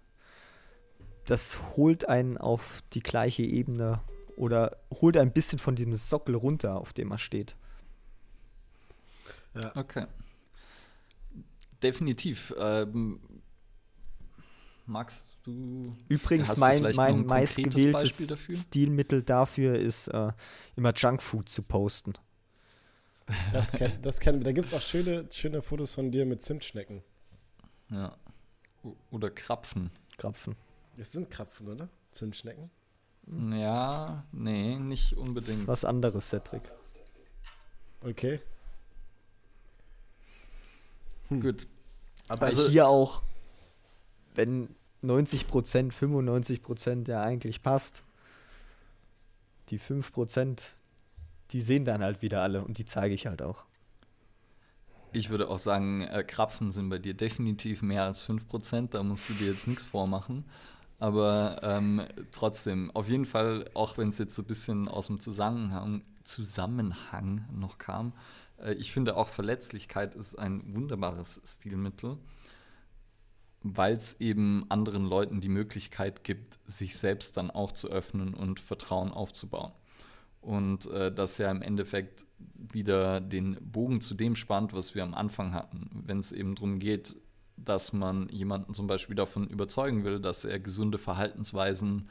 das 1.24 1.58
holt 1.76 2.08
einen 2.08 2.38
auf 2.38 2.82
die 2.92 3.00
gleiche 3.00 3.42
Ebene 3.42 4.00
oder 4.36 4.78
holt 4.92 5.16
ein 5.16 5.32
bisschen 5.32 5.58
von 5.58 5.76
diesem 5.76 5.96
Sockel 5.96 6.34
runter, 6.34 6.76
auf 6.80 6.92
dem 6.92 7.08
man 7.08 7.18
steht. 7.18 7.56
Ja. 9.54 9.76
Okay. 9.76 10.06
Definitiv. 11.82 12.54
Ähm, 12.58 13.20
magst 14.86 15.29
du. 15.42 15.96
Übrigens, 16.08 16.56
mein, 16.56 16.82
du 16.82 16.92
mein 16.94 17.26
meistgewähltes 17.26 18.26
dafür? 18.26 18.56
Stilmittel 18.56 19.22
dafür 19.22 19.78
ist, 19.78 20.08
äh, 20.08 20.32
immer 20.76 20.92
Junkfood 20.94 21.48
zu 21.48 21.62
posten. 21.62 22.14
Das 23.52 23.70
kenn, 23.72 23.92
das 24.02 24.18
kenn, 24.18 24.40
da 24.42 24.52
gibt 24.52 24.66
es 24.66 24.74
auch 24.74 24.80
schöne, 24.80 25.26
schöne 25.32 25.62
Fotos 25.62 25.92
von 25.92 26.10
dir 26.10 26.26
mit 26.26 26.42
Zimtschnecken. 26.42 27.02
Ja. 27.90 28.16
Oder 29.10 29.30
Krapfen. 29.30 29.90
Krapfen. 30.18 30.56
Es 30.96 31.12
sind 31.12 31.30
Krapfen, 31.30 31.68
oder? 31.68 31.88
Zimtschnecken? 32.10 32.70
Ja, 33.52 34.24
nee, 34.32 34.78
nicht 34.78 35.16
unbedingt. 35.16 35.48
Das 35.48 35.56
ist 35.58 35.68
was 35.68 35.84
anderes, 35.84 36.28
Cedric. 36.28 36.62
Okay. 38.02 38.40
Hm. 41.28 41.40
Gut. 41.40 41.66
Aber 42.28 42.46
also, 42.46 42.68
hier 42.68 42.88
auch, 42.88 43.22
wenn 44.34 44.74
90 45.02 45.46
Prozent, 45.46 45.94
95 45.94 46.62
Prozent 46.62 47.08
ja 47.08 47.22
eigentlich 47.22 47.62
passt, 47.62 48.04
die 49.68 49.78
5 49.78 50.12
Prozent, 50.12 50.74
die 51.52 51.62
sehen 51.62 51.84
dann 51.84 52.02
halt 52.02 52.22
wieder 52.22 52.42
alle 52.42 52.62
und 52.64 52.78
die 52.78 52.84
zeige 52.84 53.14
ich 53.14 53.26
halt 53.26 53.42
auch. 53.42 53.64
Ich 55.12 55.30
würde 55.30 55.48
auch 55.48 55.58
sagen, 55.58 56.02
äh, 56.02 56.22
Krapfen 56.22 56.70
sind 56.70 56.88
bei 56.88 56.98
dir 56.98 57.14
definitiv 57.14 57.82
mehr 57.82 58.04
als 58.04 58.22
5 58.22 58.48
Prozent, 58.48 58.94
da 58.94 59.02
musst 59.02 59.28
du 59.28 59.34
dir 59.34 59.50
jetzt 59.50 59.66
nichts 59.66 59.84
vormachen. 59.84 60.44
Aber 61.00 61.60
ähm, 61.62 62.02
trotzdem, 62.30 62.90
auf 62.90 63.08
jeden 63.08 63.24
Fall, 63.24 63.68
auch 63.72 63.96
wenn 63.96 64.10
es 64.10 64.18
jetzt 64.18 64.34
so 64.34 64.42
ein 64.42 64.46
bisschen 64.46 64.86
aus 64.86 65.06
dem 65.06 65.18
Zusammenhang, 65.18 66.02
Zusammenhang 66.24 67.46
noch 67.52 67.78
kam, 67.78 68.12
äh, 68.58 68.74
ich 68.74 68.92
finde 68.92 69.16
auch 69.16 69.28
Verletzlichkeit 69.28 70.14
ist 70.14 70.38
ein 70.38 70.62
wunderbares 70.72 71.40
Stilmittel, 71.44 72.18
weil 73.62 73.94
es 73.94 74.20
eben 74.20 74.64
anderen 74.68 75.04
Leuten 75.04 75.40
die 75.40 75.48
Möglichkeit 75.48 76.24
gibt, 76.24 76.58
sich 76.66 76.96
selbst 76.96 77.36
dann 77.36 77.50
auch 77.50 77.72
zu 77.72 77.88
öffnen 77.88 78.34
und 78.34 78.60
Vertrauen 78.60 79.12
aufzubauen. 79.12 79.72
Und 80.40 80.86
äh, 80.90 81.12
das 81.12 81.36
ja 81.38 81.50
im 81.50 81.60
Endeffekt 81.60 82.26
wieder 82.54 83.20
den 83.20 83.58
Bogen 83.60 84.00
zu 84.00 84.14
dem 84.14 84.36
spannt, 84.36 84.72
was 84.72 84.94
wir 84.94 85.02
am 85.02 85.14
Anfang 85.14 85.52
hatten. 85.52 85.90
Wenn 86.06 86.18
es 86.18 86.32
eben 86.32 86.54
darum 86.54 86.78
geht, 86.78 87.16
dass 87.56 87.92
man 87.92 88.28
jemanden 88.30 88.72
zum 88.72 88.86
Beispiel 88.86 89.16
davon 89.16 89.46
überzeugen 89.48 90.04
will, 90.04 90.18
dass 90.18 90.44
er 90.44 90.58
gesunde 90.58 90.96
Verhaltensweisen 90.96 92.08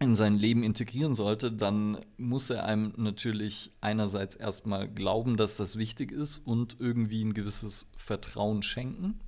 in 0.00 0.14
sein 0.16 0.36
Leben 0.36 0.62
integrieren 0.62 1.14
sollte, 1.14 1.52
dann 1.52 1.98
muss 2.16 2.50
er 2.50 2.64
einem 2.64 2.92
natürlich 2.96 3.70
einerseits 3.80 4.34
erstmal 4.34 4.88
glauben, 4.88 5.36
dass 5.36 5.56
das 5.56 5.76
wichtig 5.76 6.10
ist 6.10 6.38
und 6.38 6.76
irgendwie 6.80 7.24
ein 7.24 7.34
gewisses 7.34 7.90
Vertrauen 7.96 8.62
schenken. 8.62 9.20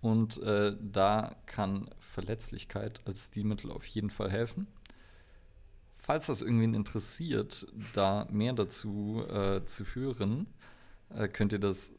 Und 0.00 0.42
äh, 0.42 0.76
da 0.80 1.36
kann 1.46 1.88
Verletzlichkeit 1.98 3.00
als 3.06 3.26
Stilmittel 3.26 3.70
auf 3.70 3.86
jeden 3.86 4.10
Fall 4.10 4.30
helfen. 4.30 4.66
Falls 5.94 6.26
das 6.26 6.42
irgendwen 6.42 6.74
interessiert, 6.74 7.66
da 7.92 8.26
mehr 8.30 8.52
dazu 8.52 9.24
äh, 9.28 9.64
zu 9.64 9.84
hören, 9.94 10.48
äh, 11.10 11.28
könnt 11.28 11.52
ihr 11.52 11.60
das 11.60 11.94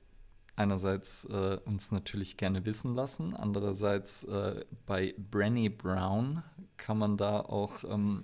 einerseits 0.56 1.26
äh, 1.26 1.60
uns 1.66 1.92
natürlich 1.92 2.38
gerne 2.38 2.66
wissen 2.66 2.96
lassen, 2.96 3.36
andererseits 3.36 4.24
äh, 4.26 4.66
bei 4.86 5.16
Brenny 5.18 5.70
Brown 5.70 6.44
kann 6.78 6.98
man 6.98 7.18
da 7.18 7.40
auch 7.40 7.84
ähm, 7.86 8.24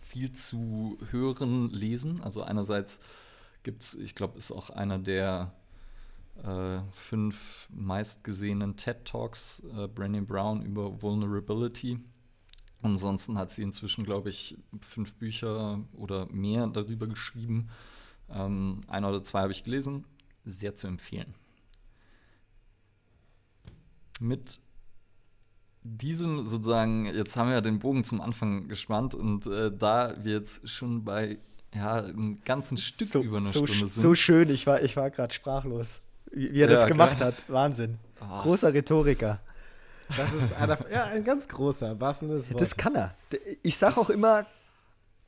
viel 0.00 0.32
zu 0.32 0.98
hören, 1.10 1.70
lesen. 1.70 2.22
Also 2.22 2.42
einerseits 2.42 3.00
gibt 3.62 3.82
es, 3.82 3.94
ich 3.94 4.14
glaube, 4.14 4.38
ist 4.38 4.52
auch 4.52 4.70
einer 4.70 4.98
der 4.98 5.52
äh, 6.42 6.80
fünf 6.90 7.68
meistgesehenen 7.70 8.76
TED 8.76 9.04
Talks, 9.04 9.62
äh, 9.76 9.88
Brenny 9.88 10.20
Brown 10.20 10.62
über 10.62 11.00
Vulnerability. 11.00 12.00
Ansonsten 12.82 13.38
hat 13.38 13.50
sie 13.50 13.62
inzwischen, 13.62 14.04
glaube 14.04 14.28
ich, 14.28 14.56
fünf 14.80 15.14
Bücher 15.14 15.80
oder 15.94 16.26
mehr 16.26 16.66
darüber 16.68 17.06
geschrieben. 17.08 17.70
Ähm, 18.30 18.82
einer 18.86 19.08
oder 19.08 19.24
zwei 19.24 19.40
habe 19.42 19.52
ich 19.52 19.64
gelesen 19.64 20.04
sehr 20.50 20.74
zu 20.74 20.86
empfehlen. 20.86 21.34
Mit 24.20 24.60
diesem 25.82 26.44
sozusagen, 26.44 27.06
jetzt 27.06 27.36
haben 27.36 27.48
wir 27.48 27.54
ja 27.54 27.60
den 27.60 27.78
Bogen 27.78 28.04
zum 28.04 28.20
Anfang 28.20 28.68
gespannt 28.68 29.14
und 29.14 29.46
äh, 29.46 29.70
da 29.70 30.14
wir 30.22 30.32
jetzt 30.34 30.68
schon 30.68 31.04
bei 31.04 31.38
ja, 31.74 31.96
einem 31.96 32.40
ganzen 32.44 32.78
Stück 32.78 33.08
so, 33.08 33.22
über 33.22 33.38
eine 33.38 33.46
so 33.46 33.66
Stunde 33.66 33.88
sind. 33.88 34.02
So 34.02 34.14
schön, 34.14 34.50
ich 34.50 34.66
war, 34.66 34.82
ich 34.82 34.96
war 34.96 35.10
gerade 35.10 35.32
sprachlos, 35.32 36.00
wie, 36.32 36.52
wie 36.52 36.60
er 36.60 36.70
ja, 36.70 36.76
das 36.76 36.88
gemacht 36.88 37.16
klar. 37.16 37.28
hat. 37.28 37.48
Wahnsinn. 37.48 37.98
Oh. 38.20 38.42
Großer 38.42 38.72
Rhetoriker. 38.72 39.40
Das 40.16 40.32
ist 40.32 40.54
einer, 40.54 40.78
ja, 40.90 41.04
ein 41.06 41.22
ganz 41.22 41.46
großer, 41.48 42.00
was 42.00 42.20
das 42.20 42.48
Das 42.48 42.76
kann 42.76 42.94
er. 42.94 43.14
Ich 43.62 43.76
sage 43.76 43.98
auch 43.98 44.10
immer, 44.10 44.46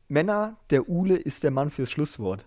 Männer, 0.09 0.57
der 0.71 0.89
Ule 0.89 1.17
ist 1.17 1.45
der 1.45 1.51
Mann 1.51 1.71
fürs 1.71 1.91
Schlusswort. 1.91 2.45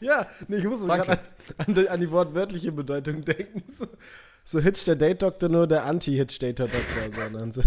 Ja, 0.00 0.26
nee, 0.48 0.56
ich 0.56 0.64
muss 0.64 0.84
gerade 0.84 1.08
an, 1.08 1.18
an, 1.58 1.74
die, 1.74 1.88
an 1.88 2.00
die 2.00 2.10
wortwörtliche 2.10 2.72
Bedeutung 2.72 3.24
denken. 3.24 3.62
So, 3.70 3.86
so 4.44 4.60
Hitch 4.60 4.84
der 4.84 4.96
Date-Doktor, 4.96 5.48
nur 5.48 5.66
der 5.66 5.84
Anti-Hitch-Dater-Doktor, 5.84 7.10
sondern 7.10 7.52
so. 7.52 7.62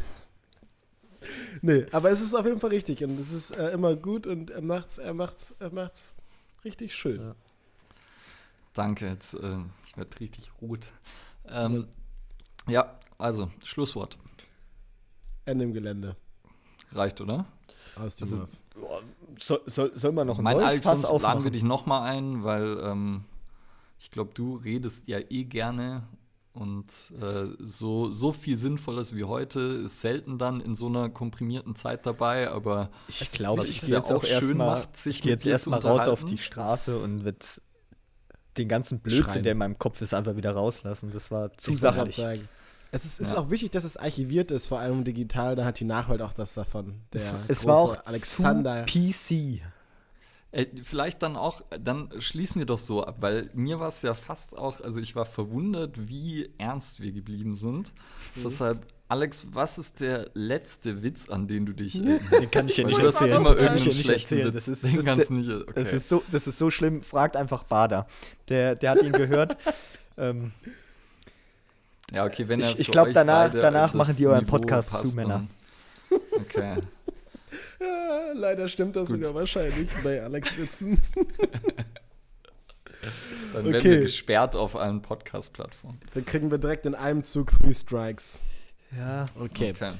Nee, 1.61 1.85
aber 1.91 2.11
es 2.11 2.21
ist 2.21 2.33
auf 2.33 2.45
jeden 2.45 2.59
Fall 2.59 2.69
richtig 2.69 3.03
und 3.03 3.19
es 3.19 3.33
ist 3.33 3.51
äh, 3.51 3.71
immer 3.71 3.95
gut 3.95 4.25
und 4.27 4.49
er 4.49 4.61
macht's, 4.61 4.97
er 4.97 5.13
macht's, 5.13 5.53
er 5.59 5.73
macht's 5.73 6.15
richtig 6.63 6.95
schön. 6.95 7.19
Ja. 7.19 7.35
Danke, 8.73 9.07
jetzt, 9.07 9.33
äh, 9.33 9.57
ich 9.85 9.97
werde 9.97 10.19
richtig 10.19 10.51
rot. 10.61 10.87
Ähm, 11.47 11.87
ja, 12.67 12.97
also, 13.17 13.51
Schlusswort. 13.63 14.17
Ende 15.45 15.65
im 15.65 15.73
Gelände. 15.73 16.15
Reicht, 16.93 17.19
oder? 17.19 17.45
Aus 17.99 18.15
dem 18.15 18.39
also, 18.39 18.53
soll, 19.39 19.61
soll, 19.65 19.91
soll 19.95 20.11
man 20.11 20.27
noch 20.27 20.39
ein 20.39 20.43
mein 20.43 20.57
neues 20.57 20.67
Alex, 20.67 20.87
Fass 20.87 21.01
sonst 21.01 21.23
laden 21.23 21.43
wir 21.43 21.51
dich 21.51 21.63
nochmal 21.63 22.09
ein, 22.09 22.43
weil 22.43 22.79
ähm, 22.83 23.23
ich 23.99 24.11
glaube, 24.11 24.31
du 24.33 24.55
redest 24.55 25.07
ja 25.07 25.19
eh 25.29 25.43
gerne 25.43 26.03
und 26.53 27.13
äh, 27.21 27.45
so, 27.59 28.09
so 28.09 28.31
viel 28.31 28.57
Sinnvolles 28.57 29.15
wie 29.15 29.23
heute 29.23 29.59
ist 29.59 30.01
selten 30.01 30.37
dann 30.37 30.61
in 30.61 30.75
so 30.75 30.87
einer 30.87 31.09
komprimierten 31.09 31.75
Zeit 31.75 32.05
dabei, 32.05 32.49
aber 32.49 32.89
ich 33.07 33.31
glaube, 33.31 33.65
ich 33.65 33.81
gehe 33.81 33.95
jetzt 33.95 34.11
auch 34.11 34.23
erstmal 34.23 34.83
ich 35.05 35.21
gehe 35.21 35.31
jetzt 35.31 35.45
erstmal 35.45 35.79
raus 35.79 36.07
auf 36.07 36.25
die 36.25 36.37
Straße 36.37 36.97
und 36.97 37.23
wird 37.23 37.61
den 38.57 38.67
ganzen 38.67 38.99
Blödsinn, 38.99 39.23
Schreien. 39.23 39.43
der 39.43 39.51
in 39.53 39.57
meinem 39.57 39.79
Kopf 39.79 40.01
ist, 40.01 40.13
einfach 40.13 40.35
wieder 40.35 40.51
rauslassen. 40.51 41.11
Das 41.11 41.31
war 41.31 41.53
zu 41.53 41.75
sachlich. 41.75 42.21
Es 42.91 43.05
ist, 43.05 43.19
ist 43.19 43.35
auch 43.35 43.51
wichtig, 43.51 43.71
dass 43.71 43.83
es 43.83 43.97
archiviert 43.97 44.49
ist, 44.51 44.67
vor 44.67 44.79
allem 44.79 45.03
digital, 45.03 45.55
dann 45.55 45.65
hat 45.65 45.79
die 45.79 45.85
Nachwelt 45.85 46.21
auch 46.21 46.33
das 46.33 46.55
davon. 46.55 47.01
Der 47.13 47.21
es, 47.21 47.33
es 47.47 47.65
war 47.65 47.77
auch 47.77 48.05
Alexander. 48.05 48.85
PC. 48.85 49.61
Äh, 50.51 50.65
vielleicht 50.83 51.21
dann 51.21 51.35
auch, 51.35 51.61
dann 51.79 52.09
schließen 52.17 52.57
wir 52.59 52.65
doch 52.65 52.79
so 52.79 53.03
ab, 53.03 53.17
weil 53.19 53.51
mir 53.53 53.79
war 53.79 53.89
es 53.89 54.01
ja 54.01 54.15
fast 54.15 54.57
auch, 54.57 54.81
also 54.81 54.99
ich 54.99 55.15
war 55.15 55.25
verwundert, 55.25 56.09
wie 56.09 56.49
ernst 56.57 57.01
wir 57.01 57.11
geblieben 57.11 57.53
sind. 57.53 57.93
Mhm. 58.35 58.43
Deshalb, 58.43 58.87
Alex, 59.07 59.45
was 59.51 59.77
ist 59.77 59.99
der 59.99 60.31
letzte 60.33 61.03
Witz, 61.03 61.29
an 61.29 61.47
den 61.47 61.67
du 61.67 61.73
dich 61.73 61.95
erinnerst? 62.03 62.31
Den 62.31 62.49
kann 62.49 62.67
ich 62.67 62.77
ja 62.77 62.87
nicht 62.87 62.99
erzählen. 62.99 63.33
Immer 63.33 63.55
irgendeinen 63.55 63.91
schlechten 63.91 64.37
Witz. 64.39 64.53
Das 64.53 64.67
ist, 64.67 64.83
den 64.85 65.05
das, 65.05 65.29
nicht, 65.29 65.51
okay. 65.51 65.71
das, 65.75 65.93
ist 65.93 66.09
so, 66.09 66.23
das 66.31 66.47
ist 66.47 66.57
so 66.57 66.71
schlimm. 66.71 67.03
Fragt 67.03 67.35
einfach 67.35 67.61
Bader. 67.61 68.07
Der, 68.47 68.75
der 68.75 68.91
hat 68.91 69.03
ihn 69.03 69.11
gehört. 69.11 69.55
ähm, 70.17 70.51
ja, 72.11 72.25
okay, 72.25 72.47
wenn 72.47 72.61
er 72.61 72.69
Ich, 72.69 72.79
ich 72.79 72.91
glaube, 72.91 73.13
danach, 73.13 73.51
danach 73.51 73.93
machen 73.93 74.15
die 74.15 74.27
euren 74.27 74.45
Podcast 74.45 74.91
passt, 74.91 75.11
zu, 75.11 75.15
Männer. 75.15 75.47
Okay. 76.31 76.77
ja, 77.79 78.31
leider 78.33 78.67
stimmt 78.67 78.95
das 78.95 79.07
Gut. 79.07 79.17
sogar 79.17 79.35
wahrscheinlich 79.35 79.89
bei 80.03 80.21
Alex 80.21 80.57
Witzen. 80.57 80.99
Dann 83.53 83.61
okay. 83.61 83.73
werden 83.73 83.91
wir 83.91 84.01
gesperrt 84.01 84.55
auf 84.55 84.75
allen 84.75 85.01
Podcast-Plattformen. 85.01 85.97
Dann 86.13 86.25
kriegen 86.25 86.51
wir 86.51 86.57
direkt 86.57 86.85
in 86.85 86.95
einem 86.95 87.23
Zug 87.23 87.51
Three 87.51 87.73
Strikes. 87.73 88.39
Ja. 88.95 89.25
Okay. 89.39 89.71
okay. 89.75 89.93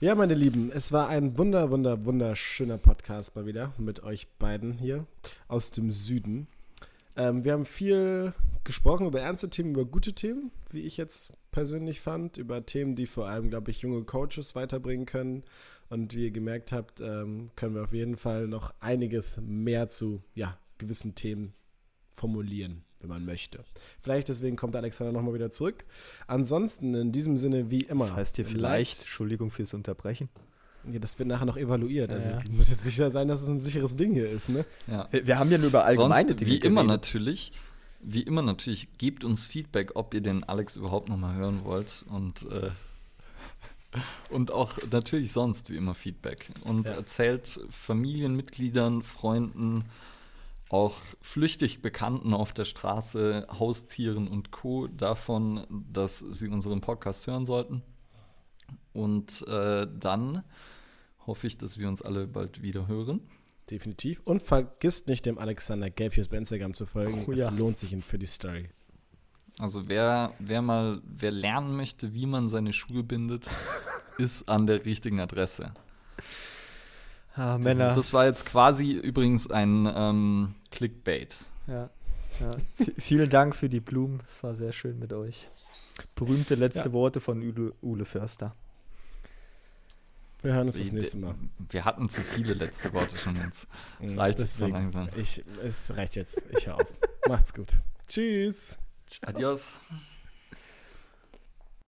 Ja, 0.00 0.14
meine 0.14 0.34
Lieben, 0.34 0.70
es 0.72 0.92
war 0.92 1.08
ein 1.08 1.38
wunder, 1.38 1.70
wunder, 1.70 2.04
wunderschöner 2.04 2.78
Podcast 2.78 3.36
mal 3.36 3.46
wieder 3.46 3.72
mit 3.78 4.02
euch 4.02 4.28
beiden 4.38 4.72
hier 4.72 5.06
aus 5.48 5.70
dem 5.70 5.90
Süden. 5.90 6.46
Ähm, 7.16 7.44
wir 7.44 7.52
haben 7.52 7.64
viel 7.64 8.34
gesprochen 8.64 9.06
über 9.06 9.20
ernste 9.20 9.48
Themen, 9.48 9.70
über 9.70 9.84
gute 9.84 10.12
Themen, 10.12 10.50
wie 10.70 10.80
ich 10.80 10.96
jetzt 10.96 11.32
persönlich 11.54 12.00
fand, 12.00 12.36
über 12.36 12.66
Themen, 12.66 12.96
die 12.96 13.06
vor 13.06 13.28
allem, 13.28 13.48
glaube 13.48 13.70
ich, 13.70 13.80
junge 13.80 14.02
Coaches 14.02 14.56
weiterbringen 14.56 15.06
können. 15.06 15.44
Und 15.88 16.12
wie 16.16 16.24
ihr 16.24 16.30
gemerkt 16.32 16.72
habt, 16.72 17.00
ähm, 17.00 17.50
können 17.54 17.76
wir 17.76 17.84
auf 17.84 17.92
jeden 17.92 18.16
Fall 18.16 18.48
noch 18.48 18.74
einiges 18.80 19.38
mehr 19.40 19.86
zu 19.86 20.20
ja, 20.34 20.58
gewissen 20.78 21.14
Themen 21.14 21.54
formulieren, 22.12 22.82
wenn 22.98 23.08
man 23.08 23.24
möchte. 23.24 23.64
Vielleicht 24.00 24.28
deswegen 24.28 24.56
kommt 24.56 24.74
Alexander 24.74 25.12
nochmal 25.12 25.34
wieder 25.34 25.52
zurück. 25.52 25.84
Ansonsten 26.26 26.92
in 26.94 27.12
diesem 27.12 27.36
Sinne 27.36 27.70
wie 27.70 27.82
immer. 27.82 28.06
Das 28.08 28.16
heißt 28.16 28.36
hier 28.36 28.46
vielleicht, 28.46 28.98
Entschuldigung 28.98 29.52
fürs 29.52 29.74
Unterbrechen. 29.74 30.28
Ja, 30.90 30.98
das 30.98 31.16
wird 31.20 31.28
nachher 31.28 31.46
noch 31.46 31.56
evaluiert. 31.56 32.12
Also 32.12 32.30
Ja. 32.30 32.42
muss 32.50 32.68
jetzt 32.68 32.82
sicher 32.82 33.12
sein, 33.12 33.28
dass 33.28 33.42
es 33.42 33.48
ein 33.48 33.60
sicheres 33.60 33.94
Ding 33.96 34.12
hier 34.12 34.28
ist, 34.28 34.48
ne? 34.48 34.64
Ja. 34.88 35.06
Wir, 35.12 35.26
wir 35.28 35.38
haben 35.38 35.50
ja 35.52 35.58
nur 35.58 35.68
über 35.68 35.84
allgemeine 35.84 36.28
Sonst, 36.30 36.40
Dinge 36.40 36.50
wie 36.50 36.56
immer 36.58 36.82
natürlich, 36.82 37.52
wie 38.04 38.22
immer 38.22 38.42
natürlich, 38.42 38.96
gebt 38.98 39.24
uns 39.24 39.46
Feedback, 39.46 39.92
ob 39.94 40.14
ihr 40.14 40.20
den 40.20 40.44
Alex 40.44 40.76
überhaupt 40.76 41.08
nochmal 41.08 41.34
hören 41.34 41.64
wollt 41.64 42.04
und, 42.08 42.50
äh, 42.50 42.70
und 44.30 44.50
auch 44.50 44.78
natürlich 44.90 45.32
sonst 45.32 45.70
wie 45.70 45.76
immer 45.76 45.94
Feedback. 45.94 46.50
Und 46.64 46.88
Ja. 46.88 46.96
erzählt 46.96 47.60
Familienmitgliedern, 47.70 49.02
Freunden, 49.02 49.84
auch 50.68 50.96
flüchtig 51.20 51.82
Bekannten 51.82 52.34
auf 52.34 52.52
der 52.52 52.64
Straße, 52.64 53.46
Haustieren 53.58 54.28
und 54.28 54.50
Co. 54.50 54.88
davon, 54.88 55.66
dass 55.92 56.18
sie 56.18 56.48
unseren 56.48 56.80
Podcast 56.80 57.26
hören 57.26 57.44
sollten. 57.44 57.82
Und 58.92 59.46
äh, 59.46 59.86
dann 59.98 60.42
hoffe 61.26 61.46
ich, 61.46 61.58
dass 61.58 61.78
wir 61.78 61.88
uns 61.88 62.02
alle 62.02 62.26
bald 62.26 62.62
wieder 62.62 62.86
hören. 62.88 63.20
Definitiv. 63.70 64.20
Und 64.24 64.42
vergisst 64.42 65.08
nicht, 65.08 65.24
dem 65.26 65.38
Alexander 65.38 65.90
Gelfius 65.90 66.28
bei 66.28 66.36
Instagram 66.36 66.74
zu 66.74 66.86
folgen. 66.86 67.24
Oh, 67.26 67.32
es 67.32 67.40
ja. 67.40 67.50
lohnt 67.50 67.78
sich 67.78 67.96
für 68.04 68.18
die 68.18 68.26
Story. 68.26 68.68
Also 69.58 69.88
wer, 69.88 70.32
wer 70.38 70.62
mal, 70.62 71.00
wer 71.04 71.30
lernen 71.30 71.76
möchte, 71.76 72.12
wie 72.12 72.26
man 72.26 72.48
seine 72.48 72.72
Schuhe 72.72 73.02
bindet, 73.02 73.48
ist 74.18 74.48
an 74.48 74.66
der 74.66 74.84
richtigen 74.84 75.20
Adresse. 75.20 75.72
Ah, 77.36 77.58
Männer. 77.58 77.94
Das 77.94 78.12
war 78.12 78.26
jetzt 78.26 78.46
quasi 78.46 78.92
übrigens 78.92 79.50
ein 79.50 79.90
ähm, 79.92 80.54
Clickbait. 80.70 81.38
Ja, 81.66 81.90
ja. 82.40 82.50
Vielen 82.98 83.30
Dank 83.30 83.56
für 83.56 83.68
die 83.68 83.80
Blumen. 83.80 84.22
Es 84.28 84.42
war 84.42 84.54
sehr 84.54 84.72
schön 84.72 84.98
mit 84.98 85.12
euch. 85.12 85.48
Berühmte 86.14 86.54
letzte 86.56 86.88
Ja. 86.88 86.92
Worte 86.92 87.20
von 87.20 87.40
Ule, 87.40 87.72
Ule 87.80 88.04
Förster. 88.04 88.54
Wir 90.44 90.52
hören 90.52 90.66
uns 90.66 90.76
das 90.76 90.92
nächste 90.92 91.16
Mal. 91.16 91.34
Wir 91.70 91.86
hatten 91.86 92.10
zu 92.10 92.20
viele 92.20 92.52
letzte 92.52 92.92
Worte 92.92 93.16
schon 93.16 93.34
jetzt. 93.36 93.66
Mhm, 93.98 94.18
Reicht 94.18 94.38
es 94.40 94.52
Deswegen, 94.52 94.72
langsam. 94.74 95.08
ich, 95.16 95.42
es 95.64 95.96
reicht 95.96 96.16
jetzt. 96.16 96.42
Ich 96.50 96.66
hör 96.66 96.74
auf. 96.74 96.86
Macht's 97.26 97.54
gut. 97.54 97.80
Tschüss. 98.06 98.76
Adios. 99.22 99.80